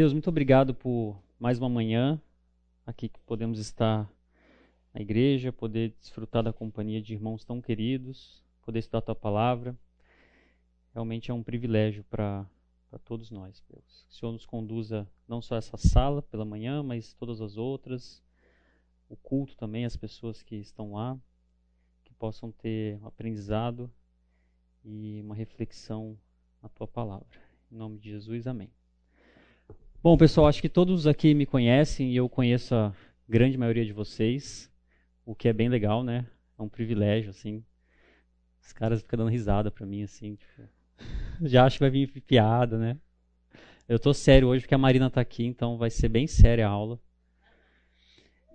Deus, 0.00 0.14
muito 0.14 0.30
obrigado 0.30 0.74
por 0.74 1.22
mais 1.38 1.58
uma 1.58 1.68
manhã 1.68 2.18
aqui 2.86 3.06
que 3.06 3.20
podemos 3.20 3.58
estar 3.58 4.10
na 4.94 5.02
igreja, 5.02 5.52
poder 5.52 5.94
desfrutar 6.00 6.42
da 6.42 6.54
companhia 6.54 7.02
de 7.02 7.12
irmãos 7.12 7.44
tão 7.44 7.60
queridos, 7.60 8.42
poder 8.62 8.78
estudar 8.78 9.00
a 9.00 9.02
tua 9.02 9.14
palavra. 9.14 9.76
Realmente 10.94 11.30
é 11.30 11.34
um 11.34 11.42
privilégio 11.42 12.02
para 12.04 12.48
todos 13.04 13.30
nós, 13.30 13.62
Deus. 13.68 14.06
Que 14.08 14.14
o 14.14 14.16
Senhor 14.16 14.32
nos 14.32 14.46
conduza 14.46 15.06
não 15.28 15.42
só 15.42 15.56
essa 15.56 15.76
sala 15.76 16.22
pela 16.22 16.46
manhã, 16.46 16.82
mas 16.82 17.12
todas 17.12 17.42
as 17.42 17.58
outras, 17.58 18.22
o 19.06 19.18
culto 19.18 19.54
também, 19.54 19.84
as 19.84 19.98
pessoas 19.98 20.42
que 20.42 20.56
estão 20.56 20.94
lá, 20.94 21.20
que 22.04 22.14
possam 22.14 22.50
ter 22.50 22.96
um 23.02 23.06
aprendizado 23.06 23.92
e 24.82 25.20
uma 25.20 25.34
reflexão 25.34 26.18
na 26.62 26.70
tua 26.70 26.88
palavra. 26.88 27.38
Em 27.70 27.76
nome 27.76 27.98
de 27.98 28.08
Jesus, 28.08 28.46
amém. 28.46 28.79
Bom, 30.02 30.16
pessoal, 30.16 30.46
acho 30.46 30.62
que 30.62 30.68
todos 30.70 31.06
aqui 31.06 31.34
me 31.34 31.44
conhecem 31.44 32.10
e 32.10 32.16
eu 32.16 32.26
conheço 32.26 32.74
a 32.74 32.90
grande 33.28 33.58
maioria 33.58 33.84
de 33.84 33.92
vocês, 33.92 34.72
o 35.26 35.34
que 35.34 35.46
é 35.46 35.52
bem 35.52 35.68
legal, 35.68 36.02
né? 36.02 36.26
É 36.58 36.62
um 36.62 36.70
privilégio, 36.70 37.28
assim. 37.28 37.62
Os 38.62 38.72
caras 38.72 39.02
ficam 39.02 39.18
dando 39.18 39.30
risada 39.30 39.70
pra 39.70 39.84
mim, 39.84 40.02
assim, 40.02 40.36
tipo, 40.36 40.62
já 41.42 41.66
acho 41.66 41.76
que 41.76 41.84
vai 41.84 41.90
vir 41.90 42.08
piada, 42.22 42.78
né? 42.78 42.96
Eu 43.86 43.98
tô 43.98 44.14
sério 44.14 44.48
hoje 44.48 44.62
porque 44.62 44.74
a 44.74 44.78
Marina 44.78 45.10
tá 45.10 45.20
aqui, 45.20 45.44
então 45.44 45.76
vai 45.76 45.90
ser 45.90 46.08
bem 46.08 46.26
séria 46.26 46.66
a 46.66 46.70
aula. 46.70 46.98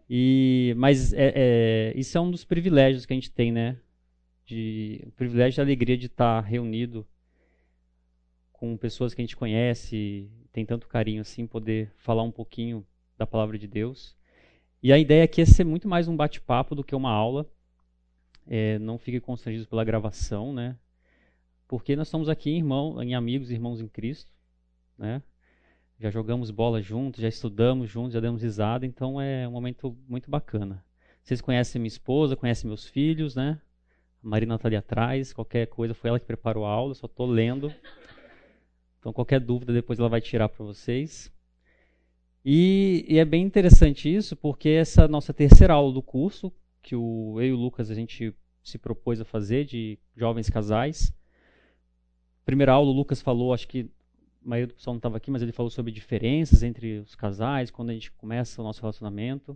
E, 0.09 0.73
mas 0.77 1.13
é, 1.13 1.31
é, 1.35 1.93
isso 1.95 2.17
é 2.17 2.21
um 2.21 2.31
dos 2.31 2.43
privilégios 2.43 3.05
que 3.05 3.13
a 3.13 3.15
gente 3.15 3.29
tem, 3.29 3.51
né? 3.51 3.77
De, 4.47 5.03
o 5.05 5.11
privilégio 5.11 5.59
e 5.59 5.61
a 5.61 5.63
alegria 5.63 5.95
de 5.95 6.07
estar 6.07 6.41
reunido 6.41 7.07
com 8.51 8.75
pessoas 8.75 9.13
que 9.13 9.21
a 9.21 9.23
gente 9.23 9.37
conhece, 9.37 10.27
tem 10.55 10.65
tanto 10.65 10.87
carinho 10.87 11.19
assim, 11.19 11.45
poder 11.45 11.91
falar 11.97 12.23
um 12.23 12.31
pouquinho 12.31 12.87
da 13.17 13.27
palavra 13.27 13.59
de 13.59 13.67
Deus. 13.67 14.15
E 14.81 14.93
a 14.93 14.97
ideia 14.97 15.25
aqui 15.25 15.41
é 15.41 15.45
ser 15.45 15.65
muito 15.65 15.85
mais 15.85 16.07
um 16.07 16.15
bate-papo 16.15 16.73
do 16.73 16.81
que 16.81 16.95
uma 16.95 17.11
aula. 17.11 17.45
É, 18.47 18.79
não 18.79 18.97
fiquem 18.97 19.19
constrangidos 19.19 19.67
pela 19.67 19.83
gravação, 19.83 20.53
né? 20.53 20.77
Porque 21.67 21.93
nós 21.93 22.07
estamos 22.07 22.29
aqui 22.29 22.51
irmão, 22.51 23.03
em 23.03 23.15
amigos, 23.15 23.51
irmãos 23.51 23.81
em 23.81 23.87
Cristo, 23.89 24.31
né? 24.97 25.21
Já 25.99 26.09
jogamos 26.09 26.51
bola 26.51 26.81
juntos, 26.81 27.21
já 27.21 27.27
estudamos 27.27 27.89
juntos, 27.89 28.13
já 28.13 28.21
demos 28.21 28.41
risada, 28.41 28.85
então 28.85 29.19
é 29.19 29.45
um 29.45 29.51
momento 29.51 29.97
muito 30.07 30.31
bacana. 30.31 30.81
Vocês 31.21 31.41
conhecem 31.41 31.81
minha 31.81 31.89
esposa, 31.89 32.37
conhecem 32.37 32.65
meus 32.69 32.87
filhos, 32.87 33.35
né? 33.35 33.59
A 34.23 34.27
Marina 34.29 34.55
está 34.55 34.69
ali 34.69 34.77
atrás, 34.77 35.33
qualquer 35.33 35.67
coisa 35.67 35.93
foi 35.93 36.11
ela 36.11 36.19
que 36.19 36.25
preparou 36.25 36.65
a 36.65 36.69
aula, 36.69 36.93
só 36.93 37.07
estou 37.07 37.25
lendo. 37.25 37.73
Então, 39.05 39.13
qualquer 39.13 39.39
dúvida 39.39 39.71
depois 39.71 39.99
ela 39.99 40.09
vai 40.09 40.19
tirar 40.19 40.49
para 40.49 40.65
vocês. 40.65 41.31
E, 42.43 43.05
e, 43.07 43.19
é 43.19 43.23
bem 43.23 43.43
interessante 43.43 44.11
isso, 44.11 44.35
porque 44.35 44.69
essa 44.69 45.07
nossa 45.07 45.31
terceira 45.31 45.75
aula 45.75 45.93
do 45.93 46.01
curso, 46.01 46.51
que 46.81 46.95
o, 46.95 47.35
eu 47.39 47.49
e 47.49 47.51
o 47.51 47.55
Lucas 47.55 47.91
a 47.91 47.93
gente 47.93 48.35
se 48.63 48.79
propôs 48.79 49.21
a 49.21 49.23
fazer, 49.23 49.63
de 49.63 49.99
jovens 50.17 50.49
casais. 50.49 51.13
Primeira 52.43 52.71
aula, 52.71 52.89
o 52.89 52.93
Lucas 52.93 53.21
falou, 53.21 53.53
acho 53.53 53.67
que 53.67 53.91
a 54.43 54.49
maioria 54.49 54.65
do 54.65 54.73
pessoal 54.73 54.95
não 54.95 54.97
estava 54.97 55.17
aqui, 55.17 55.29
mas 55.29 55.43
ele 55.43 55.51
falou 55.51 55.69
sobre 55.69 55.91
diferenças 55.91 56.63
entre 56.63 56.97
os 56.97 57.13
casais, 57.13 57.69
quando 57.69 57.91
a 57.91 57.93
gente 57.93 58.11
começa 58.11 58.59
o 58.59 58.65
nosso 58.65 58.81
relacionamento. 58.81 59.55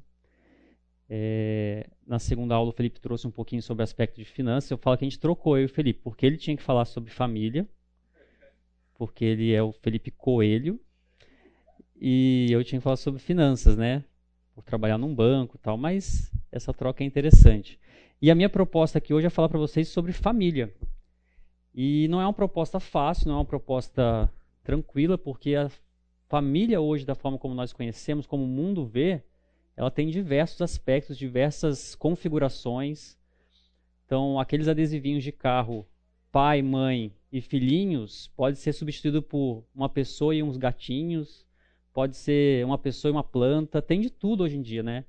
É, 1.09 1.89
na 2.05 2.19
segunda 2.19 2.53
aula, 2.53 2.69
o 2.69 2.73
Felipe 2.73 3.01
trouxe 3.01 3.25
um 3.25 3.31
pouquinho 3.31 3.63
sobre 3.63 3.81
aspecto 3.81 4.17
de 4.17 4.25
finanças. 4.25 4.69
Eu 4.69 4.77
falo 4.77 4.95
que 4.95 5.05
a 5.05 5.09
gente 5.09 5.17
trocou 5.17 5.57
eu 5.57 5.63
e 5.63 5.65
o 5.65 5.69
Felipe, 5.69 6.01
porque 6.03 6.23
ele 6.23 6.37
tinha 6.37 6.55
que 6.55 6.61
falar 6.61 6.85
sobre 6.85 7.09
família 7.09 7.67
porque 8.99 9.23
ele 9.23 9.53
é 9.53 9.63
o 9.63 9.71
Felipe 9.71 10.11
Coelho. 10.11 10.77
E 11.95 12.47
eu 12.51 12.61
tinha 12.65 12.79
que 12.79 12.83
falar 12.83 12.97
sobre 12.97 13.21
finanças, 13.21 13.77
né? 13.77 14.03
Por 14.53 14.61
trabalhar 14.61 14.97
num 14.97 15.15
banco 15.15 15.55
e 15.55 15.59
tal, 15.59 15.77
mas 15.77 16.29
essa 16.51 16.73
troca 16.73 17.01
é 17.01 17.07
interessante. 17.07 17.79
E 18.21 18.29
a 18.29 18.35
minha 18.35 18.49
proposta 18.49 18.97
aqui 18.97 19.13
hoje 19.13 19.25
é 19.25 19.29
falar 19.29 19.47
para 19.47 19.57
vocês 19.57 19.87
sobre 19.87 20.11
família. 20.11 20.75
E 21.73 22.09
não 22.09 22.19
é 22.19 22.25
uma 22.25 22.33
proposta 22.33 22.77
fácil, 22.77 23.29
não 23.29 23.35
é 23.35 23.37
uma 23.37 23.45
proposta 23.45 24.29
tranquila, 24.65 25.17
porque 25.17 25.55
a 25.55 25.71
família 26.27 26.81
hoje, 26.81 27.05
da 27.05 27.15
forma 27.15 27.37
como 27.37 27.55
nós 27.55 27.71
conhecemos, 27.71 28.27
como 28.27 28.43
o 28.43 28.47
mundo 28.47 28.85
vê, 28.85 29.23
ela 29.77 29.89
tem 29.89 30.09
diversos 30.09 30.61
aspectos, 30.61 31.17
diversas 31.17 31.95
configurações. 31.95 33.17
Então, 34.05 34.37
aqueles 34.37 34.67
adesivinhos 34.67 35.23
de 35.23 35.31
carro, 35.31 35.87
pai, 36.33 36.61
mãe, 36.61 37.13
e 37.31 37.41
filhinhos 37.41 38.27
pode 38.35 38.57
ser 38.57 38.73
substituído 38.73 39.21
por 39.21 39.63
uma 39.73 39.87
pessoa 39.87 40.33
e 40.33 40.41
uns 40.41 40.57
gatinhos, 40.57 41.45
pode 41.93 42.17
ser 42.17 42.65
uma 42.65 42.77
pessoa 42.77 43.09
e 43.09 43.13
uma 43.13 43.23
planta, 43.23 43.81
tem 43.81 44.01
de 44.01 44.09
tudo 44.09 44.43
hoje 44.43 44.57
em 44.57 44.61
dia, 44.61 44.81
né? 44.81 45.05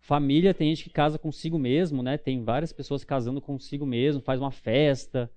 Família 0.00 0.52
tem 0.52 0.68
gente 0.68 0.84
que 0.84 0.90
casa 0.90 1.18
consigo 1.18 1.58
mesmo, 1.58 2.02
né? 2.02 2.18
Tem 2.18 2.42
várias 2.42 2.72
pessoas 2.72 3.04
casando 3.04 3.40
consigo 3.40 3.86
mesmo, 3.86 4.20
faz 4.20 4.38
uma 4.38 4.50
festa. 4.50 5.30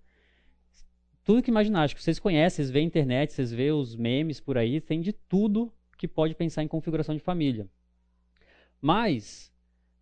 Tudo 1.24 1.42
que 1.42 1.52
imaginar, 1.52 1.84
acho 1.84 1.96
que 1.96 2.04
vocês 2.04 2.20
conhecem, 2.20 2.58
vocês 2.58 2.72
veem 2.72 2.86
a 2.86 2.88
internet, 2.88 3.34
vocês 3.34 3.52
veem 3.52 3.72
os 3.72 3.96
memes 3.96 4.40
por 4.40 4.58
aí, 4.58 4.82
tem 4.82 5.00
de 5.00 5.14
tudo 5.14 5.72
que 5.98 6.08
pode 6.08 6.36
pensar 6.36 6.64
em 6.64 6.68
configuração 6.68 7.16
de 7.16 7.22
família. 7.22 7.68
Mas, 8.82 9.52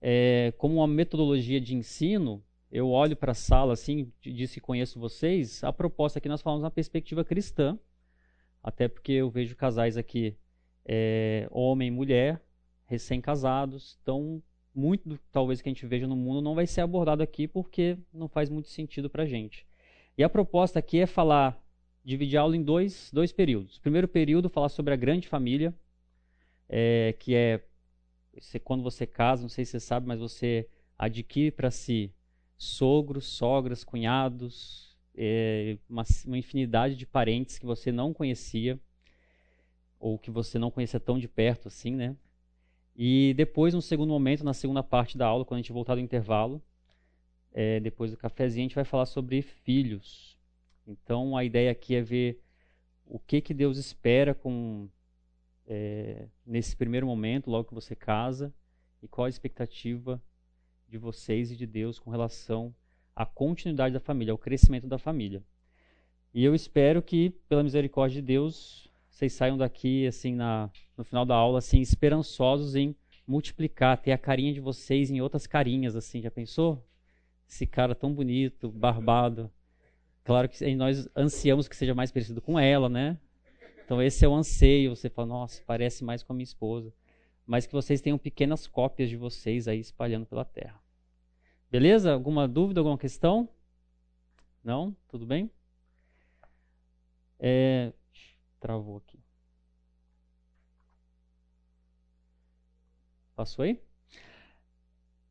é, 0.01 0.53
como 0.57 0.75
uma 0.75 0.87
metodologia 0.87 1.59
de 1.61 1.75
ensino, 1.75 2.43
eu 2.75 2.89
olho 2.89 3.15
para 3.15 3.31
a 3.31 3.35
sala 3.35 3.71
assim, 3.71 4.11
disse 4.21 4.59
conheço 4.59 4.99
vocês, 4.99 5.63
a 5.63 5.71
proposta 5.71 6.19
aqui 6.19 6.27
nós 6.27 6.41
falamos 6.41 6.61
na 6.61 6.69
perspectiva 6.69 7.23
cristã, 7.23 7.79
até 8.61 8.89
porque 8.89 9.13
eu 9.13 9.29
vejo 9.29 9.55
casais 9.55 9.95
aqui, 9.95 10.35
é, 10.83 11.47
homem 11.51 11.87
e 11.87 11.91
mulher, 11.91 12.41
recém-casados, 12.85 13.97
então 14.01 14.43
muito 14.73 15.07
do, 15.07 15.17
talvez 15.31 15.61
que 15.61 15.69
a 15.69 15.71
gente 15.71 15.85
veja 15.85 16.05
no 16.05 16.17
mundo 16.17 16.41
não 16.41 16.53
vai 16.53 16.67
ser 16.67 16.81
abordado 16.81 17.23
aqui 17.23 17.47
porque 17.47 17.97
não 18.13 18.27
faz 18.27 18.49
muito 18.49 18.67
sentido 18.67 19.09
para 19.09 19.23
a 19.23 19.25
gente. 19.25 19.65
E 20.17 20.23
a 20.23 20.27
proposta 20.27 20.77
aqui 20.77 20.99
é 20.99 21.05
falar, 21.05 21.57
dividir 22.03 22.37
a 22.37 22.41
aula 22.41 22.57
em 22.57 22.61
dois, 22.61 23.09
dois 23.13 23.31
períodos. 23.31 23.79
Primeiro 23.79 24.07
período, 24.07 24.49
falar 24.49 24.67
sobre 24.67 24.93
a 24.93 24.97
grande 24.97 25.29
família, 25.29 25.73
é, 26.67 27.15
que 27.19 27.35
é 27.35 27.63
quando 28.65 28.83
você 28.83 29.07
casa, 29.07 29.43
não 29.43 29.49
sei 29.49 29.63
se 29.63 29.71
você 29.71 29.79
sabe, 29.79 30.05
mas 30.05 30.19
você 30.19 30.67
adquire 30.97 31.51
para 31.51 31.71
si 31.71 32.13
sogros, 32.57 33.25
sogras, 33.25 33.83
cunhados, 33.83 34.97
é, 35.15 35.77
uma, 35.89 36.03
uma 36.25 36.37
infinidade 36.37 36.95
de 36.95 37.05
parentes 37.05 37.57
que 37.57 37.65
você 37.65 37.91
não 37.91 38.13
conhecia 38.13 38.79
ou 39.99 40.19
que 40.19 40.29
você 40.29 40.59
não 40.59 40.69
conhecia 40.69 40.99
tão 40.99 41.17
de 41.17 41.27
perto 41.27 41.67
assim, 41.67 41.95
né? 41.95 42.15
E 42.95 43.33
depois, 43.35 43.73
no 43.73 43.81
segundo 43.81 44.09
momento, 44.09 44.43
na 44.43 44.53
segunda 44.53 44.81
parte 44.81 45.17
da 45.17 45.25
aula, 45.25 45.43
quando 45.43 45.59
a 45.59 45.61
gente 45.61 45.73
voltar 45.73 45.95
do 45.95 46.01
intervalo, 46.01 46.61
é, 47.51 47.79
depois 47.79 48.11
do 48.11 48.17
cafezinho, 48.17 48.65
a 48.65 48.67
gente 48.67 48.75
vai 48.75 48.85
falar 48.85 49.05
sobre 49.05 49.41
filhos. 49.41 50.37
Então, 50.87 51.35
a 51.35 51.43
ideia 51.43 51.71
aqui 51.71 51.95
é 51.95 52.01
ver 52.01 52.41
o 53.05 53.19
que, 53.19 53.41
que 53.41 53.53
Deus 53.53 53.77
espera 53.77 54.33
com 54.33 54.89
é, 55.67 56.27
nesse 56.45 56.75
primeiro 56.75 57.07
momento, 57.07 57.49
logo 57.49 57.67
que 57.67 57.73
você 57.73 57.95
casa, 57.95 58.53
e 59.01 59.07
qual 59.07 59.25
a 59.25 59.29
expectativa 59.29 60.21
de 60.95 60.99
vocês 60.99 61.51
e 61.51 61.57
de 61.57 61.67
Deus 61.67 61.99
com 61.99 62.09
relação 62.09 62.73
à 63.13 63.25
continuidade 63.25 63.93
da 63.93 63.99
família, 63.99 64.31
ao 64.31 64.37
crescimento 64.37 64.87
da 64.87 64.97
família. 64.97 65.43
E 66.33 66.43
eu 66.43 66.55
espero 66.55 67.01
que, 67.01 67.31
pela 67.49 67.63
misericórdia 67.63 68.21
de 68.21 68.25
Deus, 68.25 68.89
vocês 69.09 69.33
saiam 69.33 69.57
daqui 69.57 70.07
assim 70.07 70.33
na, 70.33 70.69
no 70.97 71.03
final 71.03 71.25
da 71.25 71.35
aula 71.35 71.59
assim 71.59 71.81
esperançosos 71.81 72.75
em 72.75 72.95
multiplicar, 73.27 73.97
ter 73.97 74.13
a 74.13 74.17
carinha 74.17 74.53
de 74.53 74.61
vocês 74.61 75.11
em 75.11 75.19
outras 75.19 75.45
carinhas 75.45 75.95
assim. 75.95 76.21
Já 76.21 76.31
pensou? 76.31 76.81
Esse 77.47 77.65
cara 77.65 77.93
tão 77.93 78.13
bonito, 78.13 78.69
barbado. 78.69 79.51
Claro 80.23 80.47
que 80.47 80.75
nós 80.75 81.09
ansiamos 81.15 81.67
que 81.67 81.75
seja 81.75 81.93
mais 81.93 82.11
parecido 82.11 82.41
com 82.41 82.57
ela, 82.57 82.87
né? 82.87 83.17
Então 83.83 84.01
esse 84.01 84.23
é 84.23 84.27
o 84.27 84.33
anseio. 84.33 84.95
Você 84.95 85.09
fala, 85.09 85.27
nossa, 85.27 85.61
parece 85.67 86.03
mais 86.03 86.23
com 86.23 86.31
a 86.31 86.35
minha 86.35 86.43
esposa 86.43 86.93
mas 87.45 87.67
que 87.67 87.73
vocês 87.73 88.01
tenham 88.01 88.17
pequenas 88.17 88.65
cópias 88.65 89.09
de 89.09 89.15
vocês 89.15 89.67
aí 89.67 89.79
espalhando 89.79 90.25
pela 90.25 90.43
terra. 90.43 90.81
Beleza? 91.69 92.13
Alguma 92.13 92.47
dúvida, 92.47 92.79
alguma 92.79 92.97
questão? 92.97 93.49
Não? 94.63 94.95
Tudo 95.07 95.25
bem? 95.25 95.51
É... 97.39 97.93
Travou 98.59 98.97
aqui. 98.97 99.19
Passou 103.35 103.63
aí? 103.63 103.79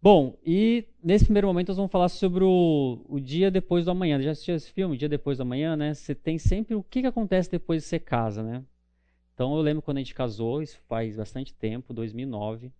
Bom, 0.04 0.38
e 0.44 0.86
nesse 1.02 1.24
primeiro 1.24 1.48
momento 1.48 1.68
nós 1.68 1.78
vamos 1.78 1.90
falar 1.90 2.10
sobre 2.10 2.44
o, 2.44 3.02
o 3.08 3.18
dia 3.18 3.50
depois 3.50 3.86
do 3.86 3.90
amanhã. 3.90 4.20
Já 4.20 4.32
assistiu 4.32 4.54
esse 4.54 4.70
filme, 4.70 4.98
Dia 4.98 5.08
Depois 5.08 5.38
do 5.38 5.42
Amanhã, 5.42 5.74
né? 5.74 5.94
Você 5.94 6.14
tem 6.14 6.38
sempre 6.38 6.74
o 6.74 6.82
que, 6.82 7.00
que 7.00 7.06
acontece 7.06 7.50
depois 7.50 7.82
de 7.82 7.88
você 7.88 7.98
casa, 7.98 8.42
né? 8.42 8.62
Então 9.32 9.56
eu 9.56 9.62
lembro 9.62 9.80
quando 9.82 9.96
a 9.96 10.00
gente 10.00 10.14
casou, 10.14 10.62
isso 10.62 10.78
faz 10.86 11.16
bastante 11.16 11.54
tempo, 11.54 11.94
2009, 11.94 12.70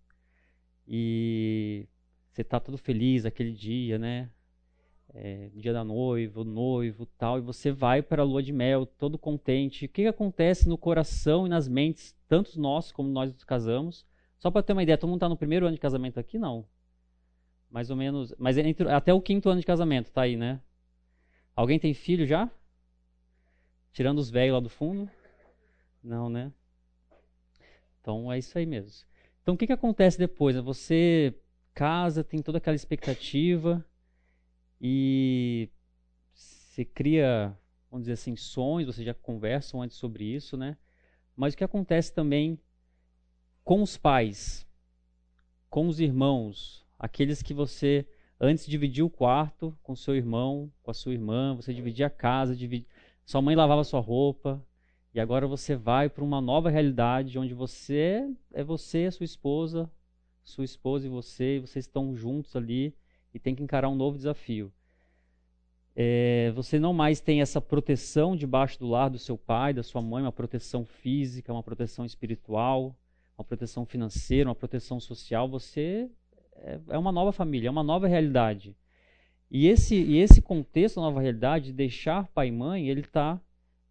e 0.87 1.87
você 2.35 2.43
tá 2.43 2.59
todo 2.59 2.77
feliz 2.77 3.25
aquele 3.25 3.51
dia, 3.51 3.97
né? 3.97 4.29
é, 5.15 5.49
dia 5.53 5.71
da 5.71 5.83
noiva, 5.83 6.43
noivo, 6.43 7.05
tal, 7.05 7.37
e 7.37 7.41
você 7.41 7.71
vai 7.71 8.01
para 8.01 8.21
a 8.21 8.25
lua 8.25 8.43
de 8.43 8.51
mel 8.51 8.85
todo 8.85 9.17
contente. 9.17 9.85
O 9.85 9.89
que, 9.89 10.03
que 10.03 10.07
acontece 10.07 10.67
no 10.67 10.77
coração 10.77 11.45
e 11.45 11.49
nas 11.49 11.67
mentes, 11.67 12.13
tanto 12.27 12.59
nós 12.59 12.91
como 12.91 13.09
nós 13.09 13.31
nos 13.31 13.43
casamos? 13.43 14.05
Só 14.37 14.51
para 14.51 14.61
ter 14.61 14.73
uma 14.73 14.83
ideia, 14.83 14.97
todo 14.97 15.09
mundo 15.09 15.17
está 15.17 15.29
no 15.29 15.37
primeiro 15.37 15.65
ano 15.65 15.75
de 15.75 15.81
casamento 15.81 16.19
aqui? 16.19 16.37
Não. 16.37 16.67
Mais 17.69 17.89
ou 17.89 17.95
menos, 17.95 18.33
mas 18.37 18.57
entre, 18.57 18.89
até 18.89 19.13
o 19.13 19.21
quinto 19.21 19.49
ano 19.49 19.59
de 19.59 19.65
casamento, 19.65 20.11
tá 20.11 20.21
aí, 20.21 20.35
né? 20.35 20.59
Alguém 21.55 21.79
tem 21.79 21.93
filho 21.93 22.25
já? 22.25 22.51
Tirando 23.93 24.19
os 24.19 24.29
velhos 24.29 24.53
lá 24.53 24.59
do 24.59 24.69
fundo? 24.69 25.09
Não, 26.03 26.29
né? 26.29 26.51
Então 28.01 28.31
é 28.31 28.37
isso 28.37 28.57
aí 28.57 28.65
mesmo. 28.65 29.07
Então 29.41 29.55
o 29.55 29.57
que, 29.57 29.65
que 29.65 29.73
acontece 29.73 30.17
depois? 30.19 30.57
Você 30.57 31.33
casa, 31.75 32.23
tem 32.23 32.41
toda 32.41 32.57
aquela 32.57 32.75
expectativa 32.75 33.85
e 34.81 35.69
você 36.33 36.85
cria, 36.85 37.55
vamos 37.91 38.05
dizer 38.05 38.13
assim, 38.13 38.35
sonhos, 38.35 38.87
vocês 38.87 39.05
já 39.05 39.13
conversam 39.13 39.81
antes 39.81 39.97
sobre 39.97 40.23
isso, 40.23 40.55
né? 40.55 40.77
Mas 41.35 41.53
o 41.53 41.57
que 41.57 41.63
acontece 41.63 42.13
também 42.13 42.57
com 43.63 43.81
os 43.81 43.97
pais, 43.97 44.65
com 45.69 45.87
os 45.87 45.99
irmãos, 45.99 46.85
aqueles 46.97 47.41
que 47.41 47.53
você 47.53 48.07
antes 48.39 48.65
dividia 48.65 49.05
o 49.05 49.09
quarto 49.09 49.77
com 49.83 49.95
seu 49.95 50.15
irmão, 50.15 50.71
com 50.81 50.91
a 50.91 50.93
sua 50.93 51.13
irmã, 51.13 51.55
você 51.55 51.73
dividia 51.73 52.07
a 52.07 52.09
casa, 52.09 52.55
dividia... 52.55 52.87
sua 53.25 53.41
mãe 53.41 53.55
lavava 53.55 53.83
sua 53.83 53.99
roupa, 53.99 54.65
e 55.13 55.19
agora 55.19 55.47
você 55.47 55.75
vai 55.75 56.09
para 56.09 56.23
uma 56.23 56.41
nova 56.41 56.69
realidade 56.69 57.39
onde 57.39 57.53
você 57.53 58.29
é 58.53 58.63
você, 58.63 59.05
a 59.05 59.11
sua 59.11 59.23
esposa, 59.23 59.89
sua 60.45 60.63
esposa 60.63 61.07
e 61.07 61.09
você, 61.09 61.57
e 61.57 61.59
vocês 61.59 61.85
estão 61.85 62.15
juntos 62.15 62.55
ali 62.55 62.95
e 63.33 63.39
tem 63.39 63.53
que 63.53 63.63
encarar 63.63 63.89
um 63.89 63.95
novo 63.95 64.15
desafio. 64.15 64.71
É, 65.93 66.51
você 66.55 66.77
não 66.77 66.93
mais 66.93 67.19
tem 67.19 67.41
essa 67.41 67.59
proteção 67.59 68.35
debaixo 68.35 68.77
do 68.79 68.87
lar 68.87 69.09
do 69.09 69.17
seu 69.17 69.37
pai, 69.37 69.73
da 69.73 69.83
sua 69.83 70.01
mãe, 70.01 70.23
uma 70.23 70.31
proteção 70.31 70.85
física, 70.85 71.51
uma 71.51 71.63
proteção 71.63 72.05
espiritual, 72.05 72.95
uma 73.37 73.43
proteção 73.43 73.85
financeira, 73.85 74.49
uma 74.49 74.55
proteção 74.55 74.99
social. 74.99 75.49
Você 75.49 76.09
é, 76.57 76.79
é 76.89 76.97
uma 76.97 77.11
nova 77.11 77.31
família, 77.31 77.67
é 77.67 77.71
uma 77.71 77.83
nova 77.83 78.07
realidade. 78.07 78.75
E 79.49 79.67
esse, 79.67 79.95
e 79.95 80.17
esse 80.17 80.41
contexto, 80.41 80.99
nova 80.99 81.21
realidade, 81.21 81.67
de 81.67 81.73
deixar 81.73 82.27
pai 82.27 82.49
e 82.49 82.51
mãe, 82.51 82.89
ele 82.89 83.01
está 83.01 83.39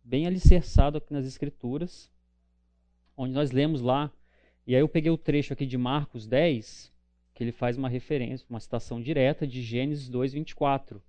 bem 0.03 0.27
alicerçado 0.27 0.99
aqui 0.99 1.13
nas 1.13 1.25
Escrituras, 1.25 2.11
onde 3.17 3.33
nós 3.33 3.51
lemos 3.51 3.81
lá. 3.81 4.13
E 4.67 4.75
aí 4.75 4.81
eu 4.81 4.89
peguei 4.89 5.11
o 5.11 5.19
trecho 5.19 5.53
aqui 5.53 5.67
de 5.67 5.77
Marcos 5.77 6.27
10, 6.27 6.91
que 7.35 7.45
ele 7.45 7.53
faz 7.53 7.77
uma 7.77 7.89
referência, 7.89 8.47
uma 8.49 8.61
citação 8.61 9.01
direta 9.01 9.47
de 9.47 9.61
Gênesis 9.61 10.09
2:24. 10.09 11.03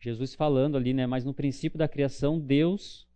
Jesus 0.00 0.34
falando 0.34 0.76
ali, 0.76 0.92
né, 0.92 1.06
mas 1.06 1.24
no 1.24 1.32
princípio 1.32 1.78
da 1.78 1.86
criação 1.86 2.40
Deus 2.40 3.06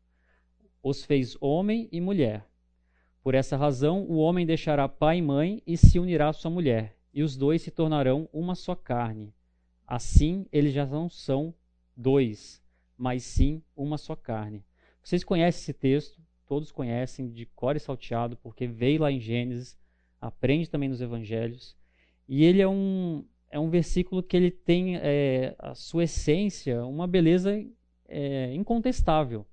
os 0.82 1.04
fez 1.04 1.36
homem 1.40 1.88
e 1.90 2.00
mulher. 2.00 2.46
Por 3.22 3.34
essa 3.34 3.56
razão, 3.56 4.04
o 4.04 4.16
homem 4.16 4.46
deixará 4.46 4.88
pai 4.88 5.18
e 5.18 5.22
mãe 5.22 5.62
e 5.66 5.76
se 5.76 5.98
unirá 5.98 6.28
à 6.28 6.32
sua 6.32 6.50
mulher, 6.50 6.96
e 7.12 7.22
os 7.22 7.36
dois 7.36 7.60
se 7.60 7.70
tornarão 7.70 8.28
uma 8.32 8.54
só 8.54 8.74
carne. 8.74 9.34
Assim, 9.86 10.46
eles 10.52 10.72
já 10.72 10.86
não 10.86 11.10
são 11.10 11.52
dois, 11.94 12.62
mas 12.96 13.24
sim 13.24 13.62
uma 13.76 13.98
só 13.98 14.16
carne. 14.16 14.64
Vocês 15.02 15.24
conhecem 15.24 15.60
esse 15.60 15.72
texto, 15.74 16.22
todos 16.46 16.72
conhecem 16.72 17.30
de 17.30 17.44
cor 17.44 17.76
e 17.76 17.80
salteado, 17.80 18.36
porque 18.36 18.66
veio 18.66 19.02
lá 19.02 19.12
em 19.12 19.20
Gênesis, 19.20 19.76
aprende 20.20 20.68
também 20.68 20.88
nos 20.88 21.00
evangelhos. 21.00 21.76
E 22.28 22.44
ele 22.44 22.60
é 22.60 22.68
um, 22.68 23.24
é 23.50 23.58
um 23.58 23.70
versículo 23.70 24.22
que 24.22 24.36
ele 24.36 24.50
tem 24.50 24.96
é, 24.96 25.54
a 25.58 25.74
sua 25.74 26.04
essência, 26.04 26.84
uma 26.84 27.06
beleza 27.06 27.52
é, 28.08 28.54
incontestável. 28.54 29.46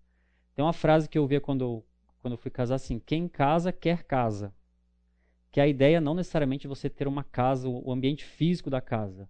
Tem 0.55 0.63
uma 0.63 0.73
frase 0.73 1.07
que 1.07 1.17
eu 1.17 1.21
ouvia 1.21 1.41
quando 1.41 1.63
eu, 1.63 1.85
quando 2.19 2.33
eu 2.33 2.37
fui 2.37 2.51
casar 2.51 2.75
assim: 2.75 2.99
quem 2.99 3.27
casa 3.27 3.71
quer 3.71 4.03
casa. 4.03 4.53
Que 5.51 5.61
a 5.61 5.67
ideia 5.67 6.01
não 6.01 6.13
necessariamente 6.13 6.67
é 6.67 6.69
você 6.69 6.89
ter 6.89 7.07
uma 7.07 7.23
casa, 7.23 7.67
o 7.67 7.91
ambiente 7.91 8.25
físico 8.25 8.69
da 8.69 8.81
casa, 8.81 9.27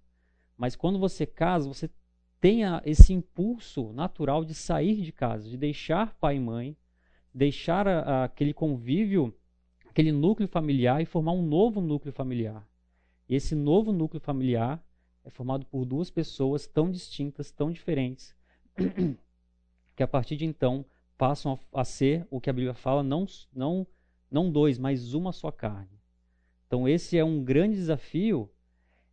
mas 0.58 0.76
quando 0.76 0.98
você 0.98 1.26
casa, 1.26 1.68
você 1.68 1.90
tenha 2.42 2.82
esse 2.86 3.14
impulso 3.14 3.94
natural 3.94 4.44
de 4.44 4.54
sair 4.54 5.02
de 5.02 5.12
casa, 5.12 5.48
de 5.48 5.56
deixar 5.56 6.16
pai 6.16 6.38
e 6.38 6.40
mãe, 6.40 6.76
deixar 7.34 7.88
a, 7.88 8.00
a, 8.00 8.24
aquele 8.26 8.54
convívio, 8.54 9.37
aquele 9.98 10.12
núcleo 10.12 10.48
familiar 10.48 11.02
e 11.02 11.08
formar 11.08 11.32
um 11.32 11.42
novo 11.42 11.82
núcleo 11.82 12.14
familiar. 12.14 12.64
E 13.28 13.34
esse 13.34 13.56
novo 13.56 13.92
núcleo 13.92 14.22
familiar 14.22 14.80
é 15.26 15.30
formado 15.32 15.66
por 15.66 15.86
duas 15.86 16.12
pessoas 16.12 16.68
tão 16.68 16.92
distintas, 16.92 17.50
tão 17.50 17.72
diferentes, 17.72 18.36
que 19.96 20.04
a 20.04 20.08
partir 20.08 20.36
de 20.36 20.46
então 20.46 20.86
passam 21.18 21.60
a, 21.74 21.84
ser 21.84 22.28
o 22.30 22.40
que 22.40 22.48
a 22.48 22.54
Bíblia 22.54 22.76
fala, 22.76 23.02
não, 23.02 23.26
não, 23.52 23.88
não 24.30 24.52
dois, 24.52 24.78
mas 24.78 25.16
uma 25.16 25.32
só 25.32 25.50
carne. 25.50 26.00
Então 26.68 26.88
esse 26.88 27.18
é 27.18 27.26
um 27.26 27.44
grande 27.44 27.76
desafio 27.76 28.48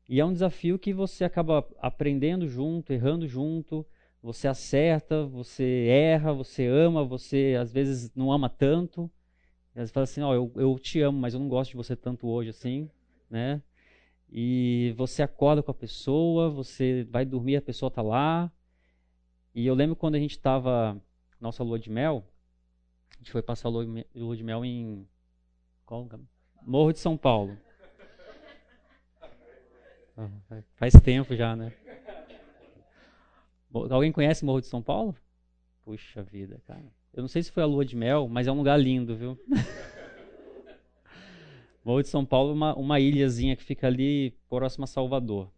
e 0.07 0.21
é 0.21 0.25
um 0.25 0.35
desafio 0.35 0.79
que 0.79 0.93
você 0.93 1.25
acaba 1.25 1.67
aprendendo 1.79 2.47
junto, 2.47 2.93
errando 2.93 3.27
junto, 3.27 3.87
você 4.23 4.47
acerta, 4.47 5.25
você 5.25 5.87
erra, 5.89 6.35
você 6.35 6.67
ama, 6.67 7.03
você 7.03 7.57
às 7.59 7.73
vezes 7.73 8.15
não 8.15 8.31
ama 8.31 8.51
tanto. 8.51 9.11
Às 9.75 9.81
vezes 9.81 9.93
fala 9.93 10.05
assim, 10.05 10.23
ó, 10.23 10.31
oh, 10.31 10.35
eu, 10.35 10.53
eu 10.57 10.79
te 10.79 11.01
amo, 11.01 11.19
mas 11.19 11.35
eu 11.35 11.41
não 11.41 11.49
gosto 11.49 11.71
de 11.73 11.77
você 11.77 11.97
tanto 11.97 12.29
hoje 12.29 12.51
assim, 12.51 12.89
né? 13.29 13.61
e 14.37 14.93
você 14.97 15.23
acorda 15.23 15.63
com 15.63 15.71
a 15.71 15.75
pessoa, 15.75 16.51
você 16.51 17.07
vai 17.09 17.25
dormir, 17.25 17.55
a 17.55 17.63
pessoa 17.63 17.87
está 17.87 18.03
lá. 18.03 18.51
E 19.55 19.65
eu 19.65 19.75
lembro 19.77 19.95
quando 19.95 20.17
a 20.17 20.19
gente 20.19 20.33
estava 20.33 21.01
nossa 21.41 21.63
lua 21.63 21.79
de 21.79 21.89
mel, 21.89 22.27
a 23.15 23.19
gente 23.19 23.31
foi 23.31 23.43
passar 23.43 23.69
a 23.69 23.71
lua 23.71 24.37
de 24.37 24.43
mel 24.43 24.65
em 24.65 25.07
qual 25.87 26.09
Morro 26.63 26.93
de 26.93 26.99
São 26.99 27.17
Paulo. 27.17 27.57
Faz 30.75 30.95
tempo 30.95 31.37
já, 31.37 31.55
né? 31.55 31.73
Alguém 33.73 34.11
conhece 34.11 34.45
Morro 34.45 34.61
de 34.61 34.67
São 34.67 34.83
Paulo? 34.83 35.15
Puxa 35.85 36.25
vida, 36.25 36.61
cara. 36.67 36.93
Eu 37.15 37.21
não 37.21 37.29
sei 37.29 37.45
se 37.45 37.53
foi 37.53 37.63
a 37.63 37.67
lua 37.67 37.85
de 37.85 37.95
mel, 37.95 38.27
mas 38.27 38.49
é 38.49 38.53
um 38.53 38.57
lugar 38.57 38.77
lindo, 38.77 39.15
viu? 39.15 39.39
Morro 41.85 42.03
de 42.03 42.09
São 42.09 42.27
Paulo, 42.27 42.53
uma, 42.53 42.75
uma 42.75 42.99
ilhazinha 42.99 43.55
que 43.55 43.63
fica 43.63 43.87
ali 43.87 44.37
próxima 44.49 44.83
a 44.83 44.89
Salvador. 44.89 45.49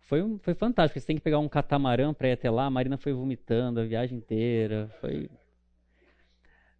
Foi, 0.00 0.22
foi 0.38 0.54
fantástico. 0.54 0.98
Você 0.98 1.06
tem 1.06 1.16
que 1.16 1.22
pegar 1.22 1.38
um 1.38 1.50
catamarã 1.50 2.14
para 2.14 2.28
ir 2.28 2.32
até 2.32 2.50
lá. 2.50 2.64
A 2.64 2.70
Marina 2.70 2.96
foi 2.96 3.12
vomitando 3.12 3.78
a 3.78 3.84
viagem 3.84 4.16
inteira. 4.16 4.90
Foi. 5.02 5.28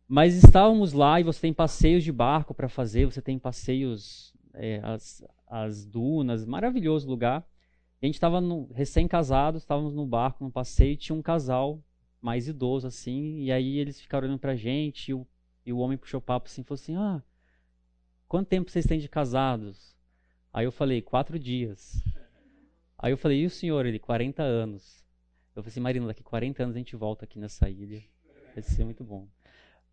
Mas 0.07 0.35
estávamos 0.35 0.95
lá 0.95 1.21
e 1.21 1.25
você 1.25 1.43
tem 1.43 1.53
passeios 1.53 2.03
de 2.03 2.11
barco 2.11 2.55
para 2.55 2.71
fazer. 2.71 3.05
Você 3.05 3.21
tem 3.21 3.39
passeios, 3.39 4.33
é, 4.55 4.81
as, 4.83 5.23
as 5.47 5.85
dunas, 5.85 6.47
maravilhoso 6.47 7.07
lugar. 7.07 7.47
a 8.01 8.07
gente 8.07 8.15
estava 8.15 8.41
recém-casados, 8.73 9.61
estávamos 9.61 9.93
no 9.93 10.07
barco, 10.07 10.43
no 10.43 10.51
passeio, 10.51 10.93
e 10.93 10.97
tinha 10.97 11.15
um 11.15 11.21
casal 11.21 11.83
mais 12.21 12.49
idoso 12.49 12.87
assim. 12.87 13.41
E 13.43 13.53
aí 13.53 13.79
eles 13.79 14.01
ficaram 14.01 14.27
olhando 14.27 14.41
para 14.41 14.53
a 14.53 14.57
gente 14.57 15.11
e 15.11 15.15
o, 15.15 15.27
e 15.65 15.73
o 15.73 15.79
homem 15.79 15.99
puxou 15.99 16.21
papo 16.21 16.49
assim, 16.49 16.63
falou 16.63 16.81
assim: 16.81 16.97
Ah 16.97 17.23
quanto 18.29 18.49
tempo 18.49 18.71
vocês 18.71 18.87
têm 18.87 18.99
de 18.99 19.09
casados? 19.09 19.97
Aí 20.53 20.67
eu 20.67 20.73
falei, 20.73 21.01
quatro 21.01 21.39
dias. 21.39 22.03
Aí 22.99 23.13
eu 23.13 23.17
falei, 23.17 23.41
e 23.41 23.47
o 23.47 23.51
senhor? 23.51 23.87
Ele, 23.87 23.99
40 23.99 24.43
anos. 24.43 25.05
Eu 25.57 25.63
falei 25.63 25.73
assim, 25.73 25.81
Marina, 25.81 26.07
daqui 26.07 26.23
40 26.23 26.63
anos 26.63 26.77
a 26.77 26.79
gente 26.79 26.95
volta 26.95 27.25
aqui 27.25 27.39
nessa 27.39 27.69
ilha. 27.69 28.03
Vai 28.55 28.63
ser 28.63 28.85
muito 28.85 29.03
bom. 29.03 29.27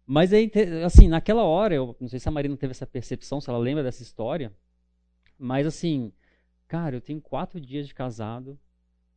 Mas 0.05 0.33
aí, 0.33 0.51
assim, 0.85 1.07
naquela 1.07 1.43
hora, 1.43 1.73
eu 1.73 1.95
não 1.99 2.07
sei 2.07 2.19
se 2.19 2.27
a 2.27 2.31
Marina 2.31 2.55
teve 2.57 2.71
essa 2.71 2.85
percepção, 2.85 3.41
se 3.41 3.49
ela 3.49 3.57
lembra 3.57 3.83
dessa 3.83 4.03
história, 4.03 4.53
mas 5.37 5.65
assim, 5.65 6.13
cara, 6.67 6.95
eu 6.95 7.01
tenho 7.01 7.19
quatro 7.19 7.59
dias 7.59 7.87
de 7.87 7.93
casado, 7.95 8.59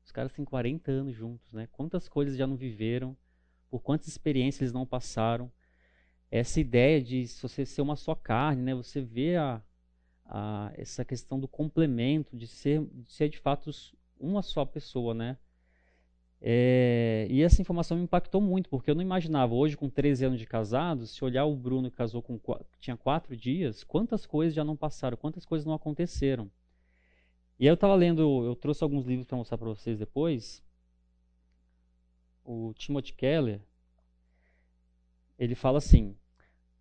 os 0.09 0.13
caras 0.13 0.33
têm 0.33 0.43
40 0.43 0.91
anos 0.91 1.15
juntos, 1.15 1.53
né? 1.53 1.69
Quantas 1.71 2.09
coisas 2.09 2.35
já 2.35 2.47
não 2.47 2.57
viveram, 2.57 3.15
por 3.69 3.83
quantas 3.83 4.09
experiências 4.09 4.63
eles 4.63 4.73
não 4.73 4.87
passaram 4.87 5.53
essa 6.31 6.59
ideia 6.59 7.03
de 7.03 7.27
você 7.43 7.67
ser 7.67 7.83
uma 7.83 7.95
só 7.95 8.15
carne, 8.15 8.63
né? 8.63 8.75
Você 8.75 9.03
vê 9.03 9.37
a, 9.37 9.63
a, 10.25 10.73
essa 10.77 11.05
questão 11.05 11.39
do 11.39 11.47
complemento, 11.47 12.35
de 12.35 12.47
ser, 12.47 12.87
de 12.87 13.13
ser 13.13 13.29
de 13.29 13.39
fato 13.39 13.71
uma 14.19 14.41
só 14.41 14.65
pessoa, 14.65 15.13
né? 15.13 15.37
É, 16.41 17.27
e 17.29 17.43
essa 17.43 17.61
informação 17.61 17.99
me 17.99 18.05
impactou 18.05 18.41
muito, 18.41 18.71
porque 18.71 18.91
eu 18.91 18.95
não 18.95 19.03
imaginava, 19.03 19.55
hoje 19.55 19.77
com 19.77 19.91
13 19.91 20.25
anos 20.25 20.39
de 20.39 20.47
casado, 20.47 21.07
se 21.07 21.23
olhar 21.23 21.45
o 21.45 21.55
Bruno 21.55 21.91
que 21.91 21.97
casou 21.99 22.23
com 22.23 22.41
tinha 22.81 22.97
quatro 22.97 23.37
dias, 23.37 23.85
quantas 23.85 24.25
coisas 24.25 24.55
já 24.55 24.65
não 24.65 24.75
passaram, 24.75 25.19
quantas 25.19 25.45
coisas 25.45 25.67
não 25.67 25.75
aconteceram. 25.75 26.51
E 27.59 27.65
aí 27.65 27.71
eu 27.71 27.75
estava 27.75 27.95
lendo, 27.95 28.45
eu 28.45 28.55
trouxe 28.55 28.85
alguns 28.85 29.05
livros 29.05 29.27
para 29.27 29.37
mostrar 29.37 29.59
para 29.59 29.69
vocês 29.69 29.99
depois. 29.99 30.63
O 32.45 32.73
Timothy 32.75 33.13
Keller, 33.13 33.61
ele 35.39 35.55
fala 35.55 35.79
assim, 35.79 36.17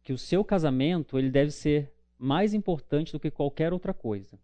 que 0.04 0.14
o 0.14 0.18
seu 0.18 0.44
casamento 0.46 1.18
ele 1.18 1.32
deve 1.32 1.52
ser 1.52 1.92
mais 2.18 2.54
importante 2.54 3.12
do 3.12 3.20
que 3.20 3.32
qualquer 3.32 3.74
outra 3.74 3.94
coisa. 3.94 4.40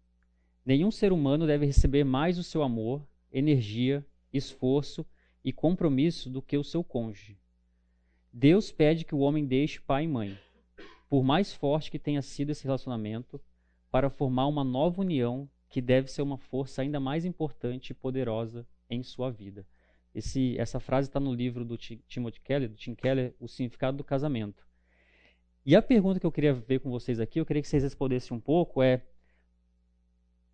Nenhum 0.64 0.90
ser 0.90 1.12
humano 1.12 1.46
deve 1.46 1.66
receber 1.66 2.04
mais 2.04 2.38
o 2.38 2.42
seu 2.42 2.62
amor, 2.62 3.06
energia 3.30 4.04
esforço 4.32 5.06
e 5.44 5.52
compromisso 5.52 6.28
do 6.28 6.42
que 6.42 6.56
o 6.56 6.64
seu 6.64 6.82
cônjuge. 6.82 7.38
Deus 8.32 8.72
pede 8.72 9.04
que 9.04 9.14
o 9.14 9.20
homem 9.20 9.46
deixe 9.46 9.80
pai 9.80 10.04
e 10.04 10.08
mãe, 10.08 10.36
por 11.08 11.22
mais 11.22 11.54
forte 11.54 11.90
que 11.90 11.98
tenha 11.98 12.20
sido 12.20 12.50
esse 12.50 12.64
relacionamento, 12.64 13.40
para 13.90 14.10
formar 14.10 14.48
uma 14.48 14.64
nova 14.64 15.00
união 15.00 15.48
que 15.74 15.82
deve 15.82 16.08
ser 16.08 16.22
uma 16.22 16.38
força 16.38 16.82
ainda 16.82 17.00
mais 17.00 17.24
importante 17.24 17.90
e 17.90 17.94
poderosa 17.94 18.64
em 18.88 19.02
sua 19.02 19.28
vida. 19.28 19.66
Esse, 20.14 20.56
essa 20.56 20.78
frase 20.78 21.08
está 21.08 21.18
no 21.18 21.34
livro 21.34 21.64
do 21.64 21.76
Timothy 21.76 22.40
Keller, 22.42 22.68
do 22.68 22.76
Tim 22.76 22.94
Keller, 22.94 23.34
O 23.40 23.48
Significado 23.48 23.96
do 23.96 24.04
Casamento. 24.04 24.64
E 25.66 25.74
a 25.74 25.82
pergunta 25.82 26.20
que 26.20 26.26
eu 26.26 26.30
queria 26.30 26.54
ver 26.54 26.78
com 26.78 26.92
vocês 26.92 27.18
aqui, 27.18 27.40
eu 27.40 27.44
queria 27.44 27.60
que 27.60 27.66
vocês 27.66 27.82
respondessem 27.82 28.36
um 28.36 28.38
pouco, 28.40 28.84
é 28.84 29.02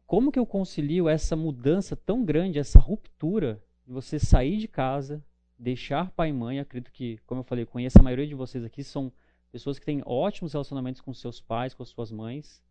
como 0.06 0.32
que 0.32 0.38
eu 0.38 0.46
concilio 0.46 1.06
essa 1.06 1.36
mudança 1.36 1.94
tão 1.94 2.24
grande, 2.24 2.58
essa 2.58 2.78
ruptura 2.78 3.62
de 3.86 3.92
você 3.92 4.18
sair 4.18 4.56
de 4.56 4.68
casa, 4.68 5.22
deixar 5.58 6.10
pai 6.12 6.30
e 6.30 6.32
mãe, 6.32 6.60
acredito 6.60 6.90
que, 6.90 7.18
como 7.26 7.40
eu 7.40 7.44
falei, 7.44 7.66
conheço 7.66 7.98
a 7.98 8.02
maioria 8.02 8.26
de 8.26 8.34
vocês 8.34 8.64
aqui, 8.64 8.82
são 8.82 9.12
pessoas 9.52 9.78
que 9.78 9.84
têm 9.84 10.02
ótimos 10.06 10.54
relacionamentos 10.54 11.02
com 11.02 11.12
seus 11.12 11.42
pais, 11.42 11.74
com 11.74 11.82
as 11.82 11.90
suas 11.90 12.10
mães, 12.10 12.62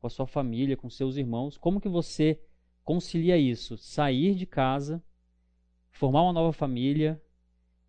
com 0.00 0.06
a 0.06 0.10
sua 0.10 0.26
família, 0.26 0.76
com 0.76 0.88
seus 0.88 1.16
irmãos. 1.16 1.56
Como 1.56 1.80
que 1.80 1.88
você 1.88 2.40
concilia 2.82 3.36
isso? 3.36 3.76
Sair 3.76 4.34
de 4.34 4.46
casa, 4.46 5.02
formar 5.90 6.22
uma 6.22 6.32
nova 6.32 6.52
família 6.52 7.20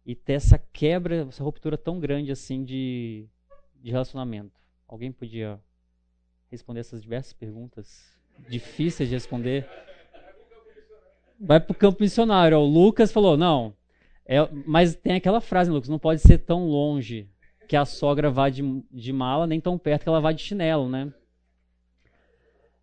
e 0.05 0.15
ter 0.15 0.33
essa 0.33 0.57
quebra, 0.57 1.27
essa 1.27 1.43
ruptura 1.43 1.77
tão 1.77 1.99
grande 1.99 2.31
assim 2.31 2.63
de, 2.63 3.27
de 3.75 3.91
relacionamento. 3.91 4.59
Alguém 4.87 5.11
podia 5.11 5.59
responder 6.49 6.81
essas 6.81 7.01
diversas 7.01 7.31
perguntas 7.31 8.11
difíceis 8.49 9.07
de 9.07 9.15
responder? 9.15 9.67
Vai 11.39 11.59
para 11.59 11.71
o 11.71 11.75
campo 11.75 12.01
missionário. 12.01 12.57
O 12.57 12.65
Lucas 12.65 13.11
falou, 13.11 13.37
não, 13.37 13.73
é, 14.25 14.37
mas 14.65 14.95
tem 14.95 15.15
aquela 15.15 15.39
frase, 15.39 15.71
Lucas, 15.71 15.89
não 15.89 15.99
pode 15.99 16.21
ser 16.21 16.39
tão 16.39 16.67
longe 16.67 17.29
que 17.67 17.75
a 17.75 17.85
sogra 17.85 18.29
vá 18.29 18.49
de, 18.49 18.61
de 18.91 19.13
mala, 19.13 19.47
nem 19.47 19.61
tão 19.61 19.77
perto 19.77 20.03
que 20.03 20.09
ela 20.09 20.19
vá 20.19 20.31
de 20.31 20.41
chinelo, 20.41 20.89
né? 20.89 21.11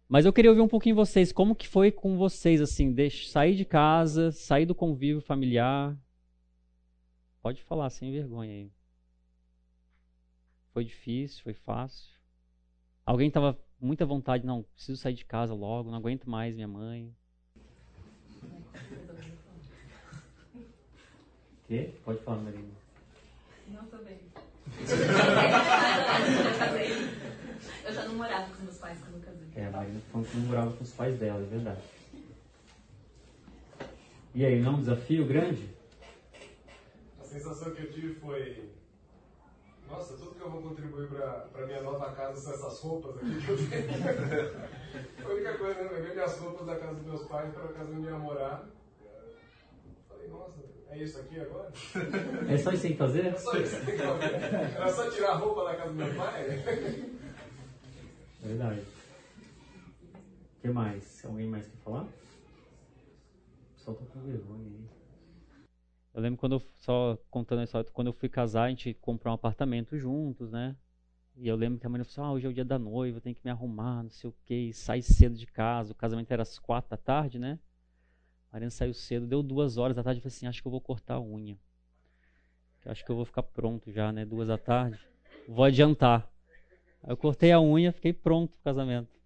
Mas 0.08 0.24
eu 0.24 0.32
queria 0.32 0.50
ouvir 0.50 0.62
um 0.62 0.68
pouquinho 0.68 0.96
vocês, 0.96 1.30
como 1.30 1.54
que 1.54 1.68
foi 1.68 1.92
com 1.92 2.16
vocês, 2.16 2.62
assim, 2.62 2.90
deixe, 2.90 3.28
sair 3.28 3.54
de 3.54 3.66
casa, 3.66 4.32
sair 4.32 4.64
do 4.64 4.74
convívio 4.74 5.20
familiar. 5.20 5.94
Pode 7.42 7.62
falar, 7.62 7.90
sem 7.90 8.10
vergonha 8.10 8.50
aí. 8.50 8.72
Foi 10.72 10.82
difícil, 10.82 11.42
foi 11.42 11.52
fácil. 11.52 12.10
Alguém 13.04 13.28
estava 13.28 13.52
com 13.52 13.86
muita 13.86 14.06
vontade, 14.06 14.46
não, 14.46 14.62
preciso 14.62 14.98
sair 14.98 15.12
de 15.12 15.26
casa 15.26 15.52
logo, 15.52 15.90
não 15.90 15.98
aguento 15.98 16.28
mais 16.28 16.54
minha 16.54 16.68
mãe. 16.68 17.14
Quê? 21.66 21.92
Pode 22.02 22.20
falar, 22.20 22.38
Marina. 22.38 22.72
Não, 23.68 23.84
tô 23.84 23.98
bem. 23.98 24.18
eu 27.84 27.92
já 27.92 28.04
não 28.06 28.14
morava 28.14 28.50
com 28.54 28.62
meus 28.62 28.78
pais 28.78 28.98
quando. 29.00 29.17
É, 29.58 29.66
a 29.66 29.70
Marina 29.72 30.00
falando 30.12 30.28
que 30.28 30.36
não 30.36 30.46
morava 30.46 30.72
com 30.72 30.84
os 30.84 30.92
pais 30.92 31.18
dela, 31.18 31.42
é 31.42 31.46
verdade. 31.46 31.80
E 34.32 34.46
aí, 34.46 34.60
não 34.60 34.74
é 34.74 34.76
um 34.76 34.80
desafio 34.80 35.26
grande? 35.26 35.68
A 37.18 37.24
sensação 37.24 37.74
que 37.74 37.82
eu 37.82 37.90
tive 37.90 38.14
foi. 38.20 38.70
Nossa, 39.90 40.16
tudo 40.16 40.36
que 40.36 40.42
eu 40.42 40.50
vou 40.50 40.62
contribuir 40.62 41.08
para 41.08 41.66
minha 41.66 41.82
nova 41.82 42.12
casa 42.12 42.40
são 42.40 42.52
essas 42.52 42.78
roupas 42.78 43.16
aqui 43.16 43.44
que 43.44 43.48
eu 43.48 43.56
tenho. 43.56 45.26
a 45.26 45.28
única 45.28 45.58
coisa, 45.58 45.82
né? 45.82 45.90
Levar 45.90 46.14
minhas 46.14 46.38
roupas 46.38 46.66
da 46.66 46.76
casa 46.76 46.94
dos 46.94 47.06
meus 47.06 47.22
pais 47.26 47.52
para 47.52 47.64
a 47.64 47.72
casa 47.72 47.90
onde 47.90 48.06
eu 48.06 48.12
ia 48.12 48.18
morar. 48.18 48.68
Falei, 50.08 50.28
nossa, 50.28 50.60
é 50.90 50.98
isso 50.98 51.18
aqui 51.18 51.40
agora? 51.40 51.72
É 52.48 52.56
só 52.58 52.70
isso 52.70 52.86
que 52.86 52.94
fazer? 52.94 53.26
É 53.26 53.36
só 53.36 53.56
isso 53.56 53.84
que 53.84 53.96
fazer. 53.96 54.34
Era 54.76 54.92
só 54.92 55.10
tirar 55.10 55.30
a 55.30 55.36
roupa 55.36 55.64
da 55.64 55.74
casa 55.74 55.90
do 55.90 55.96
meu 55.96 56.14
pai? 56.14 56.46
Verdade. 58.40 58.97
O 60.58 60.60
que 60.60 60.68
mais? 60.68 61.24
Alguém 61.24 61.46
mais 61.46 61.66
quer 61.68 61.76
falar? 61.78 62.08
Só 63.76 63.92
tô 63.92 64.04
com 64.06 64.20
vergonha 64.20 64.64
aí. 64.64 64.84
Eu 66.12 66.20
lembro 66.20 66.36
quando 66.36 66.56
eu, 66.56 66.62
só 66.78 67.16
contando 67.30 67.60
a 67.60 67.64
história, 67.64 67.88
quando 67.92 68.08
eu 68.08 68.12
fui 68.12 68.28
casar, 68.28 68.64
a 68.64 68.68
gente 68.70 68.92
comprou 68.94 69.30
um 69.30 69.36
apartamento 69.36 69.96
juntos, 69.96 70.50
né? 70.50 70.74
E 71.36 71.46
eu 71.46 71.54
lembro 71.54 71.78
que 71.78 71.86
a 71.86 71.88
mãe 71.88 72.02
falou 72.02 72.10
assim, 72.10 72.20
ah, 72.20 72.32
hoje 72.32 72.46
é 72.46 72.48
o 72.48 72.52
dia 72.52 72.64
da 72.64 72.76
noiva, 72.76 73.20
tem 73.20 73.32
que 73.32 73.40
me 73.44 73.50
arrumar, 73.52 74.02
não 74.02 74.10
sei 74.10 74.28
o 74.28 74.34
que, 74.44 74.72
sai 74.72 75.00
cedo 75.00 75.36
de 75.36 75.46
casa. 75.46 75.92
O 75.92 75.94
casamento 75.94 76.32
era 76.32 76.42
às 76.42 76.58
quatro 76.58 76.90
da 76.90 76.96
tarde, 76.96 77.38
né? 77.38 77.56
A 78.50 78.54
Mariana 78.54 78.72
saiu 78.72 78.92
cedo, 78.92 79.28
deu 79.28 79.44
duas 79.44 79.76
horas 79.76 79.94
da 79.94 80.02
tarde, 80.02 80.18
eu 80.18 80.22
falei 80.22 80.34
assim, 80.34 80.48
acho 80.48 80.60
que 80.60 80.66
eu 80.66 80.72
vou 80.72 80.80
cortar 80.80 81.14
a 81.14 81.20
unha. 81.20 81.56
Acho 82.84 83.04
que 83.04 83.10
eu 83.12 83.16
vou 83.16 83.24
ficar 83.24 83.42
pronto 83.44 83.92
já, 83.92 84.10
né? 84.10 84.24
Duas 84.24 84.48
da 84.48 84.58
tarde. 84.58 84.98
Vou 85.46 85.64
adiantar. 85.64 86.28
Aí 87.02 87.12
eu 87.12 87.16
cortei 87.16 87.52
a 87.52 87.60
unha, 87.60 87.92
fiquei 87.92 88.12
pronto 88.12 88.50
pro 88.50 88.62
casamento. 88.64 89.17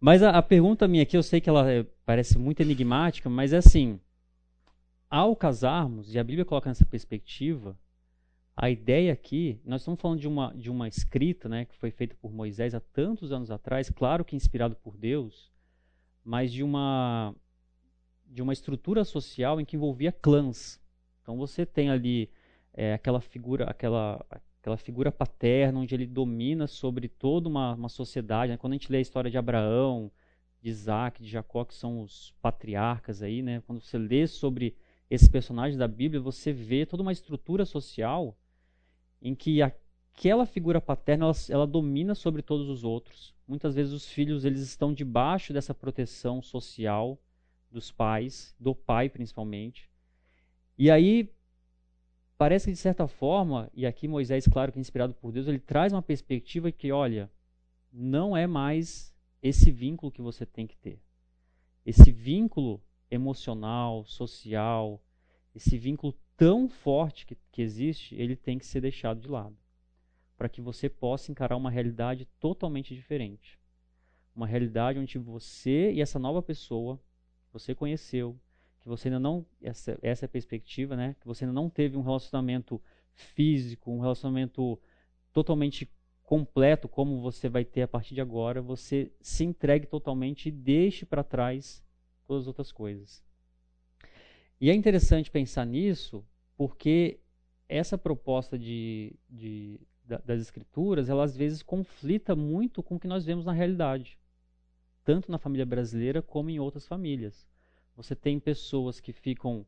Mas 0.00 0.22
a, 0.22 0.30
a, 0.30 0.42
pergunta 0.42 0.86
minha 0.86 1.02
aqui, 1.02 1.16
eu 1.16 1.22
sei 1.22 1.40
que 1.40 1.48
ela 1.48 1.70
é, 1.70 1.84
parece 2.04 2.38
muito 2.38 2.60
enigmática, 2.60 3.28
mas 3.28 3.52
é 3.52 3.56
assim: 3.56 4.00
ao 5.10 5.34
casarmos, 5.34 6.14
e 6.14 6.18
a 6.18 6.24
Bíblia 6.24 6.44
coloca 6.44 6.68
nessa 6.68 6.86
perspectiva, 6.86 7.76
a 8.56 8.70
ideia 8.70 9.12
aqui, 9.12 9.60
nós 9.64 9.82
estamos 9.82 10.00
falando 10.00 10.20
de 10.20 10.28
uma, 10.28 10.52
de 10.54 10.70
uma 10.70 10.88
escrita 10.88 11.48
né, 11.48 11.64
que 11.64 11.76
foi 11.76 11.90
feita 11.90 12.16
por 12.20 12.32
Moisés 12.32 12.74
há 12.74 12.80
tantos 12.80 13.32
anos 13.32 13.50
atrás, 13.50 13.88
claro 13.90 14.24
que 14.24 14.36
inspirado 14.36 14.76
por 14.76 14.96
Deus, 14.96 15.52
mas 16.24 16.52
de 16.52 16.62
uma 16.62 17.34
de 18.30 18.42
uma 18.42 18.52
estrutura 18.52 19.04
social 19.04 19.58
em 19.58 19.64
que 19.64 19.74
envolvia 19.74 20.12
clãs. 20.12 20.78
Então 21.22 21.38
você 21.38 21.64
tem 21.64 21.88
ali 21.88 22.30
é, 22.74 22.92
aquela 22.92 23.22
figura 23.22 23.64
aquela 23.64 24.22
aquela 24.60 24.76
figura 24.76 25.10
paterna 25.10 25.80
onde 25.80 25.94
ele 25.94 26.06
domina 26.06 26.66
sobre 26.66 27.08
toda 27.08 27.48
uma, 27.48 27.74
uma 27.74 27.88
sociedade. 27.88 28.52
Né? 28.52 28.58
Quando 28.58 28.72
a 28.72 28.76
gente 28.76 28.90
lê 28.90 28.98
a 28.98 29.02
história 29.02 29.30
de 29.30 29.38
Abraão, 29.38 30.10
de 30.60 30.68
Isaac, 30.68 31.22
de 31.22 31.28
Jacó, 31.28 31.64
que 31.64 31.74
são 31.74 32.02
os 32.02 32.34
patriarcas 32.42 33.22
aí, 33.22 33.42
né? 33.42 33.62
Quando 33.66 33.80
você 33.80 33.96
lê 33.96 34.26
sobre 34.26 34.76
esses 35.08 35.28
personagens 35.28 35.78
da 35.78 35.86
Bíblia, 35.86 36.20
você 36.20 36.52
vê 36.52 36.84
toda 36.84 37.02
uma 37.02 37.12
estrutura 37.12 37.64
social 37.64 38.36
em 39.22 39.34
que 39.34 39.62
aquela 39.62 40.44
figura 40.44 40.80
paterna 40.80 41.26
ela, 41.26 41.34
ela 41.48 41.66
domina 41.66 42.14
sobre 42.14 42.42
todos 42.42 42.68
os 42.68 42.84
outros. 42.84 43.34
Muitas 43.46 43.74
vezes 43.74 43.92
os 43.92 44.06
filhos 44.06 44.44
eles 44.44 44.60
estão 44.60 44.92
debaixo 44.92 45.52
dessa 45.52 45.72
proteção 45.72 46.42
social 46.42 47.18
dos 47.70 47.90
pais, 47.90 48.54
do 48.58 48.74
pai 48.74 49.08
principalmente. 49.08 49.88
E 50.76 50.90
aí 50.90 51.32
parece 52.38 52.66
que 52.66 52.72
de 52.72 52.78
certa 52.78 53.08
forma, 53.08 53.68
e 53.74 53.84
aqui 53.84 54.06
Moisés, 54.08 54.46
claro 54.46 54.72
que 54.72 54.78
é 54.78 54.80
inspirado 54.80 55.12
por 55.12 55.32
Deus, 55.32 55.48
ele 55.48 55.58
traz 55.58 55.92
uma 55.92 56.00
perspectiva 56.00 56.70
que, 56.72 56.92
olha, 56.92 57.30
não 57.92 58.36
é 58.36 58.46
mais 58.46 59.12
esse 59.42 59.70
vínculo 59.70 60.12
que 60.12 60.22
você 60.22 60.46
tem 60.46 60.66
que 60.66 60.76
ter. 60.76 61.00
Esse 61.84 62.12
vínculo 62.12 62.80
emocional, 63.10 64.04
social, 64.04 65.02
esse 65.54 65.76
vínculo 65.76 66.14
tão 66.36 66.68
forte 66.68 67.26
que, 67.26 67.36
que 67.50 67.60
existe, 67.60 68.14
ele 68.14 68.36
tem 68.36 68.58
que 68.58 68.66
ser 68.66 68.80
deixado 68.80 69.20
de 69.20 69.28
lado 69.28 69.56
para 70.38 70.48
que 70.48 70.60
você 70.60 70.88
possa 70.88 71.32
encarar 71.32 71.56
uma 71.56 71.68
realidade 71.68 72.24
totalmente 72.38 72.94
diferente. 72.94 73.58
Uma 74.36 74.46
realidade 74.46 75.00
onde 75.00 75.18
você 75.18 75.92
e 75.92 76.00
essa 76.00 76.16
nova 76.16 76.40
pessoa 76.40 77.00
você 77.52 77.74
conheceu, 77.74 78.38
que 78.80 78.88
você 78.88 79.08
ainda 79.08 79.18
não 79.18 79.44
essa, 79.62 79.98
essa 80.02 80.24
é 80.24 80.26
a 80.26 80.30
perspectiva, 80.30 80.96
né? 80.96 81.16
Que 81.20 81.26
você 81.26 81.44
ainda 81.44 81.54
não 81.54 81.68
teve 81.68 81.96
um 81.96 82.02
relacionamento 82.02 82.80
físico, 83.14 83.90
um 83.90 84.00
relacionamento 84.00 84.78
totalmente 85.32 85.90
completo 86.22 86.88
como 86.88 87.20
você 87.20 87.48
vai 87.48 87.64
ter 87.64 87.82
a 87.82 87.88
partir 87.88 88.14
de 88.14 88.20
agora, 88.20 88.60
você 88.60 89.10
se 89.20 89.44
entregue 89.44 89.86
totalmente 89.86 90.48
e 90.48 90.52
deixe 90.52 91.06
para 91.06 91.24
trás 91.24 91.82
todas 92.26 92.42
as 92.42 92.48
outras 92.48 92.70
coisas. 92.70 93.24
E 94.60 94.70
é 94.70 94.74
interessante 94.74 95.30
pensar 95.30 95.64
nisso 95.64 96.24
porque 96.56 97.20
essa 97.68 97.96
proposta 97.96 98.58
de, 98.58 99.14
de 99.28 99.80
das 100.24 100.40
escrituras, 100.40 101.10
ela 101.10 101.22
às 101.22 101.36
vezes 101.36 101.62
conflita 101.62 102.34
muito 102.34 102.82
com 102.82 102.96
o 102.96 103.00
que 103.00 103.06
nós 103.06 103.26
vemos 103.26 103.44
na 103.44 103.52
realidade, 103.52 104.18
tanto 105.04 105.30
na 105.30 105.38
família 105.38 105.66
brasileira 105.66 106.22
como 106.22 106.48
em 106.48 106.58
outras 106.58 106.86
famílias. 106.86 107.46
Você 107.98 108.14
tem 108.14 108.38
pessoas 108.38 109.00
que 109.00 109.12
ficam 109.12 109.66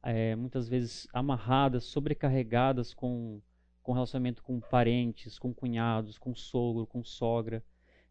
é, 0.00 0.36
muitas 0.36 0.68
vezes 0.68 1.08
amarradas, 1.12 1.82
sobrecarregadas 1.82 2.94
com, 2.94 3.42
com 3.82 3.92
relacionamento 3.92 4.40
com 4.40 4.60
parentes, 4.60 5.36
com 5.36 5.52
cunhados, 5.52 6.16
com 6.16 6.32
sogro, 6.32 6.86
com 6.86 7.02
sogra. 7.02 7.64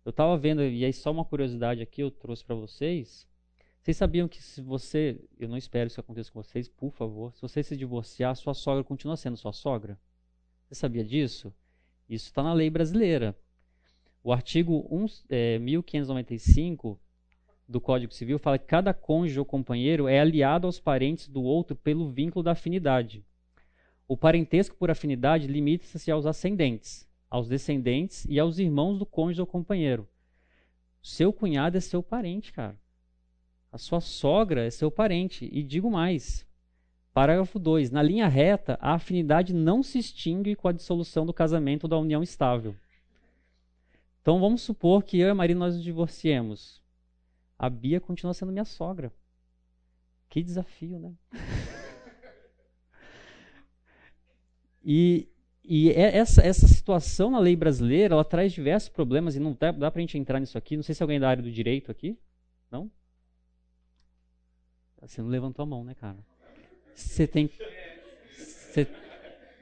Eu 0.04 0.10
estava 0.10 0.38
vendo, 0.38 0.62
e 0.62 0.84
aí 0.84 0.92
só 0.92 1.10
uma 1.10 1.24
curiosidade 1.24 1.82
aqui 1.82 2.02
eu 2.02 2.12
trouxe 2.12 2.44
para 2.44 2.54
vocês. 2.54 3.26
Vocês 3.82 3.96
sabiam 3.96 4.28
que 4.28 4.44
se 4.44 4.62
você, 4.62 5.24
eu 5.40 5.48
não 5.48 5.56
espero 5.56 5.88
isso 5.88 6.02
aconteça 6.02 6.34
com 6.34 6.44
vocês, 6.44 6.68
por 6.68 6.92
favor, 6.92 7.34
se 7.34 7.42
você 7.42 7.64
se 7.64 7.78
divorciar, 7.78 8.36
sua 8.36 8.54
sogra 8.54 8.84
continua 8.84 9.16
sendo 9.16 9.38
sua 9.38 9.54
sogra? 9.54 9.98
Você 10.68 10.76
sabia 10.76 11.06
disso? 11.06 11.54
Isso 12.10 12.26
está 12.26 12.44
na 12.44 12.52
lei 12.52 12.70
brasileira. 12.70 13.34
O 14.22 14.34
artigo 14.34 14.86
1, 14.92 15.06
é, 15.30 15.60
1595 15.60 17.00
do 17.68 17.82
Código 17.82 18.14
Civil 18.14 18.38
fala 18.38 18.60
que 18.60 18.66
cada 18.66 18.94
cônjuge 18.94 19.40
ou 19.40 19.46
companheiro 19.46 20.08
é 20.08 20.20
aliado 20.20 20.68
aos 20.68 20.80
parentes 20.80 21.28
do 21.28 21.42
outro 21.42 21.76
pelo 21.76 22.10
vínculo 22.10 22.44
da 22.44 22.52
afinidade. 22.52 23.24
O 24.08 24.16
parentesco 24.16 24.76
por 24.76 24.92
afinidade 24.92 25.48
limita-se 25.48 26.12
aos 26.12 26.26
ascendentes, 26.26 27.08
aos 27.30 27.48
descendentes 27.48 28.26
e 28.30 28.40
aos 28.40 28.60
irmãos 28.60 29.00
do 29.00 29.06
cônjuge 29.06 29.42
ou 29.42 29.48
companheiro. 29.48 30.08
Seu 31.02 31.34
cunhado 31.34 31.78
é 31.78 31.80
seu 31.80 32.04
parente, 32.04 32.54
cara. 32.54 32.78
A 33.72 33.78
sua 33.78 34.00
sogra 34.00 34.66
é 34.66 34.70
seu 34.70 34.90
parente. 34.90 35.50
E 35.52 35.62
digo 35.62 35.92
mais. 35.92 36.48
Parágrafo 37.14 37.60
2. 37.60 37.92
Na 37.92 38.02
linha 38.02 38.28
reta, 38.28 38.78
a 38.82 38.94
afinidade 38.94 39.54
não 39.54 39.84
se 39.84 40.00
extingue 40.00 40.56
com 40.56 40.68
a 40.68 40.72
dissolução 40.72 41.26
do 41.26 41.34
casamento 41.34 41.84
ou 41.84 41.90
da 41.90 41.98
união 41.98 42.24
estável. 42.24 42.76
Então 44.22 44.40
vamos 44.40 44.62
supor 44.62 45.04
que 45.04 45.20
eu 45.20 45.28
e 45.28 45.30
a 45.32 45.36
Maria 45.36 45.56
nós 45.56 45.76
nos 45.76 45.84
divorciemos. 45.84 46.82
A 47.66 47.70
Bia 47.70 48.00
continua 48.00 48.32
sendo 48.32 48.52
minha 48.52 48.64
sogra. 48.64 49.12
Que 50.30 50.44
desafio, 50.44 51.00
né? 51.00 51.16
e, 54.86 55.28
e 55.64 55.90
é 55.90 56.16
essa, 56.16 56.44
essa 56.44 56.68
situação 56.68 57.32
na 57.32 57.40
lei 57.40 57.56
brasileira, 57.56 58.14
ela 58.14 58.24
traz 58.24 58.54
diversos 58.54 58.90
problemas 58.90 59.36
e 59.36 59.40
não 59.40 59.58
dá, 59.60 59.72
dá 59.72 59.90
para 59.90 60.00
a 60.00 60.02
gente 60.02 60.16
entrar 60.16 60.40
nisso 60.40 60.60
aqui. 60.60 60.76
Não 60.76 60.84
sei 60.84 60.94
se 60.94 61.02
alguém 61.02 61.20
da 61.20 61.28
área 61.28 61.42
do 61.42 61.52
direito 61.52 61.90
aqui. 61.90 62.16
Não? 62.70 62.92
Você 65.02 65.24
não 65.24 65.30
levantou 65.30 65.64
a 65.64 65.66
mão, 65.66 65.84
né, 65.84 65.96
cara? 65.96 66.20
Você 66.94 67.26
tem, 67.26 67.50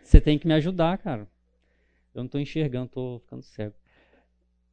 você 0.03 0.19
tem 0.19 0.37
que 0.37 0.45
me 0.45 0.53
ajudar, 0.55 0.97
cara. 0.97 1.21
Eu 2.13 2.19
não 2.19 2.25
estou 2.25 2.41
enxergando, 2.41 2.87
estou 2.87 3.19
ficando 3.19 3.43
cego. 3.43 3.75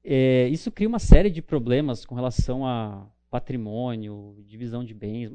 É, 0.02 0.48
isso 0.48 0.72
cria 0.72 0.88
uma 0.88 0.98
série 0.98 1.30
de 1.30 1.40
problemas 1.40 2.04
com 2.04 2.16
relação 2.16 2.66
a 2.66 3.08
patrimônio, 3.30 4.42
divisão 4.44 4.84
de 4.84 4.92
bens. 4.92 5.30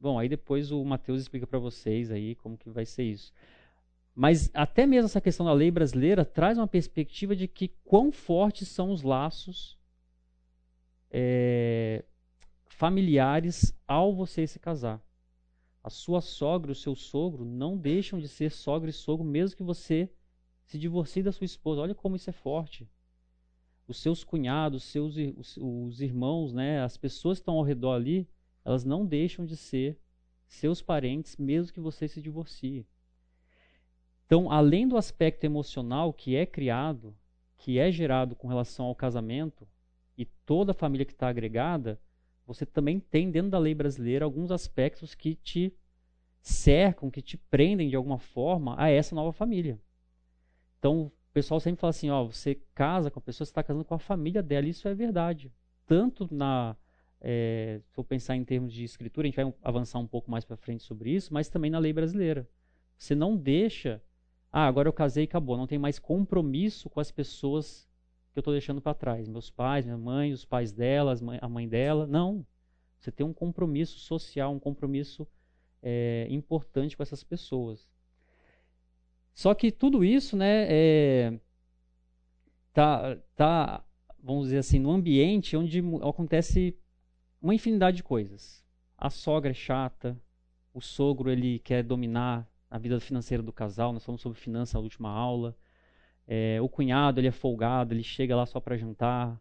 Bom, 0.00 0.18
aí 0.18 0.28
depois 0.28 0.72
o 0.72 0.84
Matheus 0.84 1.20
explica 1.20 1.46
para 1.46 1.58
vocês 1.58 2.10
aí 2.10 2.34
como 2.36 2.56
que 2.56 2.70
vai 2.70 2.86
ser 2.86 3.04
isso. 3.04 3.32
Mas 4.14 4.50
até 4.54 4.86
mesmo 4.86 5.06
essa 5.06 5.20
questão 5.20 5.44
da 5.44 5.52
lei 5.52 5.70
brasileira 5.70 6.24
traz 6.24 6.56
uma 6.56 6.66
perspectiva 6.66 7.36
de 7.36 7.46
que 7.46 7.68
quão 7.84 8.10
fortes 8.10 8.68
são 8.68 8.90
os 8.90 9.02
laços 9.02 9.78
é, 11.10 12.04
familiares 12.66 13.76
ao 13.86 14.14
você 14.14 14.46
se 14.46 14.58
casar. 14.58 15.02
A 15.82 15.90
sua 15.90 16.20
sogra 16.20 16.72
o 16.72 16.74
seu 16.74 16.94
sogro 16.94 17.44
não 17.44 17.76
deixam 17.76 18.18
de 18.18 18.28
ser 18.28 18.50
sogra 18.50 18.88
e 18.88 18.92
sogro 18.92 19.26
mesmo 19.26 19.56
que 19.56 19.62
você 19.62 20.08
se 20.64 20.78
divorcie 20.78 21.22
da 21.22 21.32
sua 21.32 21.44
esposa. 21.44 21.82
Olha 21.82 21.94
como 21.94 22.16
isso 22.16 22.30
é 22.30 22.32
forte 22.32 22.88
os 23.86 23.98
seus 23.98 24.24
cunhados, 24.24 24.84
seus, 24.84 25.16
os, 25.36 25.56
os 25.56 26.00
irmãos, 26.00 26.52
né, 26.52 26.82
as 26.82 26.96
pessoas 26.96 27.38
que 27.38 27.42
estão 27.42 27.56
ao 27.56 27.62
redor 27.62 27.92
ali, 27.92 28.28
elas 28.64 28.84
não 28.84 29.04
deixam 29.04 29.44
de 29.44 29.56
ser 29.56 29.98
seus 30.46 30.80
parentes, 30.80 31.36
mesmo 31.36 31.72
que 31.72 31.80
você 31.80 32.08
se 32.08 32.20
divorcie. 32.20 32.86
Então, 34.26 34.50
além 34.50 34.88
do 34.88 34.96
aspecto 34.96 35.44
emocional 35.44 36.12
que 36.12 36.34
é 36.34 36.46
criado, 36.46 37.14
que 37.56 37.78
é 37.78 37.90
gerado 37.90 38.34
com 38.34 38.48
relação 38.48 38.86
ao 38.86 38.94
casamento, 38.94 39.68
e 40.16 40.24
toda 40.24 40.70
a 40.70 40.74
família 40.74 41.04
que 41.04 41.12
está 41.12 41.28
agregada, 41.28 42.00
você 42.46 42.64
também 42.64 43.00
tem 43.00 43.30
dentro 43.30 43.50
da 43.50 43.58
lei 43.58 43.74
brasileira 43.74 44.24
alguns 44.24 44.50
aspectos 44.50 45.14
que 45.14 45.34
te 45.34 45.74
cercam, 46.40 47.10
que 47.10 47.22
te 47.22 47.36
prendem 47.36 47.88
de 47.88 47.96
alguma 47.96 48.18
forma 48.18 48.74
a 48.78 48.88
essa 48.88 49.14
nova 49.14 49.32
família. 49.32 49.80
Então, 50.78 51.10
pessoal 51.34 51.58
sempre 51.58 51.80
fala 51.80 51.90
assim, 51.90 52.10
ó, 52.10 52.24
você 52.24 52.54
casa 52.74 53.10
com 53.10 53.18
a 53.18 53.22
pessoa, 53.22 53.44
você 53.44 53.50
está 53.50 53.62
casando 53.62 53.84
com 53.84 53.94
a 53.94 53.98
família 53.98 54.40
dela, 54.40 54.68
isso 54.68 54.86
é 54.86 54.94
verdade. 54.94 55.52
Tanto 55.84 56.32
na, 56.32 56.76
é, 57.20 57.80
se 57.82 57.92
for 57.92 58.04
pensar 58.04 58.36
em 58.36 58.44
termos 58.44 58.72
de 58.72 58.84
escritura, 58.84 59.26
a 59.26 59.28
gente 59.28 59.36
vai 59.36 59.52
avançar 59.60 59.98
um 59.98 60.06
pouco 60.06 60.30
mais 60.30 60.44
para 60.44 60.56
frente 60.56 60.84
sobre 60.84 61.10
isso, 61.10 61.34
mas 61.34 61.48
também 61.48 61.72
na 61.72 61.80
lei 61.80 61.92
brasileira. 61.92 62.48
Você 62.96 63.16
não 63.16 63.36
deixa, 63.36 64.00
ah, 64.52 64.66
agora 64.66 64.88
eu 64.88 64.92
casei 64.92 65.24
e 65.24 65.26
acabou, 65.26 65.56
não 65.56 65.66
tem 65.66 65.78
mais 65.78 65.98
compromisso 65.98 66.88
com 66.88 67.00
as 67.00 67.10
pessoas 67.10 67.88
que 68.32 68.38
eu 68.38 68.40
estou 68.40 68.54
deixando 68.54 68.80
para 68.80 68.94
trás, 68.94 69.28
meus 69.28 69.50
pais, 69.50 69.84
minha 69.84 69.98
mãe, 69.98 70.32
os 70.32 70.44
pais 70.44 70.72
dela, 70.72 71.14
a 71.40 71.48
mãe 71.48 71.68
dela, 71.68 72.06
não. 72.06 72.46
Você 73.00 73.10
tem 73.10 73.26
um 73.26 73.34
compromisso 73.34 73.98
social, 73.98 74.52
um 74.52 74.60
compromisso 74.60 75.26
é, 75.82 76.28
importante 76.30 76.96
com 76.96 77.02
essas 77.02 77.24
pessoas. 77.24 77.92
Só 79.34 79.54
que 79.54 79.72
tudo 79.72 80.04
isso, 80.04 80.36
né, 80.36 80.66
é, 80.68 81.40
tá, 82.72 83.16
tá, 83.34 83.84
vamos 84.22 84.44
dizer 84.44 84.58
assim, 84.58 84.78
no 84.78 84.92
ambiente 84.92 85.56
onde 85.56 85.82
acontece 86.08 86.78
uma 87.42 87.54
infinidade 87.54 87.98
de 87.98 88.02
coisas. 88.02 88.64
A 88.96 89.10
sogra 89.10 89.50
é 89.50 89.54
chata, 89.54 90.16
o 90.72 90.80
sogro 90.80 91.30
ele 91.30 91.58
quer 91.58 91.82
dominar 91.82 92.48
a 92.70 92.78
vida 92.78 92.98
financeira 93.00 93.42
do 93.42 93.52
casal. 93.52 93.92
Nós 93.92 94.04
falamos 94.04 94.22
sobre 94.22 94.38
finanças 94.38 94.74
na 94.74 94.80
última 94.80 95.10
aula. 95.10 95.56
É, 96.26 96.60
o 96.60 96.68
cunhado 96.68 97.20
ele 97.20 97.28
é 97.28 97.32
folgado, 97.32 97.92
ele 97.92 98.02
chega 98.02 98.34
lá 98.34 98.46
só 98.46 98.60
para 98.60 98.76
jantar. 98.76 99.40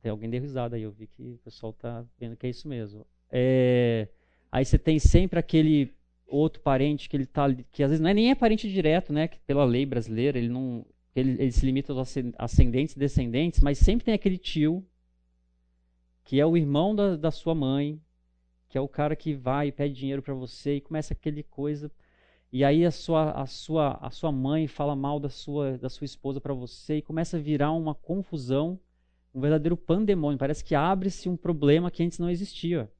Tem 0.00 0.10
alguém 0.10 0.30
deu 0.30 0.40
risada 0.40 0.76
aí, 0.76 0.82
eu 0.82 0.92
vi 0.92 1.08
que 1.08 1.34
o 1.34 1.38
pessoal 1.38 1.72
tá 1.72 2.04
vendo 2.18 2.36
que 2.36 2.46
é 2.46 2.50
isso 2.50 2.68
mesmo. 2.68 3.04
É, 3.30 4.08
aí 4.50 4.64
você 4.64 4.78
tem 4.78 4.98
sempre 4.98 5.38
aquele 5.38 5.97
outro 6.28 6.60
parente 6.60 7.08
que 7.08 7.16
ele 7.16 7.26
tá 7.26 7.52
que 7.72 7.82
às 7.82 7.90
vezes 7.90 8.00
não 8.00 8.10
é 8.10 8.14
nem 8.14 8.30
é 8.30 8.34
parente 8.34 8.70
direto, 8.70 9.12
né, 9.12 9.26
que 9.28 9.40
pela 9.40 9.64
lei 9.64 9.86
brasileira 9.86 10.38
ele 10.38 10.48
não 10.48 10.86
ele, 11.16 11.32
ele 11.42 11.50
se 11.50 11.66
limita 11.66 11.92
aos 11.92 12.14
ascendentes 12.38 12.94
e 12.94 12.98
descendentes, 12.98 13.60
mas 13.60 13.78
sempre 13.78 14.04
tem 14.04 14.14
aquele 14.14 14.38
tio 14.38 14.86
que 16.22 16.38
é 16.38 16.46
o 16.46 16.56
irmão 16.56 16.94
da, 16.94 17.16
da 17.16 17.30
sua 17.30 17.54
mãe, 17.54 18.00
que 18.68 18.76
é 18.76 18.80
o 18.80 18.86
cara 18.86 19.16
que 19.16 19.34
vai 19.34 19.68
e 19.68 19.72
pede 19.72 19.94
dinheiro 19.94 20.22
para 20.22 20.34
você 20.34 20.76
e 20.76 20.80
começa 20.80 21.14
aquele 21.14 21.42
coisa 21.42 21.90
e 22.50 22.64
aí 22.64 22.84
a 22.84 22.90
sua 22.90 23.30
a 23.32 23.46
sua 23.46 23.98
a 24.00 24.10
sua 24.10 24.32
mãe 24.32 24.66
fala 24.66 24.96
mal 24.96 25.20
da 25.20 25.28
sua 25.28 25.76
da 25.76 25.88
sua 25.90 26.06
esposa 26.06 26.40
para 26.40 26.54
você 26.54 26.96
e 26.96 27.02
começa 27.02 27.36
a 27.36 27.40
virar 27.40 27.72
uma 27.72 27.94
confusão, 27.94 28.80
um 29.34 29.40
verdadeiro 29.40 29.76
pandemônio. 29.76 30.38
Parece 30.38 30.64
que 30.64 30.74
abre-se 30.74 31.28
um 31.28 31.36
problema 31.36 31.90
que 31.90 32.02
antes 32.02 32.18
não 32.18 32.30
existia. 32.30 32.90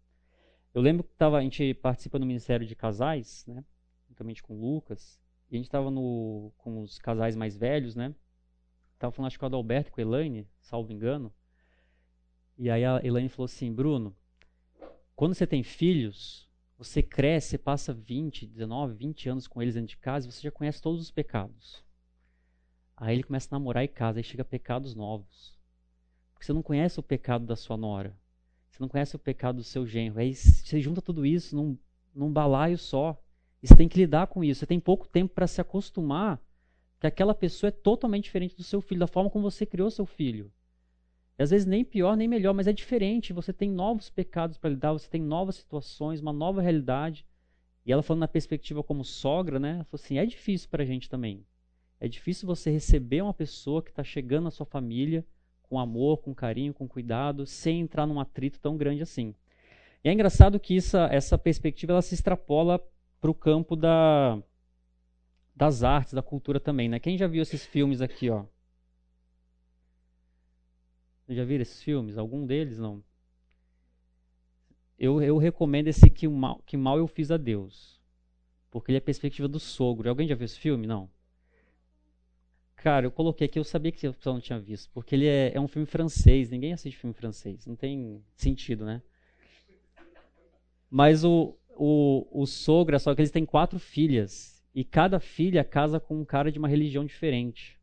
Eu 0.74 0.82
lembro 0.82 1.04
que 1.04 1.14
tava, 1.14 1.38
a 1.38 1.42
gente 1.42 1.74
participa 1.74 2.18
no 2.18 2.26
Ministério 2.26 2.66
de 2.66 2.76
Casais, 2.76 3.44
né? 3.46 3.64
Juntamente 4.08 4.42
com 4.42 4.54
o 4.54 4.60
Lucas. 4.60 5.20
E 5.50 5.54
a 5.54 5.56
gente 5.56 5.66
estava 5.66 5.90
com 5.90 6.82
os 6.82 6.98
casais 6.98 7.34
mais 7.34 7.56
velhos, 7.56 7.94
né? 7.94 8.14
Tava 8.98 9.12
falando, 9.12 9.28
acho 9.28 9.36
que 9.36 9.40
com 9.40 9.46
o 9.46 9.48
Adalberto 9.48 9.90
e 9.90 9.92
com 9.92 10.00
a 10.00 10.02
Elaine, 10.02 10.46
salvo 10.60 10.92
engano. 10.92 11.32
E 12.56 12.68
aí 12.68 12.84
a 12.84 13.00
Elaine 13.02 13.28
falou 13.28 13.46
assim, 13.46 13.72
Bruno, 13.72 14.14
quando 15.14 15.34
você 15.34 15.46
tem 15.46 15.62
filhos, 15.62 16.48
você 16.76 17.02
cresce, 17.02 17.50
você 17.50 17.58
passa 17.58 17.94
20, 17.94 18.46
19, 18.46 18.94
20 18.94 19.28
anos 19.28 19.46
com 19.46 19.62
eles 19.62 19.74
dentro 19.74 19.88
de 19.88 19.96
casa 19.96 20.28
e 20.28 20.32
você 20.32 20.42
já 20.42 20.50
conhece 20.50 20.82
todos 20.82 21.00
os 21.00 21.10
pecados. 21.10 21.84
Aí 22.96 23.14
ele 23.14 23.22
começa 23.22 23.48
a 23.50 23.58
namorar 23.58 23.84
e 23.84 23.88
casa, 23.88 24.18
aí 24.18 24.24
chega 24.24 24.44
pecados 24.44 24.94
novos. 24.94 25.56
Porque 26.32 26.44
você 26.44 26.52
não 26.52 26.62
conhece 26.62 26.98
o 26.98 27.02
pecado 27.02 27.46
da 27.46 27.56
sua 27.56 27.76
nora. 27.76 28.16
Você 28.78 28.82
não 28.84 28.88
conhece 28.88 29.16
o 29.16 29.18
pecado 29.18 29.56
do 29.56 29.64
seu 29.64 29.84
genro. 29.84 30.20
Aí 30.20 30.32
você 30.32 30.80
junta 30.80 31.02
tudo 31.02 31.26
isso 31.26 31.56
num, 31.56 31.76
num 32.14 32.32
balaio 32.32 32.78
só. 32.78 33.20
E 33.60 33.66
você 33.66 33.74
tem 33.74 33.88
que 33.88 33.98
lidar 33.98 34.28
com 34.28 34.44
isso. 34.44 34.60
Você 34.60 34.66
tem 34.66 34.78
pouco 34.78 35.08
tempo 35.08 35.34
para 35.34 35.48
se 35.48 35.60
acostumar 35.60 36.40
que 37.00 37.06
aquela 37.06 37.34
pessoa 37.34 37.68
é 37.68 37.72
totalmente 37.72 38.24
diferente 38.24 38.56
do 38.56 38.62
seu 38.62 38.80
filho, 38.80 39.00
da 39.00 39.08
forma 39.08 39.30
como 39.30 39.50
você 39.50 39.66
criou 39.66 39.90
seu 39.90 40.06
filho. 40.06 40.52
E 41.36 41.42
às 41.42 41.50
vezes 41.50 41.66
nem 41.66 41.84
pior 41.84 42.16
nem 42.16 42.28
melhor, 42.28 42.54
mas 42.54 42.68
é 42.68 42.72
diferente. 42.72 43.32
Você 43.32 43.52
tem 43.52 43.68
novos 43.68 44.10
pecados 44.10 44.56
para 44.58 44.70
lidar, 44.70 44.92
você 44.92 45.08
tem 45.08 45.20
novas 45.20 45.56
situações, 45.56 46.20
uma 46.20 46.32
nova 46.32 46.62
realidade. 46.62 47.26
E 47.84 47.90
ela 47.90 48.02
falando 48.02 48.20
na 48.20 48.28
perspectiva 48.28 48.82
como 48.84 49.04
sogra, 49.04 49.58
né? 49.58 49.74
Ela 49.74 49.84
falou 49.84 50.00
assim: 50.00 50.18
é 50.18 50.26
difícil 50.26 50.68
para 50.68 50.84
a 50.84 50.86
gente 50.86 51.08
também. 51.08 51.44
É 51.98 52.06
difícil 52.06 52.46
você 52.46 52.70
receber 52.70 53.22
uma 53.22 53.34
pessoa 53.34 53.82
que 53.82 53.90
está 53.90 54.04
chegando 54.04 54.44
na 54.44 54.50
sua 54.52 54.66
família 54.66 55.26
com 55.68 55.78
amor, 55.78 56.18
com 56.18 56.34
carinho, 56.34 56.72
com 56.72 56.88
cuidado, 56.88 57.46
sem 57.46 57.80
entrar 57.80 58.06
num 58.06 58.20
atrito 58.20 58.58
tão 58.60 58.76
grande 58.76 59.02
assim. 59.02 59.34
E 60.02 60.08
é 60.08 60.12
engraçado 60.12 60.58
que 60.58 60.76
essa, 60.76 61.08
essa 61.12 61.36
perspectiva 61.36 61.92
ela 61.92 62.02
se 62.02 62.14
extrapola 62.14 62.80
para 63.20 63.30
o 63.30 63.34
campo 63.34 63.76
da, 63.76 64.40
das 65.54 65.82
artes, 65.82 66.14
da 66.14 66.22
cultura 66.22 66.58
também. 66.58 66.88
Né? 66.88 66.98
Quem 66.98 67.18
já 67.18 67.26
viu 67.26 67.42
esses 67.42 67.66
filmes 67.66 68.00
aqui? 68.00 68.30
Ó? 68.30 68.44
Já 71.28 71.44
viram 71.44 71.62
esses 71.62 71.82
filmes? 71.82 72.16
Algum 72.16 72.46
deles? 72.46 72.78
Não. 72.78 73.02
Eu, 74.98 75.20
eu 75.20 75.36
recomendo 75.36 75.88
esse 75.88 76.08
que 76.08 76.26
mal, 76.26 76.62
que 76.64 76.76
mal 76.76 76.96
eu 76.96 77.06
fiz 77.06 77.30
a 77.30 77.36
Deus. 77.36 78.00
Porque 78.70 78.90
ele 78.90 78.96
é 78.96 79.00
a 79.00 79.02
perspectiva 79.02 79.46
do 79.46 79.60
sogro. 79.60 80.08
Alguém 80.08 80.26
já 80.26 80.34
viu 80.34 80.44
esse 80.44 80.58
filme? 80.58 80.86
Não. 80.86 81.10
Cara, 82.78 83.06
eu 83.06 83.10
coloquei 83.10 83.46
aqui, 83.46 83.58
eu 83.58 83.64
sabia 83.64 83.90
que 83.90 84.08
pessoal 84.08 84.34
não 84.34 84.40
tinha 84.40 84.58
visto, 84.58 84.88
porque 84.94 85.14
ele 85.14 85.26
é, 85.26 85.52
é 85.52 85.60
um 85.60 85.66
filme 85.66 85.84
francês, 85.84 86.48
ninguém 86.48 86.72
assiste 86.72 86.96
filme 86.96 87.12
francês, 87.12 87.66
não 87.66 87.74
tem 87.74 88.22
sentido, 88.36 88.84
né? 88.84 89.02
Mas 90.88 91.24
o, 91.24 91.56
o, 91.76 92.26
o 92.30 92.46
sogro, 92.46 92.94
é 92.94 92.98
só 93.00 93.12
que 93.16 93.20
eles 93.20 93.32
têm 93.32 93.44
quatro 93.44 93.80
filhas, 93.80 94.64
e 94.72 94.84
cada 94.84 95.18
filha 95.18 95.64
casa 95.64 95.98
com 95.98 96.20
um 96.20 96.24
cara 96.24 96.52
de 96.52 96.58
uma 96.60 96.68
religião 96.68 97.04
diferente. 97.04 97.76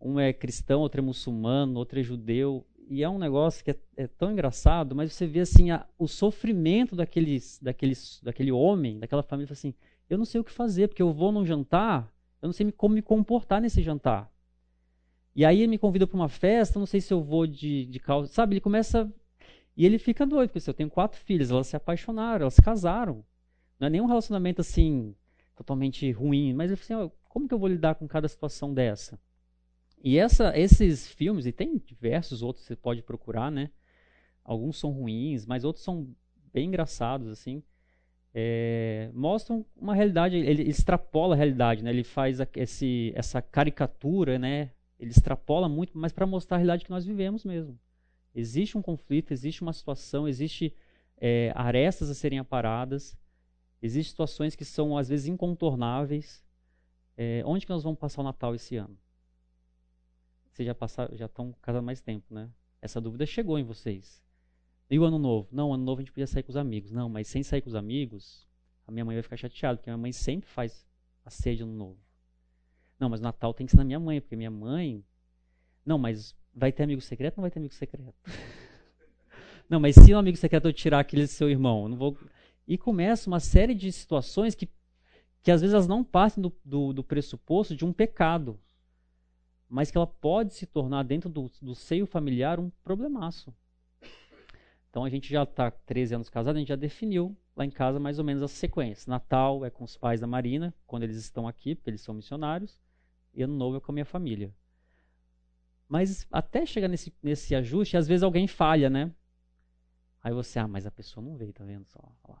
Um 0.00 0.20
é 0.20 0.32
cristão, 0.32 0.80
outro 0.80 1.00
é 1.00 1.04
muçulmano, 1.04 1.76
outro 1.76 1.98
é 1.98 2.02
judeu, 2.04 2.64
e 2.88 3.02
é 3.02 3.08
um 3.08 3.18
negócio 3.18 3.64
que 3.64 3.72
é, 3.72 3.76
é, 3.96 4.06
tão 4.06 4.30
engraçado, 4.30 4.94
mas 4.94 5.12
você 5.12 5.26
vê 5.26 5.40
assim 5.40 5.72
a, 5.72 5.84
o 5.98 6.06
sofrimento 6.06 6.94
daqueles, 6.94 7.58
daqueles, 7.60 8.20
daquele 8.22 8.52
homem, 8.52 9.00
daquela 9.00 9.24
família, 9.24 9.52
assim, 9.52 9.74
eu 10.08 10.16
não 10.16 10.24
sei 10.24 10.40
o 10.40 10.44
que 10.44 10.52
fazer, 10.52 10.86
porque 10.86 11.02
eu 11.02 11.12
vou 11.12 11.32
num 11.32 11.44
jantar, 11.44 12.13
eu 12.44 12.48
não 12.48 12.52
sei 12.52 12.70
como 12.70 12.94
me 12.94 13.00
comportar 13.00 13.58
nesse 13.58 13.82
jantar. 13.82 14.30
E 15.34 15.46
aí 15.46 15.60
ele 15.60 15.68
me 15.68 15.78
convida 15.78 16.06
para 16.06 16.14
uma 16.14 16.28
festa, 16.28 16.78
não 16.78 16.84
sei 16.84 17.00
se 17.00 17.10
eu 17.10 17.22
vou 17.22 17.46
de, 17.46 17.86
de 17.86 17.98
calça, 17.98 18.30
sabe? 18.34 18.52
Ele 18.52 18.60
começa 18.60 19.10
e 19.74 19.86
ele 19.86 19.98
fica 19.98 20.26
doido, 20.26 20.50
porque 20.50 20.58
assim, 20.58 20.70
eu 20.70 20.74
tenho 20.74 20.90
quatro 20.90 21.18
filhas, 21.18 21.50
elas 21.50 21.68
se 21.68 21.74
apaixonaram, 21.74 22.42
elas 22.42 22.52
se 22.52 22.60
casaram. 22.60 23.24
Não 23.80 23.86
é 23.86 23.90
nenhum 23.90 24.04
relacionamento 24.04 24.60
assim 24.60 25.16
totalmente 25.56 26.10
ruim, 26.12 26.52
mas 26.52 26.70
assim, 26.70 26.92
ó, 26.92 27.08
como 27.30 27.48
que 27.48 27.54
eu 27.54 27.58
vou 27.58 27.68
lidar 27.68 27.94
com 27.94 28.06
cada 28.06 28.28
situação 28.28 28.74
dessa? 28.74 29.18
E 30.02 30.18
essa, 30.18 30.52
esses 30.54 31.08
filmes, 31.08 31.46
e 31.46 31.52
tem 31.52 31.78
diversos 31.78 32.42
outros 32.42 32.62
que 32.62 32.68
você 32.68 32.76
pode 32.76 33.02
procurar, 33.02 33.50
né? 33.50 33.70
Alguns 34.44 34.78
são 34.78 34.90
ruins, 34.90 35.46
mas 35.46 35.64
outros 35.64 35.82
são 35.82 36.14
bem 36.52 36.68
engraçados, 36.68 37.26
assim. 37.28 37.62
É, 38.36 39.10
mostram 39.14 39.64
uma 39.76 39.94
realidade, 39.94 40.36
ele, 40.36 40.62
extrapola 40.64 41.34
a 41.34 41.38
realidade, 41.38 41.84
né? 41.84 41.90
Ele 41.90 42.02
faz 42.02 42.38
esse, 42.56 43.12
essa 43.14 43.40
caricatura, 43.40 44.38
né? 44.40 44.72
Ele 44.98 45.10
extrapola 45.10 45.68
muito, 45.68 45.96
mas 45.96 46.12
para 46.12 46.26
mostrar 46.26 46.56
a 46.56 46.58
realidade 46.58 46.84
que 46.84 46.90
nós 46.90 47.04
vivemos 47.04 47.44
mesmo. 47.44 47.78
Existe 48.34 48.76
um 48.76 48.82
conflito, 48.82 49.32
existe 49.32 49.62
uma 49.62 49.72
situação, 49.72 50.26
existe 50.26 50.74
é, 51.16 51.52
arestas 51.54 52.10
a 52.10 52.14
serem 52.14 52.40
aparadas, 52.40 53.16
existem 53.80 54.10
situações 54.10 54.56
que 54.56 54.64
são 54.64 54.98
às 54.98 55.08
vezes 55.08 55.28
incontornáveis. 55.28 56.42
É, 57.16 57.44
onde 57.46 57.64
que 57.64 57.70
nós 57.70 57.84
vamos 57.84 58.00
passar 58.00 58.22
o 58.22 58.24
Natal 58.24 58.52
esse 58.56 58.74
ano? 58.74 58.98
Vocês 60.50 60.66
já 60.66 60.74
passaram, 60.74 61.16
já 61.16 61.26
estão 61.26 61.54
casando 61.62 61.84
mais 61.84 62.00
tempo, 62.00 62.34
né? 62.34 62.50
Essa 62.82 63.00
dúvida 63.00 63.24
chegou 63.24 63.58
em 63.58 63.64
vocês. 63.64 64.20
E 64.90 64.98
o 64.98 65.04
ano 65.04 65.18
novo? 65.18 65.48
Não, 65.50 65.70
o 65.70 65.74
ano 65.74 65.84
novo 65.84 66.00
a 66.00 66.02
gente 66.02 66.12
podia 66.12 66.26
sair 66.26 66.42
com 66.42 66.50
os 66.50 66.56
amigos. 66.56 66.90
Não, 66.90 67.08
mas 67.08 67.28
sem 67.28 67.42
sair 67.42 67.60
com 67.62 67.68
os 67.68 67.74
amigos, 67.74 68.46
a 68.86 68.92
minha 68.92 69.04
mãe 69.04 69.16
vai 69.16 69.22
ficar 69.22 69.36
chateada, 69.36 69.78
porque 69.78 69.90
a 69.90 69.92
minha 69.94 70.02
mãe 70.02 70.12
sempre 70.12 70.48
faz 70.48 70.86
a 71.24 71.30
ceia 71.30 71.56
de 71.56 71.62
ano 71.62 71.72
novo. 71.72 71.98
Não, 72.98 73.08
mas 73.08 73.20
o 73.20 73.22
Natal 73.22 73.52
tem 73.54 73.66
que 73.66 73.72
ser 73.72 73.78
na 73.78 73.84
minha 73.84 74.00
mãe, 74.00 74.20
porque 74.20 74.36
minha 74.36 74.50
mãe. 74.50 75.04
Não, 75.84 75.98
mas 75.98 76.34
vai 76.54 76.70
ter 76.70 76.84
amigo 76.84 77.00
secreto 77.00 77.36
não 77.36 77.42
vai 77.42 77.50
ter 77.50 77.58
amigo 77.58 77.74
secreto? 77.74 78.14
não, 79.68 79.80
mas 79.80 79.96
se 79.96 80.14
um 80.14 80.18
amigo 80.18 80.36
secreto 80.36 80.68
eu 80.68 80.72
tirar 80.72 81.00
aquele 81.00 81.26
seu 81.26 81.50
irmão, 81.50 81.88
não 81.88 81.96
vou. 81.96 82.16
E 82.66 82.78
começa 82.78 83.28
uma 83.28 83.40
série 83.40 83.74
de 83.74 83.90
situações 83.92 84.54
que, 84.54 84.68
que 85.42 85.50
às 85.50 85.60
vezes 85.60 85.74
elas 85.74 85.88
não 85.88 86.02
passam 86.04 86.42
do, 86.42 86.52
do, 86.64 86.92
do 86.92 87.04
pressuposto 87.04 87.76
de 87.76 87.84
um 87.84 87.92
pecado 87.92 88.58
mas 89.74 89.90
que 89.90 89.96
ela 89.96 90.06
pode 90.06 90.54
se 90.54 90.66
tornar 90.66 91.02
dentro 91.02 91.28
do, 91.28 91.50
do 91.60 91.74
seio 91.74 92.06
familiar 92.06 92.60
um 92.60 92.70
problemaço. 92.84 93.52
Então 94.94 95.02
a 95.02 95.10
gente 95.10 95.28
já 95.28 95.42
está 95.42 95.72
13 95.72 96.14
anos 96.14 96.30
casados, 96.30 96.56
a 96.56 96.60
gente 96.60 96.68
já 96.68 96.76
definiu 96.76 97.36
lá 97.56 97.64
em 97.64 97.70
casa 97.70 97.98
mais 97.98 98.20
ou 98.20 98.24
menos 98.24 98.44
a 98.44 98.46
sequência. 98.46 99.10
Natal 99.10 99.64
é 99.64 99.68
com 99.68 99.82
os 99.82 99.96
pais 99.96 100.20
da 100.20 100.26
Marina, 100.28 100.72
quando 100.86 101.02
eles 101.02 101.16
estão 101.16 101.48
aqui, 101.48 101.74
porque 101.74 101.90
eles 101.90 102.00
são 102.00 102.14
missionários, 102.14 102.80
e 103.34 103.42
Ano 103.42 103.56
Novo 103.56 103.78
é 103.78 103.80
com 103.80 103.90
a 103.90 103.92
minha 103.92 104.04
família. 104.04 104.54
Mas 105.88 106.28
até 106.30 106.64
chegar 106.64 106.86
nesse, 106.86 107.12
nesse 107.20 107.56
ajuste, 107.56 107.96
às 107.96 108.06
vezes 108.06 108.22
alguém 108.22 108.46
falha, 108.46 108.88
né? 108.88 109.12
Aí 110.22 110.32
você, 110.32 110.60
ah, 110.60 110.68
mas 110.68 110.86
a 110.86 110.92
pessoa 110.92 111.26
não 111.26 111.36
veio, 111.36 111.52
tá 111.52 111.64
vendo 111.64 111.86
só? 111.86 112.00
Lá. 112.28 112.40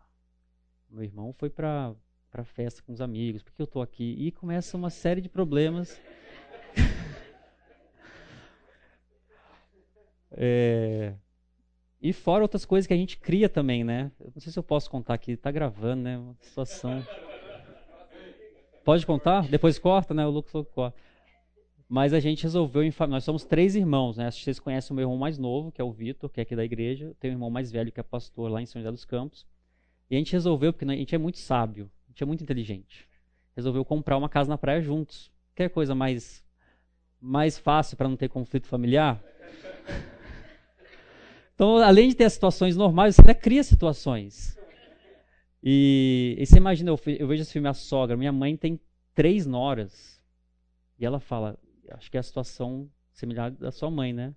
Meu 0.88 1.02
irmão 1.02 1.32
foi 1.32 1.50
para 1.50 1.92
para 2.30 2.44
festa 2.44 2.80
com 2.84 2.92
os 2.92 3.00
amigos, 3.00 3.42
porque 3.42 3.62
eu 3.62 3.64
estou 3.64 3.82
aqui? 3.82 4.14
E 4.16 4.30
começa 4.30 4.76
uma 4.76 4.90
série 4.90 5.20
de 5.20 5.28
problemas. 5.28 6.00
É... 10.36 11.14
E 12.04 12.12
fora 12.12 12.44
outras 12.44 12.66
coisas 12.66 12.86
que 12.86 12.92
a 12.92 12.96
gente 12.98 13.16
cria 13.16 13.48
também, 13.48 13.82
né? 13.82 14.12
Eu 14.20 14.30
não 14.34 14.38
sei 14.38 14.52
se 14.52 14.58
eu 14.58 14.62
posso 14.62 14.90
contar 14.90 15.14
aqui, 15.14 15.38
tá 15.38 15.50
gravando, 15.50 16.02
né? 16.02 16.18
Uma 16.18 16.36
situação. 16.38 17.02
Pode 18.84 19.06
contar? 19.06 19.48
Depois 19.48 19.78
corta, 19.78 20.12
né? 20.12 20.26
O 20.26 20.28
Lucas 20.28 20.66
corta. 20.74 21.00
Mas 21.88 22.12
a 22.12 22.20
gente 22.20 22.42
resolveu, 22.42 22.82
nós 23.08 23.24
somos 23.24 23.46
três 23.46 23.74
irmãos, 23.74 24.18
né? 24.18 24.30
Vocês 24.30 24.60
conhecem 24.60 24.92
o 24.92 24.94
meu 24.94 25.04
irmão 25.04 25.16
mais 25.16 25.38
novo, 25.38 25.72
que 25.72 25.80
é 25.80 25.84
o 25.84 25.90
Vitor, 25.90 26.28
que 26.28 26.40
é 26.40 26.42
aqui 26.42 26.54
da 26.54 26.62
igreja. 26.62 27.16
Tem 27.18 27.30
um 27.30 27.34
irmão 27.34 27.48
mais 27.48 27.72
velho, 27.72 27.90
que 27.90 27.98
é 27.98 28.02
pastor 28.02 28.50
lá 28.50 28.60
em 28.60 28.66
São 28.66 28.82
José 28.82 28.92
dos 28.92 29.06
Campos. 29.06 29.46
E 30.10 30.14
a 30.14 30.18
gente 30.18 30.34
resolveu, 30.34 30.74
porque 30.74 30.84
a 30.84 30.94
gente 30.94 31.14
é 31.14 31.18
muito 31.18 31.38
sábio, 31.38 31.90
a 32.06 32.10
gente 32.10 32.22
é 32.22 32.26
muito 32.26 32.44
inteligente. 32.44 33.08
Resolveu 33.56 33.82
comprar 33.82 34.18
uma 34.18 34.28
casa 34.28 34.50
na 34.50 34.58
praia 34.58 34.82
juntos. 34.82 35.32
Quer 35.54 35.70
coisa 35.70 35.94
mais, 35.94 36.44
mais 37.18 37.58
fácil 37.58 37.96
para 37.96 38.10
não 38.10 38.16
ter 38.16 38.28
conflito 38.28 38.66
familiar? 38.66 39.24
Então, 41.54 41.76
além 41.76 42.08
de 42.08 42.16
ter 42.16 42.24
as 42.24 42.32
situações 42.32 42.76
normais, 42.76 43.14
você 43.14 43.22
ainda 43.22 43.34
cria 43.34 43.62
situações. 43.62 44.58
E, 45.62 46.36
e 46.38 46.44
você 46.44 46.58
imagina, 46.58 46.90
eu, 46.90 47.00
eu, 47.06 47.26
vejo 47.28 47.42
esse 47.42 47.52
filme 47.52 47.68
A 47.68 47.74
Sogra, 47.74 48.16
minha 48.16 48.32
mãe 48.32 48.56
tem 48.56 48.78
três 49.14 49.46
noras. 49.46 50.20
E 50.98 51.06
ela 51.06 51.20
fala, 51.20 51.58
acho 51.92 52.10
que 52.10 52.16
é 52.16 52.20
a 52.20 52.24
situação 52.24 52.90
similar 53.12 53.50
da 53.52 53.70
sua 53.70 53.90
mãe, 53.90 54.12
né? 54.12 54.34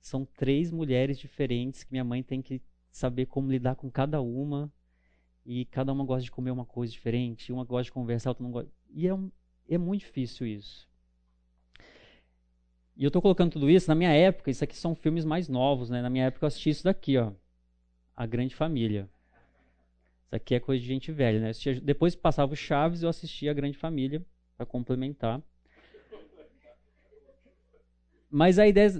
São 0.00 0.24
três 0.24 0.70
mulheres 0.70 1.18
diferentes 1.18 1.82
que 1.82 1.92
minha 1.92 2.04
mãe 2.04 2.22
tem 2.22 2.40
que 2.40 2.62
saber 2.90 3.26
como 3.26 3.50
lidar 3.50 3.74
com 3.74 3.90
cada 3.90 4.20
uma. 4.20 4.72
E 5.44 5.64
cada 5.66 5.92
uma 5.92 6.04
gosta 6.04 6.24
de 6.24 6.30
comer 6.30 6.50
uma 6.50 6.64
coisa 6.64 6.92
diferente, 6.92 7.52
uma 7.52 7.64
gosta 7.64 7.84
de 7.84 7.92
conversar, 7.92 8.30
outra 8.30 8.42
não 8.42 8.50
gosta. 8.50 8.70
E 8.90 9.06
é, 9.06 9.14
um, 9.14 9.30
é 9.68 9.78
muito 9.78 10.00
difícil 10.00 10.46
isso. 10.46 10.88
E 12.96 13.04
eu 13.04 13.08
estou 13.08 13.20
colocando 13.20 13.52
tudo 13.52 13.68
isso 13.68 13.88
na 13.88 13.94
minha 13.94 14.10
época, 14.10 14.50
isso 14.50 14.64
aqui 14.64 14.76
são 14.76 14.94
filmes 14.94 15.24
mais 15.24 15.48
novos, 15.48 15.90
né? 15.90 16.00
Na 16.00 16.08
minha 16.08 16.24
época 16.24 16.44
eu 16.44 16.48
assisti 16.48 16.70
isso 16.70 16.84
daqui, 16.84 17.18
ó. 17.18 17.32
A 18.16 18.24
Grande 18.24 18.54
Família. 18.54 19.08
Isso 20.24 20.34
aqui 20.34 20.54
é 20.54 20.60
coisa 20.60 20.80
de 20.80 20.88
gente 20.88 21.12
velha, 21.12 21.38
né? 21.38 21.50
Assistia, 21.50 21.78
depois 21.80 22.14
que 22.14 22.22
passava 22.22 22.52
o 22.52 22.56
Chaves, 22.56 23.02
eu 23.02 23.08
assistia 23.08 23.50
A 23.50 23.54
Grande 23.54 23.76
Família 23.76 24.24
para 24.56 24.64
complementar. 24.64 25.42
Mas 28.30 28.58
a 28.58 28.66
ideia. 28.66 28.90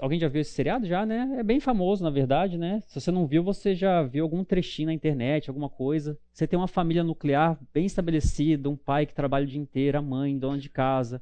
Alguém 0.00 0.18
já 0.18 0.28
viu 0.28 0.40
esse 0.40 0.52
seriado? 0.52 0.86
Já, 0.86 1.04
né? 1.04 1.36
É 1.38 1.42
bem 1.42 1.60
famoso, 1.60 2.02
na 2.02 2.10
verdade, 2.10 2.56
né? 2.56 2.82
Se 2.86 3.00
você 3.00 3.10
não 3.10 3.26
viu, 3.26 3.42
você 3.42 3.74
já 3.74 4.02
viu 4.02 4.24
algum 4.24 4.42
trechinho 4.42 4.86
na 4.86 4.94
internet, 4.94 5.50
alguma 5.50 5.68
coisa. 5.68 6.18
Você 6.32 6.46
tem 6.46 6.58
uma 6.58 6.68
família 6.68 7.04
nuclear 7.04 7.58
bem 7.74 7.84
estabelecida, 7.84 8.70
um 8.70 8.76
pai 8.76 9.06
que 9.06 9.14
trabalha 9.14 9.44
o 9.44 9.48
dia 9.48 9.60
inteiro, 9.60 9.98
a 9.98 10.02
mãe, 10.02 10.38
dona 10.38 10.58
de 10.58 10.70
casa, 10.70 11.20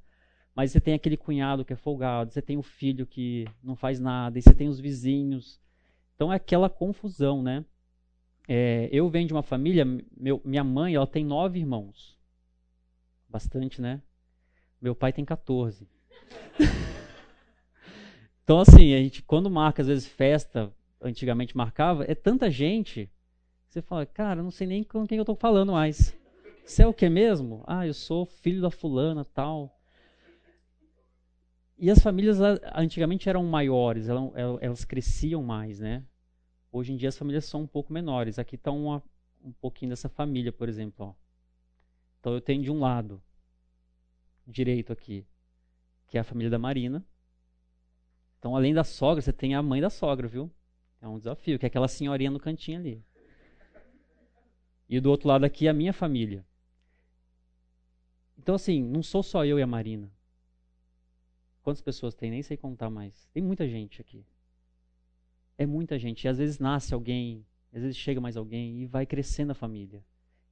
mas 0.58 0.72
você 0.72 0.80
tem 0.80 0.92
aquele 0.92 1.16
cunhado 1.16 1.64
que 1.64 1.72
é 1.72 1.76
folgado, 1.76 2.32
você 2.32 2.42
tem 2.42 2.58
o 2.58 2.64
filho 2.64 3.06
que 3.06 3.46
não 3.62 3.76
faz 3.76 4.00
nada, 4.00 4.36
e 4.36 4.42
você 4.42 4.52
tem 4.52 4.66
os 4.66 4.80
vizinhos. 4.80 5.60
Então 6.16 6.32
é 6.32 6.34
aquela 6.34 6.68
confusão, 6.68 7.40
né? 7.44 7.64
É, 8.48 8.88
eu 8.90 9.08
venho 9.08 9.28
de 9.28 9.32
uma 9.32 9.44
família, 9.44 9.84
meu, 10.16 10.42
minha 10.44 10.64
mãe 10.64 10.96
ela 10.96 11.06
tem 11.06 11.24
nove 11.24 11.60
irmãos. 11.60 12.18
Bastante, 13.28 13.80
né? 13.80 14.02
Meu 14.82 14.96
pai 14.96 15.12
tem 15.12 15.24
14. 15.24 15.88
então, 18.42 18.58
assim, 18.58 18.94
a 18.94 18.98
gente, 18.98 19.22
quando 19.22 19.48
marca, 19.48 19.80
às 19.80 19.86
vezes, 19.86 20.08
festa, 20.08 20.74
antigamente 21.00 21.56
marcava, 21.56 22.02
é 22.02 22.16
tanta 22.16 22.50
gente, 22.50 23.08
você 23.68 23.80
fala, 23.80 24.04
cara, 24.04 24.42
não 24.42 24.50
sei 24.50 24.66
nem 24.66 24.82
com 24.82 25.06
quem 25.06 25.18
eu 25.18 25.22
estou 25.22 25.36
falando 25.36 25.70
mais. 25.70 26.18
Você 26.64 26.82
é 26.82 26.86
o 26.88 26.92
que 26.92 27.08
mesmo? 27.08 27.62
Ah, 27.64 27.86
eu 27.86 27.94
sou 27.94 28.26
filho 28.26 28.60
da 28.60 28.72
fulana, 28.72 29.24
tal. 29.24 29.77
E 31.78 31.90
as 31.90 32.00
famílias 32.00 32.38
antigamente 32.74 33.28
eram 33.28 33.44
maiores, 33.44 34.08
elas, 34.08 34.32
elas 34.60 34.84
cresciam 34.84 35.44
mais, 35.44 35.78
né? 35.78 36.04
Hoje 36.72 36.92
em 36.92 36.96
dia 36.96 37.08
as 37.08 37.16
famílias 37.16 37.44
são 37.44 37.62
um 37.62 37.66
pouco 37.68 37.92
menores. 37.92 38.36
Aqui 38.36 38.56
está 38.56 38.72
um 38.72 39.00
pouquinho 39.60 39.90
dessa 39.90 40.08
família, 40.08 40.52
por 40.52 40.68
exemplo. 40.68 41.06
Ó. 41.06 41.14
Então 42.18 42.34
eu 42.34 42.40
tenho 42.40 42.64
de 42.64 42.70
um 42.70 42.80
lado, 42.80 43.22
direito 44.44 44.92
aqui, 44.92 45.24
que 46.08 46.18
é 46.18 46.20
a 46.20 46.24
família 46.24 46.50
da 46.50 46.58
Marina. 46.58 47.06
Então 48.38 48.56
além 48.56 48.74
da 48.74 48.82
sogra, 48.82 49.22
você 49.22 49.32
tem 49.32 49.54
a 49.54 49.62
mãe 49.62 49.80
da 49.80 49.88
sogra, 49.88 50.26
viu? 50.26 50.50
É 51.00 51.06
um 51.06 51.16
desafio, 51.16 51.60
que 51.60 51.66
é 51.66 51.68
aquela 51.68 51.86
senhorinha 51.86 52.30
no 52.30 52.40
cantinho 52.40 52.80
ali. 52.80 53.04
E 54.88 54.98
do 54.98 55.10
outro 55.10 55.28
lado 55.28 55.44
aqui 55.44 55.68
a 55.68 55.72
minha 55.72 55.92
família. 55.92 56.44
Então 58.36 58.56
assim, 58.56 58.82
não 58.82 59.00
sou 59.00 59.22
só 59.22 59.44
eu 59.44 59.60
e 59.60 59.62
a 59.62 59.66
Marina. 59.66 60.10
Quantas 61.68 61.82
pessoas 61.82 62.14
tem? 62.14 62.30
Nem 62.30 62.42
sei 62.42 62.56
contar 62.56 62.88
mais. 62.88 63.28
Tem 63.34 63.42
muita 63.42 63.68
gente 63.68 64.00
aqui. 64.00 64.24
É 65.58 65.66
muita 65.66 65.98
gente. 65.98 66.24
E 66.24 66.28
às 66.28 66.38
vezes 66.38 66.58
nasce 66.58 66.94
alguém, 66.94 67.44
às 67.70 67.82
vezes 67.82 67.94
chega 67.94 68.22
mais 68.22 68.38
alguém 68.38 68.80
e 68.80 68.86
vai 68.86 69.04
crescendo 69.04 69.50
a 69.50 69.54
família. 69.54 70.02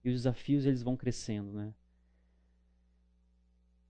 E 0.04 0.10
os 0.10 0.16
desafios 0.16 0.66
eles 0.66 0.82
vão 0.82 0.94
crescendo, 0.94 1.54
né? 1.54 1.72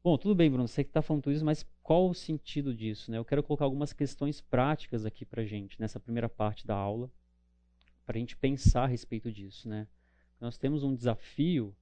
Bom, 0.04 0.16
tudo 0.16 0.36
bem, 0.36 0.48
Bruno, 0.48 0.68
você 0.68 0.84
que 0.84 0.90
está 0.90 1.02
falando 1.02 1.24
tudo 1.24 1.32
isso, 1.32 1.44
mas 1.44 1.66
qual 1.82 2.08
o 2.08 2.14
sentido 2.14 2.72
disso? 2.72 3.10
Né? 3.10 3.18
Eu 3.18 3.24
quero 3.24 3.42
colocar 3.42 3.64
algumas 3.64 3.92
questões 3.92 4.40
práticas 4.40 5.04
aqui 5.04 5.24
para 5.24 5.44
gente, 5.44 5.80
nessa 5.80 5.98
primeira 5.98 6.28
parte 6.28 6.64
da 6.64 6.76
aula, 6.76 7.10
para 8.04 8.16
a 8.16 8.20
gente 8.20 8.36
pensar 8.36 8.84
a 8.84 8.86
respeito 8.86 9.32
disso. 9.32 9.68
Né? 9.68 9.88
Nós 10.40 10.56
temos 10.56 10.84
um 10.84 10.94
desafio 10.94 11.74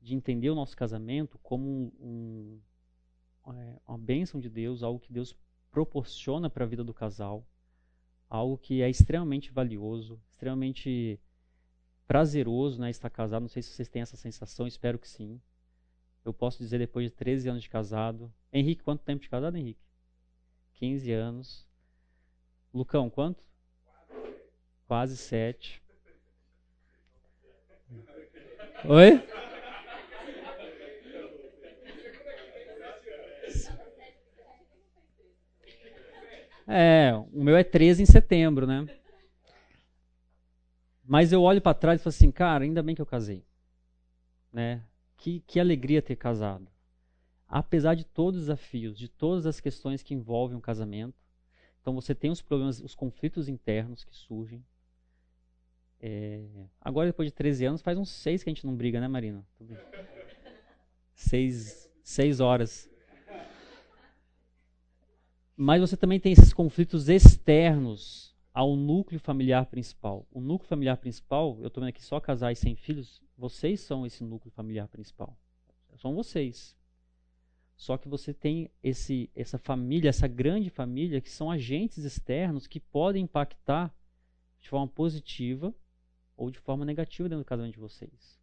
de 0.00 0.14
entender 0.14 0.50
o 0.50 0.54
nosso 0.54 0.76
casamento 0.76 1.36
como 1.40 1.92
um, 1.98 2.60
é, 3.56 3.80
uma 3.86 3.98
bênção 3.98 4.40
de 4.40 4.48
Deus, 4.48 4.82
algo 4.82 5.00
que 5.00 5.12
Deus 5.12 5.36
proporciona 5.70 6.48
para 6.50 6.64
a 6.64 6.68
vida 6.68 6.82
do 6.82 6.94
casal, 6.94 7.46
algo 8.28 8.58
que 8.58 8.82
é 8.82 8.90
extremamente 8.90 9.50
valioso, 9.50 10.20
extremamente 10.30 11.20
prazeroso, 12.06 12.80
né, 12.80 12.90
estar 12.90 13.10
casado. 13.10 13.42
Não 13.42 13.48
sei 13.48 13.62
se 13.62 13.70
vocês 13.70 13.88
têm 13.88 14.02
essa 14.02 14.16
sensação, 14.16 14.66
espero 14.66 14.98
que 14.98 15.08
sim. 15.08 15.40
Eu 16.24 16.32
posso 16.32 16.58
dizer 16.58 16.78
depois 16.78 17.06
de 17.06 17.16
13 17.16 17.48
anos 17.48 17.62
de 17.62 17.70
casado. 17.70 18.32
Henrique, 18.52 18.82
quanto 18.82 19.04
tempo 19.04 19.22
de 19.22 19.28
casado, 19.28 19.56
Henrique? 19.56 19.86
15 20.74 21.12
anos. 21.12 21.66
Lucão, 22.72 23.08
quanto? 23.08 23.42
Quase 24.86 25.16
sete. 25.16 25.82
Oi? 28.84 29.47
É, 36.70 37.14
o 37.32 37.42
meu 37.42 37.56
é 37.56 37.64
13 37.64 38.02
em 38.02 38.06
setembro, 38.06 38.66
né? 38.66 38.86
Mas 41.02 41.32
eu 41.32 41.42
olho 41.42 41.62
para 41.62 41.72
trás 41.72 41.98
e 41.98 42.04
falo 42.04 42.10
assim, 42.10 42.30
cara, 42.30 42.64
ainda 42.64 42.82
bem 42.82 42.94
que 42.94 43.00
eu 43.00 43.06
casei. 43.06 43.42
Né? 44.52 44.84
Que, 45.16 45.40
que 45.40 45.58
alegria 45.58 46.02
ter 46.02 46.16
casado. 46.16 46.68
Apesar 47.48 47.94
de 47.94 48.04
todos 48.04 48.40
os 48.40 48.46
desafios, 48.46 48.98
de 48.98 49.08
todas 49.08 49.46
as 49.46 49.58
questões 49.58 50.02
que 50.02 50.12
envolvem 50.12 50.58
um 50.58 50.60
casamento, 50.60 51.16
então 51.80 51.94
você 51.94 52.14
tem 52.14 52.30
os 52.30 52.42
problemas, 52.42 52.80
os 52.80 52.94
conflitos 52.94 53.48
internos 53.48 54.04
que 54.04 54.14
surgem. 54.14 54.62
É... 55.98 56.44
Agora, 56.78 57.06
depois 57.06 57.28
de 57.28 57.34
13 57.34 57.64
anos, 57.64 57.80
faz 57.80 57.96
uns 57.96 58.10
seis 58.10 58.42
que 58.42 58.50
a 58.50 58.52
gente 58.52 58.66
não 58.66 58.76
briga, 58.76 59.00
né, 59.00 59.08
Marina? 59.08 59.42
Seis, 61.14 61.90
seis 62.02 62.40
horas. 62.40 62.87
Mas 65.60 65.80
você 65.80 65.96
também 65.96 66.20
tem 66.20 66.30
esses 66.30 66.52
conflitos 66.52 67.08
externos 67.08 68.32
ao 68.54 68.76
núcleo 68.76 69.18
familiar 69.18 69.66
principal. 69.66 70.24
O 70.30 70.40
núcleo 70.40 70.68
familiar 70.68 70.96
principal, 70.98 71.58
eu 71.60 71.66
estou 71.66 71.80
vendo 71.80 71.88
aqui 71.88 72.04
só 72.04 72.20
casais 72.20 72.60
sem 72.60 72.76
filhos, 72.76 73.20
vocês 73.36 73.80
são 73.80 74.06
esse 74.06 74.22
núcleo 74.22 74.52
familiar 74.52 74.86
principal. 74.86 75.36
São 75.96 76.14
vocês. 76.14 76.76
Só 77.74 77.98
que 77.98 78.08
você 78.08 78.32
tem 78.32 78.70
esse, 78.84 79.28
essa 79.34 79.58
família, 79.58 80.10
essa 80.10 80.28
grande 80.28 80.70
família, 80.70 81.20
que 81.20 81.28
são 81.28 81.50
agentes 81.50 82.04
externos 82.04 82.68
que 82.68 82.78
podem 82.78 83.24
impactar 83.24 83.92
de 84.60 84.68
forma 84.68 84.86
positiva 84.86 85.74
ou 86.36 86.52
de 86.52 86.60
forma 86.60 86.84
negativa 86.84 87.28
dentro 87.28 87.42
do 87.42 87.48
casamento 87.48 87.74
de 87.74 87.80
vocês. 87.80 88.38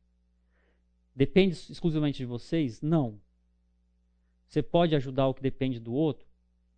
Depende 1.16 1.56
exclusivamente 1.72 2.18
de 2.18 2.26
vocês? 2.26 2.82
Não. 2.82 3.22
Você 4.46 4.62
pode 4.62 4.94
ajudar 4.98 5.28
o 5.28 5.34
que 5.34 5.42
depende 5.42 5.80
do 5.80 5.94
outro? 5.94 6.35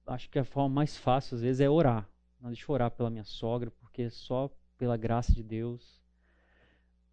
Acho 0.08 0.30
que 0.30 0.40
a 0.40 0.44
forma 0.44 0.74
mais 0.74 0.98
fácil 0.98 1.36
às 1.36 1.42
vezes 1.42 1.60
é 1.60 1.70
orar. 1.70 2.10
Não 2.40 2.50
deixa 2.50 2.66
eu 2.70 2.74
orar 2.74 2.92
pela 2.92 3.10
minha 3.10 3.24
sogra, 3.24 3.72
porque 3.72 4.10
só 4.10 4.50
pela 4.78 4.96
graça 4.96 5.34
de 5.34 5.44
Deus. 5.44 6.02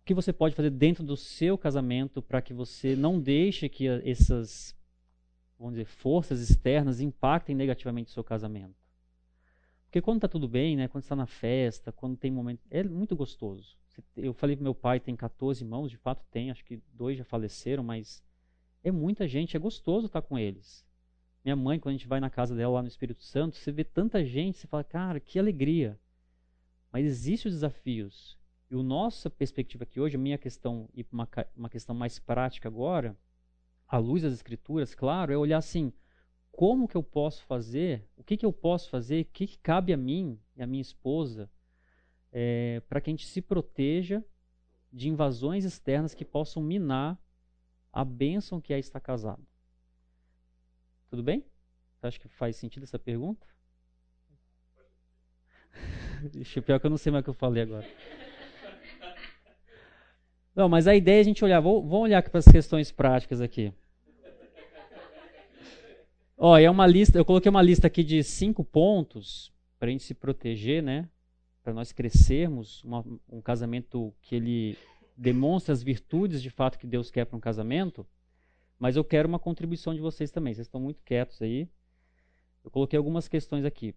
O 0.01 0.05
que 0.05 0.15
você 0.15 0.33
pode 0.33 0.55
fazer 0.55 0.71
dentro 0.71 1.03
do 1.03 1.17
seu 1.17 1.57
casamento 1.57 2.21
para 2.21 2.43
que 2.43 2.53
você 2.53 2.95
não 2.95 3.19
deixe 3.19 3.69
que 3.69 3.89
essas, 3.89 4.77
vamos 5.59 5.75
dizer, 5.75 5.87
forças 5.87 6.41
externas 6.41 7.01
impactem 7.01 7.55
negativamente 7.57 8.11
o 8.11 8.15
seu 8.15 8.23
casamento? 8.23 8.77
Porque 9.87 10.03
quando 10.03 10.19
está 10.19 10.29
tudo 10.29 10.47
bem, 10.47 10.77
né, 10.77 10.89
quando 10.89 11.05
está 11.05 11.17
na 11.17 11.27
festa, 11.27 11.91
quando 11.91 12.17
tem 12.17 12.31
momento, 12.31 12.61
é 12.71 12.83
muito 12.83 13.17
gostoso. 13.17 13.79
Eu 14.17 14.35
falei 14.35 14.57
para 14.57 14.65
meu 14.65 14.75
pai 14.75 15.01
tem 15.01 15.15
14 15.15 15.63
irmãos, 15.63 15.89
de 15.89 15.97
fato 15.97 16.25
tem, 16.31 16.51
acho 16.51 16.65
que 16.65 16.83
dois 16.93 17.17
já 17.17 17.25
faleceram, 17.25 17.83
mas 17.83 18.23
é 18.83 18.91
muita 18.91 19.27
gente, 19.27 19.57
é 19.57 19.61
gostoso 19.61 20.07
estar 20.07 20.21
com 20.21 20.39
eles. 20.39 20.85
Minha 21.45 21.57
mãe, 21.57 21.79
quando 21.79 21.95
a 21.95 21.99
gente 21.99 22.09
vai 22.09 22.21
na 22.21 22.31
casa 22.31 22.57
dela 22.57 22.75
lá 22.75 22.83
no 22.83 22.89
Espírito 22.89 23.23
Santo, 23.23 23.57
você 23.57 23.71
vê 23.71 23.85
tanta 23.85 24.25
gente, 24.25 24.57
você 24.57 24.67
fala, 24.67 24.83
cara, 24.83 25.21
que 25.21 25.39
alegria. 25.39 26.01
Mas 26.91 27.05
existem 27.05 27.51
os 27.51 27.57
desafios. 27.57 28.39
E 28.71 28.75
a 28.75 28.83
nossa 28.83 29.29
perspectiva 29.29 29.85
aqui 29.85 30.01
hoje, 30.01 30.17
a 30.17 30.19
minha 30.19 30.39
questão, 30.39 30.89
e 30.95 31.07
uma, 31.13 31.29
uma 31.55 31.69
questão 31.69 31.95
mais 31.95 32.19
prática 32.19 32.67
agora, 32.67 33.15
à 33.87 33.99
luz 33.99 34.23
das 34.23 34.33
Escrituras, 34.33 34.95
claro, 34.95 35.35
é 35.35 35.37
olhar 35.37 35.59
assim, 35.59 35.93
como 36.51 36.89
que 36.89 36.97
eu 36.97 37.03
posso 37.03 37.45
fazer, 37.45 38.09
o 38.17 38.25
que, 38.25 38.39
que 38.39 38.47
eu 38.47 38.53
posso 38.53 38.89
fazer, 38.89 39.23
o 39.23 39.27
que, 39.27 39.47
que 39.47 39.59
cabe 39.59 39.93
a 39.93 39.99
mim 39.99 40.41
e 40.57 40.63
a 40.63 40.67
minha 40.67 40.81
esposa, 40.81 41.51
é, 42.33 42.81
para 42.89 43.03
que 43.03 43.11
a 43.11 43.13
gente 43.13 43.27
se 43.27 43.43
proteja 43.43 44.25
de 44.91 45.11
invasões 45.11 45.65
externas 45.65 46.15
que 46.15 46.25
possam 46.25 46.63
minar 46.63 47.21
a 47.93 48.03
bênção 48.03 48.63
que 48.63 48.73
é 48.73 48.79
estar 48.79 49.01
casado. 49.01 49.47
Tudo 51.09 51.23
bem? 51.23 51.45
Acha 52.03 52.19
que 52.19 52.29
faz 52.29 52.57
sentido 52.57 52.83
essa 52.83 52.99
pergunta? 52.99 53.47
Ixi, 56.35 56.61
pior 56.61 56.79
que 56.79 56.87
eu 56.87 56.91
não 56.91 56.99
sei 56.99 57.11
mais 57.11 57.23
o 57.23 57.25
que 57.25 57.31
eu 57.31 57.35
falei 57.35 57.63
agora. 57.63 57.87
Não, 60.55 60.69
mas 60.69 60.87
a 60.87 60.95
ideia 60.95 61.19
é 61.19 61.21
a 61.21 61.25
gente 61.25 61.45
olhar. 61.45 61.61
Vamos 61.61 61.93
olhar 61.93 62.23
para 62.23 62.39
as 62.39 62.45
questões 62.45 62.93
práticas 62.93 63.41
aqui. 63.41 63.73
Ó, 66.37 66.57
é 66.57 66.71
uma 66.71 66.87
lista. 66.87 67.19
Eu 67.19 67.25
coloquei 67.25 67.51
uma 67.51 67.63
lista 67.63 67.87
aqui 67.87 68.05
de 68.05 68.23
cinco 68.23 68.63
pontos 68.63 69.53
para 69.79 69.89
a 69.89 69.91
gente 69.91 70.05
se 70.05 70.15
proteger, 70.15 70.83
né? 70.83 71.09
Para 71.63 71.73
nós 71.73 71.91
crescermos 71.91 72.85
uma, 72.85 73.05
um 73.29 73.41
casamento 73.41 74.15
que 74.23 74.37
ele 74.37 74.79
demonstre 75.17 75.73
as 75.73 75.83
virtudes 75.83 76.43
de 76.43 76.51
fato 76.51 76.79
que 76.79 76.87
Deus 76.87 77.11
quer 77.11 77.25
para 77.25 77.37
um 77.37 77.41
casamento. 77.41 78.07
Mas 78.85 78.97
eu 78.97 79.03
quero 79.03 79.27
uma 79.27 79.39
contribuição 79.39 79.95
de 79.95 80.01
vocês 80.03 80.31
também. 80.31 80.53
Vocês 80.53 80.67
estão 80.67 80.79
muito 80.79 81.03
quietos 81.03 81.41
aí. 81.41 81.67
Eu 82.63 82.71
coloquei 82.71 82.99
algumas 82.99 83.27
questões 83.27 83.65
aqui. 83.65 83.95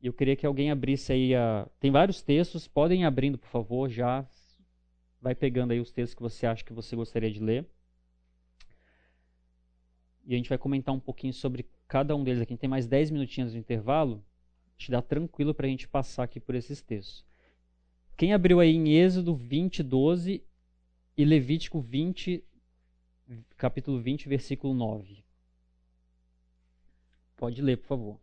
Eu 0.00 0.12
queria 0.12 0.36
que 0.36 0.46
alguém 0.46 0.70
abrisse 0.70 1.12
aí 1.12 1.34
a. 1.34 1.68
Tem 1.80 1.90
vários 1.90 2.22
textos, 2.22 2.68
podem 2.68 3.02
ir 3.02 3.04
abrindo, 3.04 3.36
por 3.36 3.48
favor, 3.48 3.90
já. 3.90 4.24
Vai 5.20 5.34
pegando 5.34 5.72
aí 5.72 5.80
os 5.80 5.90
textos 5.90 6.14
que 6.14 6.22
você 6.22 6.46
acha 6.46 6.62
que 6.62 6.72
você 6.72 6.94
gostaria 6.94 7.32
de 7.32 7.40
ler. 7.40 7.66
E 10.24 10.34
a 10.34 10.36
gente 10.36 10.48
vai 10.48 10.56
comentar 10.56 10.94
um 10.94 11.00
pouquinho 11.00 11.32
sobre 11.32 11.66
cada 11.88 12.14
um 12.14 12.22
deles 12.22 12.42
aqui. 12.42 12.56
Tem 12.56 12.70
mais 12.70 12.86
10 12.86 13.10
minutinhos 13.10 13.50
de 13.50 13.58
intervalo. 13.58 14.24
Te 14.78 14.88
dá 14.92 15.02
tranquilo 15.02 15.52
para 15.52 15.66
a 15.66 15.68
gente 15.68 15.88
passar 15.88 16.22
aqui 16.22 16.38
por 16.38 16.54
esses 16.54 16.80
textos. 16.80 17.24
Quem 18.16 18.32
abriu 18.32 18.60
aí 18.60 18.70
em 18.70 18.88
Êxodo 18.88 19.34
20, 19.34 19.82
12 19.82 20.44
e 21.16 21.24
Levítico 21.24 21.80
20, 21.80 22.44
capítulo 23.56 24.00
20, 24.00 24.28
versículo 24.28 24.74
9. 24.74 25.24
Pode 27.36 27.60
ler, 27.62 27.76
por 27.78 27.86
favor. 27.86 28.20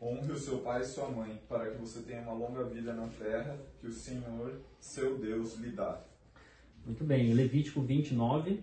Honre 0.00 0.32
o 0.32 0.38
seu 0.38 0.58
pai 0.58 0.82
e 0.82 0.84
sua 0.84 1.08
mãe, 1.08 1.40
para 1.48 1.70
que 1.70 1.78
você 1.78 2.02
tenha 2.02 2.20
uma 2.22 2.34
longa 2.34 2.64
vida 2.64 2.92
na 2.92 3.08
terra 3.08 3.58
que 3.80 3.86
o 3.86 3.92
Senhor, 3.92 4.60
seu 4.78 5.18
Deus, 5.18 5.54
lhe 5.54 5.70
dá. 5.70 6.04
Muito 6.84 7.02
bem, 7.04 7.32
Levítico 7.32 7.80
29. 7.80 8.62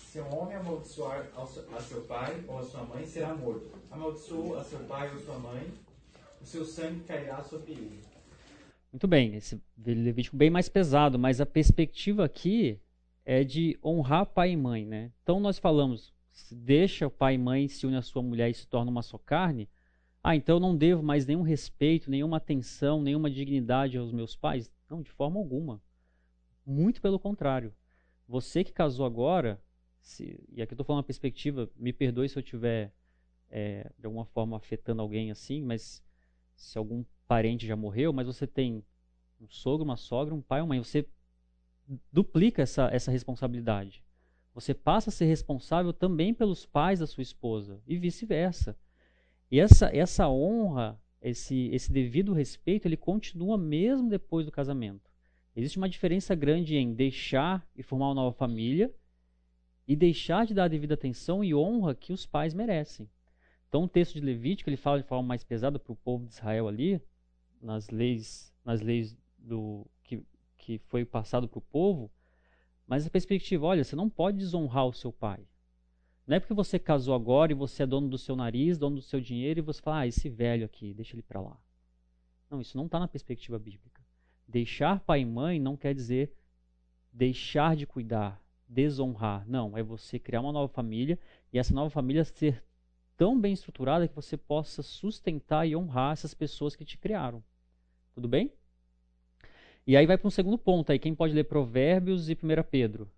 Se 0.00 0.20
um 0.20 0.34
homem 0.34 0.56
amaldiçoar 0.56 1.28
a 1.36 1.80
seu 1.82 2.00
pai 2.04 2.42
ou 2.48 2.58
a 2.58 2.64
sua 2.64 2.84
mãe, 2.84 3.06
será 3.06 3.34
morto. 3.34 3.70
Amaldiçoou 3.90 4.56
a 4.58 4.64
seu 4.64 4.78
pai 4.86 5.12
ou 5.12 5.20
sua 5.20 5.38
mãe, 5.38 5.70
o 6.40 6.46
seu 6.46 6.64
sangue 6.64 7.04
cairá 7.04 7.42
sobre 7.42 7.72
ele. 7.72 8.15
Muito 8.92 9.06
bem, 9.06 9.34
esse 9.34 9.60
Levítico 9.76 10.36
bem 10.36 10.48
mais 10.48 10.68
pesado, 10.68 11.18
mas 11.18 11.40
a 11.40 11.46
perspectiva 11.46 12.24
aqui 12.24 12.80
é 13.24 13.42
de 13.44 13.78
honrar 13.84 14.26
pai 14.26 14.52
e 14.52 14.56
mãe, 14.56 14.86
né? 14.86 15.12
Então 15.22 15.40
nós 15.40 15.58
falamos, 15.58 16.14
deixa 16.50 17.06
o 17.06 17.10
pai 17.10 17.34
e 17.34 17.38
mãe, 17.38 17.68
se 17.68 17.86
une 17.86 17.96
a 17.96 18.02
sua 18.02 18.22
mulher 18.22 18.48
e 18.48 18.54
se 18.54 18.66
torna 18.66 18.90
uma 18.90 19.02
só 19.02 19.18
carne. 19.18 19.68
Ah, 20.22 20.34
então 20.34 20.56
eu 20.56 20.60
não 20.60 20.76
devo 20.76 21.02
mais 21.02 21.26
nenhum 21.26 21.42
respeito, 21.42 22.10
nenhuma 22.10 22.36
atenção, 22.38 23.02
nenhuma 23.02 23.30
dignidade 23.30 23.98
aos 23.98 24.12
meus 24.12 24.34
pais? 24.34 24.70
Não, 24.88 25.02
de 25.02 25.10
forma 25.10 25.38
alguma. 25.38 25.80
Muito 26.64 27.00
pelo 27.00 27.18
contrário. 27.18 27.72
Você 28.28 28.64
que 28.64 28.72
casou 28.72 29.06
agora, 29.06 29.60
se, 30.00 30.40
e 30.52 30.62
aqui 30.62 30.72
eu 30.72 30.74
estou 30.74 30.84
falando 30.84 30.98
uma 30.98 31.06
perspectiva, 31.06 31.70
me 31.76 31.92
perdoe 31.92 32.28
se 32.28 32.36
eu 32.36 32.40
estiver 32.40 32.92
é, 33.50 33.90
de 33.98 34.06
alguma 34.06 34.24
forma 34.24 34.56
afetando 34.56 35.02
alguém 35.02 35.30
assim, 35.30 35.62
mas 35.62 36.02
se 36.56 36.78
algum 36.78 37.04
parente 37.28 37.66
já 37.66 37.76
morreu, 37.76 38.12
mas 38.12 38.26
você 38.26 38.46
tem 38.46 38.82
um 39.40 39.48
sogro, 39.48 39.84
uma 39.84 39.96
sogra, 39.96 40.34
um 40.34 40.40
pai, 40.40 40.60
uma 40.60 40.68
mãe. 40.68 40.82
Você 40.82 41.06
duplica 42.10 42.62
essa, 42.62 42.88
essa 42.92 43.10
responsabilidade. 43.10 44.02
Você 44.54 44.72
passa 44.72 45.10
a 45.10 45.12
ser 45.12 45.26
responsável 45.26 45.92
também 45.92 46.32
pelos 46.32 46.64
pais 46.64 47.00
da 47.00 47.06
sua 47.06 47.22
esposa 47.22 47.80
e 47.86 47.98
vice-versa. 47.98 48.76
E 49.50 49.60
essa, 49.60 49.94
essa 49.94 50.28
honra, 50.28 51.00
esse, 51.20 51.68
esse 51.72 51.92
devido 51.92 52.32
respeito, 52.32 52.86
ele 52.86 52.96
continua 52.96 53.58
mesmo 53.58 54.08
depois 54.08 54.46
do 54.46 54.52
casamento. 54.52 55.10
Existe 55.54 55.78
uma 55.78 55.88
diferença 55.88 56.34
grande 56.34 56.76
em 56.76 56.94
deixar 56.94 57.66
e 57.76 57.82
formar 57.82 58.08
uma 58.08 58.14
nova 58.14 58.36
família 58.36 58.92
e 59.86 59.94
deixar 59.94 60.46
de 60.46 60.54
dar 60.54 60.64
a 60.64 60.68
devida 60.68 60.94
atenção 60.94 61.44
e 61.44 61.54
honra 61.54 61.94
que 61.94 62.12
os 62.12 62.26
pais 62.26 62.52
merecem. 62.52 63.08
Então, 63.68 63.84
o 63.84 63.88
texto 63.88 64.14
de 64.14 64.20
Levítico 64.20 64.70
ele 64.70 64.76
fala 64.76 65.00
de 65.00 65.06
forma 65.06 65.26
mais 65.26 65.44
pesada 65.44 65.78
para 65.78 65.92
o 65.92 65.96
povo 65.96 66.26
de 66.26 66.34
Israel 66.34 66.68
ali, 66.68 67.00
nas 67.60 67.88
leis, 67.90 68.52
nas 68.64 68.80
leis 68.80 69.16
do 69.38 69.86
que, 70.02 70.22
que 70.56 70.78
foi 70.78 71.04
passado 71.04 71.48
para 71.48 71.58
o 71.58 71.62
povo, 71.62 72.10
mas 72.86 73.06
a 73.06 73.10
perspectiva, 73.10 73.66
olha, 73.66 73.82
você 73.82 73.96
não 73.96 74.08
pode 74.08 74.38
desonrar 74.38 74.86
o 74.86 74.92
seu 74.92 75.12
pai. 75.12 75.46
Não 76.26 76.36
é 76.36 76.40
porque 76.40 76.54
você 76.54 76.78
casou 76.78 77.14
agora 77.14 77.52
e 77.52 77.54
você 77.54 77.82
é 77.82 77.86
dono 77.86 78.08
do 78.08 78.18
seu 78.18 78.34
nariz, 78.34 78.78
dono 78.78 78.96
do 78.96 79.02
seu 79.02 79.20
dinheiro, 79.20 79.60
e 79.60 79.62
você 79.62 79.80
fala, 79.80 80.00
ah, 80.00 80.06
esse 80.06 80.28
velho 80.28 80.64
aqui, 80.64 80.94
deixa 80.94 81.14
ele 81.14 81.22
para 81.22 81.40
lá. 81.40 81.60
Não, 82.50 82.60
isso 82.60 82.76
não 82.76 82.86
está 82.86 82.98
na 82.98 83.08
perspectiva 83.08 83.58
bíblica. 83.58 84.04
Deixar 84.46 85.00
pai 85.00 85.20
e 85.20 85.24
mãe 85.24 85.60
não 85.60 85.76
quer 85.76 85.94
dizer 85.94 86.32
deixar 87.16 87.74
de 87.74 87.86
cuidar, 87.86 88.42
desonrar. 88.68 89.48
Não, 89.48 89.76
é 89.76 89.82
você 89.82 90.18
criar 90.18 90.42
uma 90.42 90.52
nova 90.52 90.68
família 90.68 91.18
e 91.52 91.58
essa 91.58 91.74
nova 91.74 91.88
família 91.88 92.24
ser 92.24 92.62
tão 93.16 93.40
bem 93.40 93.52
estruturada 93.52 94.06
que 94.06 94.14
você 94.14 94.36
possa 94.36 94.82
sustentar 94.82 95.66
e 95.66 95.74
honrar 95.74 96.12
essas 96.12 96.34
pessoas 96.34 96.76
que 96.76 96.84
te 96.84 96.98
criaram. 96.98 97.42
Tudo 98.14 98.28
bem? 98.28 98.52
E 99.86 99.96
aí 99.96 100.06
vai 100.06 100.18
para 100.18 100.26
um 100.26 100.30
segundo 100.30 100.58
ponto 100.58 100.90
aí. 100.90 100.98
Quem 100.98 101.14
pode 101.14 101.32
ler 101.32 101.44
Provérbios 101.44 102.28
e 102.28 102.34
1 102.34 102.62
Pedro? 102.70 103.08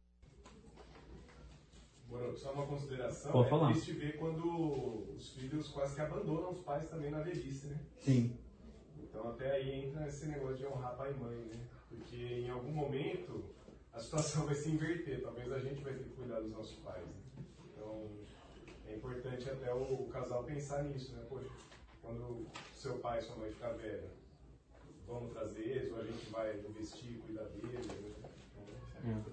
só 2.39 2.53
uma 2.53 2.67
consideração. 2.67 3.33
Pode 3.33 3.47
é 3.47 3.51
falar. 3.51 3.73
triste 3.73 3.93
ver 3.93 4.17
quando 4.17 5.15
os 5.17 5.31
filhos 5.31 5.69
quase 5.69 5.95
que 5.95 6.01
abandonam 6.01 6.51
os 6.51 6.61
pais 6.61 6.89
também 6.89 7.11
na 7.11 7.21
velhice, 7.21 7.67
né? 7.67 7.79
Sim. 7.99 8.37
Então 9.03 9.31
até 9.31 9.53
aí 9.53 9.85
entra 9.85 10.07
esse 10.07 10.27
negócio 10.27 10.57
de 10.57 10.67
honrar 10.67 10.97
pai 10.97 11.13
e 11.13 11.21
mãe, 11.21 11.37
né? 11.37 11.61
Porque 11.89 12.17
em 12.17 12.51
algum 12.51 12.73
momento 12.73 13.45
a 13.93 14.01
situação 14.01 14.47
vai 14.47 14.55
se 14.55 14.71
inverter. 14.71 15.21
Talvez 15.23 15.51
a 15.53 15.59
gente 15.59 15.83
vai 15.83 15.95
ter 15.95 16.05
que 16.05 16.11
cuidar 16.11 16.41
dos 16.41 16.53
nossos 16.53 16.79
pais. 16.79 17.05
Né? 17.05 17.45
Então 17.73 18.09
é 18.89 18.97
importante 18.97 19.49
até 19.49 19.73
o, 19.73 20.09
casal 20.09 20.45
pensar 20.45 20.85
nisso, 20.85 21.15
né? 21.15 21.25
Poxa, 21.29 21.49
quando 22.03 22.47
seu 22.75 22.99
pai 22.99 23.19
e 23.19 23.23
sua 23.23 23.37
mãe 23.37 23.51
ficar 23.51 23.73
velho, 23.73 24.09
vamos 25.07 25.33
trazer 25.33 25.61
eles, 25.61 25.93
ou 25.93 26.01
a 26.01 26.05
gente 26.05 26.31
vai 26.31 26.59
investir, 26.61 27.21
cuidar 27.21 27.45
deles. 27.45 27.87
Né? 29.05 29.25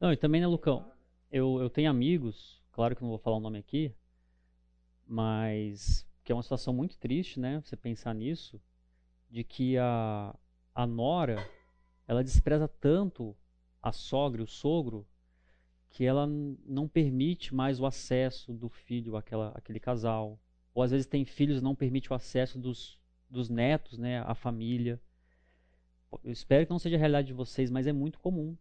Não, 0.00 0.12
e 0.12 0.16
também, 0.16 0.40
né, 0.40 0.46
Lucão? 0.46 0.90
eu, 1.30 1.60
eu 1.60 1.70
tenho 1.70 1.88
amigos, 1.88 2.60
claro 2.72 2.96
que 2.96 3.02
não 3.02 3.10
vou 3.10 3.18
falar 3.18 3.36
o 3.36 3.40
nome 3.40 3.58
aqui, 3.58 3.94
mas 5.06 6.06
que 6.24 6.32
é 6.32 6.34
uma 6.34 6.42
situação 6.42 6.74
muito 6.74 6.98
triste, 6.98 7.38
né? 7.38 7.62
Você 7.64 7.76
pensar 7.76 8.14
nisso, 8.14 8.60
de 9.28 9.44
que 9.44 9.78
a, 9.78 10.34
a 10.74 10.86
nora 10.86 11.48
ela 12.06 12.24
despreza 12.24 12.66
tanto 12.66 13.36
a 13.80 13.92
sogra, 13.92 14.42
o 14.42 14.46
sogro, 14.46 15.06
que 15.90 16.04
ela 16.04 16.26
não 16.64 16.86
permite 16.88 17.54
mais 17.54 17.80
o 17.80 17.84
acesso 17.84 18.52
do 18.52 18.68
filho 18.68 19.16
àquela, 19.16 19.48
àquele 19.48 19.80
casal. 19.80 20.38
Ou 20.72 20.82
às 20.82 20.92
vezes 20.92 21.06
tem 21.06 21.24
filhos 21.24 21.60
não 21.60 21.74
permite 21.74 22.12
o 22.12 22.14
acesso 22.14 22.58
dos, 22.58 22.98
dos 23.28 23.48
netos 23.48 23.98
né, 23.98 24.20
à 24.20 24.34
família. 24.34 25.00
Eu 26.24 26.30
espero 26.30 26.64
que 26.64 26.70
não 26.70 26.78
seja 26.78 26.96
a 26.96 26.98
realidade 26.98 27.26
de 27.26 27.32
vocês, 27.32 27.70
mas 27.70 27.88
é 27.88 27.92
muito 27.92 28.20
comum. 28.20 28.56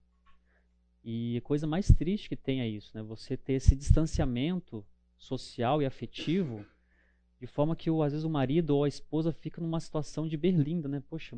E 1.04 1.38
a 1.38 1.42
coisa 1.42 1.68
mais 1.68 1.88
triste 1.88 2.28
que 2.28 2.36
tem 2.36 2.62
é 2.62 2.68
isso, 2.68 2.92
né? 2.94 3.02
Você 3.04 3.38
ter 3.38 3.54
esse 3.54 3.76
distanciamento 3.76 4.86
social 5.18 5.82
e 5.82 5.86
afetivo, 5.86 6.66
de 7.40 7.48
forma 7.48 7.76
que 7.76 7.90
às 7.90 8.12
vezes 8.12 8.26
o 8.26 8.30
marido 8.30 8.72
ou 8.72 8.84
a 8.84 8.88
esposa 8.88 9.32
fica 9.32 9.62
numa 9.62 9.80
situação 9.80 10.28
de 10.28 10.36
berlinda, 10.36 10.90
né? 10.90 11.02
Poxa, 11.08 11.38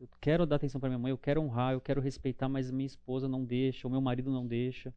eu 0.00 0.08
quero 0.20 0.44
dar 0.44 0.56
atenção 0.56 0.80
para 0.80 0.88
minha 0.88 0.98
mãe, 0.98 1.10
eu 1.10 1.18
quero 1.18 1.40
honrar, 1.40 1.74
eu 1.74 1.80
quero 1.80 2.00
respeitar, 2.00 2.48
mas 2.48 2.70
minha 2.70 2.86
esposa 2.86 3.28
não 3.28 3.44
deixa, 3.44 3.86
o 3.86 3.90
meu 3.90 4.00
marido 4.00 4.30
não 4.30 4.46
deixa. 4.46 4.92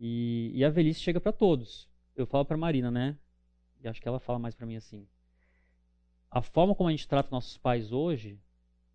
E, 0.00 0.50
e 0.54 0.64
a 0.64 0.70
velhice 0.70 1.00
chega 1.00 1.20
para 1.20 1.30
todos. 1.30 1.86
Eu 2.16 2.26
falo 2.26 2.46
para 2.46 2.56
Marina, 2.56 2.90
né? 2.90 3.18
E 3.82 3.86
acho 3.86 4.00
que 4.00 4.08
ela 4.08 4.18
fala 4.18 4.38
mais 4.38 4.54
para 4.54 4.66
mim 4.66 4.76
assim. 4.76 5.06
A 6.30 6.40
forma 6.40 6.74
como 6.74 6.88
a 6.88 6.92
gente 6.92 7.06
trata 7.06 7.28
nossos 7.30 7.58
pais 7.58 7.92
hoje, 7.92 8.40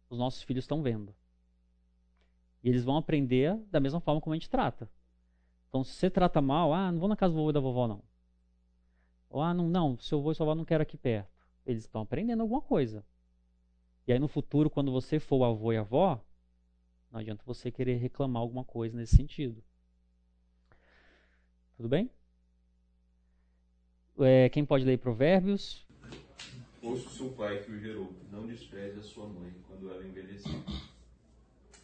os 0.10 0.18
nossos 0.18 0.42
filhos 0.42 0.64
estão 0.64 0.82
vendo. 0.82 1.16
E 2.64 2.70
eles 2.70 2.84
vão 2.84 2.98
aprender 2.98 3.56
da 3.70 3.80
mesma 3.80 4.00
forma 4.00 4.20
como 4.20 4.34
a 4.34 4.36
gente 4.36 4.50
trata. 4.50 4.90
Então, 5.70 5.84
se 5.84 5.94
você 5.94 6.10
trata 6.10 6.42
mal, 6.42 6.74
ah, 6.74 6.92
não 6.92 7.00
vou 7.00 7.10
na 7.10 7.16
casa 7.16 7.34
do 7.34 7.38
vovô 7.38 7.50
e 7.52 7.54
da 7.54 7.60
vovó, 7.60 7.88
não. 7.88 8.02
Ou, 9.30 9.42
ah, 9.42 9.54
não, 9.54 9.68
não, 9.68 10.00
seu 10.00 10.20
avô 10.20 10.32
e 10.32 10.36
sua 10.36 10.46
avó 10.46 10.56
não 10.56 10.66
quero 10.66 10.82
aqui 10.82 10.98
perto. 10.98 11.30
Eles 11.66 11.84
estão 11.84 12.02
aprendendo 12.02 12.42
alguma 12.42 12.62
coisa. 12.62 13.06
E 14.08 14.14
aí, 14.14 14.18
no 14.18 14.28
futuro, 14.28 14.70
quando 14.70 14.92
você 14.92 15.20
for 15.20 15.38
o 15.38 15.46
avô 15.46 15.72
e 15.72 15.78
a 15.78 15.82
avó, 15.82 16.24
não 17.12 17.20
adianta 17.20 17.44
você 17.46 17.70
querer 17.70 17.98
reclamar 17.98 18.42
alguma 18.42 18.64
coisa 18.64 18.98
nesse 18.98 19.16
sentido. 19.16 19.64
Tudo 21.78 21.90
bem? 21.90 22.10
É, 24.20 24.48
quem 24.50 24.64
pode 24.64 24.86
ler 24.86 24.98
Provérbios? 24.98 25.86
Ouça 26.82 27.08
o 27.08 27.12
seu 27.12 27.30
pai 27.32 27.62
que 27.64 27.72
o 27.72 27.80
gerou, 27.80 28.14
não 28.32 28.48
despreze 28.48 29.00
a 29.00 29.04
sua 29.04 29.28
mãe 29.28 29.52
quando 29.68 29.92
ela 29.92 30.06
envelhecer. 30.06 30.56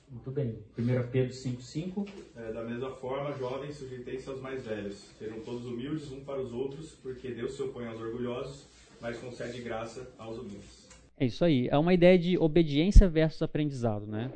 Muito 0.10 0.32
bem. 0.32 0.60
1 0.78 1.12
Pedro 1.12 1.34
5,5. 1.34 2.08
É, 2.38 2.54
da 2.54 2.64
mesma 2.64 2.92
forma, 2.96 3.36
jovens, 3.38 3.76
sujeitei-se 3.76 4.30
aos 4.30 4.40
mais 4.40 4.66
velhos. 4.66 4.96
Serão 5.18 5.42
todos 5.42 5.66
humildes 5.66 6.12
um 6.12 6.24
para 6.24 6.42
os 6.42 6.54
outros, 6.54 6.92
porque 7.02 7.32
Deus 7.32 7.54
se 7.54 7.62
opõe 7.62 7.88
aos 7.88 8.00
orgulhosos, 8.00 8.68
mas 9.02 9.18
concede 9.18 9.62
graça 9.62 10.14
aos 10.18 10.38
humildes. 10.38 10.90
É 11.18 11.26
isso 11.26 11.44
aí. 11.44 11.68
É 11.70 11.78
uma 11.78 11.94
ideia 11.94 12.18
de 12.18 12.38
obediência 12.38 13.10
versus 13.10 13.42
aprendizado, 13.42 14.06
né? 14.06 14.32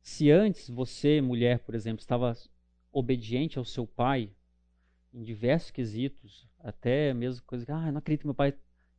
Se 0.00 0.30
antes 0.30 0.68
você, 0.68 1.20
mulher, 1.20 1.60
por 1.60 1.74
exemplo, 1.74 2.00
estava 2.00 2.36
obediente 2.92 3.58
ao 3.58 3.64
seu 3.64 3.86
pai 3.86 4.30
em 5.16 5.22
diversos 5.22 5.70
quesitos, 5.70 6.46
até 6.60 7.14
mesmo 7.14 7.42
coisa 7.46 7.64
que, 7.64 7.72
ah, 7.72 7.90
não 7.90 7.98
acredito 7.98 8.20
que 8.20 8.26
meu 8.26 8.34
pai. 8.34 8.54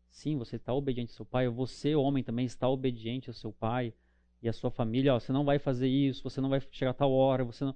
Sim, 0.10 0.36
você 0.36 0.56
está 0.56 0.73
obediente 0.73 1.12
ao 1.12 1.15
seu 1.15 1.25
pai. 1.25 1.47
Você, 1.47 1.95
homem, 1.95 2.23
também 2.23 2.45
está 2.45 2.67
obediente 2.67 3.30
ao 3.30 3.36
seu 3.36 3.53
pai 3.53 3.93
e 4.41 4.49
a 4.49 4.53
sua 4.53 4.71
família, 4.71 5.13
ó, 5.13 5.19
você 5.19 5.32
não 5.32 5.45
vai 5.45 5.60
fazer 5.60 5.88
isso, 5.88 6.23
você 6.23 6.41
não 6.41 6.49
vai 6.49 6.60
chegar 6.71 6.91
a 6.91 6.93
tal 6.93 7.12
hora, 7.12 7.43
você 7.43 7.63
não... 7.63 7.75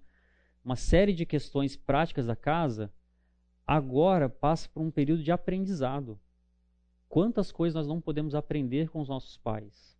uma 0.64 0.76
série 0.76 1.14
de 1.14 1.26
questões 1.26 1.76
práticas 1.76 2.26
da 2.26 2.36
casa, 2.36 2.92
agora 3.66 4.30
passa 4.30 4.70
por 4.70 4.82
um 4.82 4.92
período 4.92 5.24
de 5.24 5.32
aprendizado. 5.32 6.20
Quantas 7.08 7.52
coisas 7.52 7.76
nós 7.76 7.88
não 7.88 8.02
podemos 8.02 8.34
aprender 8.34 8.90
com 8.90 9.02
os 9.02 9.10
nossos 9.10 9.38
pais? 9.38 9.98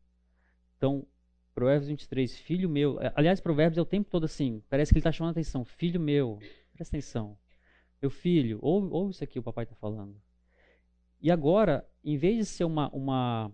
Então, 0.78 1.06
Provérbios 1.54 1.90
23, 1.90 2.40
filho 2.40 2.70
meu. 2.70 3.00
É, 3.02 3.12
aliás, 3.16 3.40
Provérbios 3.40 3.78
é 3.78 3.82
o 3.82 3.86
tempo 3.86 4.10
todo 4.10 4.24
assim, 4.24 4.64
parece 4.70 4.92
que 4.92 4.98
ele 4.98 5.02
está 5.02 5.12
chamando 5.12 5.32
a 5.32 5.34
atenção. 5.34 5.66
Filho 5.66 6.00
meu, 6.00 6.40
presta 6.74 6.96
atenção. 6.96 7.38
Meu 8.02 8.10
filho, 8.10 8.60
ouve, 8.62 8.88
ouve 8.92 9.12
isso 9.12 9.24
aqui 9.24 9.38
o 9.38 9.44
papai 9.44 9.64
está 9.64 9.76
falando. 9.76 10.16
E 11.20 11.30
agora, 11.30 11.88
em 12.04 12.18
vez 12.18 12.38
de 12.38 12.46
ser 12.46 12.64
uma, 12.64 12.90
uma 12.90 13.52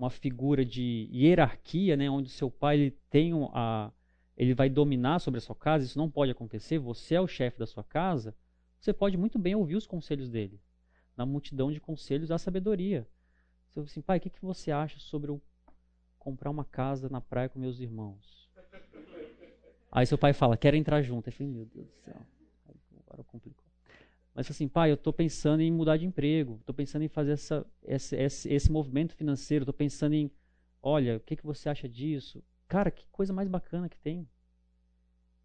uma 0.00 0.08
figura 0.08 0.64
de 0.64 1.06
hierarquia, 1.12 1.94
né, 1.94 2.08
onde 2.08 2.30
seu 2.30 2.50
pai 2.50 2.76
ele 2.76 2.90
tem 3.10 3.32
a, 3.52 3.92
ele 4.34 4.54
vai 4.54 4.70
dominar 4.70 5.18
sobre 5.18 5.36
a 5.36 5.40
sua 5.42 5.54
casa, 5.54 5.84
isso 5.84 5.98
não 5.98 6.10
pode 6.10 6.32
acontecer, 6.32 6.78
você 6.78 7.16
é 7.16 7.20
o 7.20 7.26
chefe 7.26 7.58
da 7.58 7.66
sua 7.66 7.84
casa, 7.84 8.34
você 8.78 8.94
pode 8.94 9.18
muito 9.18 9.38
bem 9.38 9.54
ouvir 9.54 9.76
os 9.76 9.86
conselhos 9.86 10.30
dele. 10.30 10.58
Na 11.14 11.26
multidão 11.26 11.70
de 11.70 11.78
conselhos 11.78 12.30
há 12.30 12.38
sabedoria. 12.38 13.06
Você 13.68 13.74
fala 13.74 13.86
assim, 13.86 14.00
pai, 14.00 14.16
o 14.16 14.20
que, 14.22 14.30
que 14.30 14.40
você 14.40 14.70
acha 14.70 14.98
sobre 14.98 15.30
eu 15.30 15.42
comprar 16.18 16.48
uma 16.48 16.64
casa 16.64 17.10
na 17.10 17.20
praia 17.20 17.50
com 17.50 17.58
meus 17.58 17.78
irmãos? 17.78 18.48
Aí 19.92 20.06
seu 20.06 20.16
pai 20.16 20.32
fala, 20.32 20.56
quero 20.56 20.76
entrar 20.78 21.02
junto. 21.02 21.28
Eu 21.28 21.32
falei, 21.34 21.52
meu 21.52 21.66
Deus 21.66 21.86
do 21.86 21.94
céu, 22.04 22.16
agora 23.10 23.24
complicou. 23.24 23.64
Mas 24.34 24.48
assim, 24.50 24.68
pai, 24.68 24.90
eu 24.90 24.94
estou 24.94 25.12
pensando 25.12 25.60
em 25.60 25.70
mudar 25.70 25.96
de 25.96 26.06
emprego, 26.06 26.56
estou 26.60 26.74
pensando 26.74 27.02
em 27.02 27.08
fazer 27.08 27.32
essa, 27.32 27.66
esse, 27.82 28.16
esse, 28.16 28.52
esse 28.52 28.70
movimento 28.70 29.14
financeiro, 29.14 29.64
estou 29.64 29.74
pensando 29.74 30.14
em, 30.14 30.30
olha, 30.80 31.16
o 31.16 31.20
que, 31.20 31.36
que 31.36 31.44
você 31.44 31.68
acha 31.68 31.88
disso? 31.88 32.42
Cara, 32.68 32.90
que 32.90 33.06
coisa 33.08 33.32
mais 33.32 33.48
bacana 33.48 33.88
que 33.88 33.98
tem. 33.98 34.28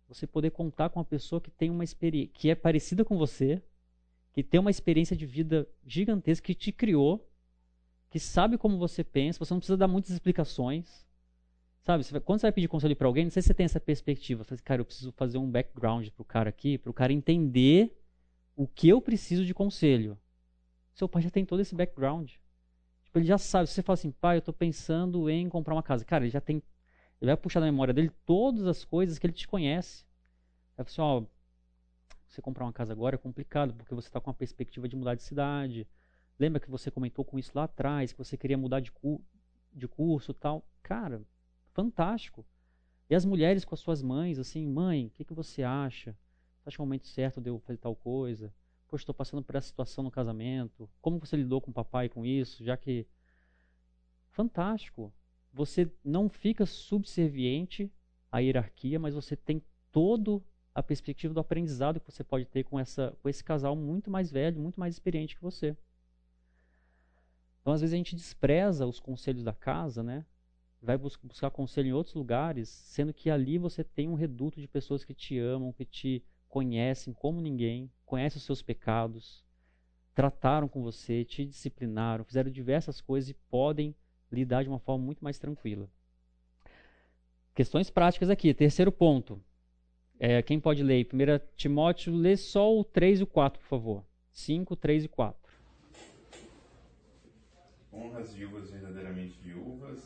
Você 0.07 0.27
poder 0.27 0.51
contar 0.51 0.89
com 0.89 0.99
uma 0.99 1.05
pessoa 1.05 1.41
que 1.41 1.49
tem 1.49 1.71
uma 1.71 1.83
experiência, 1.83 2.31
que 2.31 2.49
é 2.49 2.55
parecida 2.55 3.03
com 3.03 3.17
você, 3.17 3.61
que 4.31 4.43
tem 4.43 4.59
uma 4.59 4.69
experiência 4.69 5.15
de 5.15 5.25
vida 5.25 5.67
gigantesca, 5.85 6.45
que 6.45 6.53
te 6.53 6.71
criou, 6.71 7.27
que 8.11 8.19
sabe 8.19 8.57
como 8.57 8.77
você 8.77 9.03
pensa, 9.03 9.39
você 9.39 9.53
não 9.53 9.59
precisa 9.59 9.77
dar 9.77 9.87
muitas 9.87 10.11
explicações. 10.11 11.04
Sabe, 11.85 12.03
quando 12.21 12.39
você 12.39 12.47
vai 12.47 12.51
pedir 12.51 12.67
conselho 12.67 12.95
para 12.95 13.07
alguém, 13.07 13.25
não 13.25 13.31
sei 13.31 13.43
se 13.43 13.47
você 13.47 13.53
tem 13.53 13.65
essa 13.65 13.79
perspectiva. 13.79 14.43
Você, 14.43 14.57
cara, 14.57 14.81
eu 14.81 14.85
preciso 14.85 15.11
fazer 15.11 15.37
um 15.37 15.49
background 15.49 16.09
pro 16.09 16.25
cara 16.25 16.49
aqui, 16.49 16.79
para 16.79 16.89
o 16.89 16.93
cara 16.93 17.13
entender 17.13 17.95
o 18.55 18.67
que 18.67 18.89
eu 18.89 18.99
preciso 18.99 19.45
de 19.45 19.53
conselho. 19.53 20.17
Seu 20.95 21.07
pai 21.07 21.21
já 21.21 21.29
tem 21.29 21.45
todo 21.45 21.59
esse 21.59 21.75
background. 21.75 22.31
Tipo, 23.03 23.19
ele 23.19 23.25
já 23.25 23.37
sabe. 23.37 23.67
Se 23.67 23.75
você 23.75 23.83
fala 23.83 23.93
assim, 23.93 24.09
pai, 24.09 24.37
eu 24.37 24.39
estou 24.39 24.53
pensando 24.53 25.29
em 25.29 25.47
comprar 25.47 25.75
uma 25.75 25.83
casa. 25.83 26.03
Cara, 26.03 26.23
ele 26.23 26.31
já 26.31 26.41
tem. 26.41 26.55
Ele 27.21 27.29
vai 27.29 27.37
puxar 27.37 27.59
na 27.59 27.67
memória 27.67 27.93
dele 27.93 28.09
todas 28.25 28.65
as 28.65 28.83
coisas 28.83 29.19
que 29.19 29.27
ele 29.27 29.33
te 29.33 29.47
conhece. 29.47 30.03
Vai 30.75 30.87
falar 30.87 30.91
assim, 30.91 31.01
ó, 31.01 31.23
você 32.27 32.41
comprar 32.41 32.65
uma 32.65 32.73
casa 32.73 32.93
agora 32.93 33.13
é 33.13 33.19
complicado, 33.19 33.75
porque 33.75 33.93
você 33.93 34.07
está 34.07 34.19
com 34.19 34.31
a 34.31 34.33
perspectiva 34.33 34.87
de 34.87 34.95
mudar 34.95 35.13
de 35.13 35.21
cidade. 35.21 35.87
Lembra 36.39 36.59
que 36.59 36.69
você 36.69 36.89
comentou 36.89 37.23
com 37.23 37.37
isso 37.37 37.51
lá 37.53 37.65
atrás, 37.65 38.11
que 38.11 38.17
você 38.17 38.35
queria 38.35 38.57
mudar 38.57 38.79
de, 38.79 38.91
cu 38.91 39.23
de 39.71 39.87
curso 39.87 40.33
tal. 40.33 40.67
Cara, 40.81 41.21
fantástico. 41.75 42.45
E 43.09 43.13
as 43.13 43.25
mulheres 43.25 43.65
com 43.65 43.75
as 43.75 43.81
suas 43.81 44.01
mães, 44.01 44.39
assim, 44.39 44.65
mãe, 44.65 45.07
o 45.07 45.09
que, 45.11 45.25
que 45.25 45.33
você 45.33 45.61
acha? 45.61 46.17
acha 46.65 46.77
que 46.77 46.81
é 46.81 46.83
o 46.83 46.87
momento 46.87 47.05
certo 47.05 47.39
de 47.39 47.49
eu 47.49 47.59
fazer 47.59 47.77
tal 47.77 47.95
coisa? 47.95 48.51
Poxa, 48.87 49.03
estou 49.03 49.13
passando 49.13 49.43
por 49.43 49.55
essa 49.55 49.67
situação 49.67 50.03
no 50.03 50.09
casamento. 50.09 50.89
Como 51.01 51.19
você 51.19 51.35
lidou 51.35 51.61
com 51.61 51.69
o 51.69 51.73
papai 51.73 52.09
com 52.09 52.25
isso? 52.25 52.63
Já 52.63 52.77
que. 52.77 53.05
Fantástico. 54.29 55.13
Você 55.53 55.91
não 56.03 56.27
fica 56.27 56.65
subserviente 56.65 57.91
à 58.31 58.39
hierarquia, 58.39 58.99
mas 58.99 59.13
você 59.13 59.35
tem 59.35 59.61
todo 59.91 60.43
a 60.73 60.83
perspectiva 60.83 61.33
do 61.33 61.39
aprendizado 61.39 61.99
que 61.99 62.11
você 62.11 62.23
pode 62.23 62.45
ter 62.45 62.63
com, 62.63 62.77
essa, 62.77 63.15
com 63.21 63.29
esse 63.29 63.43
casal 63.43 63.75
muito 63.75 64.09
mais 64.09 64.29
velho, 64.29 64.59
muito 64.59 64.79
mais 64.79 64.95
experiente 64.95 65.35
que 65.35 65.41
você. 65.41 65.77
Então, 67.61 67.73
às 67.73 67.81
vezes, 67.81 67.93
a 67.93 67.97
gente 67.97 68.15
despreza 68.15 68.85
os 68.85 68.99
conselhos 68.99 69.43
da 69.43 69.53
casa, 69.53 70.03
né? 70.03 70.25
Vai 70.85 70.97
bus 70.97 71.17
buscar 71.21 71.49
conselho 71.49 71.89
em 71.89 71.93
outros 71.93 72.15
lugares, 72.15 72.69
sendo 72.69 73.13
que 73.13 73.29
ali 73.29 73.57
você 73.57 73.83
tem 73.83 74.07
um 74.07 74.13
reduto 74.13 74.61
de 74.61 74.67
pessoas 74.67 75.03
que 75.03 75.13
te 75.13 75.37
amam, 75.37 75.73
que 75.73 75.83
te 75.83 76.23
conhecem 76.47 77.13
como 77.13 77.41
ninguém, 77.41 77.91
conhecem 78.05 78.37
os 78.37 78.45
seus 78.45 78.61
pecados, 78.61 79.43
trataram 80.13 80.67
com 80.69 80.81
você, 80.81 81.25
te 81.25 81.45
disciplinaram, 81.45 82.23
fizeram 82.23 82.49
diversas 82.49 83.01
coisas 83.01 83.29
e 83.29 83.33
podem 83.33 83.93
lidar 84.31 84.63
de 84.63 84.69
uma 84.69 84.79
forma 84.79 85.03
muito 85.03 85.23
mais 85.23 85.37
tranquila. 85.37 85.89
Questões 87.53 87.89
práticas 87.89 88.29
aqui. 88.29 88.53
Terceiro 88.53 88.91
ponto. 88.91 89.41
É, 90.19 90.41
quem 90.41 90.59
pode 90.59 90.83
ler? 90.83 91.07
1 91.11 91.55
Timóteo, 91.55 92.13
lê 92.13 92.37
só 92.37 92.73
o 92.77 92.83
3 92.83 93.19
e 93.19 93.23
o 93.23 93.27
4, 93.27 93.59
por 93.59 93.67
favor. 93.67 94.05
5, 94.31 94.75
3 94.75 95.05
e 95.05 95.07
4. 95.07 95.53
Honra 97.91 98.19
as 98.19 98.33
viúvas 98.33 98.69
verdadeiramente 98.69 99.39
viúvas, 99.39 99.99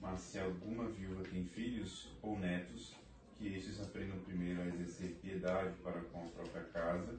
mas 0.00 0.20
se 0.20 0.38
alguma 0.38 0.88
viúva 0.88 1.22
tem 1.24 1.44
filhos 1.44 2.08
ou 2.22 2.38
netos, 2.38 2.94
que 3.36 3.48
estes 3.48 3.80
aprendam 3.80 4.18
primeiro 4.20 4.60
a 4.60 4.66
exercer 4.66 5.16
piedade 5.22 5.74
para 5.82 6.00
com 6.00 6.24
a 6.24 6.28
própria 6.28 6.64
casa 6.64 7.18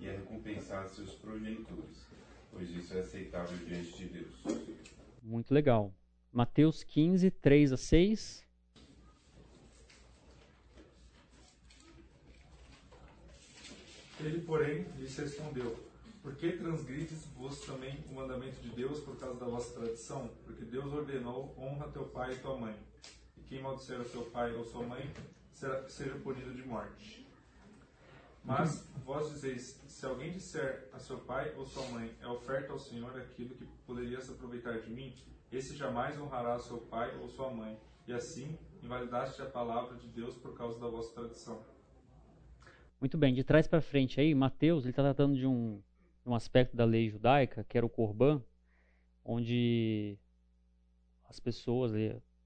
e 0.00 0.08
a 0.08 0.12
recompensar 0.12 0.88
seus 0.88 1.12
progenitores, 1.14 2.06
pois 2.50 2.70
isso 2.70 2.94
é 2.94 3.00
aceitável 3.00 3.56
diante 3.58 3.96
de 3.96 4.04
Deus. 4.06 4.34
Muito 5.22 5.52
legal. 5.52 5.92
Mateus 6.32 6.82
15, 6.84 7.30
3 7.30 7.72
a 7.72 7.76
6. 7.76 8.46
Ele, 14.20 14.40
porém, 14.40 14.86
lhes 14.98 15.16
respondeu: 15.16 15.87
Por 16.28 16.36
que 16.36 16.52
transgrides 16.52 17.24
vos 17.38 17.58
também 17.62 18.04
o 18.10 18.14
mandamento 18.14 18.60
de 18.60 18.68
Deus 18.68 19.00
por 19.00 19.16
causa 19.16 19.40
da 19.40 19.46
vossa 19.46 19.72
tradição? 19.80 20.28
Porque 20.44 20.62
Deus 20.62 20.92
ordenou: 20.92 21.54
honra 21.58 21.88
teu 21.88 22.04
pai 22.04 22.34
e 22.34 22.38
tua 22.38 22.54
mãe. 22.54 22.76
E 23.38 23.40
quem 23.44 23.62
maldisser 23.62 23.98
o 23.98 24.04
seu 24.04 24.26
pai 24.26 24.54
ou 24.54 24.62
sua 24.62 24.84
mãe, 24.84 25.10
será, 25.54 25.88
seja 25.88 26.14
punido 26.16 26.52
de 26.52 26.62
morte. 26.68 27.26
Mas 28.44 28.86
vós 29.06 29.30
dizeis: 29.30 29.80
se 29.88 30.04
alguém 30.04 30.30
disser 30.32 30.90
a 30.92 30.98
seu 30.98 31.16
pai 31.16 31.54
ou 31.56 31.64
sua 31.64 31.86
mãe, 31.86 32.14
é 32.20 32.26
oferta 32.26 32.74
ao 32.74 32.78
Senhor 32.78 33.18
aquilo 33.18 33.54
que 33.54 33.64
poderia 33.86 34.20
se 34.20 34.30
aproveitar 34.30 34.78
de 34.82 34.90
mim, 34.90 35.14
esse 35.50 35.74
jamais 35.74 36.20
honrará 36.20 36.58
seu 36.58 36.76
pai 36.76 37.16
ou 37.22 37.28
sua 37.30 37.48
mãe. 37.50 37.80
E 38.06 38.12
assim 38.12 38.58
invalidaste 38.82 39.40
a 39.40 39.46
palavra 39.46 39.96
de 39.96 40.06
Deus 40.08 40.34
por 40.34 40.54
causa 40.54 40.78
da 40.78 40.88
vossa 40.88 41.10
tradição. 41.14 41.64
Muito 43.00 43.16
bem, 43.16 43.32
de 43.32 43.42
trás 43.42 43.66
para 43.66 43.80
frente 43.80 44.20
aí, 44.20 44.34
Mateus 44.34 44.84
ele 44.84 44.90
está 44.90 45.02
tratando 45.02 45.34
de 45.36 45.46
um, 45.46 45.80
um 46.28 46.34
aspecto 46.34 46.76
da 46.76 46.84
lei 46.84 47.08
judaica, 47.08 47.64
que 47.64 47.76
era 47.76 47.86
o 47.86 47.88
Corban, 47.90 48.42
onde 49.24 50.18
as 51.28 51.38
pessoas, 51.38 51.92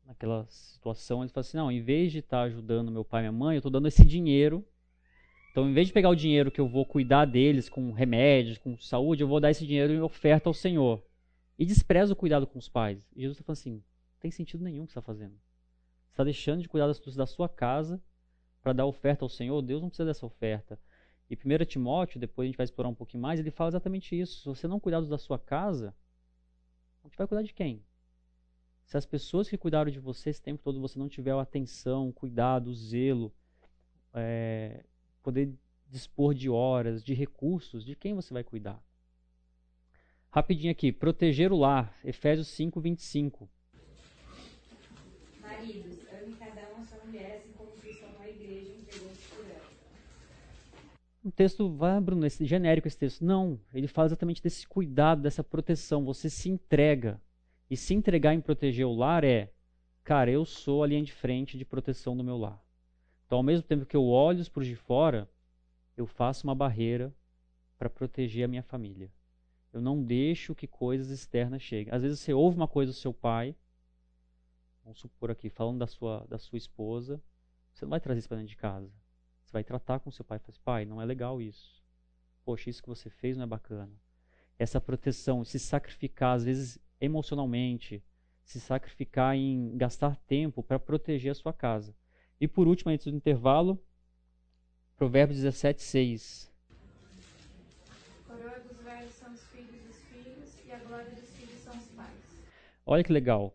naquela 0.04 0.46
situação, 0.48 1.22
eles 1.22 1.32
falam 1.32 1.46
assim, 1.46 1.56
não, 1.56 1.70
em 1.70 1.82
vez 1.82 2.12
de 2.12 2.18
estar 2.18 2.38
tá 2.38 2.42
ajudando 2.44 2.90
meu 2.90 3.04
pai 3.04 3.22
e 3.22 3.24
minha 3.24 3.32
mãe, 3.32 3.56
eu 3.56 3.58
estou 3.58 3.70
dando 3.70 3.88
esse 3.88 4.04
dinheiro. 4.04 4.64
Então, 5.50 5.68
em 5.68 5.74
vez 5.74 5.86
de 5.86 5.92
pegar 5.92 6.08
o 6.08 6.16
dinheiro 6.16 6.50
que 6.50 6.60
eu 6.60 6.68
vou 6.68 6.86
cuidar 6.86 7.26
deles 7.26 7.68
com 7.68 7.92
remédios, 7.92 8.58
com 8.58 8.78
saúde, 8.78 9.22
eu 9.22 9.28
vou 9.28 9.38
dar 9.38 9.50
esse 9.50 9.66
dinheiro 9.66 9.92
em 9.92 10.00
oferta 10.00 10.48
ao 10.48 10.54
Senhor. 10.54 11.02
E 11.58 11.66
despreza 11.66 12.12
o 12.12 12.16
cuidado 12.16 12.46
com 12.46 12.58
os 12.58 12.68
pais. 12.68 12.98
E 13.14 13.20
Jesus 13.20 13.36
está 13.36 13.44
falando 13.44 13.58
assim, 13.58 13.72
não 13.72 13.82
tem 14.18 14.30
sentido 14.30 14.64
nenhum 14.64 14.84
o 14.84 14.86
que 14.86 14.92
você 14.92 14.98
está 14.98 15.06
fazendo. 15.06 15.34
Você 16.08 16.14
está 16.14 16.24
deixando 16.24 16.62
de 16.62 16.68
cuidar 16.68 16.86
da 16.88 17.26
sua 17.26 17.48
casa 17.48 18.02
para 18.62 18.72
dar 18.72 18.86
oferta 18.86 19.24
ao 19.24 19.28
Senhor, 19.28 19.60
Deus 19.60 19.82
não 19.82 19.88
precisa 19.88 20.06
dessa 20.06 20.24
oferta. 20.24 20.78
E 21.32 21.34
1 21.34 21.64
Timóteo, 21.64 22.20
depois 22.20 22.44
a 22.44 22.48
gente 22.48 22.58
vai 22.58 22.64
explorar 22.64 22.90
um 22.90 22.94
pouquinho 22.94 23.22
mais, 23.22 23.40
ele 23.40 23.50
fala 23.50 23.70
exatamente 23.70 24.14
isso. 24.14 24.40
Se 24.40 24.44
você 24.44 24.68
não 24.68 24.78
cuidar 24.78 25.00
da 25.00 25.16
sua 25.16 25.38
casa, 25.38 25.94
a 27.02 27.08
gente 27.08 27.16
vai 27.16 27.26
cuidar 27.26 27.42
de 27.42 27.54
quem? 27.54 27.82
Se 28.84 28.98
as 28.98 29.06
pessoas 29.06 29.48
que 29.48 29.56
cuidaram 29.56 29.90
de 29.90 29.98
você 29.98 30.28
esse 30.28 30.42
tempo 30.42 30.62
todo, 30.62 30.78
você 30.78 30.98
não 30.98 31.08
tiver 31.08 31.32
atenção, 31.32 32.12
cuidado, 32.12 32.74
zelo, 32.74 33.32
é, 34.12 34.84
poder 35.22 35.54
dispor 35.88 36.34
de 36.34 36.50
horas, 36.50 37.02
de 37.02 37.14
recursos, 37.14 37.82
de 37.82 37.96
quem 37.96 38.12
você 38.12 38.34
vai 38.34 38.44
cuidar? 38.44 38.78
Rapidinho 40.28 40.70
aqui, 40.70 40.92
proteger 40.92 41.50
o 41.50 41.56
lar, 41.56 41.98
Efésios 42.04 42.48
5, 42.48 42.78
25. 42.78 43.48
Um 51.24 51.30
texto, 51.30 51.70
vai, 51.70 52.00
Bruno, 52.00 52.26
esse 52.26 52.44
genérico 52.44 52.88
esse 52.88 52.98
texto. 52.98 53.24
Não, 53.24 53.60
ele 53.72 53.86
fala 53.86 54.08
exatamente 54.08 54.42
desse 54.42 54.66
cuidado, 54.66 55.22
dessa 55.22 55.44
proteção. 55.44 56.04
Você 56.04 56.28
se 56.28 56.48
entrega. 56.48 57.20
E 57.70 57.76
se 57.76 57.94
entregar 57.94 58.34
em 58.34 58.40
proteger 58.40 58.84
o 58.84 58.92
lar 58.92 59.24
é, 59.24 59.50
cara, 60.04 60.30
eu 60.30 60.44
sou 60.44 60.82
a 60.82 60.86
linha 60.86 61.02
de 61.02 61.12
frente 61.12 61.56
de 61.56 61.64
proteção 61.64 62.16
do 62.16 62.24
meu 62.24 62.36
lar. 62.36 62.62
Então, 63.24 63.38
ao 63.38 63.42
mesmo 63.42 63.66
tempo 63.66 63.86
que 63.86 63.96
eu 63.96 64.04
olho 64.04 64.40
os 64.40 64.66
de 64.66 64.76
fora, 64.76 65.30
eu 65.96 66.06
faço 66.06 66.46
uma 66.46 66.54
barreira 66.54 67.14
para 67.78 67.88
proteger 67.88 68.44
a 68.44 68.48
minha 68.48 68.62
família. 68.62 69.10
Eu 69.72 69.80
não 69.80 70.02
deixo 70.02 70.54
que 70.54 70.66
coisas 70.66 71.08
externas 71.08 71.62
cheguem. 71.62 71.94
Às 71.94 72.02
vezes 72.02 72.20
você 72.20 72.34
ouve 72.34 72.56
uma 72.56 72.68
coisa 72.68 72.92
do 72.92 72.94
seu 72.94 73.14
pai, 73.14 73.56
vamos 74.84 74.98
supor 74.98 75.30
aqui, 75.30 75.48
falando 75.48 75.78
da 75.78 75.86
sua, 75.86 76.26
da 76.28 76.36
sua 76.36 76.58
esposa, 76.58 77.22
você 77.72 77.86
não 77.86 77.90
vai 77.90 78.00
trazer 78.00 78.18
isso 78.18 78.28
para 78.28 78.36
dentro 78.36 78.50
de 78.50 78.56
casa. 78.56 78.92
Você 79.52 79.58
vai 79.58 79.64
tratar 79.64 80.00
com 80.00 80.10
seu 80.10 80.24
pai 80.24 80.38
e 80.38 80.40
falar 80.40 80.48
assim, 80.48 80.60
pai, 80.64 80.84
não 80.86 81.02
é 81.02 81.04
legal 81.04 81.38
isso. 81.38 81.84
Poxa, 82.42 82.70
isso 82.70 82.82
que 82.82 82.88
você 82.88 83.10
fez 83.10 83.36
não 83.36 83.44
é 83.44 83.46
bacana. 83.46 83.92
Essa 84.58 84.80
proteção, 84.80 85.44
se 85.44 85.58
sacrificar, 85.58 86.36
às 86.36 86.42
vezes 86.42 86.78
emocionalmente, 86.98 88.02
se 88.42 88.58
sacrificar 88.58 89.36
em 89.36 89.76
gastar 89.76 90.16
tempo 90.26 90.62
para 90.62 90.78
proteger 90.78 91.32
a 91.32 91.34
sua 91.34 91.52
casa. 91.52 91.94
E 92.40 92.48
por 92.48 92.66
último, 92.66 92.90
antes 92.90 93.04
do 93.04 93.14
intervalo, 93.14 93.78
Provérbios 94.96 95.42
17, 95.42 95.82
6. 95.82 96.50
Coroa 98.26 98.58
dos 98.58 98.78
velhos 98.78 99.12
são 99.12 99.34
os 99.34 99.42
filhos 99.48 99.82
dos 99.82 99.96
filhos, 99.96 100.66
e 100.66 100.72
a 100.72 100.78
glória 100.78 101.10
dos 101.10 101.28
filhos 101.28 101.60
são 101.60 101.76
os 101.76 101.88
pais. 101.88 102.16
Olha 102.86 103.04
que 103.04 103.12
legal. 103.12 103.54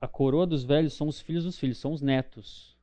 A 0.00 0.08
coroa 0.08 0.46
dos 0.46 0.64
velhos 0.64 0.94
são 0.94 1.06
os 1.06 1.20
filhos 1.20 1.44
dos 1.44 1.58
filhos, 1.58 1.76
são 1.76 1.92
os 1.92 2.00
netos. 2.00 2.79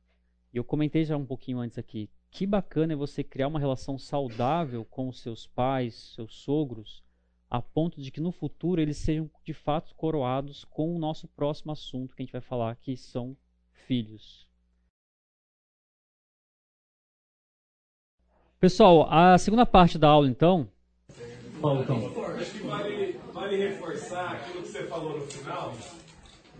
E 0.52 0.56
eu 0.56 0.64
comentei 0.64 1.04
já 1.04 1.16
um 1.16 1.26
pouquinho 1.26 1.58
antes 1.58 1.78
aqui. 1.78 2.10
Que 2.30 2.46
bacana 2.46 2.92
é 2.92 2.96
você 2.96 3.22
criar 3.22 3.48
uma 3.48 3.58
relação 3.58 3.98
saudável 3.98 4.84
com 4.84 5.08
os 5.08 5.20
seus 5.20 5.46
pais, 5.46 6.12
seus 6.14 6.34
sogros, 6.36 7.02
a 7.50 7.60
ponto 7.60 8.00
de 8.00 8.10
que 8.10 8.20
no 8.20 8.30
futuro 8.30 8.80
eles 8.80 8.98
sejam 8.98 9.30
de 9.44 9.54
fato 9.54 9.94
coroados 9.94 10.64
com 10.64 10.94
o 10.94 10.98
nosso 10.98 11.26
próximo 11.28 11.72
assunto 11.72 12.14
que 12.14 12.22
a 12.22 12.24
gente 12.24 12.32
vai 12.32 12.40
falar, 12.40 12.76
que 12.76 12.96
são 12.96 13.36
filhos. 13.86 14.46
Pessoal, 18.60 19.08
a 19.10 19.38
segunda 19.38 19.64
parte 19.64 19.98
da 19.98 20.08
aula 20.08 20.28
então. 20.28 20.68
Acho 22.36 22.52
que 22.52 22.66
vale, 22.66 23.12
vale 23.32 23.56
reforçar 23.56 24.32
aquilo 24.32 24.62
que 24.62 24.68
você 24.68 24.86
falou 24.86 25.18
no 25.18 25.26
final 25.26 25.74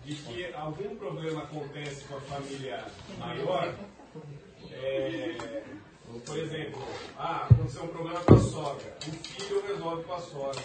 de 0.08 0.14
que 0.14 0.54
algum 0.54 0.96
problema 0.96 1.42
acontece 1.42 2.04
com 2.04 2.16
a 2.16 2.20
família 2.22 2.82
maior, 3.18 3.74
é, 4.72 5.62
por 6.24 6.38
exemplo, 6.38 6.82
ah, 7.18 7.46
aconteceu 7.50 7.84
um 7.84 7.88
problema 7.88 8.20
com 8.20 8.34
a 8.34 8.38
sogra, 8.38 8.96
o 9.06 9.10
filho 9.10 9.66
resolve 9.66 10.04
com 10.04 10.14
a 10.14 10.20
sogra. 10.20 10.62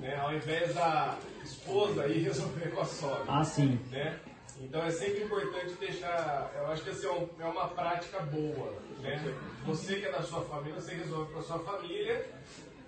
Né, 0.00 0.16
ao 0.16 0.32
invés 0.32 0.74
da 0.74 1.18
esposa 1.42 2.06
ir 2.06 2.22
resolver 2.24 2.70
com 2.70 2.80
a 2.80 2.84
sogra. 2.84 3.24
Ah, 3.26 3.44
sim. 3.44 3.80
Né? 3.90 4.18
Então 4.60 4.82
é 4.84 4.90
sempre 4.90 5.24
importante 5.24 5.72
deixar. 5.74 6.52
Eu 6.56 6.66
acho 6.68 6.84
que 6.84 6.90
assim, 6.90 7.06
é, 7.40 7.44
uma 7.44 7.68
prática 7.68 8.20
boa. 8.20 8.74
Né? 9.00 9.34
Você 9.64 9.96
que 9.96 10.06
é 10.06 10.12
da 10.12 10.22
sua 10.22 10.42
família, 10.42 10.80
você 10.80 10.94
resolve 10.94 11.32
com 11.32 11.40
a 11.40 11.42
sua 11.42 11.58
família 11.60 12.26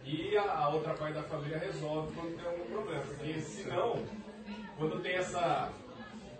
e 0.04 0.36
a, 0.36 0.52
a 0.52 0.68
outra 0.68 0.94
parte 0.94 1.14
da 1.14 1.22
família 1.24 1.58
resolve 1.58 2.14
quando 2.14 2.36
tem 2.36 2.46
algum 2.46 2.66
problema. 2.66 3.02
Porque 3.02 3.40
senão 3.40 4.04
quando 4.78 5.02
tem 5.02 5.16
essa 5.16 5.72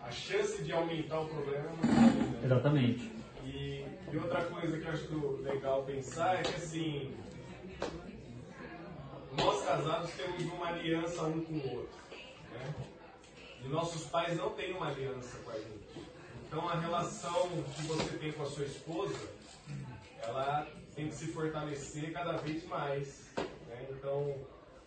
a 0.01 0.11
chance 0.11 0.63
de 0.63 0.73
aumentar 0.73 1.21
o 1.21 1.29
problema. 1.29 1.71
Né? 1.83 2.41
Exatamente. 2.45 3.13
E, 3.45 3.85
e, 4.11 4.17
outra 4.17 4.45
coisa 4.45 4.79
que 4.79 4.87
eu 4.87 4.93
acho 4.93 5.43
legal 5.43 5.83
pensar 5.83 6.37
é 6.37 6.43
que 6.43 6.55
assim 6.55 7.15
nós 9.37 9.65
casados 9.65 10.11
temos 10.13 10.43
uma 10.45 10.69
aliança 10.69 11.23
um 11.25 11.45
com 11.45 11.53
o 11.55 11.77
outro. 11.79 11.99
Né? 12.53 12.75
E 13.65 13.69
nossos 13.69 14.07
pais 14.07 14.37
não 14.37 14.51
têm 14.51 14.73
uma 14.73 14.89
aliança 14.89 15.37
com 15.39 15.51
a 15.51 15.59
gente. 15.59 16.09
Então 16.47 16.69
a 16.69 16.79
relação 16.79 17.49
que 17.75 17.83
você 17.83 18.17
tem 18.19 18.33
com 18.33 18.45
a 18.45 18.47
sua 18.47 18.65
esposa, 18.65 19.19
ela 20.23 20.67
tem 20.95 21.09
que 21.09 21.15
se 21.15 21.27
fortalecer 21.27 22.13
cada 22.13 22.37
vez 22.39 22.65
mais. 22.67 23.29
Né? 23.37 23.87
Então 23.91 24.35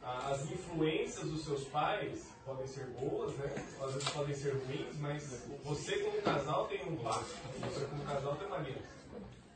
as 0.03 0.49
influências 0.51 1.29
dos 1.29 1.43
seus 1.43 1.65
pais 1.65 2.31
podem 2.45 2.65
ser 2.65 2.87
boas, 2.87 3.35
né? 3.37 3.53
Às 3.81 3.93
vezes 3.93 4.09
podem 4.09 4.33
ser 4.33 4.53
ruins, 4.53 4.97
mas 4.99 5.47
você 5.63 5.99
como 5.99 6.21
casal 6.21 6.67
tem 6.67 6.83
um 6.85 7.01
laço, 7.01 7.35
você 7.59 7.85
como 7.85 8.03
casal 8.03 8.35
tem 8.35 8.47
uma 8.47 8.57
aliança. 8.57 8.81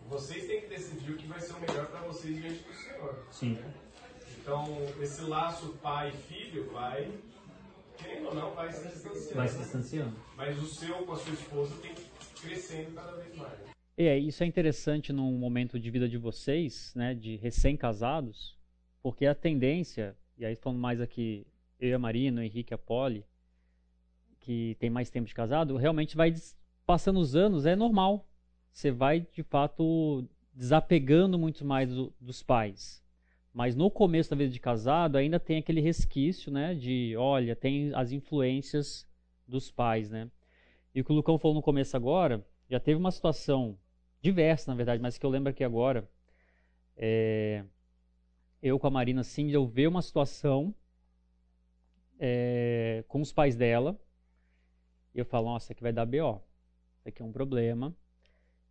vocês 0.07 0.45
têm 0.45 0.61
que 0.61 0.67
decidir 0.67 1.11
o 1.11 1.17
que 1.17 1.27
vai 1.27 1.39
ser 1.39 1.53
o 1.53 1.59
melhor 1.59 1.87
para 1.87 2.01
vocês 2.01 2.35
diante 2.35 2.63
do 2.63 2.73
Senhor. 2.73 3.25
Sim. 3.31 3.57
Então, 4.37 4.77
esse 5.01 5.21
laço 5.21 5.69
pai-filho 5.81 6.69
vai, 6.71 7.11
querendo 7.97 8.27
ou 8.27 8.35
não, 8.35 8.53
vai 8.53 8.71
se 8.71 8.87
distanciando. 8.87 9.35
Vai 9.35 9.47
se 9.47 9.57
distanciando. 9.57 10.15
Mas 10.37 10.61
o 10.61 10.67
seu 10.67 10.97
com 11.05 11.13
a 11.13 11.15
sua 11.15 11.33
esposa 11.33 11.75
tem 11.81 11.95
crescendo 12.39 12.93
cada 12.93 13.13
vez 13.13 13.35
mais. 13.35 13.59
É, 13.97 14.15
isso 14.19 14.43
é 14.43 14.45
interessante 14.45 15.11
num 15.11 15.31
momento 15.39 15.79
de 15.79 15.89
vida 15.89 16.07
de 16.07 16.17
vocês, 16.17 16.93
né, 16.95 17.15
de 17.15 17.37
recém-casados, 17.37 18.55
porque 19.01 19.25
a 19.25 19.33
tendência, 19.33 20.15
e 20.37 20.45
aí 20.45 20.55
falando 20.55 20.79
mais 20.79 21.01
aqui, 21.01 21.45
eu 21.79 21.89
e 21.89 21.93
a 21.93 21.99
Marina, 21.99 22.41
o 22.41 22.43
Henrique 22.43 22.73
e 22.73 22.75
a 22.75 22.77
Polly, 22.77 23.25
que 24.39 24.75
tem 24.79 24.89
mais 24.89 25.09
tempo 25.09 25.27
de 25.27 25.33
casado, 25.33 25.75
realmente 25.77 26.15
vai 26.15 26.33
passando 26.85 27.19
os 27.19 27.35
anos, 27.35 27.65
é 27.65 27.75
normal. 27.75 28.27
Você 28.71 28.91
vai, 28.91 29.21
de 29.21 29.41
fato, 29.43 30.27
desapegando 30.53 31.37
muito 31.39 31.65
mais 31.65 31.93
do- 31.93 32.13
dos 32.19 32.43
pais. 32.43 33.03
Mas 33.53 33.75
no 33.75 33.89
começo 33.89 34.29
da 34.29 34.35
vida 34.35 34.51
de 34.51 34.59
casado, 34.59 35.17
ainda 35.17 35.39
tem 35.39 35.57
aquele 35.57 35.81
resquício, 35.81 36.51
né, 36.51 36.75
de, 36.75 37.15
olha, 37.17 37.55
tem 37.55 37.93
as 37.95 38.11
influências 38.11 39.07
dos 39.47 39.71
pais, 39.71 40.09
né? 40.09 40.29
E 40.93 41.01
o 41.01 41.05
que 41.05 41.11
o 41.11 41.15
Lucão 41.15 41.39
falou 41.39 41.55
no 41.55 41.61
começo 41.61 41.95
agora, 41.95 42.45
já 42.69 42.79
teve 42.79 42.99
uma 42.99 43.11
situação 43.11 43.77
diversa, 44.21 44.71
na 44.71 44.75
verdade, 44.75 45.01
mas 45.01 45.17
que 45.17 45.25
eu 45.25 45.29
lembro 45.29 45.49
aqui 45.49 45.63
agora, 45.63 46.07
é, 46.97 47.63
eu 48.61 48.79
com 48.79 48.87
a 48.87 48.89
Marina, 48.89 49.21
assim, 49.21 49.47
de 49.47 49.53
eu 49.53 49.65
ver 49.65 49.87
uma 49.87 50.01
situação 50.01 50.73
é, 52.19 53.03
com 53.07 53.21
os 53.21 53.31
pais 53.31 53.55
dela, 53.55 53.99
e 55.13 55.19
eu 55.19 55.25
falo, 55.25 55.45
nossa, 55.47 55.65
isso 55.65 55.71
aqui 55.73 55.83
vai 55.83 55.93
dar 55.93 56.05
BO, 56.05 56.41
isso 56.99 57.07
aqui 57.09 57.21
é 57.21 57.25
um 57.25 57.31
problema, 57.31 57.95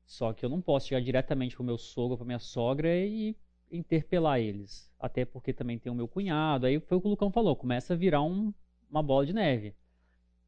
só 0.07 0.33
que 0.33 0.45
eu 0.45 0.49
não 0.49 0.61
posso 0.61 0.89
chegar 0.89 1.01
diretamente 1.01 1.55
pro 1.55 1.65
meu 1.65 1.79
sogro, 1.79 2.17
pra 2.17 2.27
minha 2.27 2.39
sogra 2.39 2.95
e 2.97 3.37
interpelar 3.71 4.41
eles, 4.41 4.93
até 4.99 5.25
porque 5.25 5.53
também 5.53 5.79
tem 5.79 5.91
o 5.91 5.95
meu 5.95 6.07
cunhado, 6.09 6.67
aí 6.67 6.79
foi 6.81 6.99
o 6.99 7.01
que 7.01 7.07
o 7.07 7.11
Lucão 7.11 7.31
falou, 7.31 7.57
começa 7.57 7.95
a 7.95 7.97
virar 7.97 8.23
um- 8.23 8.53
uma 8.91 9.03
bola 9.03 9.27
de 9.27 9.33
neve. 9.33 9.75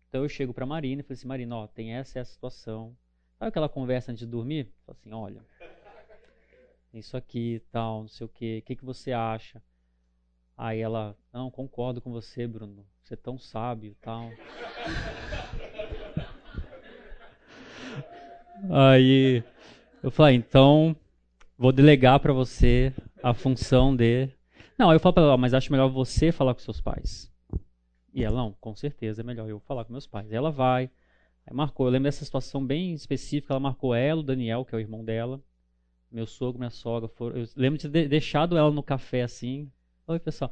Então 0.09 0.23
eu 0.23 0.29
chego 0.29 0.55
pra 0.55 0.65
Marina 0.67 1.01
e 1.01 1.03
falei 1.03 1.15
assim, 1.19 1.27
Marina, 1.29 1.57
ó, 1.57 1.67
tem 1.67 1.93
essa 1.95 2.19
essa 2.19 2.33
situação, 2.33 2.97
Sabe 3.39 3.51
aquela 3.51 3.69
conversa 3.69 4.11
antes 4.13 4.25
de 4.25 4.31
dormir? 4.31 4.73
Fala 4.87 4.97
assim, 4.99 5.13
olha, 5.13 5.45
isso 6.99 7.17
aqui, 7.17 7.63
tal, 7.71 8.03
não 8.03 8.09
sei 8.09 8.25
o 8.25 8.29
que, 8.29 8.59
o 8.59 8.63
que, 8.63 8.77
que 8.77 8.85
você 8.85 9.13
acha? 9.13 9.63
Aí 10.57 10.81
ela, 10.81 11.17
não, 11.33 11.51
concordo 11.51 12.01
com 12.01 12.11
você, 12.11 12.47
Bruno, 12.47 12.87
você 13.03 13.15
é 13.15 13.17
tão 13.17 13.39
sábio, 13.39 13.95
tal. 14.01 14.33
Aí 18.71 19.45
eu 20.03 20.11
falei, 20.11 20.37
então 20.37 20.97
vou 21.59 21.73
delegar 21.73 22.19
pra 22.21 22.33
você 22.33 22.93
a 23.23 23.35
função 23.35 23.95
de. 23.95 24.29
Não, 24.79 24.91
aí 24.91 24.97
eu 24.97 25.01
falo 25.01 25.13
pra 25.13 25.23
ela, 25.23 25.35
"Ó, 25.35 25.37
mas 25.37 25.55
acho 25.55 25.71
melhor 25.71 25.89
você 25.89 26.33
falar 26.33 26.55
com 26.55 26.61
seus 26.61 26.81
pais. 26.81 27.31
E 28.13 28.25
ela, 28.25 28.37
não, 28.37 28.53
com 28.61 28.75
certeza 28.75 29.21
é 29.21 29.25
melhor 29.25 29.49
eu 29.49 29.61
falar 29.61 29.85
com 29.85 29.93
meus 29.93 30.07
pais. 30.07 30.31
Aí 30.31 30.37
ela 30.37 30.51
vai, 30.51 30.91
Aí 31.47 31.55
marcou, 31.55 31.87
eu 31.87 31.93
lembro 31.93 32.05
dessa 32.09 32.25
situação 32.25 32.65
bem 32.65 32.93
específica, 32.93 33.53
ela 33.53 33.61
marcou 33.61 33.95
ela, 33.95 34.21
o 34.21 34.25
Daniel, 34.25 34.65
que 34.65 34.75
é 34.75 34.79
o 34.79 34.81
irmão 34.81 35.05
dela, 35.05 35.41
meu 36.17 36.27
sogro, 36.27 36.59
minha 36.59 36.71
sogra, 36.71 37.09
foram, 37.11 37.37
eu 37.37 37.47
lembro 37.55 37.79
de 37.79 37.91
ter 37.91 38.09
deixado 38.09 38.57
ela 38.57 38.71
no 38.71 38.83
café 38.83 39.21
assim. 39.21 39.71
Oi, 40.07 40.19
pessoal. 40.19 40.51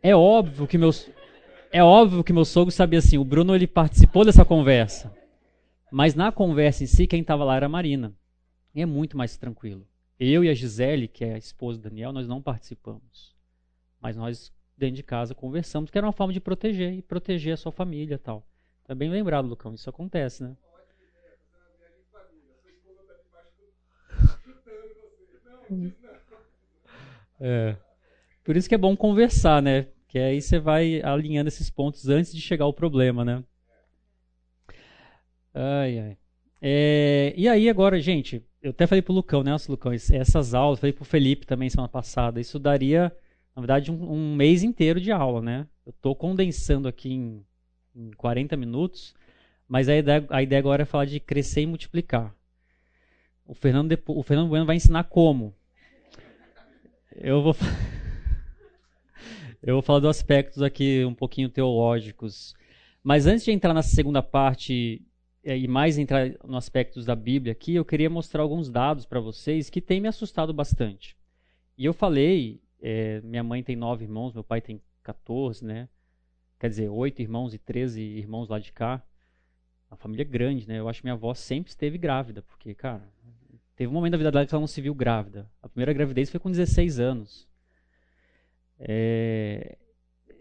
É 0.00 0.14
óbvio 0.14 0.68
que 0.68 0.78
meus 0.78 1.10
é 1.72 1.82
óbvio 1.82 2.22
que 2.22 2.32
meu 2.32 2.44
sogro 2.44 2.70
sabia 2.70 3.00
assim, 3.00 3.18
o 3.18 3.24
Bruno 3.24 3.56
ele 3.56 3.66
participou 3.66 4.24
dessa 4.24 4.44
conversa. 4.44 5.12
Mas 5.90 6.14
na 6.14 6.30
conversa 6.30 6.84
em 6.84 6.86
si, 6.86 7.08
quem 7.08 7.22
estava 7.22 7.42
lá 7.42 7.56
era 7.56 7.66
a 7.66 7.68
Marina. 7.68 8.14
E 8.72 8.82
é 8.82 8.86
muito 8.86 9.16
mais 9.16 9.36
tranquilo. 9.36 9.84
Eu 10.18 10.44
e 10.44 10.48
a 10.48 10.54
Gisele, 10.54 11.08
que 11.08 11.24
é 11.24 11.34
a 11.34 11.38
esposa 11.38 11.80
do 11.80 11.88
Daniel, 11.88 12.12
nós 12.12 12.28
não 12.28 12.40
participamos. 12.40 13.34
Mas 14.00 14.14
nós, 14.14 14.52
dentro 14.78 14.94
de 14.94 15.02
casa, 15.02 15.34
conversamos, 15.34 15.90
que 15.90 15.98
era 15.98 16.06
uma 16.06 16.12
forma 16.12 16.32
de 16.32 16.40
proteger, 16.40 16.92
e 16.92 17.02
proteger 17.02 17.54
a 17.54 17.56
sua 17.56 17.72
família 17.72 18.16
tal. 18.16 18.46
É 18.86 18.94
bem 18.94 19.10
lembrado, 19.10 19.48
Lucão, 19.48 19.74
isso 19.74 19.90
acontece, 19.90 20.44
né? 20.44 20.56
É. 27.40 27.76
Por 28.42 28.56
isso 28.56 28.68
que 28.68 28.74
é 28.74 28.78
bom 28.78 28.96
conversar, 28.96 29.62
né? 29.62 29.86
Que 30.08 30.18
aí 30.18 30.40
você 30.40 30.58
vai 30.58 31.02
alinhando 31.02 31.48
esses 31.48 31.70
pontos 31.70 32.08
antes 32.08 32.32
de 32.32 32.40
chegar 32.40 32.64
ao 32.64 32.72
problema, 32.72 33.24
né? 33.24 33.42
Ai, 35.52 35.98
ai. 35.98 36.18
É, 36.60 37.34
e 37.36 37.48
aí 37.48 37.68
agora, 37.68 38.00
gente, 38.00 38.42
eu 38.62 38.70
até 38.70 38.86
falei 38.86 39.02
pro 39.02 39.12
Lucão, 39.12 39.42
né? 39.42 39.50
Nossa, 39.50 39.70
Lucão, 39.70 39.92
essas 39.92 40.54
aulas, 40.54 40.80
falei 40.80 40.92
pro 40.92 41.04
Felipe 41.04 41.46
também 41.46 41.68
semana 41.68 41.88
passada, 41.88 42.40
isso 42.40 42.58
daria, 42.58 43.14
na 43.54 43.60
verdade, 43.60 43.92
um, 43.92 44.12
um 44.12 44.34
mês 44.34 44.62
inteiro 44.62 45.00
de 45.00 45.12
aula, 45.12 45.42
né? 45.42 45.66
Eu 45.84 45.92
tô 45.92 46.14
condensando 46.14 46.88
aqui 46.88 47.12
em, 47.12 47.44
em 47.94 48.10
40 48.12 48.56
minutos, 48.56 49.14
mas 49.68 49.88
a 49.88 49.96
ideia, 49.96 50.26
a 50.30 50.42
ideia 50.42 50.58
agora 50.58 50.82
é 50.82 50.86
falar 50.86 51.04
de 51.04 51.20
crescer 51.20 51.62
e 51.62 51.66
multiplicar. 51.66 52.34
O 53.46 53.54
Fernando, 53.54 53.98
o 54.06 54.22
Fernando 54.22 54.48
Bueno 54.48 54.64
vai 54.64 54.76
ensinar 54.76 55.04
como. 55.04 55.54
Eu 57.14 57.42
vou, 57.42 57.54
eu 59.62 59.74
vou 59.74 59.82
falar 59.82 60.00
dos 60.00 60.08
aspectos 60.08 60.62
aqui 60.62 61.04
um 61.04 61.14
pouquinho 61.14 61.50
teológicos. 61.50 62.54
Mas 63.02 63.26
antes 63.26 63.44
de 63.44 63.52
entrar 63.52 63.74
nessa 63.74 63.94
segunda 63.94 64.22
parte 64.22 65.02
eh, 65.44 65.58
e 65.58 65.68
mais 65.68 65.98
entrar 65.98 66.30
nos 66.42 66.56
aspectos 66.56 67.04
da 67.04 67.14
Bíblia 67.14 67.52
aqui, 67.52 67.74
eu 67.74 67.84
queria 67.84 68.08
mostrar 68.08 68.40
alguns 68.40 68.70
dados 68.70 69.04
para 69.04 69.20
vocês 69.20 69.68
que 69.68 69.82
têm 69.82 70.00
me 70.00 70.08
assustado 70.08 70.54
bastante. 70.54 71.14
E 71.76 71.84
eu 71.84 71.92
falei, 71.92 72.62
eh, 72.80 73.20
minha 73.22 73.44
mãe 73.44 73.62
tem 73.62 73.76
nove 73.76 74.04
irmãos, 74.04 74.32
meu 74.32 74.42
pai 74.42 74.62
tem 74.62 74.80
14, 75.02 75.62
né? 75.62 75.86
Quer 76.58 76.70
dizer, 76.70 76.88
oito 76.88 77.20
irmãos 77.20 77.52
e 77.52 77.58
13 77.58 78.00
irmãos 78.00 78.48
lá 78.48 78.58
de 78.58 78.72
cá. 78.72 79.02
Uma 79.90 79.98
família 79.98 80.24
grande, 80.24 80.66
né? 80.66 80.78
Eu 80.78 80.88
acho 80.88 81.02
que 81.02 81.04
minha 81.04 81.14
avó 81.14 81.34
sempre 81.34 81.68
esteve 81.68 81.98
grávida, 81.98 82.40
porque, 82.40 82.74
cara, 82.74 83.02
teve 83.76 83.88
um 83.88 83.92
momento 83.92 84.12
da 84.12 84.18
vida 84.18 84.30
dela 84.30 84.46
que 84.46 84.54
ela 84.54 84.60
não 84.60 84.66
se 84.66 84.80
viu 84.80 84.94
grávida. 84.94 85.50
A 85.62 85.68
primeira 85.68 85.92
gravidez 85.92 86.30
foi 86.30 86.40
com 86.40 86.50
16 86.50 87.00
anos. 87.00 87.48
É, 88.78 89.76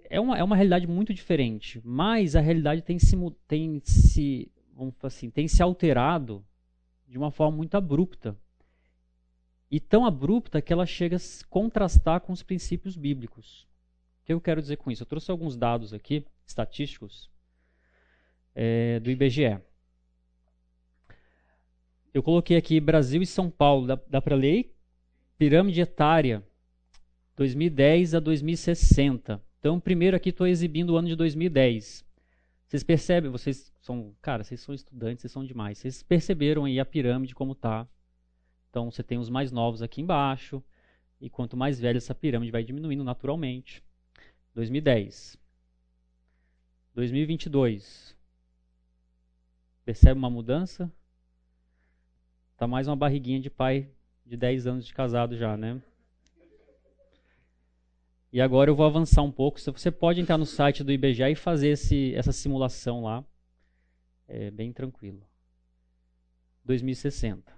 é, 0.10 0.20
uma, 0.20 0.38
é 0.38 0.44
uma 0.44 0.56
realidade 0.56 0.88
muito 0.88 1.14
diferente, 1.14 1.82
mas 1.84 2.36
a 2.36 2.42
realidade 2.42 2.82
tem 2.82 3.00
se, 3.00 3.16
tem 3.48 3.82
se, 3.84 4.52
vamos 4.76 4.94
assim, 5.04 5.30
tem 5.30 5.48
se 5.48 5.62
alterado 5.64 6.46
de 7.08 7.18
uma 7.18 7.32
forma 7.32 7.58
muito 7.58 7.76
abrupta. 7.76 8.36
E 9.70 9.80
tão 9.80 10.06
abrupta 10.06 10.62
que 10.62 10.72
ela 10.72 10.86
chega 10.86 11.16
a 11.16 11.20
se 11.20 11.44
contrastar 11.46 12.22
com 12.22 12.32
os 12.32 12.44
princípios 12.44 12.96
bíblicos. 12.96 13.68
O 14.22 14.26
que 14.26 14.34
eu 14.34 14.40
quero 14.40 14.62
dizer 14.62 14.78
com 14.78 14.92
isso? 14.92 15.02
Eu 15.02 15.08
trouxe 15.08 15.32
alguns 15.32 15.58
dados 15.58 15.94
aqui, 15.94 16.26
estatísticos, 16.46 17.30
é, 18.54 19.00
do 19.00 19.10
IBGE. 19.10 19.60
Eu 22.14 22.22
coloquei 22.22 22.56
aqui 22.56 22.80
Brasil 22.80 23.22
e 23.22 23.26
São 23.26 23.50
Paulo. 23.50 23.88
Dá, 23.88 24.00
dá 24.08 24.22
para 24.22 24.36
ler? 24.36 24.76
Pirâmide 25.38 25.82
etária, 25.82 26.44
2010 27.36 28.14
a 28.14 28.20
2060. 28.20 29.42
Então, 29.60 29.80
primeiro 29.80 30.16
aqui 30.16 30.30
estou 30.30 30.46
exibindo 30.46 30.92
o 30.92 30.98
ano 30.98 31.08
de 31.08 31.16
2010. 31.16 32.06
Vocês 32.68 32.84
percebem? 32.84 33.32
Vocês 33.32 33.74
são, 33.82 34.16
cara, 34.22 34.44
vocês 34.44 34.62
são 34.62 34.76
estudantes, 34.76 35.22
vocês 35.22 35.32
são 35.32 35.44
demais. 35.44 35.80
Vocês 35.80 36.04
perceberam 36.04 36.66
aí 36.66 36.80
a 36.80 36.86
pirâmide 36.86 37.34
como 37.34 37.56
tá? 37.56 37.88
Então, 38.70 38.92
você 38.92 39.02
tem 39.02 39.18
os 39.18 39.30
mais 39.30 39.52
novos 39.52 39.82
aqui 39.82 40.02
embaixo. 40.02 40.64
E 41.20 41.30
quanto 41.30 41.58
mais 41.58 41.80
velha 41.80 41.98
essa 41.98 42.14
pirâmide 42.14 42.52
vai 42.52 42.64
diminuindo 42.64 43.04
naturalmente. 43.04 43.84
2010. 44.54 45.38
2022. 46.94 48.16
Percebe 49.84 50.20
uma 50.20 50.30
mudança? 50.30 50.92
Tá 52.64 52.68
mais 52.68 52.88
uma 52.88 52.96
barriguinha 52.96 53.42
de 53.42 53.50
pai 53.50 53.90
de 54.26 54.38
10 54.38 54.68
anos 54.68 54.86
de 54.86 54.94
casado 54.94 55.36
já, 55.36 55.58
né? 55.58 55.82
E 58.32 58.40
agora 58.40 58.72
eu 58.72 58.76
vou 58.76 58.86
avançar 58.86 59.22
um 59.22 59.30
pouco. 59.34 59.60
Você 59.60 59.92
pode 59.92 60.22
entrar 60.22 60.38
no 60.38 60.46
site 60.46 60.82
do 60.82 60.90
IBGE 60.90 61.24
e 61.24 61.36
fazer 61.36 61.72
esse, 61.72 62.16
essa 62.16 62.32
simulação 62.32 63.04
lá. 63.04 63.22
É 64.30 64.50
bem 64.50 64.72
tranquilo. 64.72 65.28
2060. 66.64 67.52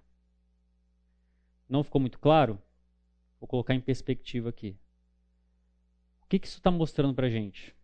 Não 1.70 1.84
ficou 1.84 2.02
muito 2.02 2.18
claro? 2.18 2.60
Vou 3.40 3.48
colocar 3.48 3.76
em 3.76 3.82
perspectiva 3.82 4.50
aqui. 4.50 4.76
O 6.24 6.28
que, 6.28 6.40
que 6.40 6.48
isso 6.48 6.58
está 6.58 6.72
mostrando 6.72 7.14
para 7.14 7.30
gente? 7.30 7.76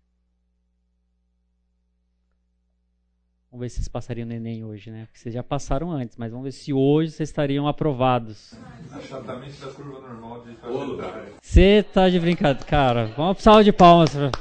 Vamos 3.51 3.65
ver 3.65 3.69
se 3.69 3.75
vocês 3.75 3.87
passariam 3.89 4.25
no 4.25 4.33
Enem 4.33 4.63
hoje, 4.63 4.89
né? 4.89 5.05
Porque 5.07 5.19
vocês 5.19 5.35
já 5.35 5.43
passaram 5.43 5.91
antes, 5.91 6.15
mas 6.15 6.31
vamos 6.31 6.45
ver 6.45 6.51
se 6.53 6.71
hoje 6.71 7.11
vocês 7.11 7.27
estariam 7.27 7.67
aprovados. 7.67 8.53
Achatamento 8.89 9.59
da 9.59 9.67
curva 9.73 9.99
normal 9.99 10.41
de 10.45 10.55
Você 11.41 11.83
tá 11.83 12.07
de 12.07 12.17
brincadeira. 12.17 12.65
Cara, 12.65 13.07
vamos 13.07 13.33
pro 13.35 13.43
salva 13.43 13.61
de 13.61 13.73
palmas. 13.73 14.11
Pra... 14.15 14.31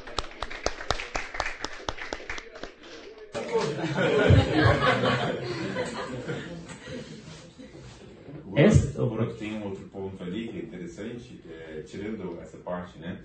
Essa- 8.57 9.03
Ô, 9.03 9.07
Bruno, 9.09 9.33
tem 9.35 9.55
um 9.57 9.65
outro 9.65 9.85
ponto 9.89 10.23
ali 10.23 10.49
que 10.49 10.59
é 10.59 10.63
interessante, 10.63 11.41
é, 11.49 11.83
tirando 11.83 12.39
essa 12.43 12.57
parte, 12.59 12.99
né, 12.99 13.19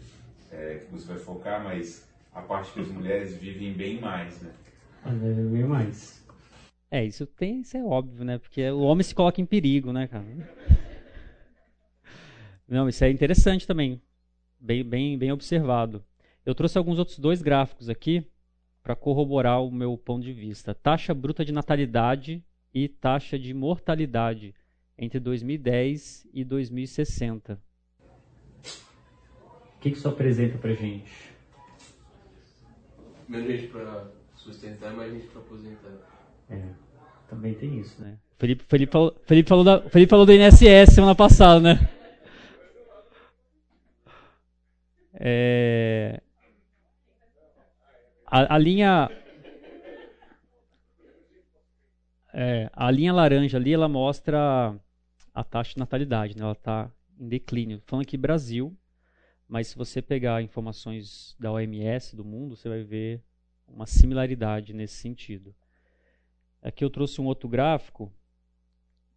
é, 0.52 0.82
que 0.86 0.92
você 0.92 1.08
vai 1.08 1.18
focar, 1.18 1.64
mas 1.64 2.08
a 2.34 2.42
parte 2.42 2.72
que 2.72 2.80
as 2.82 2.88
mulheres 2.88 3.36
vivem 3.38 3.74
bem 3.74 4.00
mais, 4.00 4.40
né? 4.42 4.52
Bem 5.06 5.64
mais. 5.66 6.26
É, 6.90 7.04
isso 7.04 7.26
tem, 7.26 7.62
isso 7.62 7.78
é 7.78 7.84
óbvio, 7.84 8.24
né? 8.24 8.38
Porque 8.38 8.70
o 8.72 8.80
homem 8.80 9.04
se 9.04 9.14
coloca 9.14 9.40
em 9.40 9.46
perigo, 9.46 9.92
né, 9.92 10.08
cara? 10.08 10.26
Não, 12.68 12.90
isso 12.90 13.04
é 13.04 13.12
interessante 13.12 13.68
também. 13.68 14.02
Bem, 14.60 14.84
bem, 14.84 15.18
bem 15.18 15.32
observado. 15.32 16.04
Eu 16.46 16.56
trouxe 16.56 16.78
alguns 16.78 16.98
outros 16.98 17.20
dois 17.20 17.42
gráficos 17.42 17.90
aqui 17.90 18.26
para 18.82 18.96
corroborar 18.96 19.64
o 19.64 19.72
meu 19.72 19.98
ponto 19.98 20.24
de 20.24 20.34
vista. 20.34 20.74
Taxa 20.74 21.14
bruta 21.14 21.46
de 21.46 21.52
natalidade 21.52 22.44
e 22.74 22.88
taxa 22.88 23.38
de 23.38 23.54
mortalidade 23.54 24.56
entre 24.98 25.20
2010 25.20 26.28
e 26.34 26.44
2060. 26.44 27.62
O 28.64 29.80
que, 29.80 29.92
que 29.92 29.98
isso 29.98 30.08
apresenta 30.08 30.58
para 30.58 30.74
gente? 30.74 31.12
Gente 33.30 33.68
para 33.68 34.08
sustentar, 34.46 34.94
mais 34.94 35.12
gente 35.12 35.28
para 35.28 35.42
aposentar. 35.42 35.92
É, 36.50 36.62
também 37.28 37.56
tem 37.56 37.80
isso, 37.80 38.00
né? 38.02 38.18
Felipe, 38.38 38.64
Felipe, 38.68 38.92
falou, 38.92 39.16
Felipe, 39.26 39.50
falou 39.50 39.64
da, 39.64 39.90
Felipe 39.90 40.10
falou 40.10 40.26
do 40.26 40.34
INSS 40.34 40.94
semana 40.94 41.16
passada, 41.16 41.60
né? 41.60 41.90
É, 45.14 46.22
a, 48.28 48.56
a 48.56 48.58
linha 48.58 49.10
é, 52.34 52.70
a 52.74 52.92
linha 52.92 53.14
laranja 53.14 53.58
ali 53.58 53.74
ela 53.74 53.88
mostra 53.88 54.78
a 55.34 55.44
taxa 55.44 55.74
de 55.74 55.80
natalidade, 55.80 56.36
né? 56.36 56.44
ela 56.44 56.52
está 56.52 56.92
em 57.18 57.30
declínio. 57.30 57.82
Falando 57.86 58.04
aqui 58.04 58.18
Brasil, 58.18 58.78
mas 59.48 59.68
se 59.68 59.78
você 59.78 60.02
pegar 60.02 60.44
informações 60.44 61.36
da 61.40 61.52
OMS 61.54 62.16
do 62.16 62.26
mundo, 62.26 62.58
você 62.58 62.68
vai 62.68 62.84
ver 62.84 63.24
uma 63.68 63.86
similaridade 63.86 64.74
nesse 64.74 64.96
sentido. 64.96 65.56
Aqui 66.62 66.84
eu 66.84 66.90
trouxe 66.90 67.22
um 67.22 67.26
outro 67.26 67.48
gráfico, 67.48 68.12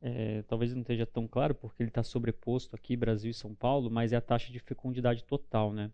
é, 0.00 0.42
talvez 0.42 0.72
não 0.72 0.82
esteja 0.82 1.06
tão 1.06 1.26
claro 1.26 1.54
porque 1.54 1.82
ele 1.82 1.90
está 1.90 2.02
sobreposto 2.02 2.76
aqui 2.76 2.96
Brasil 2.96 3.30
e 3.30 3.34
São 3.34 3.54
Paulo, 3.54 3.90
mas 3.90 4.12
é 4.12 4.16
a 4.16 4.20
taxa 4.20 4.52
de 4.52 4.58
fecundidade 4.58 5.24
total, 5.24 5.72
né? 5.72 5.90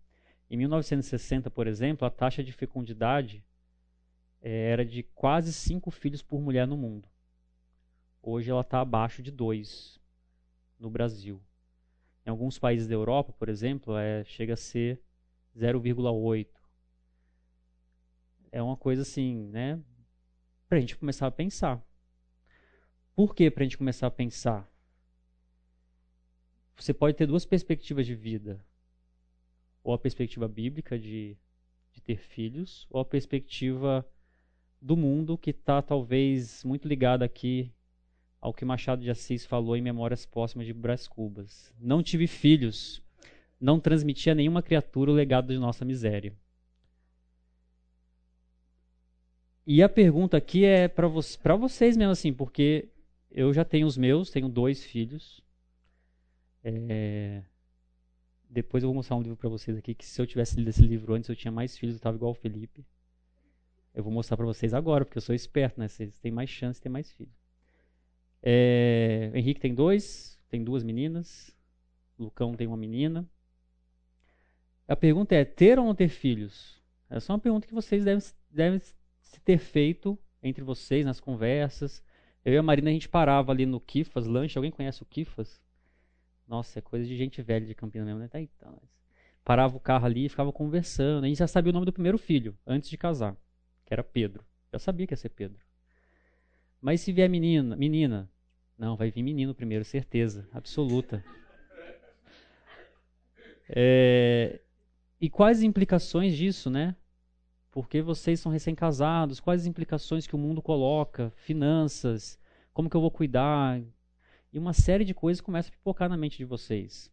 Em 0.51 0.57
1960, 0.57 1.51
por 1.51 1.67
exemplo, 1.67 2.07
a 2.07 2.11
taxa 2.11 2.45
de 2.45 2.53
fecundidade 2.53 3.45
é, 4.43 4.71
era 4.71 4.85
de 4.85 5.03
quase 5.03 5.53
5 5.53 5.91
filhos 5.91 6.23
por 6.23 6.41
mulher 6.41 6.67
no 6.67 6.77
mundo. 6.77 7.09
Hoje 8.23 8.51
ela 8.51 8.61
está 8.61 8.81
abaixo 8.81 9.23
de 9.23 9.31
2 9.31 9.99
no 10.79 10.91
Brasil. 10.91 11.41
Em 12.27 12.31
alguns 12.31 12.59
países 12.59 12.87
da 12.87 12.95
Europa, 12.95 13.33
por 13.33 13.49
exemplo, 13.49 13.97
é, 13.97 14.25
chega 14.25 14.55
a 14.55 14.57
ser 14.57 15.01
0,8. 15.57 16.49
É 18.55 18.63
uma 18.63 18.77
coisa 18.77 19.03
assim, 19.03 19.49
né? 19.49 19.81
Para 20.69 20.79
a 20.79 20.81
gente 20.81 20.97
começar 20.97 21.27
a 21.27 21.31
pensar. 21.33 21.85
Por 23.13 23.35
que 23.35 23.51
para 23.51 23.63
a 23.63 23.65
gente 23.65 23.77
começar 23.77 24.07
a 24.07 24.13
pensar? 24.13 24.73
Você 26.77 26.95
pode 26.95 27.17
ter 27.17 27.27
duas 27.27 27.45
perspectivas 27.45 28.07
de 28.07 28.15
vida. 28.15 28.65
Ou 29.83 29.93
a 29.93 29.99
perspectiva 29.99 30.47
bíblica 30.47 30.97
de, 30.97 31.37
de 31.91 32.01
ter 32.01 32.17
filhos, 32.17 32.87
ou 32.91 33.01
a 33.01 33.05
perspectiva 33.05 34.09
do 34.81 34.97
mundo 34.97 35.37
que 35.37 35.51
está 35.51 35.83
talvez 35.83 36.63
muito 36.63 36.87
ligada 36.87 37.25
aqui 37.25 37.73
ao 38.41 38.55
que 38.55 38.65
Machado 38.65 39.03
de 39.03 39.11
Assis 39.11 39.45
falou 39.45 39.77
em 39.77 39.83
Memórias 39.83 40.25
Póstumas 40.25 40.69
de 40.69 40.73
Brás 40.73 41.09
Cubas. 41.09 41.75
Não 41.77 42.05
tive 42.05 42.29
filhos, 42.29 43.03
não 43.61 43.81
transmiti 43.81 44.31
a 44.31 44.35
nenhuma 44.35 44.63
criatura 44.63 45.11
o 45.11 45.15
legado 45.15 45.53
de 45.53 45.59
nossa 45.59 45.85
miséria. 45.85 46.33
E 49.67 49.83
a 49.83 49.89
pergunta 49.89 50.37
aqui 50.37 50.65
é 50.65 50.89
para 50.89 51.09
vo 51.09 51.21
vocês 51.59 51.97
mesmo, 51.97 52.13
assim, 52.13 52.33
porque 52.33 52.89
eu 53.31 53.53
já 53.53 53.65
tenho 53.65 53.87
os 53.87 53.97
meus, 53.97 54.31
tenho 54.31 54.49
dois 54.49 54.85
filhos. 54.85 55.43
É... 56.63 57.43
Depois 58.49 58.83
eu 58.83 58.89
vou 58.89 58.95
mostrar 58.95 59.17
um 59.17 59.23
livro 59.23 59.37
para 59.37 59.49
vocês 59.49 59.77
aqui, 59.77 59.95
que 59.95 60.05
se 60.05 60.21
eu 60.21 60.27
tivesse 60.27 60.57
lido 60.57 60.69
esse 60.69 60.83
livro 60.83 61.15
antes, 61.15 61.29
eu 61.29 61.37
tinha 61.37 61.51
mais 61.51 61.77
filhos, 61.77 61.95
eu 61.95 61.99
estava 61.99 62.17
igual 62.17 62.33
o 62.33 62.35
Felipe. 62.35 62.87
Eu 63.95 64.05
vou 64.05 64.13
mostrar 64.13 64.37
para 64.37 64.47
vocês 64.47 64.75
agora, 64.75 65.05
porque 65.05 65.19
eu 65.19 65.23
sou 65.23 65.35
esperto, 65.35 65.81
né? 65.81 65.89
Vocês 65.89 66.19
têm 66.19 66.31
mais 66.31 66.51
chance 66.51 66.79
de 66.79 66.83
ter 66.83 66.89
mais 66.89 67.11
filhos. 67.13 67.35
É, 68.43 69.31
Henrique 69.35 69.61
tem 69.61 69.75
dois, 69.75 70.39
tem 70.51 70.63
duas 70.63 70.85
meninas. 70.85 71.57
Lucão 72.19 72.55
tem 72.55 72.67
uma 72.67 72.77
menina. 72.77 73.27
A 74.87 74.95
pergunta 74.95 75.35
é: 75.35 75.45
ter 75.45 75.79
ou 75.79 75.87
não 75.87 75.95
ter 75.95 76.09
filhos? 76.09 76.81
Essa 77.09 77.33
é 77.33 77.35
uma 77.35 77.41
pergunta 77.41 77.67
que 77.67 77.75
vocês 77.75 78.05
devem, 78.05 78.23
devem 78.51 78.81
se 79.35 79.41
ter 79.41 79.59
feito 79.59 80.19
entre 80.43 80.63
vocês 80.63 81.05
nas 81.05 81.21
conversas. 81.21 82.03
Eu 82.45 82.53
e 82.53 82.57
a 82.57 82.63
Marina 82.63 82.91
a 82.91 82.93
gente 82.93 83.09
parava 83.09 83.51
ali 83.51 83.67
no 83.67 83.81
Kifas, 83.81 84.27
lanche. 84.27 84.57
Alguém 84.57 84.71
conhece 84.71 85.03
o 85.03 85.07
Kifas? 85.07 85.61
Nossa, 86.47 86.79
é 86.79 86.83
coisa 86.83 87.07
de 87.07 87.17
gente 87.17 87.43
velha 87.43 87.67
de 87.67 87.75
Campinas 87.75 88.07
mesmo, 88.07 88.21
né? 88.21 88.29
Tá 88.29 88.41
então, 88.41 88.81
parava 89.45 89.77
o 89.77 89.81
carro 89.81 90.07
ali 90.07 90.27
e 90.27 90.29
ficava 90.29 90.53
conversando. 90.53 91.25
A 91.25 91.29
gente 91.29 91.39
já 91.39 91.47
sabia 91.47 91.71
o 91.71 91.73
nome 91.73 91.87
do 91.87 91.93
primeiro 91.93 92.19
filho, 92.19 92.57
antes 92.67 92.89
de 92.89 92.97
casar, 92.97 93.37
que 93.85 93.93
era 93.93 94.05
Pedro. 94.05 94.45
Já 94.73 94.79
sabia 94.79 95.07
que 95.07 95.13
ia 95.13 95.17
ser 95.17 95.31
Pedro. 95.31 95.59
Mas 96.81 97.01
se 97.01 97.13
vier 97.13 97.29
menina, 97.29 97.75
menina, 97.75 98.31
não, 98.79 98.95
vai 98.95 99.11
vir 99.11 99.23
menino 99.23 99.55
primeiro, 99.55 99.85
certeza, 99.85 100.47
absoluta. 100.53 101.25
É, 103.69 104.61
e 105.19 105.31
quais 105.31 105.63
implicações 105.63 106.37
disso, 106.37 106.69
né? 106.69 106.95
Porque 107.75 108.01
vocês 108.01 108.39
são 108.39 108.53
recém-casados, 108.53 109.41
quais 109.41 109.63
as 109.63 109.67
implicações 109.67 110.29
que 110.29 110.37
o 110.37 110.39
mundo 110.39 110.63
coloca, 110.63 111.33
finanças, 111.35 112.39
como 112.73 112.89
que 112.89 112.97
eu 112.97 113.01
vou 113.01 113.11
cuidar? 113.11 113.83
E 114.53 114.59
uma 114.61 114.73
série 114.73 115.05
de 115.05 115.13
coisas 115.13 115.41
começa 115.41 115.71
a 115.71 115.73
pipocar 115.73 116.09
na 116.09 116.17
mente 116.17 116.39
de 116.39 116.45
vocês. 116.45 117.11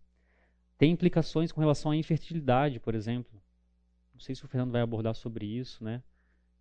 Tem 0.77 0.91
implicações 0.91 1.51
com 1.51 1.59
relação 1.59 1.89
à 1.89 1.95
infertilidade, 1.95 2.79
por 2.79 2.93
exemplo. 2.93 3.41
Não 4.13 4.19
sei 4.19 4.35
se 4.35 4.45
o 4.45 4.47
Fernando 4.47 4.71
vai 4.71 4.81
abordar 4.81 5.15
sobre 5.15 5.47
isso, 5.47 5.83
né? 5.83 6.03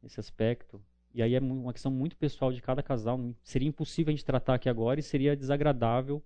Esse 0.03 0.18
aspecto. 0.18 0.82
E 1.12 1.22
aí 1.22 1.34
é 1.34 1.38
uma 1.38 1.74
questão 1.74 1.92
muito 1.92 2.16
pessoal 2.16 2.51
de 2.55 2.62
cada 2.62 2.82
casal. 2.82 3.20
Seria 3.42 3.68
impossível 3.68 4.11
a 4.11 4.16
gente 4.16 4.24
tratar 4.24 4.55
aqui 4.55 4.70
agora 4.70 4.98
e 4.98 5.03
seria 5.03 5.36
desagradável 5.36 6.24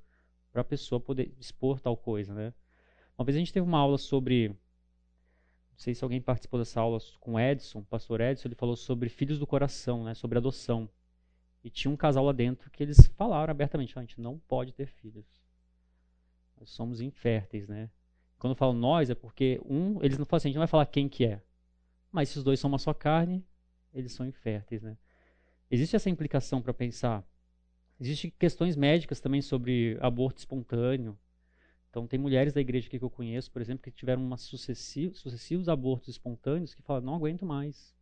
para 0.52 0.60
a 0.60 0.64
pessoa 0.64 1.00
poder 1.00 1.34
expor 1.40 1.80
tal 1.80 1.96
coisa, 1.96 2.32
né? 2.32 2.54
Uma 3.18 3.24
vez 3.24 3.34
a 3.34 3.40
gente 3.40 3.52
teve 3.52 3.66
uma 3.66 3.80
aula 3.80 3.98
sobre, 3.98 4.54
não 5.74 5.78
sei 5.78 5.92
se 5.92 6.04
alguém 6.04 6.20
participou 6.20 6.58
dessa 6.58 6.80
aula 6.80 6.98
com 7.18 7.38
Edson, 7.38 7.80
o 7.80 7.84
pastor 7.84 8.20
Edson, 8.20 8.46
ele 8.46 8.54
falou 8.54 8.76
sobre 8.76 9.08
filhos 9.08 9.40
do 9.40 9.46
coração, 9.46 10.04
né? 10.04 10.14
Sobre 10.14 10.38
adoção. 10.38 10.88
E 11.64 11.68
tinha 11.68 11.90
um 11.90 11.96
casal 11.96 12.24
lá 12.24 12.32
dentro 12.32 12.70
que 12.70 12.80
eles 12.80 13.08
falaram 13.16 13.50
abertamente, 13.50 13.98
a 13.98 14.00
gente 14.00 14.20
não 14.20 14.38
pode 14.38 14.72
ter 14.72 14.86
filhos. 14.86 15.26
Nós 16.56 16.70
somos 16.70 17.00
inférteis, 17.00 17.66
né? 17.66 17.90
Quando 18.38 18.52
eu 18.52 18.56
falo 18.56 18.72
nós 18.72 19.10
é 19.10 19.16
porque 19.16 19.60
um, 19.64 20.00
eles 20.00 20.16
não 20.16 20.24
falam 20.24 20.36
assim, 20.36 20.48
a 20.48 20.50
gente 20.50 20.56
não 20.56 20.60
vai 20.60 20.68
falar 20.68 20.86
quem 20.86 21.08
que 21.08 21.24
é. 21.24 21.42
Mas 22.12 22.28
se 22.28 22.38
os 22.38 22.44
dois 22.44 22.60
são 22.60 22.68
uma 22.68 22.78
só 22.78 22.94
carne, 22.94 23.44
eles 23.92 24.12
são 24.12 24.24
inférteis, 24.24 24.80
né? 24.80 24.96
Existe 25.68 25.96
essa 25.96 26.08
implicação 26.08 26.62
para 26.62 26.72
pensar. 26.72 27.26
Existem 27.98 28.32
questões 28.38 28.76
médicas 28.76 29.18
também 29.18 29.42
sobre 29.42 29.98
aborto 30.00 30.38
espontâneo. 30.38 31.18
Então, 31.94 32.08
tem 32.08 32.18
mulheres 32.18 32.52
da 32.52 32.60
igreja 32.60 32.90
que 32.90 33.00
eu 33.00 33.08
conheço, 33.08 33.52
por 33.52 33.62
exemplo, 33.62 33.84
que 33.84 33.90
tiveram 33.92 34.36
sucessivos, 34.36 35.20
sucessivos 35.20 35.68
abortos 35.68 36.08
espontâneos 36.08 36.74
que 36.74 36.82
falam: 36.82 37.04
não 37.04 37.14
aguento 37.14 37.46
mais. 37.46 37.94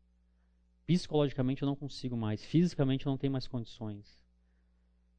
Psicologicamente 0.87 1.61
eu 1.61 1.67
não 1.67 1.77
consigo 1.77 2.17
mais. 2.17 2.43
Fisicamente 2.43 3.05
eu 3.05 3.11
não 3.11 3.19
tenho 3.19 3.35
mais 3.35 3.47
condições. 3.47 4.19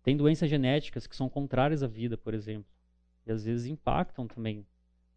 Tem 0.01 0.17
doenças 0.17 0.49
genéticas 0.49 1.05
que 1.05 1.15
são 1.15 1.29
contrárias 1.29 1.83
à 1.83 1.87
vida, 1.87 2.17
por 2.17 2.33
exemplo. 2.33 2.73
E 3.27 3.31
às 3.31 3.43
vezes 3.43 3.67
impactam 3.67 4.27
também 4.27 4.65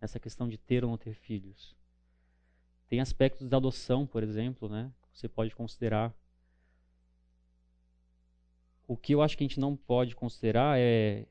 nessa 0.03 0.21
questão 0.21 0.47
de 0.47 0.59
ter 0.59 0.85
ou 0.85 0.91
não 0.91 0.99
ter 0.99 1.15
filhos. 1.15 1.75
Tem 2.91 3.01
aspectos 3.01 3.49
da 3.49 3.57
adoção, 3.57 4.07
por 4.07 4.23
exemplo, 4.23 4.69
né? 4.69 4.93
você 5.15 5.31
pode 5.31 5.57
considerar. 5.57 6.15
O 8.87 8.99
que 8.99 9.15
eu 9.15 9.23
acho 9.23 9.35
que 9.35 9.45
a 9.45 9.49
gente 9.49 9.59
não 9.59 9.75
pode 9.75 10.15
considerar 10.15 10.79
é 10.79 11.25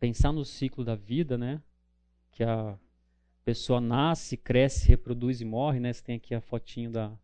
pensar 0.00 0.32
no 0.32 0.44
ciclo 0.44 0.82
da 0.82 0.96
vida, 0.96 1.36
né? 1.36 1.62
Que 2.32 2.42
a 2.42 2.76
pessoa 3.44 3.80
nasce, 3.80 4.36
cresce, 4.36 4.88
reproduz 4.88 5.40
e 5.40 5.44
morre, 5.44 5.78
né? 5.78 5.92
Você 5.92 6.02
tem 6.02 6.16
aqui 6.16 6.34
a 6.34 6.40
fotinho 6.40 6.90
da 6.90 7.16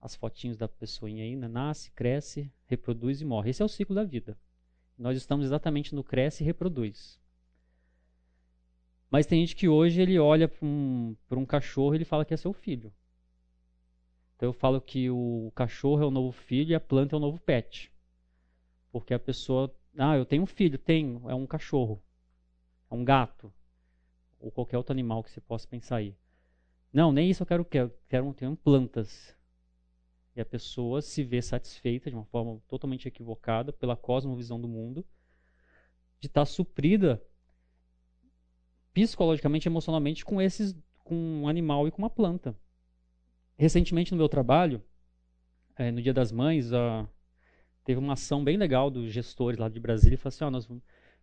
as 0.00 0.14
fotinhos 0.14 0.56
da 0.56 0.66
pessoinha 0.66 1.22
aí, 1.22 1.36
né? 1.36 1.46
Nasce, 1.46 1.90
cresce, 1.90 2.50
reproduz 2.66 3.20
e 3.20 3.24
morre. 3.24 3.50
Esse 3.50 3.60
é 3.60 3.64
o 3.64 3.68
ciclo 3.68 3.94
da 3.94 4.02
vida. 4.02 4.36
Nós 4.96 5.16
estamos 5.16 5.44
exatamente 5.44 5.94
no 5.94 6.02
cresce 6.02 6.42
e 6.42 6.46
reproduz. 6.46 7.20
Mas 9.10 9.26
tem 9.26 9.40
gente 9.40 9.56
que 9.56 9.68
hoje 9.68 10.00
ele 10.00 10.18
olha 10.18 10.48
para 10.48 10.66
um, 10.66 11.14
um 11.32 11.44
cachorro 11.44 11.94
e 11.94 11.98
ele 11.98 12.04
fala 12.06 12.24
que 12.24 12.32
é 12.32 12.36
seu 12.36 12.54
filho. 12.54 12.90
Então 14.36 14.48
eu 14.48 14.52
falo 14.54 14.80
que 14.80 15.10
o 15.10 15.52
cachorro 15.54 16.02
é 16.02 16.06
o 16.06 16.10
novo 16.10 16.32
filho 16.32 16.70
e 16.70 16.74
a 16.74 16.80
planta 16.80 17.14
é 17.14 17.18
o 17.18 17.20
novo 17.20 17.38
pet. 17.38 17.92
Porque 18.90 19.12
a 19.12 19.18
pessoa 19.18 19.74
Ah, 19.98 20.16
eu 20.16 20.24
tenho 20.24 20.42
um 20.42 20.46
filho, 20.46 20.78
tenho, 20.78 21.28
é 21.28 21.34
um 21.34 21.46
cachorro, 21.46 22.02
é 22.90 22.94
um 22.94 23.04
gato, 23.04 23.52
ou 24.38 24.50
qualquer 24.50 24.76
outro 24.76 24.92
animal 24.92 25.22
que 25.22 25.30
você 25.30 25.40
possa 25.40 25.66
pensar 25.66 25.96
aí. 25.96 26.16
Não, 26.92 27.12
nem 27.12 27.30
isso 27.30 27.42
eu 27.42 27.46
quero, 27.46 27.64
quero, 27.64 27.92
quero 28.08 28.34
ter 28.34 28.56
plantas. 28.56 29.36
E 30.34 30.40
a 30.40 30.44
pessoa 30.44 31.02
se 31.02 31.22
vê 31.22 31.42
satisfeita 31.42 32.08
de 32.08 32.16
uma 32.16 32.24
forma 32.24 32.60
totalmente 32.68 33.06
equivocada 33.06 33.72
pela 33.72 33.96
cosmovisão 33.96 34.60
do 34.60 34.68
mundo, 34.68 35.04
de 36.20 36.26
estar 36.26 36.42
tá 36.42 36.46
suprida 36.46 37.22
psicologicamente, 38.92 39.68
emocionalmente 39.68 40.24
com 40.24 40.40
esses, 40.40 40.76
com 41.04 41.14
um 41.14 41.48
animal 41.48 41.86
e 41.86 41.90
com 41.90 41.98
uma 41.98 42.10
planta. 42.10 42.56
Recentemente 43.56 44.12
no 44.12 44.18
meu 44.18 44.28
trabalho, 44.28 44.82
é, 45.76 45.90
no 45.90 46.00
Dia 46.02 46.14
das 46.14 46.32
Mães, 46.32 46.72
a, 46.72 47.08
teve 47.84 47.98
uma 47.98 48.14
ação 48.14 48.42
bem 48.42 48.56
legal 48.56 48.90
dos 48.90 49.12
gestores 49.12 49.58
lá 49.58 49.68
de 49.68 49.80
Brasília. 49.80 50.18
Falou 50.18 50.28
assim: 50.28 50.44
ó, 50.44 50.50
nós, 50.50 50.68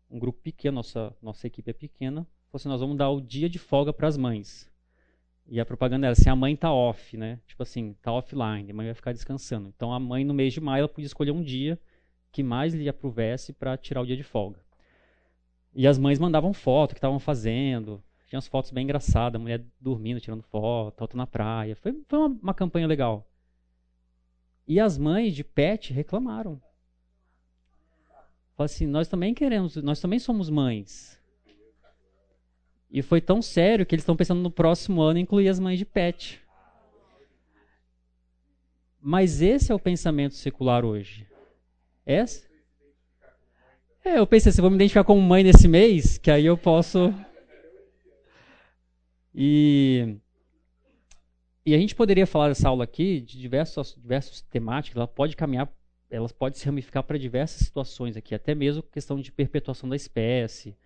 um 0.10 0.20
grupo 0.20 0.40
pequeno, 0.42 0.76
nossa, 0.76 1.16
nossa 1.22 1.48
equipe 1.48 1.70
é 1.70 1.74
pequena. 1.74 2.22
Falou 2.48 2.56
assim: 2.56 2.70
nós 2.70 2.82
vamos 2.82 2.98
dar 2.98 3.10
o 3.10 3.22
dia 3.22 3.50
de 3.50 3.60
folga 3.60 3.92
para 3.94 4.08
as 4.08 4.18
mães. 4.18 4.70
E 5.50 5.60
a 5.60 5.66
propaganda 5.66 6.08
era 6.08 6.14
assim: 6.14 6.30
a 6.30 6.36
mãe 6.36 6.56
tá 6.56 6.72
off, 6.72 7.16
né? 7.16 7.40
Tipo 7.48 7.64
assim, 7.64 7.94
tá 8.02 8.12
offline, 8.12 8.72
a 8.72 8.74
mãe 8.74 8.88
vai 8.88 8.96
ficar 8.96 9.14
descansando. 9.14 9.72
Então 9.76 9.94
a 9.94 10.00
mãe, 10.00 10.24
no 10.24 10.34
mês 10.34 10.54
de 10.54 10.62
maio, 10.62 10.82
ela 10.82 10.90
podia 10.90 11.08
escolher 11.08 11.32
um 11.32 11.44
dia 11.44 11.80
que 12.32 12.44
mais 12.44 12.74
lhe 12.74 12.90
aprovesse 12.90 13.54
para 13.54 13.78
tirar 13.78 14.02
o 14.02 14.06
dia 14.06 14.18
de 14.18 14.24
folga. 14.24 14.60
E 15.74 15.86
as 15.86 15.98
mães 15.98 16.20
mandavam 16.20 16.54
foto 16.54 16.94
que 16.94 16.98
estavam 16.98 17.20
fazendo. 17.20 18.04
Tinha 18.28 18.38
umas 18.38 18.48
fotos 18.48 18.72
bem 18.72 18.84
engraçadas, 18.84 19.40
a 19.40 19.42
mulher 19.42 19.64
dormindo, 19.80 20.20
tirando 20.20 20.42
foto, 20.42 21.02
alto 21.02 21.16
na 21.16 21.26
praia. 21.26 21.76
Foi, 21.76 21.94
foi 22.08 22.20
uma, 22.20 22.28
uma 22.28 22.54
campanha 22.54 22.88
legal. 22.88 23.27
E 24.68 24.80
as 24.80 24.98
mães 24.98 25.34
de 25.34 25.44
pet 25.44 25.94
reclamaram. 25.94 26.62
Falaram 28.56 28.74
assim, 28.74 28.86
nós 28.86 29.08
também 29.08 29.34
queremos, 29.34 29.76
nós 29.78 30.02
também 30.02 30.20
somos 30.20 30.50
mães. 30.50 31.18
E 32.90 33.02
foi 33.02 33.22
tão 33.22 33.42
sério 33.42 33.86
que 33.86 33.94
eles 33.94 34.02
estão 34.02 34.16
pensando 34.16 34.42
no 34.42 34.52
próximo 34.52 35.02
ano 35.02 35.20
incluir 35.20 35.48
as 35.48 35.60
mães 35.60 35.78
de 35.78 35.86
pet. 35.86 36.42
Mas 39.00 39.42
esse 39.42 39.72
é 39.72 39.76
o 39.76 39.80
pensamento 39.80 40.34
secular 40.34 40.84
hoje. 40.84 41.28
Essa? 42.06 42.48
É, 44.04 44.20
eu 44.20 44.28
pensei, 44.28 44.52
se 44.52 44.62
vou 44.62 44.70
me 44.70 44.76
identificar 44.76 45.04
como 45.04 45.22
mãe 45.22 45.44
nesse 45.44 45.68
mês, 45.68 46.18
que 46.18 46.32
aí 46.32 46.46
eu 46.46 46.58
posso. 46.58 47.14
E 49.36 50.18
e 51.68 51.76
a 51.76 51.78
gente 51.78 51.94
poderia 51.94 52.26
falar 52.26 52.48
dessa 52.48 52.70
aula 52.70 52.86
aqui 52.86 53.20
de 53.20 53.38
diversos, 53.38 53.94
diversos 54.00 54.40
temáticas, 54.40 54.96
ela 54.96 55.06
pode 55.06 55.36
caminhar, 55.36 55.70
elas 56.10 56.32
podem 56.32 56.58
se 56.58 56.66
ramificar 56.66 57.04
para 57.04 57.20
diversas 57.20 57.60
situações 57.60 58.16
aqui, 58.16 58.34
até 58.34 58.56
mesmo 58.56 58.82
questão 58.82 59.20
de 59.20 59.34
perpetuação 59.34 59.90
da 59.90 59.96
espécie, 59.98 60.78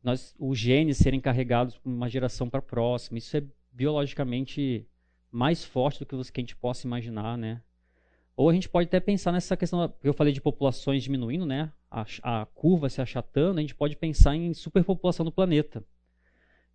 nós, 0.00 0.32
os 0.38 0.56
genes 0.56 0.96
serem 0.96 1.20
carregados 1.20 1.74
de 1.74 1.80
uma 1.84 2.08
geração 2.08 2.48
para 2.48 2.60
a 2.60 2.62
próxima, 2.62 3.18
isso 3.18 3.36
é 3.36 3.42
biologicamente 3.72 4.86
mais 5.28 5.64
forte 5.64 5.98
do 5.98 6.06
que 6.06 6.14
a 6.14 6.40
gente 6.40 6.54
possa 6.54 6.86
imaginar, 6.86 7.36
né? 7.36 7.60
Ou 8.36 8.48
a 8.48 8.54
gente 8.54 8.68
pode 8.68 8.86
até 8.86 9.00
pensar 9.00 9.32
nessa 9.32 9.56
questão, 9.56 9.92
eu 10.04 10.14
falei 10.14 10.32
de 10.32 10.40
populações 10.40 11.02
diminuindo, 11.02 11.44
né? 11.44 11.72
A, 11.90 12.06
a 12.22 12.46
curva 12.46 12.88
se 12.88 13.02
achatando, 13.02 13.58
a 13.58 13.60
gente 13.60 13.74
pode 13.74 13.96
pensar 13.96 14.36
em 14.36 14.54
superpopulação 14.54 15.26
do 15.26 15.32
planeta. 15.32 15.84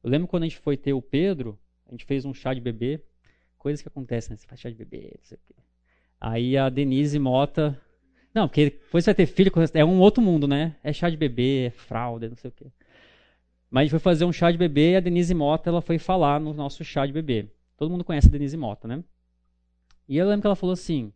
Eu 0.04 0.10
lembro 0.10 0.28
quando 0.28 0.44
a 0.44 0.48
gente 0.48 0.60
foi 0.60 0.76
ter 0.76 0.92
o 0.92 1.02
Pedro, 1.02 1.58
a 1.88 1.92
gente 1.92 2.06
fez 2.06 2.26
um 2.26 2.34
chá 2.34 2.54
de 2.54 2.62
bebê. 2.62 3.02
Coisas 3.58 3.82
que 3.82 3.88
acontecem, 3.88 4.32
né? 4.32 4.38
Você 4.38 4.48
faz 4.48 4.60
chá 4.60 4.70
de 4.70 4.76
bebê, 4.76 5.14
não 5.18 5.24
sei 5.26 5.38
o 5.38 5.42
quê. 5.46 5.56
Aí 6.20 6.58
a 6.58 6.70
Denise 6.70 7.20
Mota. 7.20 7.80
Não, 8.34 8.48
porque 8.48 8.66
depois 8.66 9.04
você 9.04 9.10
vai 9.10 9.16
ter 9.16 9.26
filho, 9.26 9.52
é 9.74 9.86
um 9.86 10.00
outro 10.00 10.22
mundo, 10.22 10.48
né? 10.48 10.76
É 10.84 10.92
chá 10.92 11.10
de 11.10 11.18
bebê, 11.18 11.68
é 11.68 11.70
fralda, 11.70 12.28
não 12.28 12.36
sei 12.36 12.50
o 12.50 12.54
quê. 12.54 12.66
Mas 13.70 13.82
a 13.82 13.84
gente 13.84 13.92
foi 13.92 14.00
fazer 14.00 14.26
um 14.26 14.32
chá 14.32 14.52
de 14.52 14.58
bebê 14.58 14.92
e 14.92 14.96
a 14.96 15.00
Denise 15.00 15.34
Mota 15.34 15.70
ela 15.70 15.82
foi 15.82 15.98
falar 15.98 16.40
no 16.40 16.54
nosso 16.54 16.84
chá 16.84 17.06
de 17.06 17.14
bebê. 17.14 17.50
Todo 17.78 17.90
mundo 17.90 18.04
conhece 18.04 18.28
a 18.28 18.32
Denise 18.32 18.58
Mota, 18.58 18.88
né? 18.88 19.04
E 20.08 20.18
eu 20.18 20.28
lembro 20.28 20.42
que 20.42 20.48
ela 20.48 20.56
falou 20.56 20.74
assim. 20.74 21.12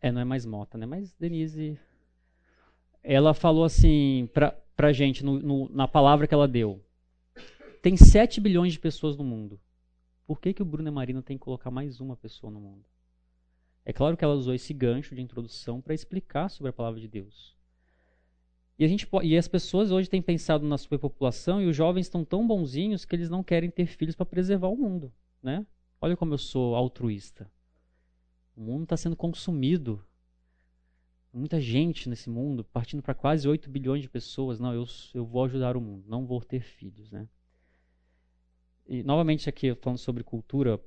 É, 0.00 0.10
não 0.10 0.20
é 0.20 0.24
mais 0.24 0.44
Mota, 0.44 0.78
né? 0.78 0.86
Mas 0.86 1.14
Denise. 1.14 1.78
Ela 3.02 3.34
falou 3.34 3.64
assim 3.64 4.28
pra, 4.32 4.56
pra 4.76 4.92
gente, 4.92 5.24
no, 5.24 5.38
no, 5.40 5.68
na 5.70 5.88
palavra 5.88 6.26
que 6.26 6.34
ela 6.34 6.46
deu. 6.46 6.80
Tem 7.82 7.96
7 7.96 8.40
bilhões 8.40 8.72
de 8.72 8.78
pessoas 8.78 9.16
no 9.16 9.24
mundo. 9.24 9.60
Por 10.24 10.40
que, 10.40 10.54
que 10.54 10.62
o 10.62 10.64
Bruno 10.64 10.88
e 10.88 10.92
Marina 10.92 11.20
tem 11.20 11.36
que 11.36 11.42
colocar 11.42 11.68
mais 11.68 12.00
uma 12.00 12.16
pessoa 12.16 12.48
no 12.48 12.60
mundo? 12.60 12.84
É 13.84 13.92
claro 13.92 14.16
que 14.16 14.24
ela 14.24 14.34
usou 14.34 14.54
esse 14.54 14.72
gancho 14.72 15.16
de 15.16 15.20
introdução 15.20 15.80
para 15.80 15.92
explicar 15.92 16.48
sobre 16.48 16.70
a 16.70 16.72
palavra 16.72 17.00
de 17.00 17.08
Deus. 17.08 17.56
E, 18.78 18.84
a 18.84 18.88
gente, 18.88 19.08
e 19.24 19.36
as 19.36 19.48
pessoas 19.48 19.90
hoje 19.90 20.08
têm 20.08 20.22
pensado 20.22 20.64
na 20.64 20.78
superpopulação 20.78 21.60
e 21.60 21.66
os 21.66 21.74
jovens 21.74 22.06
estão 22.06 22.24
tão 22.24 22.46
bonzinhos 22.46 23.04
que 23.04 23.16
eles 23.16 23.28
não 23.28 23.42
querem 23.42 23.68
ter 23.68 23.86
filhos 23.86 24.14
para 24.14 24.26
preservar 24.26 24.68
o 24.68 24.76
mundo. 24.76 25.12
Né? 25.42 25.66
Olha 26.00 26.16
como 26.16 26.34
eu 26.34 26.38
sou 26.38 26.76
altruísta. 26.76 27.50
O 28.56 28.60
mundo 28.60 28.84
está 28.84 28.96
sendo 28.96 29.16
consumido. 29.16 30.00
Muita 31.32 31.60
gente 31.60 32.08
nesse 32.08 32.30
mundo, 32.30 32.62
partindo 32.62 33.02
para 33.02 33.14
quase 33.14 33.48
8 33.48 33.68
bilhões 33.68 34.02
de 34.02 34.08
pessoas. 34.08 34.60
Não, 34.60 34.72
eu, 34.72 34.86
eu 35.12 35.26
vou 35.26 35.44
ajudar 35.46 35.76
o 35.76 35.80
mundo, 35.80 36.04
não 36.06 36.24
vou 36.24 36.40
ter 36.40 36.60
filhos. 36.60 37.10
Né? 37.10 37.26
E 38.92 39.02
novamente 39.02 39.48
aqui 39.48 39.74
falando 39.76 39.96
sobre 39.96 40.22
cultura, 40.22 40.78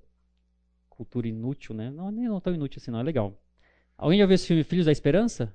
cultura 0.88 1.28
inútil, 1.28 1.74
né? 1.74 1.90
Não, 1.90 2.12
nem 2.12 2.28
não 2.28 2.40
tão 2.40 2.54
inútil 2.54 2.80
assim, 2.80 2.92
não, 2.92 3.00
é 3.00 3.04
legal. 3.04 3.36
Alguém 3.98 4.20
já 4.20 4.28
viu 4.28 4.36
esse 4.36 4.46
filme 4.46 4.64
Filhos 4.64 4.86
da 4.86 4.92
Esperança? 4.92 5.52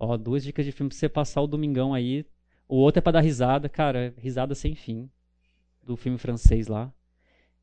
Ó, 0.00 0.16
duas 0.16 0.42
dicas 0.42 0.66
de 0.66 0.72
filme 0.72 0.88
pra 0.88 0.98
você 0.98 1.08
passar 1.08 1.40
o 1.40 1.46
domingão 1.46 1.94
aí. 1.94 2.26
O 2.66 2.74
outro 2.74 2.98
é 2.98 3.00
para 3.00 3.12
dar 3.12 3.20
risada, 3.20 3.68
cara, 3.68 4.12
risada 4.18 4.52
sem 4.52 4.74
fim, 4.74 5.08
do 5.80 5.96
filme 5.96 6.18
francês 6.18 6.66
lá. 6.66 6.92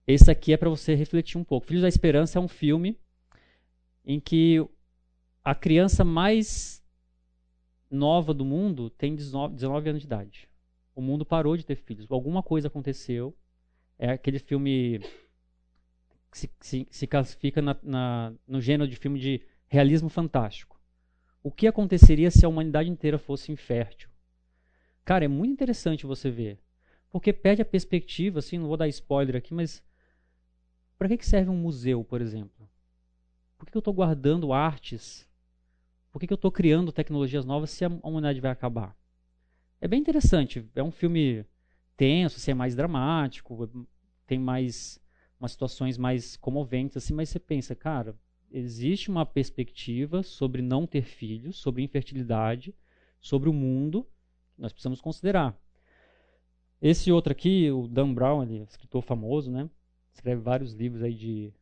Esse 0.07 0.31
aqui 0.31 0.53
é 0.53 0.57
para 0.57 0.69
você 0.69 0.95
refletir 0.95 1.37
um 1.37 1.43
pouco. 1.43 1.67
Filhos 1.67 1.81
da 1.81 1.89
Esperança 1.89 2.39
é 2.39 2.41
um 2.41 2.47
filme 2.47 2.97
em 4.05 4.21
que 4.21 4.65
a 5.43 5.53
criança 5.53 6.05
mais 6.05 6.81
nova 7.91 8.33
do 8.33 8.45
mundo 8.45 8.89
tem 8.89 9.13
19, 9.17 9.55
19 9.55 9.89
anos 9.89 10.01
de 10.01 10.07
idade. 10.07 10.47
O 10.95 11.01
mundo 11.01 11.25
parou 11.25 11.57
de 11.57 11.65
ter 11.65 11.75
filhos. 11.75 12.09
Alguma 12.09 12.41
coisa 12.41 12.69
aconteceu 12.69 13.35
é 13.97 14.11
aquele 14.11 14.39
filme 14.39 14.99
que 16.31 16.37
se, 16.37 16.51
se, 16.59 16.87
se 16.89 17.07
classifica 17.07 17.61
na, 17.61 17.77
na, 17.81 18.33
no 18.47 18.59
gênero 18.59 18.89
de 18.89 18.95
filme 18.95 19.19
de 19.19 19.41
realismo 19.67 20.09
fantástico. 20.09 20.79
O 21.41 21.51
que 21.51 21.67
aconteceria 21.67 22.31
se 22.31 22.45
a 22.45 22.49
humanidade 22.49 22.89
inteira 22.89 23.17
fosse 23.17 23.51
infértil? 23.51 24.09
Cara, 25.03 25.25
é 25.25 25.27
muito 25.27 25.53
interessante 25.53 26.05
você 26.05 26.29
ver. 26.29 26.59
Porque 27.11 27.31
perde 27.31 27.61
a 27.61 27.65
perspectiva, 27.65 28.39
assim, 28.39 28.57
não 28.57 28.67
vou 28.67 28.75
dar 28.75 28.87
spoiler 28.87 29.35
aqui, 29.35 29.53
mas 29.53 29.81
para 30.97 31.07
que, 31.07 31.17
que 31.17 31.25
serve 31.25 31.49
um 31.49 31.55
museu, 31.55 32.03
por 32.03 32.19
exemplo? 32.19 32.69
Por 33.57 33.69
que, 33.69 33.77
eu 33.77 33.79
estou 33.79 33.93
guardando 33.93 34.51
artes? 34.51 35.27
Por 36.11 36.19
que 36.19 36.31
eu 36.31 36.35
estou 36.35 36.51
criando 36.51 36.91
tecnologias 36.91 37.45
novas 37.45 37.69
se 37.69 37.85
a 37.85 37.87
humanidade 37.87 38.41
vai 38.41 38.51
acabar? 38.51 38.97
É 39.79 39.87
bem 39.87 39.99
interessante. 39.99 40.69
É 40.75 40.83
um 40.83 40.91
filme 40.91 41.45
tenso, 41.95 42.37
assim, 42.37 42.51
é 42.51 42.53
mais 42.53 42.75
dramático, 42.75 43.87
tem 44.25 44.39
mais 44.39 44.99
umas 45.39 45.51
situações 45.51 45.97
mais 45.97 46.35
comoventes, 46.37 46.97
assim, 46.97 47.13
mas 47.13 47.29
você 47.29 47.39
pensa, 47.39 47.75
cara, 47.75 48.15
existe 48.51 49.09
uma 49.09 49.25
perspectiva 49.25 50.23
sobre 50.23 50.61
não 50.61 50.87
ter 50.87 51.03
filhos, 51.03 51.57
sobre 51.57 51.83
infertilidade, 51.83 52.73
sobre 53.19 53.49
o 53.49 53.53
mundo, 53.53 54.07
nós 54.57 54.71
precisamos 54.71 55.01
considerar. 55.01 55.57
Esse 56.81 57.11
outro 57.11 57.31
aqui, 57.31 57.69
o 57.71 57.87
Dan 57.87 58.13
Brown, 58.13 58.43
ele 58.43 58.59
é 58.59 58.63
escritor 58.63 59.01
famoso, 59.01 59.51
né? 59.51 59.69
Escreve 60.13 60.41
vários 60.41 60.73
livros 60.73 61.01
aí 61.01 61.13
de, 61.13 61.53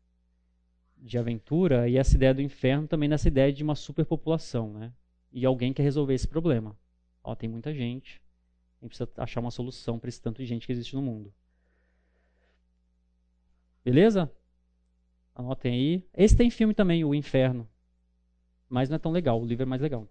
de 0.98 1.18
aventura, 1.18 1.88
e 1.88 1.98
essa 1.98 2.16
ideia 2.16 2.34
do 2.34 2.42
inferno 2.42 2.88
também 2.88 3.10
nessa 3.10 3.28
ideia 3.28 3.52
de 3.52 3.64
uma 3.64 3.76
superpopulação, 3.76 4.74
né? 4.74 4.94
E 5.32 5.46
alguém 5.46 5.74
quer 5.74 5.84
resolver 5.84 6.14
esse 6.14 6.28
problema. 6.28 6.78
Ó, 7.24 7.34
tem 7.36 7.50
muita 7.50 7.74
gente, 7.74 8.22
a 8.84 8.86
gente 8.86 8.98
precisa 8.98 9.10
achar 9.18 9.40
uma 9.40 9.52
solução 9.52 9.98
para 9.98 10.10
esse 10.10 10.22
tanto 10.22 10.40
de 10.40 10.46
gente 10.46 10.66
que 10.66 10.74
existe 10.74 10.94
no 10.94 11.02
mundo. 11.02 11.34
Beleza? 13.84 14.30
Anotem 15.34 15.74
aí. 15.74 16.08
Esse 16.14 16.36
tem 16.36 16.50
filme 16.50 16.74
também, 16.74 17.04
O 17.06 17.16
Inferno. 17.16 17.68
Mas 18.68 18.90
não 18.90 18.96
é 18.96 19.00
tão 19.00 19.12
legal, 19.12 19.42
o 19.42 19.46
livro 19.46 19.64
é 19.64 19.66
mais 19.66 19.82
legal. 19.82 20.08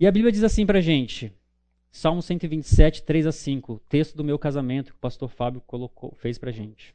E 0.00 0.06
a 0.06 0.12
Bíblia 0.12 0.32
diz 0.32 0.42
assim 0.42 0.64
pra 0.64 0.80
gente. 0.80 1.32
Salmo 1.90 2.22
127, 2.22 3.02
3 3.02 3.26
a 3.26 3.32
5. 3.32 3.80
Texto 3.88 4.16
do 4.16 4.24
meu 4.24 4.38
casamento 4.38 4.92
que 4.92 4.96
o 4.96 5.00
pastor 5.00 5.28
Fábio 5.28 5.60
colocou, 5.62 6.14
fez 6.14 6.38
pra 6.38 6.52
gente. 6.52 6.94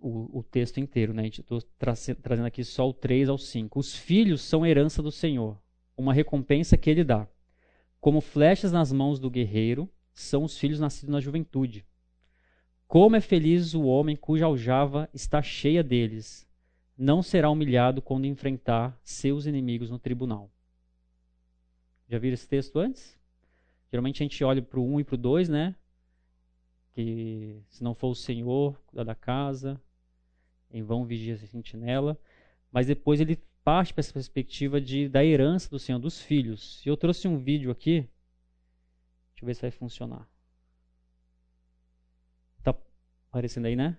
O, 0.00 0.38
o 0.38 0.42
texto 0.42 0.80
inteiro, 0.80 1.12
né? 1.12 1.26
Estou 1.26 1.60
tra 1.78 1.94
trazendo 2.20 2.46
aqui 2.46 2.64
só 2.64 2.88
o 2.88 2.94
3 2.94 3.28
ao 3.28 3.38
5. 3.38 3.78
Os 3.78 3.94
filhos 3.94 4.42
são 4.42 4.66
herança 4.66 5.02
do 5.02 5.12
Senhor 5.12 5.58
uma 5.96 6.12
recompensa 6.12 6.76
que 6.76 6.90
ele 6.90 7.04
dá. 7.04 7.26
Como 8.00 8.20
flechas 8.20 8.72
nas 8.72 8.92
mãos 8.92 9.18
do 9.18 9.30
guerreiro, 9.30 9.90
são 10.12 10.44
os 10.44 10.58
filhos 10.58 10.80
nascidos 10.80 11.12
na 11.12 11.20
juventude. 11.20 11.86
Como 12.86 13.16
é 13.16 13.20
feliz 13.20 13.74
o 13.74 13.84
homem 13.84 14.14
cuja 14.14 14.44
aljava 14.44 15.08
está 15.12 15.42
cheia 15.42 15.82
deles. 15.82 16.46
não 16.96 17.22
será 17.22 17.50
humilhado 17.50 18.00
quando 18.00 18.26
enfrentar 18.26 18.98
seus 19.02 19.46
inimigos 19.46 19.90
no 19.90 19.98
tribunal. 19.98 20.50
Já 22.08 22.18
viram 22.18 22.34
esse 22.34 22.48
texto 22.48 22.78
antes? 22.78 23.18
Geralmente 23.90 24.22
a 24.22 24.24
gente 24.24 24.44
olha 24.44 24.62
para 24.62 24.78
o 24.78 24.94
1 24.94 25.00
e 25.00 25.04
para 25.04 25.14
o 25.14 25.18
2, 25.18 25.48
né? 25.48 25.74
Que 26.92 27.60
se 27.68 27.82
não 27.82 27.94
for 27.94 28.08
o 28.08 28.14
Senhor 28.14 28.80
cuidar 28.86 29.04
da 29.04 29.14
casa, 29.14 29.80
em 30.70 30.82
vão 30.82 31.04
vigia 31.04 31.34
a 31.34 31.38
sentinela. 31.38 32.18
Mas 32.70 32.86
depois 32.86 33.20
ele 33.20 33.42
parte 33.64 33.94
para 33.94 34.02
essa 34.02 34.12
perspectiva 34.12 34.80
de, 34.80 35.08
da 35.08 35.24
herança 35.24 35.70
do 35.70 35.78
Senhor, 35.78 35.98
dos 35.98 36.20
filhos. 36.20 36.84
E 36.84 36.88
eu 36.88 36.96
trouxe 36.96 37.26
um 37.26 37.38
vídeo 37.38 37.70
aqui. 37.70 38.00
Deixa 39.32 39.42
eu 39.42 39.46
ver 39.46 39.54
se 39.54 39.62
vai 39.62 39.70
funcionar. 39.70 40.28
Tá 42.62 42.76
aparecendo 43.30 43.64
aí, 43.64 43.74
né? 43.74 43.96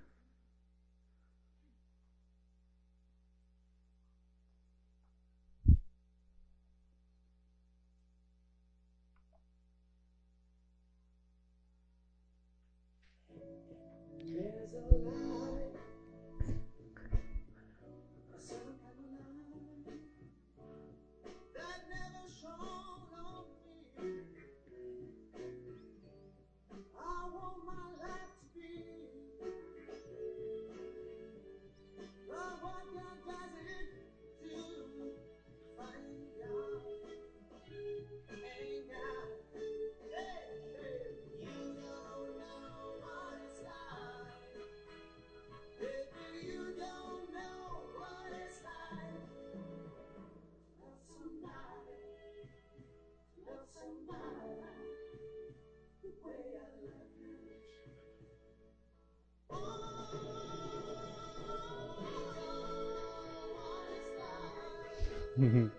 Uhum. 65.46 65.70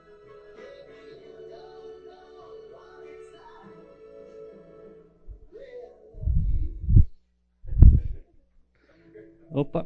Opa. 9.50 9.84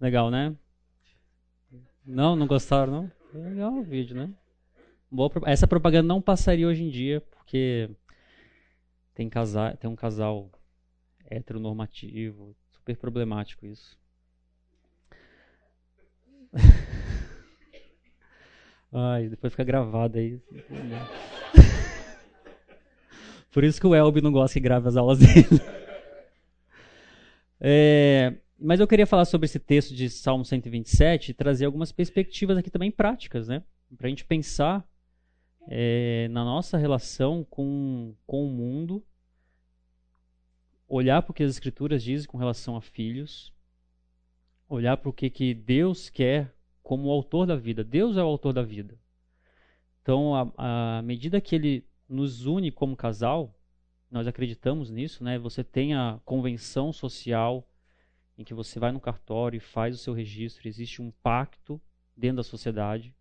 Legal, 0.00 0.32
né? 0.32 0.56
Não, 2.04 2.34
não 2.34 2.48
gostaram, 2.48 2.92
não? 2.92 3.12
Legal 3.40 3.72
o 3.72 3.82
vídeo, 3.84 4.16
né? 4.16 4.34
Boa, 5.08 5.30
essa 5.46 5.68
propaganda 5.68 6.08
não 6.08 6.20
passaria 6.20 6.66
hoje 6.66 6.82
em 6.82 6.90
dia, 6.90 7.20
porque 7.20 7.88
tem, 9.14 9.30
tem 9.78 9.88
um 9.88 9.94
casal 9.94 10.50
heteronormativo, 11.30 12.56
super 12.72 12.96
problemático 12.96 13.64
isso. 13.64 14.01
Ai, 18.92 19.28
depois 19.28 19.52
fica 19.52 19.64
gravado 19.64 20.18
aí. 20.18 20.38
Por 23.50 23.64
isso 23.64 23.80
que 23.80 23.86
o 23.86 23.94
Elby 23.94 24.20
não 24.20 24.32
gosta 24.32 24.54
que 24.54 24.60
grave 24.60 24.88
as 24.88 24.96
aulas 24.96 25.18
dele. 25.18 25.48
É, 27.64 28.34
mas 28.58 28.80
eu 28.80 28.88
queria 28.88 29.06
falar 29.06 29.24
sobre 29.24 29.44
esse 29.44 29.60
texto 29.60 29.94
de 29.94 30.10
Salmo 30.10 30.44
127 30.44 31.30
e 31.30 31.34
trazer 31.34 31.64
algumas 31.64 31.92
perspectivas 31.92 32.58
aqui 32.58 32.68
também 32.68 32.90
práticas, 32.90 33.46
né? 33.46 33.62
Para 33.96 34.08
a 34.08 34.10
gente 34.10 34.24
pensar 34.24 34.84
é, 35.68 36.26
na 36.32 36.44
nossa 36.44 36.76
relação 36.76 37.46
com, 37.48 38.16
com 38.26 38.44
o 38.44 38.50
mundo, 38.50 39.04
olhar 40.88 41.22
para 41.22 41.30
o 41.30 41.34
que 41.34 41.44
as 41.44 41.52
Escrituras 41.52 42.02
dizem 42.02 42.26
com 42.26 42.36
relação 42.36 42.74
a 42.74 42.80
filhos, 42.80 43.52
olhar 44.68 44.96
para 44.96 45.08
o 45.08 45.12
que, 45.12 45.30
que 45.30 45.54
Deus 45.54 46.10
quer 46.10 46.52
como 46.92 47.08
o 47.08 47.10
autor 47.10 47.46
da 47.46 47.56
vida. 47.56 47.82
Deus 47.82 48.18
é 48.18 48.22
o 48.22 48.26
autor 48.26 48.52
da 48.52 48.62
vida. 48.62 48.98
Então, 50.02 50.52
à 50.58 51.00
medida 51.02 51.40
que 51.40 51.54
Ele 51.54 51.86
nos 52.06 52.44
une 52.44 52.70
como 52.70 52.94
casal, 52.94 53.58
nós 54.10 54.26
acreditamos 54.26 54.90
nisso, 54.90 55.24
né? 55.24 55.38
Você 55.38 55.64
tem 55.64 55.94
a 55.94 56.20
convenção 56.22 56.92
social 56.92 57.66
em 58.36 58.44
que 58.44 58.52
você 58.52 58.78
vai 58.78 58.92
no 58.92 59.00
cartório 59.00 59.56
e 59.56 59.60
faz 59.60 59.94
o 59.94 59.98
seu 59.98 60.12
registro, 60.12 60.68
existe 60.68 61.00
um 61.00 61.10
pacto 61.22 61.80
dentro 62.14 62.36
da 62.36 62.42
sociedade. 62.42 63.14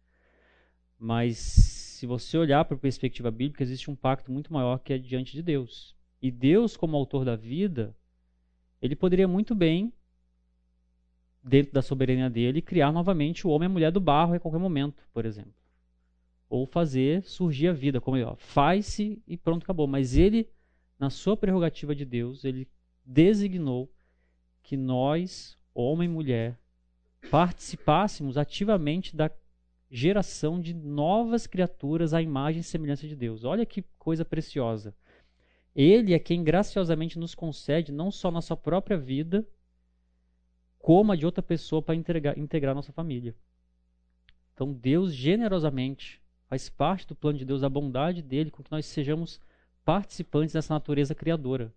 Mas 0.99 1.37
se 1.37 2.05
você 2.05 2.37
olhar 2.37 2.65
para 2.65 2.75
a 2.75 2.79
perspectiva 2.79 3.31
bíblica, 3.31 3.63
existe 3.63 3.89
um 3.89 3.95
pacto 3.95 4.33
muito 4.33 4.51
maior 4.51 4.79
que 4.79 4.91
é 4.91 4.97
diante 4.97 5.31
de 5.31 5.41
Deus. 5.41 5.95
E 6.21 6.29
Deus, 6.29 6.75
como 6.75 6.97
autor 6.97 7.23
da 7.23 7.37
vida, 7.37 7.95
ele 8.81 8.97
poderia 8.97 9.29
muito 9.29 9.55
bem 9.55 9.93
dentro 11.43 11.73
da 11.73 11.81
soberania 11.81 12.29
dele, 12.29 12.61
criar 12.61 12.91
novamente 12.91 13.47
o 13.47 13.49
homem 13.49 13.67
e 13.67 13.69
a 13.69 13.73
mulher 13.73 13.91
do 13.91 13.99
barro 13.99 14.33
a 14.33 14.39
qualquer 14.39 14.59
momento, 14.59 15.03
por 15.13 15.25
exemplo. 15.25 15.53
Ou 16.49 16.65
fazer 16.65 17.23
surgir 17.23 17.69
a 17.69 17.73
vida, 17.73 18.01
como 18.01 18.17
ele, 18.17 18.29
faz-se 18.37 19.21
e 19.25 19.37
pronto, 19.37 19.63
acabou. 19.63 19.87
Mas 19.87 20.15
ele, 20.15 20.49
na 20.99 21.09
sua 21.09 21.35
prerrogativa 21.35 21.95
de 21.95 22.05
Deus, 22.05 22.43
ele 22.43 22.67
designou 23.05 23.91
que 24.61 24.77
nós, 24.77 25.57
homem 25.73 26.09
e 26.09 26.11
mulher, 26.11 26.59
participássemos 27.29 28.37
ativamente 28.37 29.15
da 29.15 29.31
geração 29.89 30.59
de 30.61 30.73
novas 30.73 31.45
criaturas 31.45 32.13
à 32.13 32.21
imagem 32.21 32.61
e 32.61 32.63
semelhança 32.63 33.07
de 33.07 33.15
Deus. 33.15 33.43
Olha 33.43 33.65
que 33.65 33.83
coisa 33.97 34.23
preciosa. 34.23 34.95
Ele 35.75 36.13
é 36.13 36.19
quem 36.19 36.43
graciosamente 36.43 37.19
nos 37.19 37.33
concede 37.33 37.91
não 37.91 38.11
só 38.11 38.29
na 38.31 38.41
sua 38.41 38.57
própria 38.57 38.97
vida, 38.97 39.45
como 40.81 41.11
a 41.11 41.15
de 41.15 41.25
outra 41.25 41.43
pessoa 41.43 41.81
para 41.81 41.95
integrar, 41.95 42.37
integrar 42.37 42.73
nossa 42.73 42.91
família. 42.91 43.35
Então 44.53 44.73
Deus 44.73 45.13
generosamente 45.13 46.21
faz 46.47 46.69
parte 46.69 47.07
do 47.07 47.15
plano 47.15 47.37
de 47.37 47.45
Deus, 47.45 47.63
a 47.63 47.69
bondade 47.69 48.21
dele, 48.21 48.51
com 48.51 48.61
que 48.61 48.71
nós 48.71 48.85
sejamos 48.85 49.39
participantes 49.85 50.53
dessa 50.53 50.73
natureza 50.73 51.15
criadora. 51.15 51.73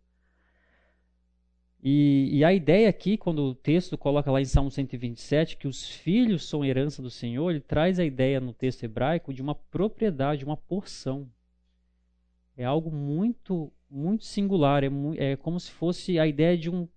E, 1.87 2.31
e, 2.33 2.43
a 2.45 2.53
ideia 2.53 2.89
aqui, 2.89 3.19
quando 3.19 3.41
o 3.41 3.55
texto 3.55 3.99
coloca 3.99 4.33
lá 4.33 4.41
em 4.41 4.47
Salmo 4.47 4.71
127 4.71 5.59
que 5.59 5.69
os 5.69 5.87
filhos 5.87 6.49
são 6.49 6.65
herança 6.65 7.03
do 7.03 7.11
Senhor, 7.11 7.51
ele 7.51 7.61
traz 7.61 8.01
a 8.01 8.05
ideia 8.07 8.41
no 8.41 8.55
texto 8.55 8.85
hebraico 8.85 9.35
de 9.35 9.43
uma 9.43 9.55
propriedade, 9.55 10.47
uma 10.47 10.57
porção. 10.57 11.31
É 12.57 12.65
algo 12.65 12.91
muito, 12.91 13.71
muito 13.91 14.25
singular. 14.25 14.83
É, 14.83 14.89
é 15.19 15.37
como 15.37 15.61
se 15.61 15.71
fosse 15.71 16.19
a 16.19 16.27
ideia 16.27 16.57
de 16.57 16.71
um 16.71 16.89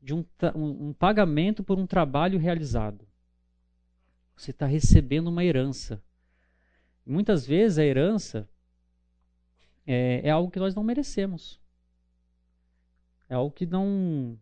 de 0.00 0.14
um, 0.14 0.24
um, 0.54 0.88
um 0.88 0.92
pagamento 0.92 1.62
por 1.62 1.78
um 1.78 1.86
trabalho 1.86 2.38
realizado. 2.38 3.06
Você 4.36 4.52
está 4.52 4.66
recebendo 4.66 5.28
uma 5.28 5.44
herança. 5.44 6.02
Muitas 7.04 7.46
vezes 7.46 7.78
a 7.78 7.84
herança 7.84 8.48
é, 9.86 10.20
é, 10.24 10.30
algo 10.30 10.50
que 10.50 10.60
nós 10.60 10.74
não 10.74 10.82
merecemos. 10.84 11.60
É 13.28 13.34
algo 13.34 13.54
que 13.54 13.66
não 13.66 14.38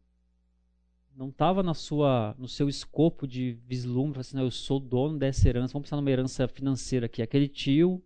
não 1.14 1.30
estava 1.30 1.62
na 1.62 1.72
sua 1.72 2.34
no 2.38 2.46
seu 2.46 2.68
escopo 2.68 3.26
de 3.26 3.59
vislumbre, 3.66 4.20
assim, 4.20 4.38
eu 4.38 4.50
sou 4.50 4.78
dono 4.78 5.18
dessa 5.18 5.48
herança. 5.48 5.72
Vamos 5.72 5.86
pensar 5.86 5.96
numa 5.96 6.11
herança 6.11 6.46
financeira 6.46 7.07
aqui, 7.07 7.22
aquele 7.22 7.48
tio 7.48 8.04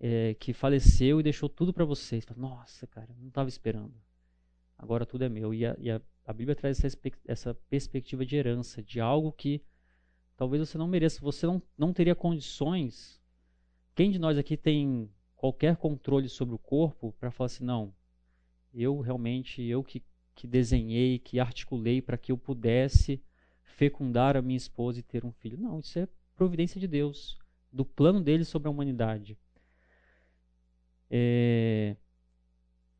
é, 0.00 0.34
que 0.34 0.52
faleceu 0.52 1.20
e 1.20 1.22
deixou 1.22 1.48
tudo 1.48 1.72
para 1.72 1.84
vocês. 1.84 2.24
Nossa, 2.36 2.86
cara, 2.86 3.14
não 3.18 3.28
estava 3.28 3.48
esperando. 3.48 3.94
Agora 4.76 5.06
tudo 5.06 5.24
é 5.24 5.28
meu. 5.28 5.54
E 5.54 5.64
a, 5.64 5.76
e 5.78 5.90
a 5.90 6.00
a 6.26 6.32
Bíblia 6.32 6.56
traz 6.56 6.82
essa, 6.84 6.98
essa 7.26 7.54
perspectiva 7.54 8.26
de 8.26 8.34
herança, 8.34 8.82
de 8.82 9.00
algo 9.00 9.30
que 9.30 9.62
talvez 10.36 10.68
você 10.68 10.76
não 10.76 10.88
mereça, 10.88 11.20
você 11.20 11.46
não, 11.46 11.62
não 11.78 11.92
teria 11.92 12.16
condições. 12.16 13.22
Quem 13.94 14.10
de 14.10 14.18
nós 14.18 14.36
aqui 14.36 14.56
tem 14.56 15.08
qualquer 15.36 15.76
controle 15.76 16.28
sobre 16.28 16.54
o 16.54 16.58
corpo 16.58 17.12
para 17.20 17.30
falar 17.30 17.46
assim, 17.46 17.64
não, 17.64 17.94
eu 18.74 18.98
realmente, 19.00 19.62
eu 19.62 19.84
que, 19.84 20.02
que 20.34 20.46
desenhei, 20.48 21.18
que 21.20 21.38
articulei 21.38 22.02
para 22.02 22.18
que 22.18 22.32
eu 22.32 22.36
pudesse 22.36 23.22
fecundar 23.62 24.36
a 24.36 24.42
minha 24.42 24.56
esposa 24.56 24.98
e 24.98 25.04
ter 25.04 25.24
um 25.24 25.32
filho. 25.32 25.56
Não, 25.56 25.78
isso 25.78 25.98
é 25.98 26.08
providência 26.34 26.80
de 26.80 26.88
Deus, 26.88 27.38
do 27.72 27.84
plano 27.84 28.20
dele 28.20 28.44
sobre 28.44 28.68
a 28.68 28.70
humanidade. 28.70 29.38
É... 31.08 31.96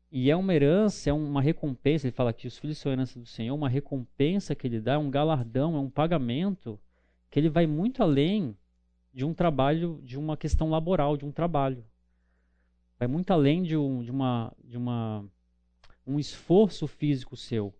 E 0.09 0.31
é 0.31 0.35
uma 0.35 0.53
herança, 0.53 1.09
é 1.09 1.13
uma 1.13 1.41
recompensa, 1.41 2.07
ele 2.07 2.15
fala 2.15 2.29
aqui, 2.29 2.47
os 2.47 2.57
filhos 2.57 2.77
são 2.77 2.91
herança 2.91 3.19
do 3.19 3.25
Senhor, 3.25 3.53
uma 3.53 3.67
recompensa 3.67 4.55
que 4.55 4.65
ele 4.65 4.79
dá, 4.79 4.93
é 4.93 4.97
um 4.97 5.11
galardão, 5.11 5.75
é 5.75 5.79
um 5.79 5.89
pagamento 5.89 6.79
que 7.29 7.37
ele 7.37 7.49
vai 7.49 7.67
muito 7.67 8.01
além 8.01 8.57
de 9.13 9.25
um 9.25 9.33
trabalho, 9.33 9.99
de 10.03 10.17
uma 10.17 10.37
questão 10.37 10.69
laboral, 10.69 11.17
de 11.17 11.25
um 11.25 11.31
trabalho. 11.31 11.83
Vai 12.97 13.07
muito 13.07 13.31
além 13.31 13.63
de, 13.63 13.75
um, 13.75 14.01
de, 14.01 14.11
uma, 14.11 14.53
de 14.63 14.77
uma, 14.77 15.25
um 16.05 16.17
esforço 16.17 16.87
físico 16.87 17.35
seu. 17.35 17.73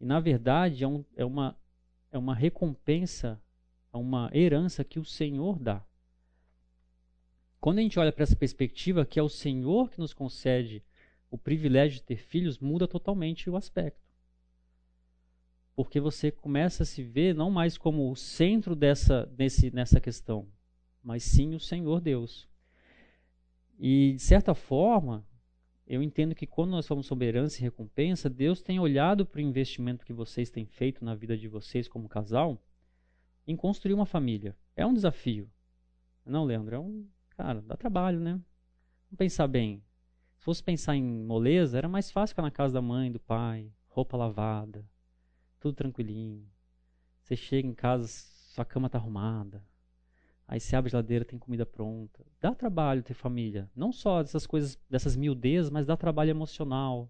E, 0.00 0.04
na 0.04 0.20
verdade, 0.20 0.84
é, 0.84 0.86
um, 0.86 1.04
é, 1.16 1.24
uma, 1.24 1.56
é 2.12 2.18
uma 2.18 2.34
recompensa, 2.34 3.40
é 3.92 3.96
uma 3.96 4.30
herança 4.32 4.84
que 4.84 5.00
o 5.00 5.04
Senhor 5.04 5.58
dá. 5.58 5.84
Quando 7.60 7.78
a 7.78 7.82
gente 7.82 7.98
olha 7.98 8.12
para 8.12 8.22
essa 8.22 8.36
perspectiva, 8.36 9.04
que 9.04 9.18
é 9.18 9.22
o 9.22 9.28
Senhor 9.28 9.90
que 9.90 9.98
nos 9.98 10.12
concede 10.14 10.82
o 11.32 11.38
privilégio 11.38 11.96
de 11.96 12.02
ter 12.02 12.18
filhos, 12.18 12.58
muda 12.58 12.86
totalmente 12.86 13.48
o 13.48 13.56
aspecto. 13.56 14.06
Porque 15.74 15.98
você 15.98 16.30
começa 16.30 16.82
a 16.82 16.86
se 16.86 17.02
ver 17.02 17.34
não 17.34 17.50
mais 17.50 17.78
como 17.78 18.10
o 18.10 18.14
centro 18.14 18.76
dessa, 18.76 19.26
nesse, 19.38 19.74
nessa 19.74 19.98
questão, 19.98 20.46
mas 21.02 21.22
sim 21.22 21.54
o 21.54 21.58
Senhor 21.58 22.02
Deus. 22.02 22.46
E, 23.78 24.12
de 24.12 24.22
certa 24.22 24.54
forma, 24.54 25.26
eu 25.86 26.02
entendo 26.02 26.34
que 26.34 26.46
quando 26.46 26.72
nós 26.72 26.86
falamos 26.86 27.06
sobre 27.06 27.28
herança 27.28 27.58
e 27.58 27.62
recompensa, 27.62 28.28
Deus 28.28 28.60
tem 28.60 28.78
olhado 28.78 29.24
para 29.24 29.38
o 29.38 29.42
investimento 29.42 30.04
que 30.04 30.12
vocês 30.12 30.50
têm 30.50 30.66
feito 30.66 31.02
na 31.02 31.14
vida 31.14 31.34
de 31.34 31.48
vocês 31.48 31.88
como 31.88 32.10
casal 32.10 32.62
em 33.46 33.56
construir 33.56 33.94
uma 33.94 34.04
família. 34.04 34.54
É 34.76 34.84
um 34.84 34.92
desafio. 34.92 35.50
Não, 36.26 36.44
Leandro? 36.44 36.76
É 36.76 36.78
um. 36.78 37.08
Cara, 37.30 37.62
dá 37.62 37.74
trabalho, 37.74 38.20
né? 38.20 38.32
Vamos 38.32 39.16
pensar 39.16 39.48
bem. 39.48 39.82
Se 40.42 40.44
fosse 40.44 40.60
pensar 40.60 40.96
em 40.96 41.04
moleza, 41.04 41.78
era 41.78 41.88
mais 41.88 42.10
fácil 42.10 42.32
ficar 42.32 42.42
na 42.42 42.50
casa 42.50 42.74
da 42.74 42.82
mãe, 42.82 43.12
do 43.12 43.20
pai, 43.20 43.70
roupa 43.86 44.16
lavada, 44.16 44.84
tudo 45.60 45.76
tranquilinho. 45.76 46.44
Você 47.22 47.36
chega 47.36 47.68
em 47.68 47.72
casa, 47.72 48.08
sua 48.08 48.64
cama 48.64 48.88
está 48.88 48.98
arrumada, 48.98 49.64
Aí 50.48 50.58
você 50.58 50.74
abre 50.74 50.88
a 50.88 50.90
geladeira, 50.90 51.24
tem 51.24 51.38
comida 51.38 51.64
pronta. 51.64 52.26
Dá 52.40 52.52
trabalho 52.52 53.04
ter 53.04 53.14
família. 53.14 53.70
Não 53.72 53.92
só 53.92 54.20
dessas 54.20 54.44
coisas, 54.44 54.76
dessas 54.90 55.14
miudezas, 55.14 55.70
mas 55.70 55.86
dá 55.86 55.96
trabalho 55.96 56.30
emocional. 56.30 57.08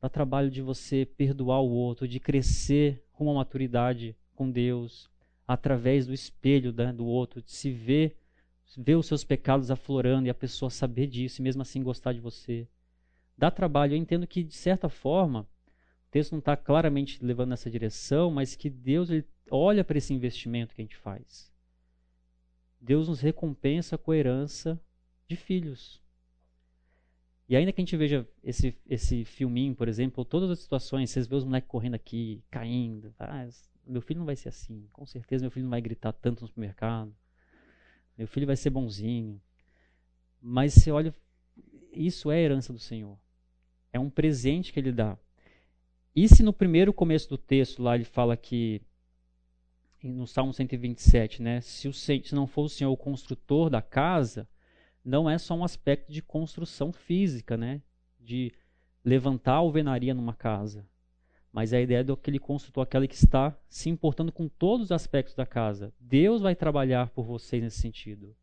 Dá 0.00 0.08
trabalho 0.08 0.48
de 0.48 0.62
você 0.62 1.04
perdoar 1.04 1.60
o 1.60 1.72
outro, 1.72 2.06
de 2.06 2.20
crescer 2.20 3.04
rumo 3.10 3.32
à 3.32 3.34
maturidade 3.34 4.16
com 4.32 4.48
Deus, 4.48 5.10
através 5.44 6.06
do 6.06 6.14
espelho 6.14 6.72
né, 6.72 6.92
do 6.92 7.04
outro, 7.04 7.42
de 7.42 7.50
se 7.50 7.72
ver, 7.72 8.16
ver 8.76 8.96
os 8.96 9.06
seus 9.06 9.24
pecados 9.24 9.70
aflorando 9.70 10.26
e 10.26 10.30
a 10.30 10.34
pessoa 10.34 10.70
saber 10.70 11.06
disso 11.06 11.40
e 11.40 11.42
mesmo 11.42 11.62
assim 11.62 11.82
gostar 11.82 12.12
de 12.12 12.20
você. 12.20 12.68
Dá 13.36 13.50
trabalho. 13.50 13.94
Eu 13.94 13.98
entendo 13.98 14.26
que, 14.26 14.42
de 14.42 14.54
certa 14.54 14.88
forma, 14.88 15.40
o 15.40 16.10
texto 16.10 16.32
não 16.32 16.38
está 16.38 16.56
claramente 16.56 17.24
levando 17.24 17.50
nessa 17.50 17.70
direção, 17.70 18.30
mas 18.30 18.56
que 18.56 18.70
Deus 18.70 19.10
ele 19.10 19.24
olha 19.50 19.84
para 19.84 19.98
esse 19.98 20.14
investimento 20.14 20.74
que 20.74 20.80
a 20.80 20.84
gente 20.84 20.96
faz. 20.96 21.52
Deus 22.80 23.08
nos 23.08 23.20
recompensa 23.20 23.96
com 23.96 24.10
a 24.10 24.16
herança 24.16 24.80
de 25.28 25.36
filhos. 25.36 26.02
E 27.48 27.56
ainda 27.56 27.72
que 27.72 27.80
a 27.80 27.84
gente 27.84 27.96
veja 27.96 28.26
esse, 28.42 28.76
esse 28.88 29.24
filminho, 29.24 29.74
por 29.74 29.86
exemplo, 29.86 30.24
todas 30.24 30.50
as 30.50 30.60
situações, 30.60 31.10
vocês 31.10 31.26
vê 31.26 31.34
os 31.34 31.44
moleques 31.44 31.68
correndo 31.68 31.94
aqui, 31.94 32.42
caindo. 32.50 33.14
Ah, 33.18 33.46
meu 33.86 34.00
filho 34.00 34.18
não 34.18 34.26
vai 34.26 34.36
ser 34.36 34.48
assim. 34.48 34.88
Com 34.92 35.04
certeza 35.04 35.44
meu 35.44 35.50
filho 35.50 35.64
não 35.64 35.70
vai 35.70 35.80
gritar 35.80 36.12
tanto 36.12 36.42
no 36.42 36.46
supermercado. 36.46 37.14
Meu 38.16 38.26
filho 38.26 38.46
vai 38.46 38.56
ser 38.56 38.70
bonzinho. 38.70 39.40
Mas 40.40 40.74
você 40.74 40.90
olha, 40.90 41.14
isso 41.92 42.30
é 42.30 42.36
a 42.36 42.40
herança 42.40 42.72
do 42.72 42.78
Senhor. 42.78 43.18
É 43.92 43.98
um 43.98 44.10
presente 44.10 44.72
que 44.72 44.80
ele 44.80 44.92
dá. 44.92 45.16
E 46.14 46.28
se 46.28 46.42
no 46.42 46.52
primeiro 46.52 46.92
começo 46.92 47.28
do 47.28 47.38
texto 47.38 47.82
lá 47.82 47.94
ele 47.94 48.04
fala 48.04 48.36
que 48.36 48.80
no 50.02 50.26
Salmo 50.26 50.52
127, 50.52 51.42
né? 51.42 51.60
Se, 51.60 51.88
o, 51.88 51.92
se 51.92 52.34
não 52.34 52.46
for 52.46 52.64
o 52.64 52.68
Senhor 52.68 52.92
o 52.92 52.96
construtor 52.96 53.70
da 53.70 53.80
casa, 53.80 54.46
não 55.04 55.28
é 55.28 55.38
só 55.38 55.54
um 55.54 55.64
aspecto 55.64 56.12
de 56.12 56.22
construção 56.22 56.92
física, 56.92 57.56
né? 57.56 57.82
De 58.20 58.52
levantar 59.04 59.54
a 59.54 59.56
alvenaria 59.56 60.14
numa 60.14 60.34
casa. 60.34 60.86
Mas 61.54 61.72
a 61.72 61.80
ideia 61.80 61.98
é 62.00 62.02
daquele 62.02 62.40
construtor, 62.40 62.82
aquele 62.82 63.06
que 63.06 63.14
está 63.14 63.56
se 63.68 63.88
importando 63.88 64.32
com 64.32 64.48
todos 64.48 64.86
os 64.86 64.90
aspectos 64.90 65.36
da 65.36 65.46
casa. 65.46 65.94
Deus 66.00 66.42
vai 66.42 66.56
trabalhar 66.56 67.10
por 67.10 67.24
vocês 67.24 67.62
nesse 67.62 67.80
sentido. 67.80 68.34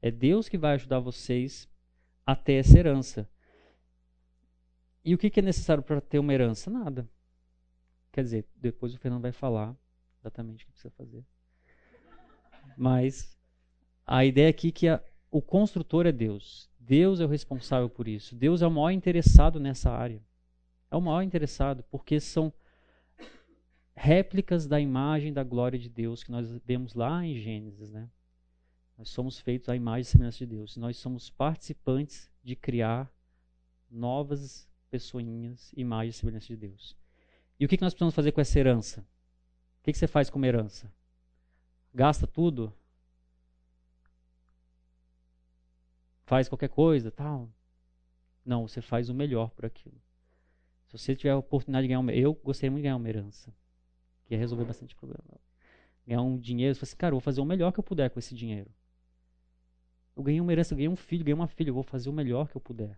É 0.00 0.12
Deus 0.12 0.48
que 0.48 0.56
vai 0.56 0.74
ajudar 0.74 1.00
vocês 1.00 1.68
a 2.24 2.36
ter 2.36 2.52
essa 2.52 2.78
herança. 2.78 3.28
E 5.04 5.12
o 5.12 5.18
que 5.18 5.40
é 5.40 5.42
necessário 5.42 5.82
para 5.82 6.00
ter 6.00 6.20
uma 6.20 6.32
herança? 6.32 6.70
Nada. 6.70 7.10
Quer 8.12 8.22
dizer, 8.22 8.46
depois 8.54 8.94
o 8.94 8.98
Fernando 8.98 9.22
vai 9.22 9.32
falar 9.32 9.76
exatamente 10.20 10.62
o 10.62 10.66
que 10.68 10.72
precisa 10.72 10.94
fazer. 10.96 11.24
Mas 12.76 13.36
a 14.06 14.24
ideia 14.24 14.50
aqui 14.50 14.68
é 14.68 14.70
que 14.70 14.88
a, 14.88 15.02
o 15.32 15.42
construtor 15.42 16.06
é 16.06 16.12
Deus. 16.12 16.70
Deus 16.78 17.18
é 17.18 17.24
o 17.24 17.28
responsável 17.28 17.90
por 17.90 18.06
isso. 18.06 18.36
Deus 18.36 18.62
é 18.62 18.68
o 18.68 18.70
maior 18.70 18.92
interessado 18.92 19.58
nessa 19.58 19.90
área. 19.90 20.22
É 20.96 20.98
o 20.98 21.02
maior 21.02 21.22
interessado, 21.22 21.82
porque 21.84 22.18
são 22.18 22.52
réplicas 23.94 24.66
da 24.66 24.80
imagem 24.80 25.32
da 25.32 25.42
glória 25.42 25.78
de 25.78 25.88
Deus 25.88 26.22
que 26.22 26.30
nós 26.30 26.50
vemos 26.64 26.94
lá 26.94 27.24
em 27.24 27.36
Gênesis, 27.36 27.90
né? 27.90 28.10
Nós 28.96 29.10
somos 29.10 29.38
feitos 29.38 29.68
à 29.68 29.76
imagem 29.76 30.02
e 30.02 30.04
semelhança 30.04 30.38
de 30.38 30.46
Deus. 30.46 30.76
Nós 30.76 30.96
somos 30.96 31.28
participantes 31.28 32.30
de 32.42 32.56
criar 32.56 33.12
novas 33.90 34.68
pessoinhas, 34.90 35.72
imagem 35.76 36.10
e 36.10 36.12
semelhança 36.12 36.46
de 36.46 36.56
Deus. 36.56 36.96
E 37.60 37.64
o 37.64 37.68
que 37.68 37.80
nós 37.80 37.92
precisamos 37.92 38.14
fazer 38.14 38.32
com 38.32 38.40
essa 38.40 38.58
herança? 38.58 39.06
que, 39.86 39.92
que 39.92 39.98
você 39.98 40.08
faz 40.08 40.28
com 40.28 40.38
uma 40.38 40.48
herança? 40.48 40.92
Gasta 41.94 42.26
tudo? 42.26 42.74
Faz 46.24 46.48
qualquer 46.48 46.68
coisa, 46.68 47.12
tal? 47.12 47.48
Não, 48.44 48.66
você 48.66 48.82
faz 48.82 49.08
o 49.08 49.14
melhor 49.14 49.50
por 49.50 49.64
aquilo. 49.64 50.00
Se 50.86 50.98
você 50.98 51.16
tiver 51.16 51.30
a 51.30 51.38
oportunidade 51.38 51.84
de 51.84 51.88
ganhar 51.88 52.00
uma, 52.00 52.12
eu 52.12 52.34
gostaria 52.34 52.70
muito 52.70 52.82
de 52.82 52.84
ganhar 52.84 52.96
uma 52.96 53.08
herança, 53.08 53.52
que 54.24 54.34
ia 54.34 54.38
resolver 54.38 54.64
bastante 54.64 54.94
problema. 54.94 55.40
Ganhar 56.06 56.22
um 56.22 56.38
dinheiro, 56.38 56.74
você 56.74 56.80
fala 56.80 56.88
assim, 56.88 56.96
cara, 56.96 57.10
eu 57.12 57.16
vou 57.16 57.20
fazer 57.20 57.40
o 57.40 57.44
melhor 57.44 57.72
que 57.72 57.80
eu 57.80 57.84
puder 57.84 58.08
com 58.10 58.18
esse 58.18 58.34
dinheiro. 58.34 58.70
Eu 60.16 60.22
ganhei 60.22 60.40
uma 60.40 60.52
herança, 60.52 60.72
eu 60.72 60.76
ganhei 60.76 60.88
um 60.88 60.96
filho, 60.96 61.24
ganhei 61.24 61.34
uma 61.34 61.48
filha, 61.48 61.70
eu 61.70 61.74
vou 61.74 61.82
fazer 61.82 62.08
o 62.08 62.12
melhor 62.12 62.48
que 62.48 62.56
eu 62.56 62.60
puder. 62.60 62.90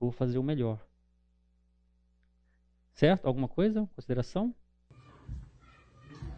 Eu 0.00 0.06
vou 0.06 0.12
fazer 0.12 0.38
o 0.38 0.42
melhor. 0.42 0.80
Certo? 2.94 3.26
Alguma 3.26 3.48
coisa? 3.48 3.86
Consideração? 3.94 4.54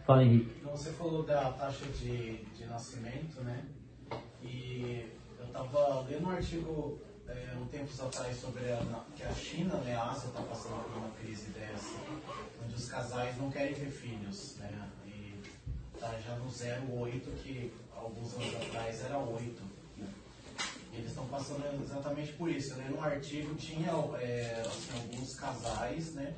Fala, 0.05 0.23
Henrique. 0.25 0.51
Então, 0.59 0.71
você 0.71 0.91
falou 0.93 1.23
da 1.23 1.53
taxa 1.53 1.85
de, 1.85 2.43
de 2.43 2.65
nascimento, 2.65 3.41
né? 3.41 3.65
E 4.41 5.05
eu 5.37 5.45
estava 5.45 6.01
lendo 6.01 6.25
um 6.25 6.29
artigo 6.31 6.99
é, 7.29 7.55
um 7.57 7.65
tempos 7.67 7.99
atrás 7.99 8.39
sobre 8.39 8.71
a, 8.71 9.03
que 9.15 9.23
a 9.23 9.33
China, 9.33 9.75
né, 9.77 9.95
a 9.95 10.11
Ásia 10.11 10.27
está 10.27 10.41
passando 10.41 10.83
por 10.83 10.97
uma 10.97 11.09
crise 11.11 11.47
dessa, 11.51 11.95
onde 12.63 12.75
os 12.75 12.89
casais 12.89 13.37
não 13.37 13.49
querem 13.51 13.73
ter 13.73 13.89
filhos, 13.89 14.55
né? 14.57 14.89
E 15.05 15.41
tá 15.99 16.13
já 16.25 16.35
no 16.35 16.49
0,8, 16.49 17.21
que 17.43 17.73
alguns 17.95 18.33
anos 18.35 18.55
atrás 18.55 19.05
era 19.05 19.17
8. 19.17 19.63
Né? 19.97 20.07
Eles 20.93 21.09
estão 21.09 21.27
passando 21.27 21.83
exatamente 21.83 22.33
por 22.33 22.49
isso. 22.49 22.75
Né? 22.75 22.87
No 22.89 23.01
artigo 23.01 23.53
tinha 23.55 23.91
é, 24.19 24.63
assim, 24.65 24.99
alguns 24.99 25.35
casais, 25.35 26.13
né? 26.13 26.33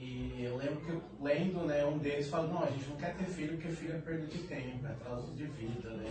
E 0.00 0.44
eu 0.44 0.56
lembro 0.56 0.80
que 0.80 0.92
lendo, 1.20 1.66
né, 1.66 1.84
um 1.84 1.98
deles 1.98 2.28
fala, 2.28 2.46
não, 2.46 2.62
a 2.62 2.70
gente 2.70 2.88
não 2.88 2.96
quer 2.96 3.16
ter 3.16 3.24
filho 3.24 3.56
porque 3.56 3.68
filho 3.68 3.96
é 3.96 3.98
perda 3.98 4.26
de 4.26 4.38
tempo, 4.38 4.86
é 4.86 4.90
atraso 4.90 5.32
de 5.34 5.44
vida, 5.44 5.90
né? 5.90 6.06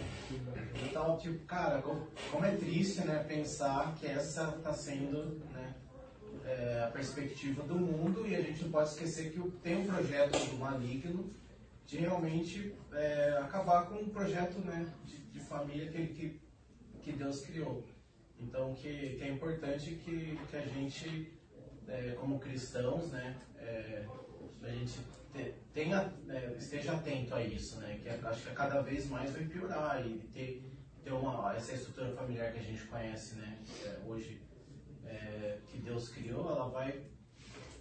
Então, 0.83 1.17
tipo, 1.17 1.39
cara, 1.45 1.81
como 1.81 2.45
é 2.45 2.51
triste, 2.51 3.01
né, 3.01 3.23
pensar 3.25 3.95
que 3.95 4.05
essa 4.05 4.55
está 4.57 4.73
sendo, 4.73 5.41
né, 5.53 5.73
é, 6.45 6.83
a 6.85 6.91
perspectiva 6.91 7.63
do 7.63 7.75
mundo 7.75 8.27
e 8.27 8.35
a 8.35 8.41
gente 8.41 8.63
não 8.63 8.71
pode 8.71 8.89
esquecer 8.89 9.31
que 9.31 9.39
tem 9.61 9.77
um 9.77 9.85
projeto 9.85 10.37
do 10.49 10.57
maligno 10.57 11.29
de 11.85 11.97
realmente 11.97 12.75
é, 12.91 13.37
acabar 13.41 13.85
com 13.87 13.95
um 13.95 14.09
projeto, 14.09 14.59
né, 14.59 14.85
de, 15.05 15.17
de 15.17 15.39
família 15.39 15.89
que, 15.89 16.07
que, 16.07 16.41
que 17.01 17.11
Deus 17.13 17.41
criou. 17.41 17.85
Então, 18.39 18.73
que, 18.75 19.15
que 19.15 19.23
é 19.23 19.29
importante 19.29 19.91
que, 19.95 20.37
que 20.49 20.57
a 20.57 20.65
gente, 20.65 21.36
é, 21.87 22.11
como 22.19 22.39
cristãos, 22.39 23.11
né, 23.11 23.35
é, 23.57 24.05
a 24.61 24.69
gente 24.69 24.99
te, 25.33 25.53
tenha, 25.73 26.11
é, 26.29 26.55
esteja 26.57 26.93
atento 26.93 27.33
a 27.35 27.43
isso, 27.43 27.79
né? 27.79 27.99
Que 28.01 28.09
acho 28.09 28.47
que 28.47 28.53
cada 28.53 28.81
vez 28.81 29.07
mais 29.07 29.31
vai 29.31 29.45
piorar 29.45 30.05
e 30.05 30.19
ter, 30.33 30.63
ter 31.03 31.11
uma, 31.11 31.55
essa 31.55 31.73
estrutura 31.73 32.11
familiar 32.13 32.51
que 32.51 32.59
a 32.59 32.63
gente 32.63 32.83
conhece, 32.85 33.35
né? 33.35 33.57
É, 33.85 33.99
hoje, 34.05 34.41
é, 35.05 35.59
que 35.67 35.77
Deus 35.77 36.09
criou, 36.09 36.49
ela 36.49 36.69
vai 36.69 37.01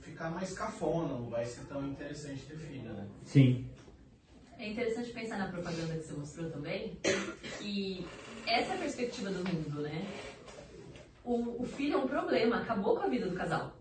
ficar 0.01 0.31
mais 0.31 0.53
cafona, 0.53 1.15
não 1.15 1.29
vai 1.29 1.45
ser 1.45 1.65
tão 1.65 1.87
interessante 1.87 2.47
ter 2.47 2.59
filho, 2.59 2.93
né? 2.93 3.09
Sim. 3.25 3.69
É 4.59 4.69
interessante 4.69 5.11
pensar 5.11 5.39
na 5.39 5.49
propaganda 5.49 5.97
que 5.97 6.05
você 6.05 6.15
mostrou 6.15 6.51
também, 6.51 6.99
que 7.59 8.07
essa 8.47 8.73
é 8.73 8.77
a 8.77 8.79
perspectiva 8.79 9.31
do 9.31 9.45
mundo, 9.45 9.83
né? 9.83 10.07
o, 11.27 11.63
o 11.63 11.67
filho 11.67 11.95
é 11.95 11.97
um 11.99 12.07
problema, 12.07 12.59
acabou 12.59 12.97
com 12.97 13.03
a 13.03 13.09
vida 13.09 13.27
do 13.29 13.37
casal. 13.37 13.77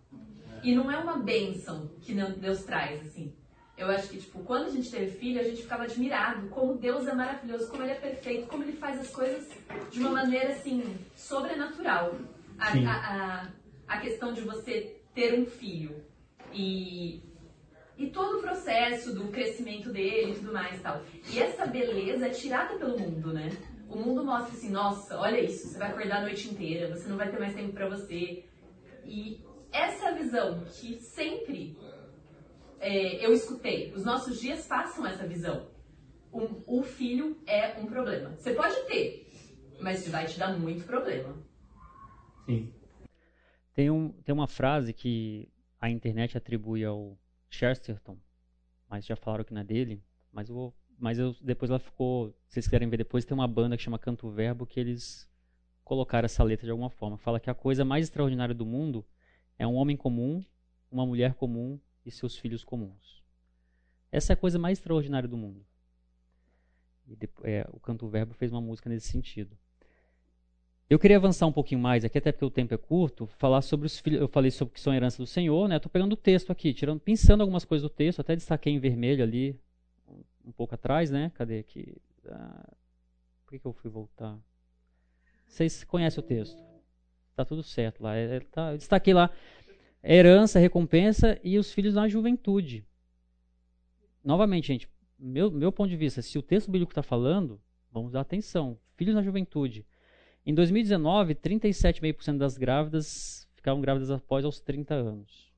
E 0.66 0.74
não 0.74 0.92
é 0.92 0.98
uma 0.98 1.20
bênção 1.20 1.92
que 2.02 2.12
Deus 2.12 2.64
traz, 2.64 3.00
assim. 3.06 3.32
Eu 3.78 3.88
acho 3.88 4.10
que, 4.10 4.18
tipo, 4.18 4.40
quando 4.40 4.66
a 4.66 4.70
gente 4.72 4.90
teve 4.90 5.12
filho, 5.12 5.40
a 5.40 5.44
gente 5.44 5.62
ficava 5.62 5.84
admirado 5.84 6.48
como 6.48 6.74
Deus 6.74 7.06
é 7.06 7.14
maravilhoso, 7.14 7.70
como 7.70 7.84
Ele 7.84 7.92
é 7.92 7.96
perfeito, 7.96 8.48
como 8.48 8.64
Ele 8.64 8.72
faz 8.72 9.00
as 9.00 9.10
coisas 9.12 9.48
de 9.92 10.00
uma 10.00 10.10
maneira, 10.10 10.54
assim, 10.54 10.98
sobrenatural. 11.16 12.16
A, 12.58 12.70
a, 12.70 13.44
a, 13.44 13.48
a 13.88 14.00
questão 14.00 14.34
de 14.34 14.42
você 14.42 14.96
ter 15.14 15.40
um 15.40 15.46
filho 15.46 16.04
e, 16.52 17.22
e 17.96 18.10
todo 18.10 18.40
o 18.40 18.42
processo 18.42 19.14
do 19.14 19.28
crescimento 19.28 19.92
dele 19.92 20.32
e 20.32 20.36
tudo 20.36 20.52
mais 20.52 20.80
e 20.80 20.82
tal. 20.82 21.04
E 21.32 21.40
essa 21.40 21.68
beleza 21.68 22.26
é 22.26 22.30
tirada 22.32 22.76
pelo 22.76 22.98
mundo, 22.98 23.32
né? 23.32 23.52
O 23.88 23.98
mundo 23.98 24.24
mostra 24.24 24.56
assim, 24.56 24.72
nossa, 24.72 25.20
olha 25.20 25.40
isso, 25.40 25.68
você 25.68 25.78
vai 25.78 25.92
acordar 25.92 26.18
a 26.18 26.22
noite 26.22 26.50
inteira, 26.50 26.96
você 26.96 27.08
não 27.08 27.18
vai 27.18 27.30
ter 27.30 27.38
mais 27.38 27.54
tempo 27.54 27.72
pra 27.72 27.88
você. 27.88 28.46
E 29.06 29.46
essa 29.76 30.14
visão 30.14 30.64
que 30.66 31.00
sempre 31.02 31.78
é, 32.80 33.26
eu 33.26 33.34
escutei. 33.34 33.92
Os 33.94 34.04
nossos 34.06 34.40
dias 34.40 34.66
passam 34.66 35.06
essa 35.06 35.28
visão. 35.28 35.68
O, 36.32 36.80
o 36.80 36.84
filho 36.84 37.38
é 37.46 37.80
um 37.80 37.86
problema. 37.86 38.36
Você 38.38 38.54
pode 38.54 38.76
ter, 38.88 39.30
mas 39.80 40.08
vai 40.08 40.26
te 40.26 40.38
dar 40.38 40.58
muito 40.58 40.86
problema. 40.86 41.36
Sim. 42.46 42.74
Tem, 43.74 43.90
um, 43.90 44.10
tem 44.10 44.34
uma 44.34 44.48
frase 44.48 44.94
que 44.94 45.50
a 45.80 45.90
internet 45.90 46.38
atribui 46.38 46.84
ao 46.84 47.18
Chesterton, 47.50 48.18
mas 48.90 49.06
já 49.06 49.16
falaram 49.16 49.44
que 49.44 49.54
não 49.54 49.62
é 49.62 49.64
dele, 49.64 50.02
mas 50.32 50.50
eu, 50.50 50.56
vou- 50.56 50.74
mas 50.98 51.20
eu, 51.20 51.36
depois 51.42 51.70
ela 51.70 51.80
ficou, 51.80 52.30
se 52.48 52.54
vocês 52.54 52.66
quiserem 52.68 52.90
ver 52.90 52.98
depois, 52.98 53.26
tem 53.26 53.36
uma 53.36 53.48
banda 53.48 53.76
que 53.76 53.84
chama 53.84 54.00
Canto 54.00 54.30
Verbo 54.30 54.66
que 54.66 54.80
eles 54.80 55.28
colocaram 55.84 56.26
essa 56.26 56.44
letra 56.44 56.66
de 56.66 56.72
alguma 56.72 56.90
forma. 56.90 57.18
Fala 57.18 57.40
que 57.40 57.50
a 57.50 57.54
coisa 57.54 57.84
mais 57.86 58.06
extraordinária 58.06 58.56
do 58.56 58.66
mundo 58.66 59.06
é 59.58 59.66
um 59.66 59.76
homem 59.76 59.96
comum, 59.96 60.44
uma 60.92 61.06
mulher 61.06 61.34
comum 61.34 61.80
e 62.06 62.12
seus 62.12 62.38
filhos 62.38 62.64
comuns. 62.64 63.24
Essa 64.12 64.34
é 64.34 64.36
a 64.36 64.38
coisa 64.38 64.58
mais 64.60 64.78
extraordinária 64.78 65.28
do 65.28 65.38
mundo. 65.38 65.66
E 67.08 67.16
depo- 67.16 67.46
é, 67.46 67.66
o 67.72 67.80
Canto 67.80 68.08
Verbo 68.08 68.34
fez 68.34 68.52
uma 68.52 68.62
música 68.62 68.90
nesse 68.90 69.08
sentido. 69.10 69.58
Eu 70.90 71.00
queria 71.00 71.18
avançar 71.18 71.48
um 71.48 71.52
pouquinho 71.52 71.82
mais 71.82 72.06
aqui, 72.06 72.18
até 72.18 72.32
porque 72.32 72.46
o 72.46 72.50
tempo 72.50 72.74
é 72.74 72.78
curto, 72.78 73.26
falar 73.26 73.62
sobre 73.62 73.88
os 73.88 74.00
filhos. 74.00 74.22
Eu 74.22 74.28
falei 74.28 74.52
sobre 74.52 74.74
que 74.74 74.80
são 74.80 74.94
herança 74.94 75.18
do 75.18 75.26
Senhor, 75.26 75.68
né? 75.68 75.78
Estou 75.78 75.90
pegando 75.90 76.14
o 76.14 76.18
texto 76.18 76.52
aqui, 76.52 76.74
tirando, 76.74 77.00
pensando 77.00 77.42
algumas 77.42 77.66
coisas 77.66 77.82
do 77.82 77.90
texto, 77.90 78.20
até 78.20 78.36
destaquei 78.36 78.72
em 78.72 78.80
vermelho 78.80 79.24
ali, 79.24 79.60
um 80.46 80.52
pouco 80.52 80.76
atrás, 80.76 81.10
né? 81.10 81.32
Cadê 81.34 81.60
aqui? 81.60 81.98
Ah, 82.28 82.70
por 83.44 83.52
que, 83.52 83.60
que 83.60 83.66
eu 83.66 83.74
fui 83.74 83.90
voltar? 83.90 84.38
Vocês 85.48 85.84
conhecem 85.84 86.24
o 86.24 86.26
texto? 86.26 86.64
Tá 87.36 87.44
tudo 87.44 87.62
certo 87.62 88.02
lá. 88.02 88.16
É, 88.16 88.38
é, 88.38 88.40
tá, 88.40 88.72
eu 88.72 88.78
destaquei 88.78 89.14
lá 89.14 89.30
herança, 90.04 90.60
recompensa 90.60 91.40
e 91.44 91.58
os 91.58 91.74
filhos 91.74 91.96
na 91.96 92.08
juventude. 92.08 92.86
Novamente, 94.24 94.68
gente, 94.68 94.90
meu, 95.18 95.52
meu 95.52 95.72
ponto 95.72 95.90
de 95.90 95.98
vista, 95.98 96.22
se 96.22 96.38
o 96.38 96.42
texto 96.42 96.72
bíblico 96.72 96.92
está 96.92 97.04
falando, 97.04 97.60
vamos 97.92 98.12
dar 98.12 98.22
atenção. 98.22 98.78
Filhos 98.96 99.16
na 99.16 99.22
juventude. 99.22 99.86
Em 100.46 100.54
2019, 100.54 101.36
37,5% 101.36 102.38
das 102.38 102.58
grávidas 102.58 103.48
ficavam 103.56 103.82
grávidas 103.82 104.12
após 104.12 104.46
aos 104.46 104.60
30 104.60 104.94
anos. 104.94 105.52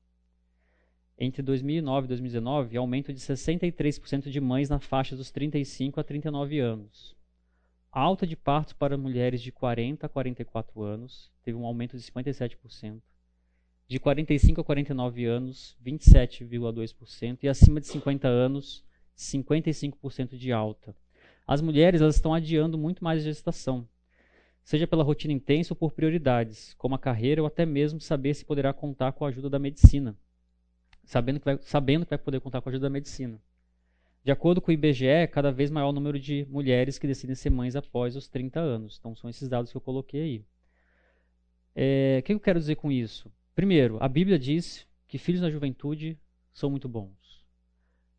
Entre 1.18 1.42
2009 1.42 2.06
e 2.06 2.08
2019, 2.08 2.76
aumento 2.76 3.12
de 3.12 3.20
63% 3.20 4.30
de 4.30 4.40
mães 4.40 4.68
na 4.68 4.78
faixa 4.78 5.14
dos 5.14 5.30
35 5.30 6.00
a 6.00 6.04
39 6.04 6.58
anos. 6.58 7.17
Alta 7.90 8.26
de 8.26 8.36
partos 8.36 8.72
para 8.72 8.96
mulheres 8.96 9.40
de 9.40 9.50
40 9.50 10.06
a 10.06 10.08
44 10.08 10.82
anos, 10.82 11.30
teve 11.42 11.56
um 11.56 11.64
aumento 11.64 11.96
de 11.96 12.02
57%. 12.02 13.00
De 13.86 13.98
45 13.98 14.60
a 14.60 14.64
49 14.64 15.24
anos, 15.24 15.76
27,2%. 15.84 17.38
E 17.42 17.48
acima 17.48 17.80
de 17.80 17.86
50 17.86 18.28
anos, 18.28 18.84
55% 19.16 20.36
de 20.36 20.52
alta. 20.52 20.94
As 21.46 21.62
mulheres 21.62 22.00
elas 22.00 22.16
estão 22.16 22.34
adiando 22.34 22.76
muito 22.76 23.02
mais 23.02 23.20
a 23.20 23.24
gestação 23.24 23.88
seja 24.68 24.86
pela 24.86 25.02
rotina 25.02 25.32
intensa 25.32 25.72
ou 25.72 25.76
por 25.78 25.92
prioridades, 25.92 26.74
como 26.74 26.94
a 26.94 26.98
carreira 26.98 27.40
ou 27.40 27.46
até 27.46 27.64
mesmo 27.64 28.02
saber 28.02 28.34
se 28.34 28.44
poderá 28.44 28.70
contar 28.70 29.12
com 29.12 29.24
a 29.24 29.28
ajuda 29.28 29.48
da 29.48 29.58
medicina. 29.58 30.14
Sabendo 31.06 31.40
que 31.40 31.46
vai, 31.46 31.58
sabendo 31.62 32.04
que 32.04 32.10
vai 32.10 32.18
poder 32.18 32.38
contar 32.38 32.60
com 32.60 32.68
a 32.68 32.70
ajuda 32.70 32.84
da 32.84 32.90
medicina. 32.90 33.40
De 34.28 34.32
acordo 34.32 34.60
com 34.60 34.70
o 34.70 34.74
IBGE, 34.74 35.26
cada 35.32 35.50
vez 35.50 35.70
maior 35.70 35.88
o 35.88 35.92
número 35.92 36.20
de 36.20 36.46
mulheres 36.50 36.98
que 36.98 37.06
decidem 37.06 37.34
ser 37.34 37.48
mães 37.48 37.74
após 37.74 38.14
os 38.14 38.28
30 38.28 38.60
anos. 38.60 38.98
Então, 38.98 39.16
são 39.16 39.30
esses 39.30 39.48
dados 39.48 39.70
que 39.70 39.76
eu 39.78 39.80
coloquei 39.80 40.20
aí. 40.20 40.44
É, 41.74 42.18
o 42.20 42.22
que 42.22 42.34
eu 42.34 42.38
quero 42.38 42.58
dizer 42.58 42.74
com 42.74 42.92
isso? 42.92 43.32
Primeiro, 43.54 43.96
a 44.02 44.06
Bíblia 44.06 44.38
diz 44.38 44.86
que 45.06 45.16
filhos 45.16 45.40
na 45.40 45.48
juventude 45.48 46.20
são 46.52 46.68
muito 46.68 46.86
bons. 46.86 47.42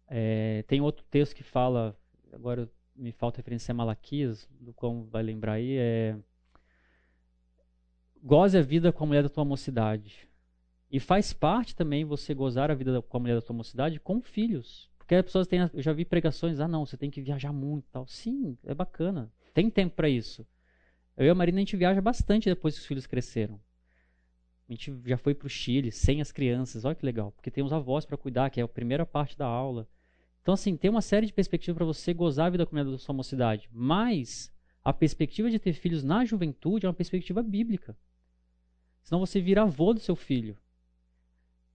É, 0.07 0.63
tem 0.65 0.81
outro 0.81 1.05
texto 1.11 1.35
que 1.35 1.43
fala, 1.43 1.95
agora 2.33 2.67
me 2.95 3.11
falta 3.11 3.37
referência 3.37 3.71
a 3.71 3.75
Malaquias, 3.75 4.49
do 4.59 4.73
qual 4.73 5.03
vai 5.03 5.21
lembrar 5.21 5.53
aí, 5.53 5.77
é 5.77 6.17
goze 8.23 8.57
a 8.57 8.63
vida 8.63 8.91
com 8.91 9.03
a 9.03 9.07
mulher 9.07 9.21
da 9.21 9.29
tua 9.29 9.45
mocidade. 9.45 10.27
E 10.89 10.99
faz 10.99 11.33
parte 11.33 11.75
também 11.75 12.03
você 12.03 12.33
gozar 12.33 12.71
a 12.71 12.73
vida 12.73 12.99
com 12.99 13.17
a 13.17 13.19
mulher 13.19 13.35
da 13.35 13.43
tua 13.43 13.55
mocidade 13.55 13.99
com 13.99 14.23
filhos. 14.23 14.89
Porque 15.09 15.15
as 15.15 15.25
pessoas 15.25 15.47
têm, 15.47 15.67
eu 15.73 15.81
já 15.81 15.91
vi 15.91 16.05
pregações, 16.05 16.59
ah 16.59 16.67
não, 16.67 16.85
você 16.85 16.95
tem 16.95 17.09
que 17.09 17.19
viajar 17.19 17.51
muito 17.51 17.89
tal. 17.89 18.05
Sim, 18.05 18.55
é 18.63 18.75
bacana. 18.75 19.33
Tem 19.55 19.67
tempo 19.67 19.95
para 19.95 20.07
isso. 20.07 20.45
Eu 21.17 21.25
e 21.25 21.29
a 21.31 21.33
Marina 21.33 21.57
a 21.57 21.61
gente 21.61 21.75
viaja 21.75 21.99
bastante 21.99 22.47
depois 22.47 22.75
que 22.75 22.81
os 22.81 22.85
filhos 22.85 23.07
cresceram. 23.07 23.59
A 24.69 24.71
gente 24.71 24.95
já 25.03 25.17
foi 25.17 25.33
para 25.33 25.47
o 25.47 25.49
Chile 25.49 25.91
sem 25.91 26.21
as 26.21 26.31
crianças, 26.31 26.85
olha 26.85 26.93
que 26.93 27.03
legal, 27.03 27.31
porque 27.31 27.49
tem 27.49 27.63
os 27.63 27.73
avós 27.73 28.05
para 28.05 28.17
cuidar, 28.17 28.51
que 28.51 28.61
é 28.61 28.63
a 28.63 28.67
primeira 28.67 29.03
parte 29.03 29.35
da 29.35 29.47
aula. 29.47 29.89
Então, 30.43 30.53
assim, 30.53 30.77
tem 30.77 30.91
uma 30.91 31.01
série 31.01 31.25
de 31.25 31.33
perspectivas 31.33 31.75
para 31.75 31.87
você 31.87 32.13
gozar 32.13 32.45
a 32.45 32.49
vida 32.51 32.63
com 32.63 32.75
a 32.75 32.79
mulher 32.79 32.91
da 32.91 32.99
sua 32.99 33.15
mocidade. 33.15 33.67
Mas 33.73 34.53
a 34.83 34.93
perspectiva 34.93 35.49
de 35.49 35.57
ter 35.57 35.73
filhos 35.73 36.03
na 36.03 36.23
juventude 36.23 36.85
é 36.85 36.87
uma 36.87 36.93
perspectiva 36.93 37.41
bíblica. 37.41 37.97
Senão 39.01 39.19
você 39.19 39.41
vira 39.41 39.63
avô 39.63 39.91
do 39.91 39.99
seu 39.99 40.15
filho. 40.15 40.55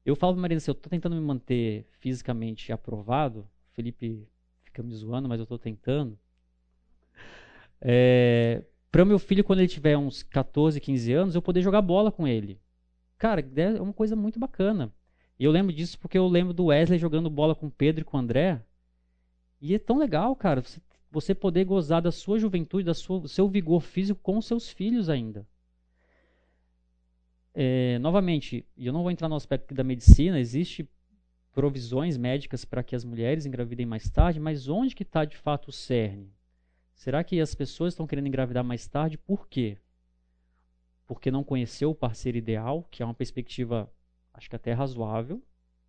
Eu 0.04 0.14
falo 0.14 0.34
para 0.34 0.42
Marina, 0.42 0.58
assim, 0.58 0.70
eu 0.70 0.74
estou 0.74 0.90
tentando 0.90 1.16
me 1.16 1.22
manter 1.22 1.86
fisicamente 1.98 2.70
aprovado. 2.72 3.40
O 3.40 3.74
Felipe 3.74 4.28
fica 4.62 4.82
me 4.82 4.94
zoando, 4.94 5.28
mas 5.28 5.38
eu 5.38 5.44
estou 5.44 5.58
tentando. 5.58 6.18
É, 7.80 8.64
para 8.90 9.04
meu 9.04 9.18
filho, 9.18 9.42
quando 9.42 9.60
ele 9.60 9.68
tiver 9.68 9.96
uns 9.96 10.22
14, 10.22 10.80
15 10.80 11.12
anos, 11.12 11.34
eu 11.34 11.42
poder 11.42 11.62
jogar 11.62 11.80
bola 11.82 12.12
com 12.12 12.28
ele. 12.28 12.60
Cara, 13.18 13.40
é 13.56 13.80
uma 13.80 13.92
coisa 13.92 14.14
muito 14.14 14.38
bacana. 14.38 14.92
E 15.38 15.44
eu 15.44 15.50
lembro 15.50 15.72
disso 15.72 15.98
porque 15.98 16.18
eu 16.18 16.28
lembro 16.28 16.52
do 16.52 16.66
Wesley 16.66 16.98
jogando 16.98 17.30
bola 17.30 17.54
com 17.54 17.66
o 17.66 17.70
Pedro 17.70 18.02
e 18.02 18.04
com 18.04 18.16
o 18.16 18.20
André. 18.20 18.62
E 19.60 19.74
é 19.74 19.78
tão 19.78 19.98
legal, 19.98 20.36
cara, 20.36 20.60
você, 20.60 20.80
você 21.10 21.34
poder 21.34 21.64
gozar 21.64 22.02
da 22.02 22.12
sua 22.12 22.38
juventude, 22.38 22.84
da 22.84 22.94
sua, 22.94 23.20
do 23.20 23.28
seu 23.28 23.48
vigor 23.48 23.80
físico 23.80 24.20
com 24.22 24.36
os 24.36 24.46
seus 24.46 24.68
filhos 24.68 25.08
ainda. 25.08 25.46
É, 27.54 27.98
novamente, 28.00 28.66
eu 28.76 28.92
não 28.92 29.02
vou 29.02 29.12
entrar 29.12 29.28
no 29.28 29.36
aspecto 29.36 29.72
da 29.72 29.84
medicina, 29.84 30.40
existe 30.40 30.88
provisões 31.52 32.16
médicas 32.16 32.64
para 32.64 32.82
que 32.82 32.96
as 32.96 33.04
mulheres 33.04 33.46
engravidem 33.46 33.86
mais 33.86 34.10
tarde, 34.10 34.40
mas 34.40 34.68
onde 34.68 34.94
que 34.94 35.04
está 35.04 35.24
de 35.24 35.36
fato 35.36 35.68
o 35.68 35.72
cerne? 35.72 36.34
Será 36.94 37.22
que 37.22 37.40
as 37.40 37.54
pessoas 37.54 37.92
estão 37.92 38.06
querendo 38.06 38.26
engravidar 38.26 38.64
mais 38.64 38.88
tarde? 38.88 39.16
Por 39.16 39.48
quê? 39.48 39.78
Porque 41.06 41.30
não 41.30 41.44
conheceu 41.44 41.90
o 41.90 41.94
parceiro 41.94 42.36
ideal, 42.36 42.82
que 42.90 43.02
é 43.02 43.06
uma 43.06 43.14
perspectiva, 43.14 43.92
acho 44.32 44.50
que 44.50 44.56
até 44.56 44.72
razoável, 44.72 45.40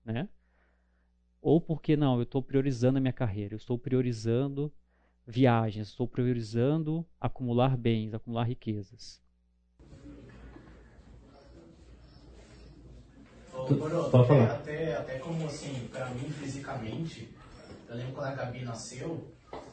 né? 0.04 0.30
Ou 1.42 1.60
porque 1.60 1.96
não, 1.96 2.18
eu 2.18 2.24
estou 2.24 2.44
priorizando 2.44 2.98
a 2.98 3.02
minha 3.02 3.14
carreira, 3.14 3.54
eu 3.54 3.58
estou 3.58 3.78
priorizando 3.78 4.72
viagens, 5.26 5.88
estou 5.88 6.08
priorizando 6.08 7.06
acumular 7.20 7.76
bens, 7.76 8.14
acumular 8.14 8.44
riquezas. 8.44 9.25
Coro, 13.74 14.10
pode 14.10 14.24
até, 14.24 14.28
falar. 14.28 14.52
até, 14.52 14.96
até 14.96 15.20
como 15.20 15.46
assim, 15.46 15.90
pra 15.92 16.10
mim 16.10 16.30
fisicamente, 16.30 17.30
eu 17.90 17.96
lembro 17.96 18.14
quando 18.14 18.28
a 18.28 18.36
Gabi 18.36 18.64
nasceu, 18.64 19.32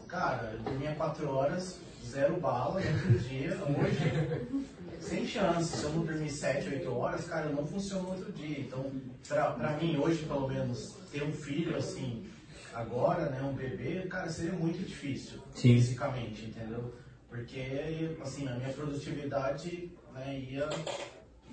cara, 0.09 0.53
eu 0.53 0.59
dormia 0.61 0.95
4 0.95 1.29
horas, 1.31 1.79
zero 2.05 2.41
bala, 2.41 2.83
e 2.83 2.87
outro 2.87 3.19
dia, 3.19 3.59
hoje, 3.65 4.67
sem 5.01 5.27
chance. 5.27 5.77
Se 5.77 5.85
eu 5.85 5.91
não 5.91 6.05
dormir 6.05 6.31
7, 6.31 6.69
8 6.69 6.93
horas, 6.95 7.27
cara, 7.27 7.47
eu 7.47 7.57
não 7.57 7.67
funciono 7.67 8.05
no 8.05 8.11
outro 8.11 8.33
dia. 8.33 8.61
Então, 8.61 8.91
pra, 9.27 9.53
pra 9.53 9.77
mim, 9.77 9.97
hoje, 9.97 10.25
pelo 10.25 10.49
menos, 10.49 10.95
ter 11.11 11.23
um 11.23 11.33
filho 11.33 11.77
assim, 11.77 12.27
agora, 12.75 13.31
né, 13.31 13.43
um 13.43 13.55
bebê, 13.55 14.07
cara, 14.09 14.29
seria 14.31 14.53
muito 14.53 14.79
difícil 14.79 15.39
Sim. 15.55 15.75
fisicamente, 15.75 16.47
entendeu? 16.47 16.95
Porque, 17.29 18.15
assim, 18.21 18.47
a 18.47 18.55
minha 18.55 18.73
produtividade 18.73 19.91
né, 20.13 20.39
ia, 20.39 20.69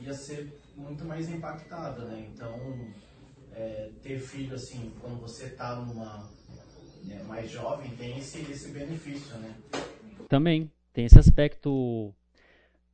ia 0.02 0.14
ser 0.14 0.59
muito 0.80 1.06
mais 1.06 1.28
impactada, 1.30 2.04
né? 2.04 2.26
Então, 2.34 2.68
é, 3.50 3.92
ter 4.02 4.20
filho, 4.20 4.56
assim, 4.56 4.96
quando 5.00 5.20
você 5.20 5.50
tá 5.50 5.76
numa 5.76 6.24
né, 7.04 7.24
mais 7.24 7.50
jovem, 7.50 7.92
tem 7.94 8.18
esse, 8.18 8.42
esse 8.50 8.72
benefício, 8.72 9.38
né? 9.38 9.58
Também 10.28 10.72
tem 10.94 11.06
esse 11.06 11.18
aspecto 11.20 12.14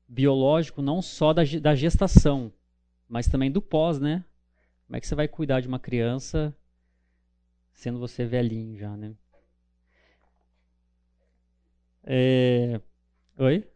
biológico 0.08 0.82
não 0.82 1.02
só 1.02 1.34
da, 1.34 1.44
da 1.62 1.76
gestação, 1.76 2.52
mas 3.08 3.28
também 3.28 3.52
do 3.52 3.62
pós, 3.62 4.00
né? 4.00 4.24
Como 4.88 4.98
é 4.98 5.00
que 5.02 5.08
você 5.08 5.16
vai 5.16 5.28
cuidar 5.28 5.62
de 5.62 5.68
uma 5.68 5.80
criança 5.80 6.56
sendo 7.74 8.00
você 8.00 8.26
velhinho 8.26 8.78
já, 8.78 8.96
né? 8.96 9.14
É... 12.04 12.80
Oi? 13.38 13.68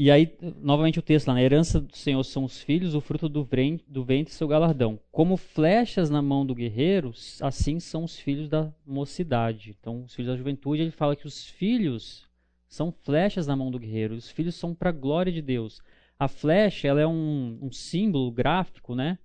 E 0.00 0.12
aí, 0.12 0.32
novamente 0.60 1.00
o 1.00 1.02
texto 1.02 1.26
lá, 1.26 1.34
na 1.34 1.42
herança 1.42 1.80
do 1.80 1.96
Senhor 1.96 2.22
são 2.22 2.44
os 2.44 2.62
filhos, 2.62 2.94
o 2.94 3.00
fruto 3.00 3.28
do 3.28 3.42
ventre, 3.42 3.84
do 3.88 4.04
ventre 4.04 4.32
seu 4.32 4.46
galardão. 4.46 5.00
Como 5.10 5.36
flechas 5.36 6.08
na 6.08 6.22
mão 6.22 6.46
do 6.46 6.54
guerreiro, 6.54 7.12
assim 7.40 7.80
são 7.80 8.04
os 8.04 8.16
filhos 8.16 8.48
da 8.48 8.72
mocidade. 8.86 9.76
Então, 9.80 10.04
os 10.04 10.14
filhos 10.14 10.30
da 10.30 10.36
juventude, 10.36 10.82
ele 10.82 10.92
fala 10.92 11.16
que 11.16 11.26
os 11.26 11.46
filhos 11.48 12.28
são 12.68 12.92
flechas 12.92 13.48
na 13.48 13.56
mão 13.56 13.72
do 13.72 13.78
guerreiro. 13.80 14.14
Os 14.14 14.30
filhos 14.30 14.54
são 14.54 14.72
para 14.72 14.90
a 14.90 14.92
glória 14.92 15.32
de 15.32 15.42
Deus. 15.42 15.82
A 16.16 16.28
flecha, 16.28 16.86
ela 16.86 17.00
é 17.00 17.06
um, 17.06 17.58
um 17.60 17.72
símbolo 17.72 18.30
gráfico, 18.30 18.94
né? 18.94 19.18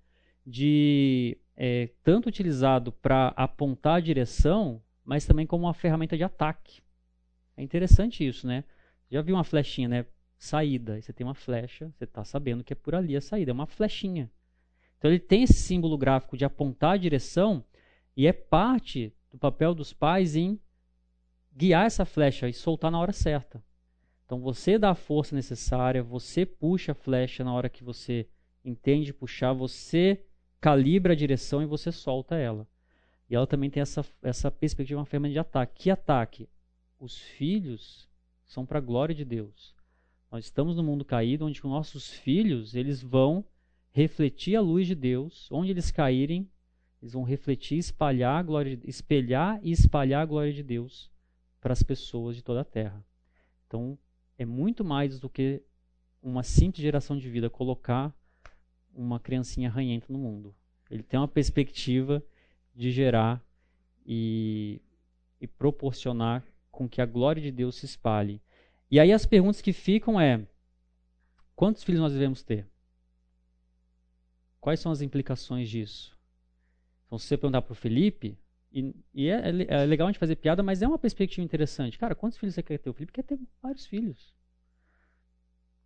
De 0.43 1.37
é, 1.55 1.91
tanto 2.03 2.29
utilizado 2.29 2.91
para 2.91 3.27
apontar 3.35 3.97
a 3.97 3.99
direção, 3.99 4.81
mas 5.05 5.23
também 5.23 5.45
como 5.45 5.65
uma 5.65 5.73
ferramenta 5.75 6.17
de 6.17 6.23
ataque. 6.23 6.81
É 7.55 7.61
interessante 7.61 8.27
isso, 8.27 8.47
né? 8.47 8.63
Já 9.11 9.21
viu 9.21 9.35
uma 9.35 9.43
flechinha, 9.43 9.87
né? 9.87 10.05
Saída. 10.43 11.01
Você 11.01 11.13
tem 11.13 11.25
uma 11.25 11.33
flecha, 11.33 11.89
você 11.95 12.03
está 12.03 12.23
sabendo 12.25 12.63
que 12.63 12.73
é 12.73 12.75
por 12.75 12.93
ali 12.93 13.15
a 13.15 13.21
saída, 13.21 13.51
é 13.51 13.53
uma 13.53 13.65
flechinha. 13.65 14.29
Então 14.97 15.09
ele 15.09 15.19
tem 15.19 15.43
esse 15.43 15.53
símbolo 15.53 15.97
gráfico 15.97 16.35
de 16.35 16.43
apontar 16.43 16.93
a 16.93 16.97
direção 16.97 17.63
e 18.15 18.27
é 18.27 18.33
parte 18.33 19.13
do 19.31 19.37
papel 19.37 19.73
dos 19.73 19.93
pais 19.93 20.35
em 20.35 20.59
guiar 21.55 21.85
essa 21.85 22.03
flecha 22.03 22.49
e 22.49 22.53
soltar 22.53 22.91
na 22.91 22.99
hora 22.99 23.13
certa. 23.13 23.63
Então 24.25 24.39
você 24.39 24.77
dá 24.77 24.91
a 24.91 24.95
força 24.95 25.35
necessária, 25.35 26.03
você 26.03 26.45
puxa 26.45 26.91
a 26.91 26.95
flecha 26.95 27.43
na 27.43 27.53
hora 27.53 27.69
que 27.69 27.83
você 27.83 28.27
entende 28.65 29.13
puxar, 29.13 29.53
você 29.53 30.25
calibra 30.59 31.13
a 31.13 31.15
direção 31.15 31.61
e 31.61 31.65
você 31.65 31.91
solta 31.91 32.35
ela. 32.35 32.67
E 33.29 33.35
ela 33.35 33.47
também 33.47 33.69
tem 33.69 33.81
essa, 33.81 34.05
essa 34.21 34.51
perspectiva, 34.51 34.99
uma 34.99 35.05
ferramenta 35.05 35.33
de 35.33 35.39
ataque. 35.39 35.83
Que 35.83 35.89
ataque? 35.89 36.49
Os 36.99 37.17
filhos 37.17 38.09
são 38.45 38.65
para 38.65 38.79
a 38.79 38.81
glória 38.81 39.15
de 39.15 39.25
Deus. 39.25 39.73
Nós 40.33 40.45
estamos 40.45 40.75
no 40.75 40.81
mundo 40.81 41.05
caído 41.05 41.45
onde 41.45 41.63
nossos 41.63 42.09
filhos, 42.09 42.73
eles 42.73 43.03
vão 43.03 43.45
refletir 43.91 44.55
a 44.55 44.61
luz 44.61 44.87
de 44.87 44.95
Deus, 44.95 45.47
onde 45.51 45.69
eles 45.69 45.91
caírem, 45.91 46.49
eles 46.99 47.13
vão 47.13 47.21
refletir, 47.21 47.77
espalhar 47.77 48.39
a 48.39 48.41
glória, 48.41 48.79
espelhar 48.83 49.59
e 49.61 49.71
espalhar 49.71 50.23
a 50.23 50.25
glória 50.25 50.51
de 50.51 50.63
Deus 50.63 51.11
para 51.61 51.71
as 51.71 51.83
pessoas 51.83 52.35
de 52.35 52.41
toda 52.41 52.61
a 52.61 52.65
terra. 52.65 53.05
Então, 53.67 53.95
é 54.35 54.43
muito 54.43 54.83
mais 54.83 55.19
do 55.19 55.29
que 55.29 55.61
uma 56.19 56.41
simples 56.41 56.81
geração 56.81 57.15
de 57.15 57.29
vida 57.29 57.47
colocar 57.47 58.11
uma 58.91 59.19
criancinha 59.19 59.69
ranhenta 59.69 60.11
no 60.11 60.17
mundo. 60.17 60.55
Ele 60.89 61.03
tem 61.03 61.19
uma 61.19 61.27
perspectiva 61.27 62.23
de 62.73 62.89
gerar 62.89 63.39
e, 64.03 64.81
e 65.39 65.45
proporcionar 65.45 66.43
com 66.71 66.89
que 66.89 67.01
a 67.01 67.05
glória 67.05 67.39
de 67.39 67.51
Deus 67.51 67.75
se 67.75 67.85
espalhe. 67.85 68.41
E 68.93 68.99
aí 68.99 69.11
as 69.11 69.25
perguntas 69.25 69.59
que 69.59 69.73
ficam 69.73 70.21
é: 70.21 70.45
quantos 71.55 71.83
filhos 71.83 71.99
nós 71.99 72.13
devemos 72.13 72.43
ter? 72.43 72.69
Quais 74.61 74.79
são 74.79 74.91
as 74.91 75.01
implicações 75.01 75.67
disso? 75.67 76.15
Então, 77.07 77.17
se 77.17 77.25
você 77.25 77.35
perguntar 77.35 77.63
para 77.63 77.71
o 77.71 77.75
Felipe, 77.75 78.37
e, 78.71 78.95
e 79.11 79.29
é, 79.29 79.49
é, 79.67 79.85
legal 79.87 80.07
a 80.07 80.11
gente 80.11 80.19
fazer 80.19 80.35
piada, 80.35 80.61
mas 80.61 80.83
é 80.83 80.87
uma 80.87 80.99
perspectiva 80.99 81.43
interessante. 81.43 81.97
Cara, 81.97 82.13
quantos 82.13 82.37
filhos 82.37 82.53
você 82.53 82.61
quer 82.61 82.77
ter? 82.77 82.87
O 82.91 82.93
Felipe 82.93 83.13
quer 83.13 83.23
ter 83.23 83.39
vários 83.63 83.83
filhos. 83.87 84.31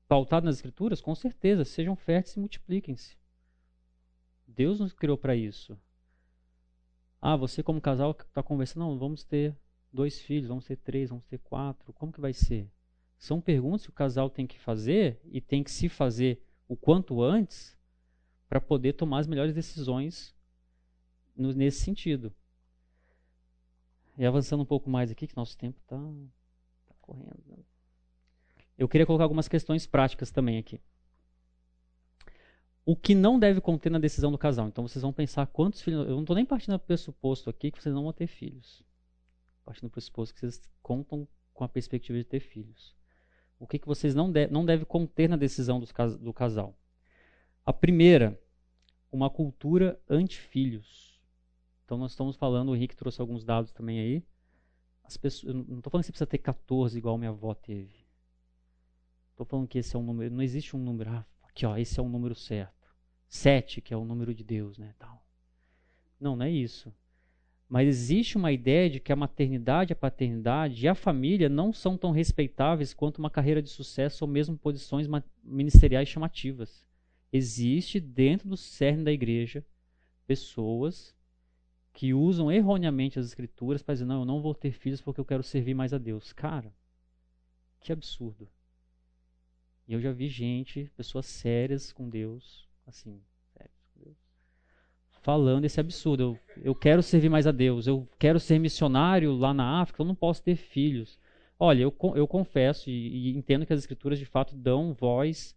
Pautado 0.05 0.45
nas 0.45 0.57
escrituras, 0.57 0.99
com 0.99 1.15
certeza, 1.15 1.63
sejam 1.63 1.95
férteis 1.95 2.35
e 2.35 2.41
multipliquem-se. 2.41 3.15
Deus 4.45 4.81
nos 4.81 4.91
criou 4.91 5.17
para 5.17 5.33
isso. 5.33 5.79
Ah, 7.21 7.37
você 7.37 7.63
como 7.63 7.79
casal 7.79 8.11
está 8.11 8.43
conversando, 8.43 8.83
não, 8.83 8.99
vamos 8.99 9.23
ter 9.23 9.55
dois 9.93 10.19
filhos, 10.19 10.49
vamos 10.49 10.65
ter 10.65 10.75
três, 10.75 11.09
vamos 11.09 11.23
ter 11.23 11.37
quatro. 11.37 11.93
Como 11.93 12.11
que 12.11 12.19
vai 12.19 12.33
ser? 12.33 12.69
São 13.17 13.41
perguntas 13.41 13.83
que 13.83 13.89
o 13.89 13.93
casal 13.93 14.29
tem 14.29 14.45
que 14.45 14.59
fazer 14.59 15.19
e 15.25 15.41
tem 15.41 15.63
que 15.63 15.71
se 15.71 15.89
fazer 15.89 16.41
o 16.67 16.75
quanto 16.75 17.21
antes 17.21 17.75
para 18.47 18.61
poder 18.61 18.93
tomar 18.93 19.19
as 19.19 19.27
melhores 19.27 19.53
decisões 19.53 20.35
no, 21.35 21.51
nesse 21.53 21.81
sentido. 21.81 22.33
E 24.17 24.25
avançando 24.25 24.61
um 24.61 24.65
pouco 24.65 24.89
mais 24.89 25.11
aqui, 25.11 25.27
que 25.27 25.35
nosso 25.35 25.57
tempo 25.57 25.79
está 25.79 25.97
tá 25.97 26.95
correndo. 27.01 27.65
Eu 28.77 28.87
queria 28.87 29.05
colocar 29.05 29.23
algumas 29.23 29.47
questões 29.47 29.87
práticas 29.87 30.31
também 30.31 30.57
aqui. 30.57 30.79
O 32.85 32.95
que 32.95 33.13
não 33.13 33.37
deve 33.37 33.59
conter 33.59 33.91
na 33.91 33.99
decisão 33.99 34.31
do 34.31 34.37
casal. 34.37 34.67
Então 34.67 34.87
vocês 34.87 35.01
vão 35.01 35.11
pensar 35.11 35.45
quantos 35.47 35.81
filhos. 35.81 36.07
Eu 36.07 36.13
não 36.13 36.21
estou 36.21 36.35
nem 36.35 36.45
partindo 36.45 36.77
do 36.77 36.79
pressuposto 36.79 37.49
aqui 37.49 37.71
que 37.71 37.81
vocês 37.81 37.93
não 37.93 38.03
vão 38.03 38.13
ter 38.13 38.27
filhos. 38.27 38.83
Partindo 39.65 39.89
do 39.89 39.91
pressuposto 39.91 40.33
que 40.33 40.39
vocês 40.39 40.61
contam 40.81 41.27
com 41.53 41.63
a 41.63 41.69
perspectiva 41.69 42.17
de 42.17 42.23
ter 42.23 42.39
filhos 42.39 42.95
o 43.59 43.67
que, 43.67 43.79
que 43.79 43.87
vocês 43.87 44.13
não, 44.13 44.31
de, 44.31 44.47
não 44.47 44.65
devem 44.65 44.85
conter 44.85 45.27
na 45.27 45.35
decisão 45.35 45.79
dos, 45.79 45.91
do 46.19 46.33
casal. 46.33 46.77
A 47.65 47.73
primeira, 47.73 48.39
uma 49.11 49.29
cultura 49.29 49.99
anti-filhos. 50.09 51.19
Então 51.85 51.97
nós 51.97 52.11
estamos 52.11 52.35
falando, 52.35 52.69
o 52.69 52.75
Henrique 52.75 52.95
trouxe 52.95 53.19
alguns 53.21 53.43
dados 53.43 53.71
também 53.71 53.99
aí. 53.99 54.23
As 55.03 55.17
pessoas, 55.17 55.53
não 55.53 55.77
estou 55.77 55.89
falando 55.89 56.03
que 56.03 56.07
você 56.07 56.11
precisa 56.11 56.27
ter 56.27 56.37
14 56.37 56.97
igual 56.97 57.17
minha 57.17 57.31
avó 57.31 57.53
teve. 57.53 58.05
Estou 59.31 59.45
falando 59.45 59.67
que 59.67 59.77
esse 59.77 59.95
é 59.95 59.99
um 59.99 60.03
número, 60.03 60.33
não 60.33 60.41
existe 60.41 60.75
um 60.75 60.79
número, 60.79 61.11
ah, 61.11 61.25
aqui 61.43 61.65
ó, 61.65 61.77
esse 61.77 61.99
é 61.99 62.03
um 62.03 62.09
número 62.09 62.35
certo. 62.35 62.75
7, 63.27 63.81
que 63.81 63.93
é 63.93 63.97
o 63.97 64.05
número 64.05 64.33
de 64.33 64.43
Deus, 64.43 64.77
né, 64.77 64.93
tal. 64.97 65.23
Não, 66.19 66.35
não 66.35 66.45
é 66.45 66.49
isso. 66.49 66.93
Mas 67.69 67.87
existe 67.87 68.37
uma 68.37 68.51
ideia 68.51 68.89
de 68.89 68.99
que 68.99 69.11
a 69.11 69.15
maternidade, 69.15 69.91
a 69.91 69.95
paternidade 69.95 70.85
e 70.85 70.87
a 70.87 70.95
família 70.95 71.49
não 71.49 71.73
são 71.73 71.97
tão 71.97 72.11
respeitáveis 72.11 72.93
quanto 72.93 73.17
uma 73.17 73.29
carreira 73.29 73.61
de 73.61 73.69
sucesso 73.69 74.23
ou 74.23 74.29
mesmo 74.29 74.57
posições 74.57 75.07
ministeriais 75.43 76.07
chamativas. 76.07 76.85
Existe 77.31 77.99
dentro 77.99 78.47
do 78.47 78.55
cerne 78.55 79.03
da 79.03 79.11
igreja 79.11 79.65
pessoas 80.25 81.13
que 81.91 82.13
usam 82.13 82.51
erroneamente 82.51 83.19
as 83.19 83.25
escrituras 83.25 83.81
para 83.81 83.95
dizer: 83.95 84.05
não, 84.05 84.21
eu 84.21 84.25
não 84.25 84.41
vou 84.41 84.55
ter 84.55 84.71
filhos 84.71 85.01
porque 85.01 85.19
eu 85.19 85.25
quero 85.25 85.43
servir 85.43 85.73
mais 85.73 85.93
a 85.93 85.97
Deus. 85.97 86.31
Cara, 86.31 86.73
que 87.81 87.91
absurdo. 87.91 88.47
E 89.87 89.93
eu 89.93 89.99
já 89.99 90.11
vi 90.11 90.29
gente, 90.29 90.91
pessoas 90.95 91.25
sérias 91.25 91.91
com 91.91 92.09
Deus, 92.09 92.67
assim, 92.85 93.21
falando 95.21 95.65
esse 95.65 95.79
absurdo. 95.79 96.23
Eu, 96.23 96.39
eu 96.63 96.75
quero 96.75 97.03
servir 97.03 97.29
mais 97.29 97.47
a 97.47 97.51
Deus, 97.51 97.87
eu 97.87 98.07
quero 98.17 98.39
ser 98.39 98.59
missionário 98.59 99.35
lá 99.35 99.53
na 99.53 99.81
África, 99.81 100.01
eu 100.01 100.05
não 100.05 100.15
posso 100.15 100.41
ter 100.43 100.55
filhos. 100.55 101.19
Olha, 101.59 101.81
eu, 101.81 101.95
eu 102.15 102.27
confesso 102.27 102.89
e, 102.89 103.29
e 103.31 103.37
entendo 103.37 103.65
que 103.65 103.73
as 103.73 103.79
escrituras 103.79 104.19
de 104.19 104.25
fato 104.25 104.55
dão 104.55 104.93
voz 104.93 105.55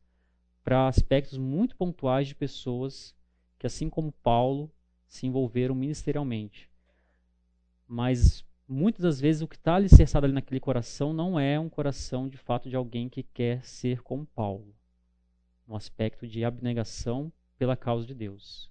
para 0.65 0.89
aspectos 0.89 1.37
muito 1.37 1.77
pontuais 1.77 2.29
de 2.29 2.35
pessoas 2.35 3.15
que, 3.59 3.67
assim 3.67 3.91
como 3.91 4.13
Paulo, 4.13 4.71
se 5.07 5.27
envolveram 5.27 5.75
ministerialmente. 5.75 6.71
Mas 7.87 8.45
muitas 8.67 9.03
das 9.03 9.21
vezes 9.21 9.43
o 9.43 9.49
que 9.49 9.57
está 9.57 9.75
alicerçado 9.75 10.25
ali 10.25 10.33
naquele 10.33 10.61
coração 10.61 11.13
não 11.13 11.39
é 11.39 11.59
um 11.59 11.69
coração 11.69 12.29
de 12.29 12.37
fato 12.37 12.71
de 12.71 12.77
alguém 12.77 13.09
que 13.09 13.23
quer 13.23 13.65
ser 13.65 14.01
como 14.03 14.25
Paulo. 14.25 14.75
Um 15.69 15.77
aspecto 15.77 16.27
de 16.27 16.45
abnegação 16.45 17.33
pela 17.59 17.77
causa 17.77 18.07
de 18.07 18.15
Deus 18.15 18.71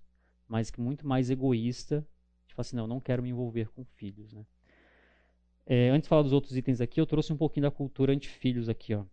mas 0.50 0.70
que 0.70 0.82
muito 0.82 1.08
mais 1.08 1.30
egoísta, 1.30 2.06
falar 2.48 2.62
assim, 2.62 2.76
não, 2.76 2.88
não 2.88 3.00
quero 3.00 3.24
me 3.24 3.30
envolver 3.30 3.70
com 3.70 3.86
filhos. 3.86 4.34
Né? 4.34 4.46
É, 5.66 5.90
antes 5.90 6.04
de 6.04 6.10
falar 6.10 6.24
dos 6.24 6.34
outros 6.34 6.58
itens 6.58 6.82
aqui, 6.82 7.00
eu 7.00 7.06
trouxe 7.06 7.32
um 7.32 7.38
pouquinho 7.38 7.64
da 7.64 7.72
cultura 7.72 8.12
anti-filhos 8.12 8.68
aqui. 8.68 8.94
Ó. 8.94 9.06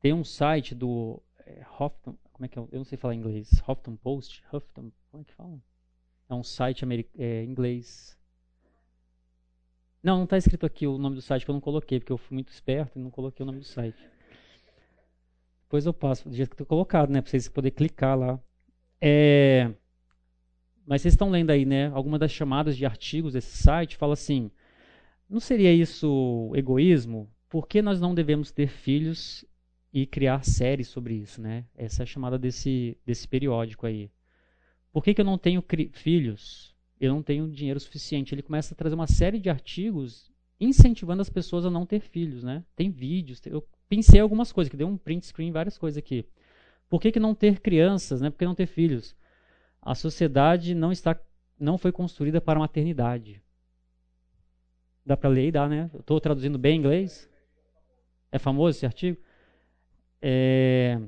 Tem 0.00 0.12
um 0.12 0.22
site 0.22 0.74
do 0.74 1.20
é, 1.38 1.64
como 2.32 2.44
é 2.44 2.48
que 2.48 2.58
é? 2.58 2.62
Eu 2.62 2.78
não 2.78 2.84
sei 2.84 2.98
falar 2.98 3.14
inglês. 3.14 3.50
Huffington 3.66 3.96
Post? 3.96 4.44
Huffington, 4.52 4.92
como 5.10 5.22
é 5.22 5.24
que 5.24 5.32
fala? 5.32 5.58
É 6.28 6.34
um 6.34 6.42
site 6.42 6.84
é, 7.18 7.44
inglês. 7.44 8.16
Não, 10.02 10.18
não 10.18 10.24
está 10.24 10.36
escrito 10.36 10.66
aqui 10.66 10.86
o 10.86 10.98
nome 10.98 11.16
do 11.16 11.22
site 11.22 11.44
que 11.44 11.50
eu 11.50 11.54
não 11.54 11.60
coloquei, 11.60 11.98
porque 11.98 12.12
eu 12.12 12.18
fui 12.18 12.34
muito 12.34 12.50
esperto 12.50 12.98
e 12.98 13.02
não 13.02 13.10
coloquei 13.10 13.42
o 13.42 13.46
nome 13.46 13.58
do 13.58 13.64
site. 13.64 13.98
Depois 15.62 15.86
eu 15.86 15.92
passo, 15.92 16.28
do 16.28 16.34
jeito 16.34 16.50
que 16.50 16.54
estou 16.54 16.66
colocado, 16.66 17.10
né? 17.10 17.20
Para 17.20 17.30
vocês 17.30 17.48
poderem 17.48 17.74
clicar 17.74 18.16
lá. 18.16 18.38
É, 19.00 19.74
mas 20.86 21.02
vocês 21.02 21.14
estão 21.14 21.30
lendo 21.30 21.50
aí, 21.50 21.64
né? 21.64 21.88
Alguma 21.88 22.18
das 22.18 22.30
chamadas 22.30 22.76
de 22.76 22.86
artigos 22.86 23.32
desse 23.32 23.56
site 23.56 23.96
fala 23.96 24.12
assim: 24.12 24.50
não 25.28 25.40
seria 25.40 25.72
isso 25.72 26.52
egoísmo? 26.54 27.28
Por 27.48 27.66
que 27.66 27.82
nós 27.82 28.00
não 28.00 28.14
devemos 28.14 28.52
ter 28.52 28.68
filhos 28.68 29.44
e 29.92 30.06
criar 30.06 30.44
séries 30.44 30.88
sobre 30.88 31.14
isso, 31.14 31.40
né? 31.40 31.64
Essa 31.74 32.02
é 32.02 32.04
a 32.04 32.06
chamada 32.06 32.38
desse, 32.38 32.96
desse 33.04 33.26
periódico 33.26 33.86
aí. 33.86 34.10
Por 34.92 35.02
que, 35.02 35.14
que 35.14 35.20
eu 35.20 35.24
não 35.24 35.38
tenho 35.38 35.64
filhos? 35.92 36.74
Eu 37.00 37.12
não 37.12 37.22
tenho 37.22 37.50
dinheiro 37.50 37.80
suficiente. 37.80 38.34
Ele 38.34 38.42
começa 38.42 38.74
a 38.74 38.76
trazer 38.76 38.94
uma 38.94 39.06
série 39.06 39.38
de 39.38 39.50
artigos 39.50 40.30
incentivando 40.60 41.22
as 41.22 41.28
pessoas 41.28 41.66
a 41.66 41.70
não 41.70 41.84
ter 41.84 42.00
filhos, 42.00 42.42
né? 42.42 42.64
Tem 42.74 42.90
vídeos, 42.90 43.40
eu 43.46 43.66
pensei 43.88 44.20
algumas 44.20 44.52
coisas, 44.52 44.70
que 44.70 44.76
deu 44.76 44.88
um 44.88 44.96
print 44.96 45.26
screen, 45.26 45.52
várias 45.52 45.76
coisas 45.76 45.98
aqui. 45.98 46.24
Por 46.88 47.00
que, 47.00 47.12
que 47.12 47.20
não 47.20 47.34
ter 47.34 47.60
crianças, 47.60 48.20
né? 48.20 48.30
Por 48.30 48.38
que 48.38 48.44
não 48.44 48.54
ter 48.54 48.66
filhos? 48.66 49.14
A 49.86 49.94
sociedade 49.94 50.74
não 50.74 50.90
está, 50.90 51.16
não 51.60 51.78
foi 51.78 51.92
construída 51.92 52.40
para 52.40 52.58
a 52.58 52.62
maternidade. 52.62 53.40
Dá 55.04 55.16
para 55.16 55.30
ler 55.30 55.46
e 55.46 55.52
dá, 55.52 55.68
né? 55.68 55.88
Estou 55.96 56.20
traduzindo 56.20 56.58
bem 56.58 56.74
em 56.74 56.78
inglês. 56.80 57.30
É 58.32 58.36
famoso 58.36 58.76
esse 58.76 58.84
artigo? 58.84 59.16
É, 60.20 61.00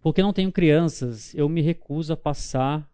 porque 0.00 0.22
não 0.22 0.32
tenho 0.32 0.52
crianças, 0.52 1.34
eu 1.34 1.48
me 1.48 1.60
recuso 1.60 2.12
a 2.12 2.16
passar 2.16 2.88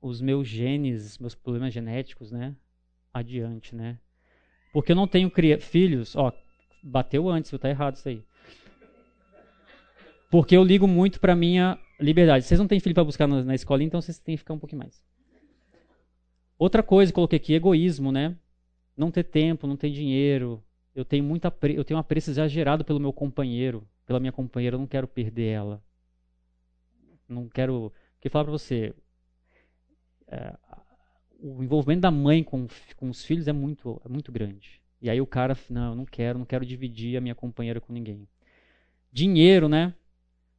os 0.00 0.22
meus 0.22 0.48
genes, 0.48 1.18
meus 1.18 1.34
problemas 1.34 1.74
genéticos, 1.74 2.32
né, 2.32 2.56
adiante, 3.12 3.76
né? 3.76 3.98
Porque 4.72 4.92
eu 4.92 4.96
não 4.96 5.06
tenho 5.06 5.30
filhos, 5.60 6.16
ó, 6.16 6.32
bateu 6.82 7.28
antes? 7.28 7.50
Tá 7.60 7.68
errado 7.68 7.96
isso 7.96 8.08
aí. 8.08 8.24
Porque 10.30 10.56
eu 10.56 10.64
ligo 10.64 10.88
muito 10.88 11.20
para 11.20 11.36
minha 11.36 11.78
liberdade. 12.02 12.44
Vocês 12.44 12.60
não 12.60 12.68
têm 12.68 12.80
filho 12.80 12.94
para 12.94 13.04
buscar 13.04 13.26
na, 13.26 13.42
na 13.42 13.54
escola, 13.54 13.82
então 13.82 14.00
vocês 14.00 14.18
têm 14.18 14.34
que 14.34 14.40
ficar 14.40 14.54
um 14.54 14.58
pouquinho 14.58 14.80
mais. 14.80 15.02
Outra 16.58 16.82
coisa, 16.82 17.12
coloquei 17.12 17.38
aqui, 17.38 17.54
egoísmo, 17.54 18.12
né? 18.12 18.36
Não 18.96 19.10
ter 19.10 19.24
tempo, 19.24 19.66
não 19.66 19.76
ter 19.76 19.90
dinheiro. 19.90 20.62
Eu 20.94 21.04
tenho 21.04 21.24
muita 21.24 21.52
eu 21.74 21.84
tenho 21.84 21.96
um 21.96 22.00
apreço 22.00 22.30
exagerado 22.30 22.84
pelo 22.84 23.00
meu 23.00 23.12
companheiro, 23.12 23.88
pela 24.06 24.20
minha 24.20 24.32
companheira, 24.32 24.76
eu 24.76 24.80
não 24.80 24.86
quero 24.86 25.08
perder 25.08 25.46
ela. 25.46 25.82
Não 27.28 27.48
quero, 27.48 27.92
porque 28.14 28.28
falar 28.28 28.44
para 28.44 28.52
você, 28.52 28.94
é, 30.28 30.54
o 31.40 31.62
envolvimento 31.62 32.02
da 32.02 32.10
mãe 32.10 32.44
com, 32.44 32.66
com 32.96 33.08
os 33.08 33.24
filhos 33.24 33.48
é 33.48 33.52
muito, 33.52 34.00
é 34.04 34.08
muito 34.08 34.30
grande. 34.30 34.80
E 35.00 35.10
aí 35.10 35.20
o 35.20 35.26
cara, 35.26 35.56
não, 35.68 35.90
eu 35.90 35.96
não 35.96 36.04
quero, 36.04 36.38
não 36.38 36.46
quero 36.46 36.64
dividir 36.64 37.16
a 37.16 37.20
minha 37.20 37.34
companheira 37.34 37.80
com 37.80 37.92
ninguém. 37.92 38.28
Dinheiro, 39.10 39.68
né? 39.68 39.94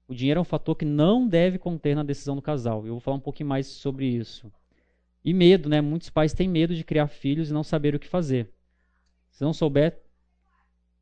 O 0.07 0.13
dinheiro 0.13 0.39
é 0.39 0.41
um 0.41 0.45
fator 0.45 0.75
que 0.75 0.85
não 0.85 1.27
deve 1.27 1.57
conter 1.57 1.95
na 1.95 2.03
decisão 2.03 2.35
do 2.35 2.41
casal. 2.41 2.85
Eu 2.85 2.93
vou 2.93 2.99
falar 2.99 3.17
um 3.17 3.21
pouquinho 3.21 3.49
mais 3.49 3.67
sobre 3.67 4.05
isso. 4.05 4.51
E 5.23 5.33
medo, 5.33 5.69
né? 5.69 5.79
Muitos 5.79 6.09
pais 6.09 6.33
têm 6.33 6.47
medo 6.47 6.75
de 6.75 6.83
criar 6.83 7.07
filhos 7.07 7.49
e 7.49 7.53
não 7.53 7.63
saber 7.63 7.95
o 7.95 7.99
que 7.99 8.07
fazer. 8.07 8.49
Se 9.31 9.43
não 9.43 9.53
souber, 9.53 9.99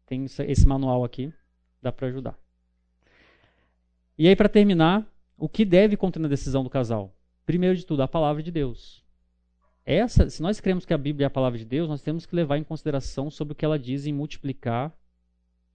tem 0.05 0.25
esse 0.25 0.67
manual 0.67 1.03
aqui, 1.03 1.33
dá 1.81 1.91
para 1.91 2.07
ajudar. 2.07 2.37
E 4.17 4.27
aí, 4.27 4.35
para 4.35 4.47
terminar, 4.47 5.05
o 5.37 5.49
que 5.49 5.65
deve 5.65 5.97
conter 5.97 6.19
na 6.19 6.27
decisão 6.27 6.63
do 6.63 6.69
casal? 6.69 7.15
Primeiro 7.45 7.75
de 7.75 7.85
tudo, 7.85 8.03
a 8.03 8.07
palavra 8.07 8.43
de 8.43 8.51
Deus. 8.51 9.03
Essa, 9.83 10.29
se 10.29 10.41
nós 10.41 10.59
cremos 10.59 10.85
que 10.85 10.93
a 10.93 10.97
Bíblia 10.97 11.25
é 11.25 11.27
a 11.27 11.31
palavra 11.31 11.57
de 11.57 11.65
Deus, 11.65 11.89
nós 11.89 12.03
temos 12.03 12.25
que 12.25 12.35
levar 12.35 12.57
em 12.57 12.63
consideração 12.63 13.31
sobre 13.31 13.53
o 13.53 13.55
que 13.55 13.65
ela 13.65 13.79
diz 13.79 14.05
em 14.05 14.13
multiplicar 14.13 14.95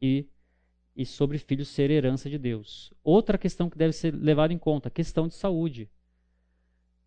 e, 0.00 0.28
e 0.96 1.04
sobre 1.04 1.38
filhos 1.38 1.68
ser 1.68 1.90
herança 1.90 2.30
de 2.30 2.38
Deus. 2.38 2.92
Outra 3.04 3.36
questão 3.36 3.68
que 3.68 3.76
deve 3.76 3.92
ser 3.92 4.14
levada 4.14 4.52
em 4.52 4.58
conta, 4.58 4.88
questão 4.88 5.28
de 5.28 5.34
saúde. 5.34 5.90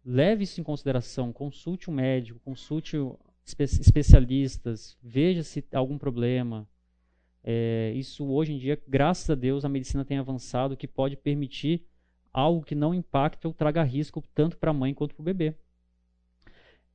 Leve 0.06 0.44
isso 0.44 0.62
em 0.62 0.64
consideração, 0.64 1.34
consulte 1.34 1.90
um 1.90 1.94
médico, 1.94 2.40
consulte 2.40 2.98
espe 3.46 3.64
especialistas, 3.64 4.98
veja 5.02 5.44
se 5.44 5.66
há 5.74 5.80
algum 5.80 5.98
problema. 5.98 6.68
É, 7.44 7.92
isso 7.96 8.26
hoje 8.28 8.54
em 8.54 8.58
dia, 8.58 8.80
graças 8.88 9.30
a 9.30 9.36
Deus, 9.36 9.66
a 9.66 9.70
medicina 9.70 10.06
tem 10.06 10.18
avançado 10.18 10.78
que 10.78 10.88
pode 10.88 11.18
permitir 11.18 11.86
algo 12.32 12.64
que 12.64 12.76
não 12.76 12.94
impacte 12.94 13.48
ou 13.48 13.54
traga 13.54 13.82
risco 13.84 14.24
tanto 14.36 14.58
para 14.58 14.72
a 14.72 14.74
mãe 14.74 14.94
quanto 14.94 15.16
para 15.16 15.22
o 15.22 15.26
bebê. 15.26 15.56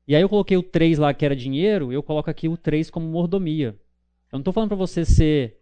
E 0.06 0.14
aí 0.14 0.22
eu 0.22 0.28
coloquei 0.28 0.56
o 0.56 0.62
3 0.62 0.98
lá 0.98 1.12
que 1.12 1.24
era 1.24 1.34
dinheiro, 1.34 1.92
eu 1.92 2.02
coloco 2.02 2.30
aqui 2.30 2.48
o 2.48 2.56
3 2.56 2.90
como 2.90 3.06
mordomia. 3.06 3.68
Eu 4.30 4.36
não 4.36 4.40
estou 4.40 4.52
falando 4.52 4.68
para 4.68 4.76
você 4.76 5.04
ser 5.04 5.60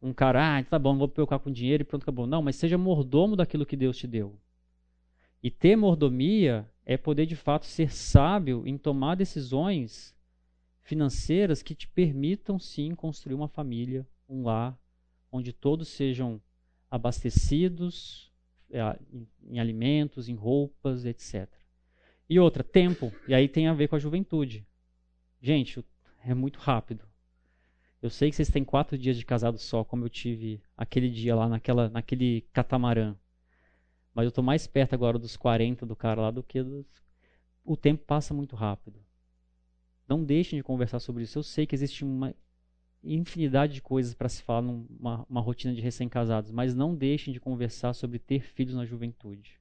um 0.00 0.12
cara, 0.12 0.58
ah, 0.58 0.64
tá 0.64 0.78
bom, 0.78 0.96
vou 0.96 1.08
preocupar 1.08 1.38
com 1.38 1.50
dinheiro 1.50 1.82
e 1.82 1.84
pronto, 1.84 2.02
acabou. 2.02 2.26
Não, 2.26 2.42
mas 2.42 2.56
seja 2.56 2.76
mordomo 2.76 3.36
daquilo 3.36 3.66
que 3.66 3.76
Deus 3.76 3.96
te 3.96 4.06
deu. 4.06 4.38
E 5.42 5.50
ter 5.50 5.76
mordomia 5.76 6.68
é 6.84 6.96
poder 6.96 7.26
de 7.26 7.36
fato 7.36 7.66
ser 7.66 7.92
sábio 7.92 8.66
em 8.66 8.76
tomar 8.76 9.14
decisões 9.14 10.14
financeiras 10.82 11.62
que 11.62 11.74
te 11.74 11.88
permitam 11.88 12.58
sim 12.58 12.94
construir 12.94 13.34
uma 13.34 13.48
família, 13.48 14.06
um 14.28 14.44
lar, 14.44 14.78
onde 15.32 15.52
todos 15.52 15.88
sejam 15.88 16.40
abastecidos, 16.90 18.30
é, 18.70 18.80
em 19.48 19.58
alimentos, 19.58 20.28
em 20.28 20.34
roupas, 20.34 21.04
etc. 21.04 21.48
E 22.28 22.38
outra, 22.38 22.62
tempo. 22.64 23.12
E 23.28 23.34
aí 23.34 23.48
tem 23.48 23.68
a 23.68 23.74
ver 23.74 23.88
com 23.88 23.96
a 23.96 24.00
juventude. 24.00 24.66
Gente, 25.40 25.84
é 26.24 26.34
muito 26.34 26.58
rápido. 26.58 27.04
Eu 28.02 28.10
sei 28.10 28.30
que 28.30 28.36
vocês 28.36 28.50
têm 28.50 28.64
quatro 28.64 28.96
dias 28.96 29.16
de 29.16 29.24
casado 29.24 29.58
só, 29.58 29.82
como 29.82 30.04
eu 30.04 30.08
tive 30.08 30.60
aquele 30.76 31.10
dia 31.10 31.34
lá 31.34 31.48
naquela, 31.48 31.88
naquele 31.88 32.42
catamarã. 32.52 33.16
Mas 34.14 34.24
eu 34.24 34.28
estou 34.28 34.44
mais 34.44 34.66
perto 34.66 34.94
agora 34.94 35.18
dos 35.18 35.36
40 35.36 35.84
do 35.84 35.96
cara 35.96 36.20
lá 36.20 36.30
do 36.30 36.42
que 36.42 36.62
dos... 36.62 36.86
O 37.64 37.76
tempo 37.76 38.04
passa 38.04 38.32
muito 38.32 38.54
rápido. 38.54 39.00
Não 40.08 40.24
deixem 40.24 40.58
de 40.58 40.62
conversar 40.62 41.00
sobre 41.00 41.24
isso. 41.24 41.38
Eu 41.38 41.42
sei 41.42 41.66
que 41.66 41.74
existe 41.74 42.04
uma 42.04 42.34
infinidade 43.02 43.74
de 43.74 43.82
coisas 43.82 44.14
para 44.14 44.28
se 44.28 44.42
falar 44.42 44.62
numa 44.62 45.40
rotina 45.40 45.74
de 45.74 45.80
recém-casados, 45.80 46.50
mas 46.50 46.74
não 46.74 46.94
deixem 46.94 47.32
de 47.32 47.40
conversar 47.40 47.92
sobre 47.92 48.18
ter 48.18 48.40
filhos 48.40 48.74
na 48.74 48.84
juventude. 48.84 49.60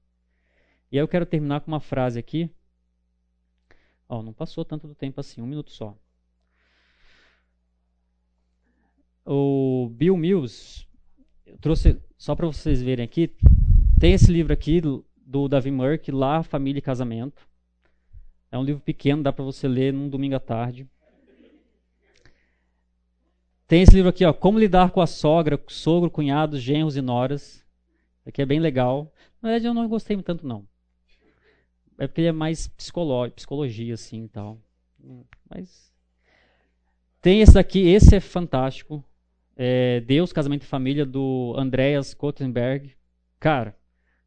E 0.91 0.97
aí 0.97 1.03
eu 1.03 1.07
quero 1.07 1.25
terminar 1.25 1.61
com 1.61 1.71
uma 1.71 1.79
frase 1.79 2.19
aqui. 2.19 2.49
Oh, 4.07 4.21
não 4.21 4.33
passou 4.33 4.63
tanto 4.63 4.87
do 4.87 4.95
tempo 4.95 5.19
assim, 5.19 5.41
um 5.41 5.47
minuto 5.47 5.71
só. 5.71 5.97
O 9.25 9.89
Bill 9.91 10.15
Mills, 10.15 10.85
eu 11.45 11.57
trouxe 11.57 11.99
só 12.17 12.35
para 12.35 12.45
vocês 12.45 12.81
verem 12.81 13.03
aqui, 13.03 13.33
tem 13.99 14.13
esse 14.13 14.31
livro 14.31 14.53
aqui 14.53 14.79
do, 14.79 15.03
do 15.25 15.47
Davi 15.47 15.71
Murk, 15.71 16.11
Lá, 16.11 16.43
Família 16.43 16.79
e 16.79 16.81
Casamento. 16.81 17.47
É 18.51 18.57
um 18.57 18.63
livro 18.63 18.81
pequeno, 18.81 19.23
dá 19.23 19.33
para 19.33 19.43
você 19.43 19.67
ler 19.67 19.91
num 19.91 20.07
domingo 20.07 20.35
à 20.35 20.39
tarde. 20.39 20.87
Tem 23.67 23.81
esse 23.81 23.95
livro 23.95 24.09
aqui, 24.09 24.23
ó, 24.23 24.31
Como 24.31 24.59
lidar 24.59 24.91
com 24.91 25.01
a 25.01 25.07
sogra, 25.07 25.59
sogro, 25.67 26.11
cunhados, 26.11 26.61
genros 26.61 26.95
e 26.95 27.01
noras. 27.01 27.65
Aqui 28.25 28.41
é 28.41 28.45
bem 28.45 28.59
legal. 28.59 29.11
Na 29.41 29.49
verdade, 29.49 29.67
eu 29.67 29.73
não 29.73 29.87
gostei 29.87 30.21
tanto 30.21 30.45
não. 30.45 30.67
É 31.97 32.07
porque 32.07 32.21
ele 32.21 32.27
é 32.27 32.31
mais 32.31 32.67
psicologia 32.67 33.93
assim 33.93 34.25
e 34.25 34.29
tal. 34.29 34.59
Mas 35.49 35.91
tem 37.21 37.41
esse 37.41 37.57
aqui, 37.57 37.87
esse 37.87 38.15
é 38.15 38.19
fantástico. 38.19 39.03
É 39.55 40.01
Deus, 40.01 40.33
Casamento 40.33 40.63
e 40.63 40.67
Família 40.67 41.05
do 41.05 41.53
Andreas 41.57 42.13
Kottenberg. 42.13 42.91
Cara, 43.39 43.71
pra 43.71 43.79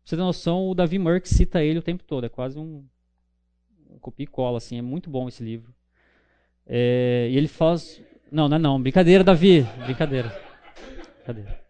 você 0.04 0.16
ter 0.16 0.22
noção, 0.22 0.68
o 0.68 0.74
Davi 0.74 0.98
Merck 0.98 1.28
cita 1.28 1.62
ele 1.62 1.78
o 1.78 1.82
tempo 1.82 2.02
todo. 2.04 2.24
É 2.24 2.28
quase 2.28 2.58
um, 2.58 2.84
um 3.90 3.98
copia 3.98 4.24
e 4.24 4.26
cola 4.26 4.58
assim. 4.58 4.78
É 4.78 4.82
muito 4.82 5.10
bom 5.10 5.28
esse 5.28 5.42
livro. 5.42 5.74
É, 6.66 7.28
e 7.30 7.36
ele 7.36 7.48
faz 7.48 8.02
não, 8.30 8.48
não 8.48 8.56
é 8.56 8.60
não. 8.60 8.80
Brincadeira, 8.80 9.24
Davi. 9.24 9.62
Brincadeira. 9.84 10.28
Brincadeira. 11.16 11.60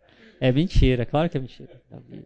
É 0.41 0.53
mentira, 0.53 1.07
claro 1.07 1.29
que 1.29 1.37
é 1.37 1.41
mentira. 1.41 1.81
Davi. 1.91 2.25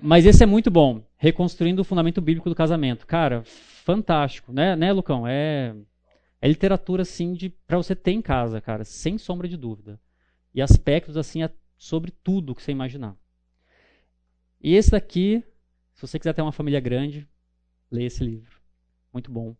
Mas 0.00 0.24
esse 0.24 0.42
é 0.42 0.46
muito 0.46 0.70
bom. 0.70 1.02
Reconstruindo 1.16 1.82
o 1.82 1.84
fundamento 1.84 2.20
bíblico 2.20 2.48
do 2.48 2.54
casamento. 2.54 3.06
Cara, 3.06 3.42
fantástico, 3.44 4.52
né, 4.52 4.74
né 4.74 4.92
Lucão? 4.92 5.26
É, 5.26 5.74
é 6.40 6.48
literatura, 6.48 7.02
assim, 7.02 7.32
de, 7.34 7.50
pra 7.50 7.76
você 7.76 7.94
ter 7.94 8.12
em 8.12 8.22
casa, 8.22 8.60
cara, 8.60 8.84
sem 8.84 9.18
sombra 9.18 9.48
de 9.48 9.56
dúvida. 9.56 10.00
E 10.54 10.60
aspectos, 10.60 11.16
assim, 11.16 11.40
sobre 11.76 12.10
tudo 12.10 12.54
que 12.54 12.62
você 12.62 12.72
imaginar. 12.72 13.16
E 14.60 14.74
esse 14.74 14.90
daqui, 14.90 15.42
se 15.94 16.02
você 16.02 16.18
quiser 16.18 16.34
ter 16.34 16.42
uma 16.42 16.52
família 16.52 16.80
grande, 16.80 17.28
leia 17.90 18.06
esse 18.06 18.22
livro. 18.24 18.60
Muito 19.12 19.30
bom 19.30 19.56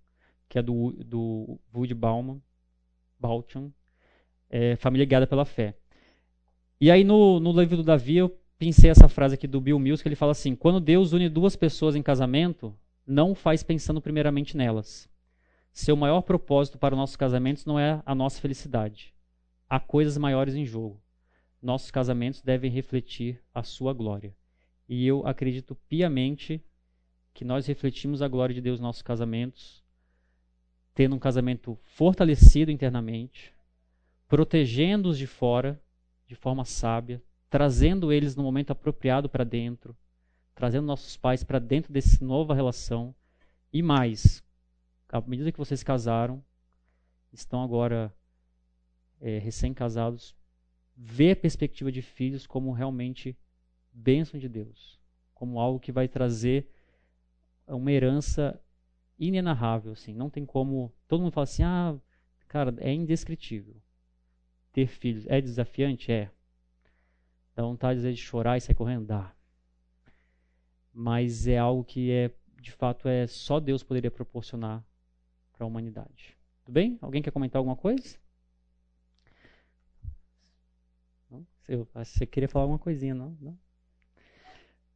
que 0.50 0.58
é 0.58 0.62
do, 0.62 0.92
do 1.06 1.60
Woody 1.72 1.94
Bauman, 1.94 2.42
é, 4.50 4.74
Família 4.74 5.06
Guiada 5.06 5.26
pela 5.26 5.44
Fé. 5.44 5.76
E 6.80 6.90
aí 6.90 7.04
no, 7.04 7.38
no 7.38 7.52
livro 7.52 7.76
do 7.76 7.84
Davi 7.84 8.16
eu 8.16 8.36
pensei 8.58 8.90
essa 8.90 9.08
frase 9.08 9.36
aqui 9.36 9.46
do 9.46 9.60
Bill 9.60 9.78
Mills, 9.78 10.02
que 10.02 10.08
ele 10.08 10.16
fala 10.16 10.32
assim, 10.32 10.56
quando 10.56 10.80
Deus 10.80 11.12
une 11.12 11.28
duas 11.28 11.54
pessoas 11.54 11.94
em 11.94 12.02
casamento, 12.02 12.76
não 13.06 13.32
faz 13.32 13.62
pensando 13.62 14.00
primeiramente 14.00 14.56
nelas. 14.56 15.08
Seu 15.72 15.96
maior 15.96 16.22
propósito 16.22 16.78
para 16.78 16.94
os 16.94 16.98
nossos 16.98 17.16
casamentos 17.16 17.64
não 17.64 17.78
é 17.78 18.02
a 18.04 18.14
nossa 18.14 18.40
felicidade. 18.40 19.14
Há 19.68 19.78
coisas 19.78 20.18
maiores 20.18 20.54
em 20.54 20.64
jogo. 20.64 21.02
Nossos 21.62 21.90
casamentos 21.90 22.42
devem 22.42 22.70
refletir 22.70 23.42
a 23.54 23.62
sua 23.62 23.92
glória. 23.92 24.34
E 24.88 25.06
eu 25.06 25.26
acredito 25.26 25.74
piamente 25.88 26.64
que 27.32 27.44
nós 27.44 27.66
refletimos 27.66 28.22
a 28.22 28.28
glória 28.28 28.54
de 28.54 28.60
Deus 28.60 28.80
nos 28.80 28.86
nossos 28.86 29.02
casamentos 29.02 29.84
tendo 31.00 31.16
um 31.16 31.18
casamento 31.18 31.78
fortalecido 31.82 32.70
internamente, 32.70 33.54
protegendo-os 34.28 35.16
de 35.16 35.26
fora 35.26 35.80
de 36.26 36.34
forma 36.34 36.64
sábia, 36.64 37.22
trazendo 37.48 38.12
eles 38.12 38.36
no 38.36 38.42
momento 38.42 38.70
apropriado 38.70 39.28
para 39.28 39.42
dentro, 39.42 39.96
trazendo 40.54 40.86
nossos 40.86 41.16
pais 41.16 41.42
para 41.42 41.58
dentro 41.58 41.92
dessa 41.92 42.22
nova 42.24 42.54
relação 42.54 43.14
e 43.72 43.82
mais, 43.82 44.44
à 45.10 45.20
medida 45.20 45.52
que 45.52 45.58
vocês 45.58 45.82
casaram, 45.82 46.42
estão 47.32 47.62
agora 47.62 48.14
é, 49.20 49.38
recém-casados 49.38 50.36
ver 50.96 51.32
a 51.32 51.36
perspectiva 51.36 51.90
de 51.90 52.02
filhos 52.02 52.46
como 52.46 52.72
realmente 52.72 53.36
bênção 53.92 54.38
de 54.38 54.48
Deus, 54.48 55.00
como 55.34 55.58
algo 55.58 55.80
que 55.80 55.92
vai 55.92 56.06
trazer 56.06 56.68
uma 57.66 57.90
herança 57.90 58.60
inenarrável, 59.18 59.92
assim, 59.92 60.14
não 60.14 60.30
tem 60.30 60.44
como, 60.44 60.92
todo 61.06 61.22
mundo 61.22 61.32
fala 61.32 61.44
assim, 61.44 61.62
ah, 61.62 61.96
cara, 62.48 62.74
é 62.78 62.92
indescritível. 62.92 63.76
Ter 64.72 64.86
filhos 64.86 65.26
é 65.26 65.40
desafiante, 65.40 66.12
é. 66.12 66.30
Dá 67.54 67.62
vontade 67.62 68.00
de 68.00 68.16
chorar 68.16 68.56
e 68.56 68.60
sair 68.60 68.74
correndo, 68.74 69.06
dá. 69.06 69.34
Mas 70.92 71.46
é 71.46 71.58
algo 71.58 71.84
que 71.84 72.10
é, 72.10 72.30
de 72.60 72.72
fato, 72.72 73.08
é 73.08 73.26
só 73.26 73.60
Deus 73.60 73.82
poderia 73.82 74.10
proporcionar 74.10 74.84
para 75.60 75.66
a 75.66 75.68
humanidade. 75.68 76.34
Tudo 76.64 76.72
bem? 76.72 76.98
Alguém 77.02 77.20
quer 77.20 77.30
comentar 77.30 77.58
alguma 77.60 77.76
coisa? 77.76 78.16
Não? 81.30 81.46
Eu, 81.68 81.86
você 81.92 82.24
queria 82.24 82.48
falar 82.48 82.62
alguma 82.62 82.78
coisinha, 82.78 83.14
não? 83.14 83.36
não? 83.38 83.58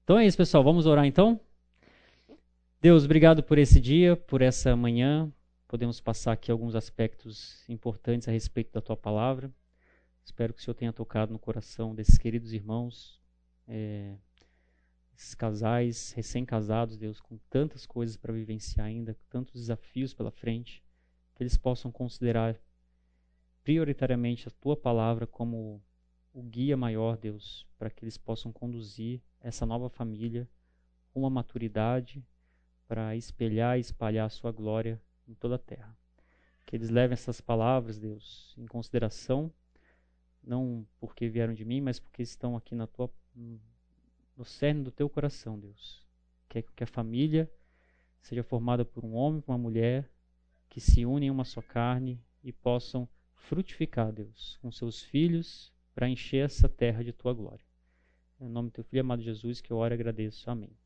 Então 0.03 0.19
é 0.19 0.25
isso, 0.25 0.39
pessoal. 0.39 0.65
Vamos 0.65 0.87
orar 0.87 1.05
então? 1.05 1.39
Deus, 2.81 3.05
obrigado 3.05 3.43
por 3.43 3.59
esse 3.59 3.79
dia, 3.79 4.17
por 4.17 4.41
essa 4.41 4.75
manhã. 4.75 5.31
Podemos 5.69 6.01
passar 6.01 6.33
aqui 6.33 6.51
alguns 6.51 6.75
aspectos 6.75 7.63
importantes 7.69 8.27
a 8.27 8.33
respeito 8.33 8.73
da 8.73 8.81
tua 8.81 8.97
palavra. 8.97 9.53
Espero 10.25 10.55
que 10.55 10.61
o 10.61 10.65
Senhor 10.65 10.75
tenha 10.75 10.95
tocado 10.95 11.31
no 11.31 11.39
coração 11.39 11.95
desses 11.95 12.17
queridos 12.17 12.55
irmãos, 12.55 13.21
é, 13.69 14.15
esses 15.17 15.35
casais 15.35 16.13
recém-casados, 16.13 16.99
Deus, 16.99 17.21
com 17.21 17.39
tantas 17.49 17.87
coisas 17.87 18.17
para 18.17 18.33
vivenciar 18.33 18.87
ainda, 18.87 19.17
tantos 19.29 19.55
desafios 19.61 20.13
pela 20.13 20.31
frente, 20.31 20.83
que 21.35 21.43
eles 21.43 21.57
possam 21.57 21.91
considerar 21.91 22.61
prioritariamente 23.63 24.49
a 24.49 24.51
tua 24.51 24.77
palavra 24.77 25.27
como 25.27 25.83
o 26.33 26.43
guia 26.43 26.77
maior, 26.77 27.17
Deus, 27.17 27.67
para 27.79 27.89
que 27.89 28.05
eles 28.05 28.19
possam 28.19 28.53
conduzir 28.53 29.23
essa 29.41 29.65
nova 29.65 29.89
família 29.89 30.49
uma 31.15 31.31
maturidade 31.31 32.27
para 32.89 33.15
espelhar 33.15 33.79
e 33.79 33.81
espalhar 33.81 34.27
a 34.27 34.31
sua 34.31 34.51
glória 34.51 35.01
em 35.29 35.35
toda 35.35 35.55
a 35.55 35.59
terra. 35.59 35.97
Que 36.67 36.77
eles 36.77 36.91
levem 36.91 37.15
essas 37.15 37.41
palavras, 37.41 37.99
Deus, 37.99 38.55
em 38.59 38.67
consideração, 38.67 39.53
não 40.43 40.87
porque 40.99 41.29
vieram 41.29 41.55
de 41.55 41.65
mim, 41.65 41.81
mas 41.81 42.01
porque 42.01 42.23
estão 42.23 42.57
aqui 42.57 42.75
na 42.75 42.87
tua 42.87 43.09
no 44.37 44.45
cerne 44.45 44.83
do 44.83 44.91
teu 44.91 45.09
coração, 45.09 45.59
Deus. 45.59 46.05
Que, 46.49 46.63
que 46.63 46.85
a 46.85 46.87
família 46.87 47.51
seja 48.21 48.43
formada 48.43 48.85
por 48.85 49.05
um 49.05 49.15
homem 49.15 49.43
e 49.47 49.51
uma 49.51 49.59
mulher 49.59 50.11
que 50.69 50.81
se 50.81 51.05
unem 51.05 51.29
em 51.29 51.31
uma 51.31 51.45
só 51.45 51.63
carne 51.63 52.21
e 52.43 52.53
possam 52.53 53.09
frutificar, 53.35 54.13
Deus, 54.13 54.59
com 54.61 54.73
seus 54.73 55.03
filhos 55.03 55.73
para 55.95 56.09
encher 56.09 56.45
essa 56.45 56.69
terra 56.69 57.05
de 57.05 57.13
tua 57.13 57.33
glória. 57.33 57.65
Em 58.41 58.49
nome 58.49 58.71
do 58.71 58.73
teu 58.73 58.85
filho 58.85 59.01
amado 59.01 59.23
Jesus 59.23 59.61
que 59.61 59.71
eu 59.71 59.77
oro 59.77 59.95
e 59.95 59.97
agradeço. 59.97 60.51
Amém. 60.51 60.77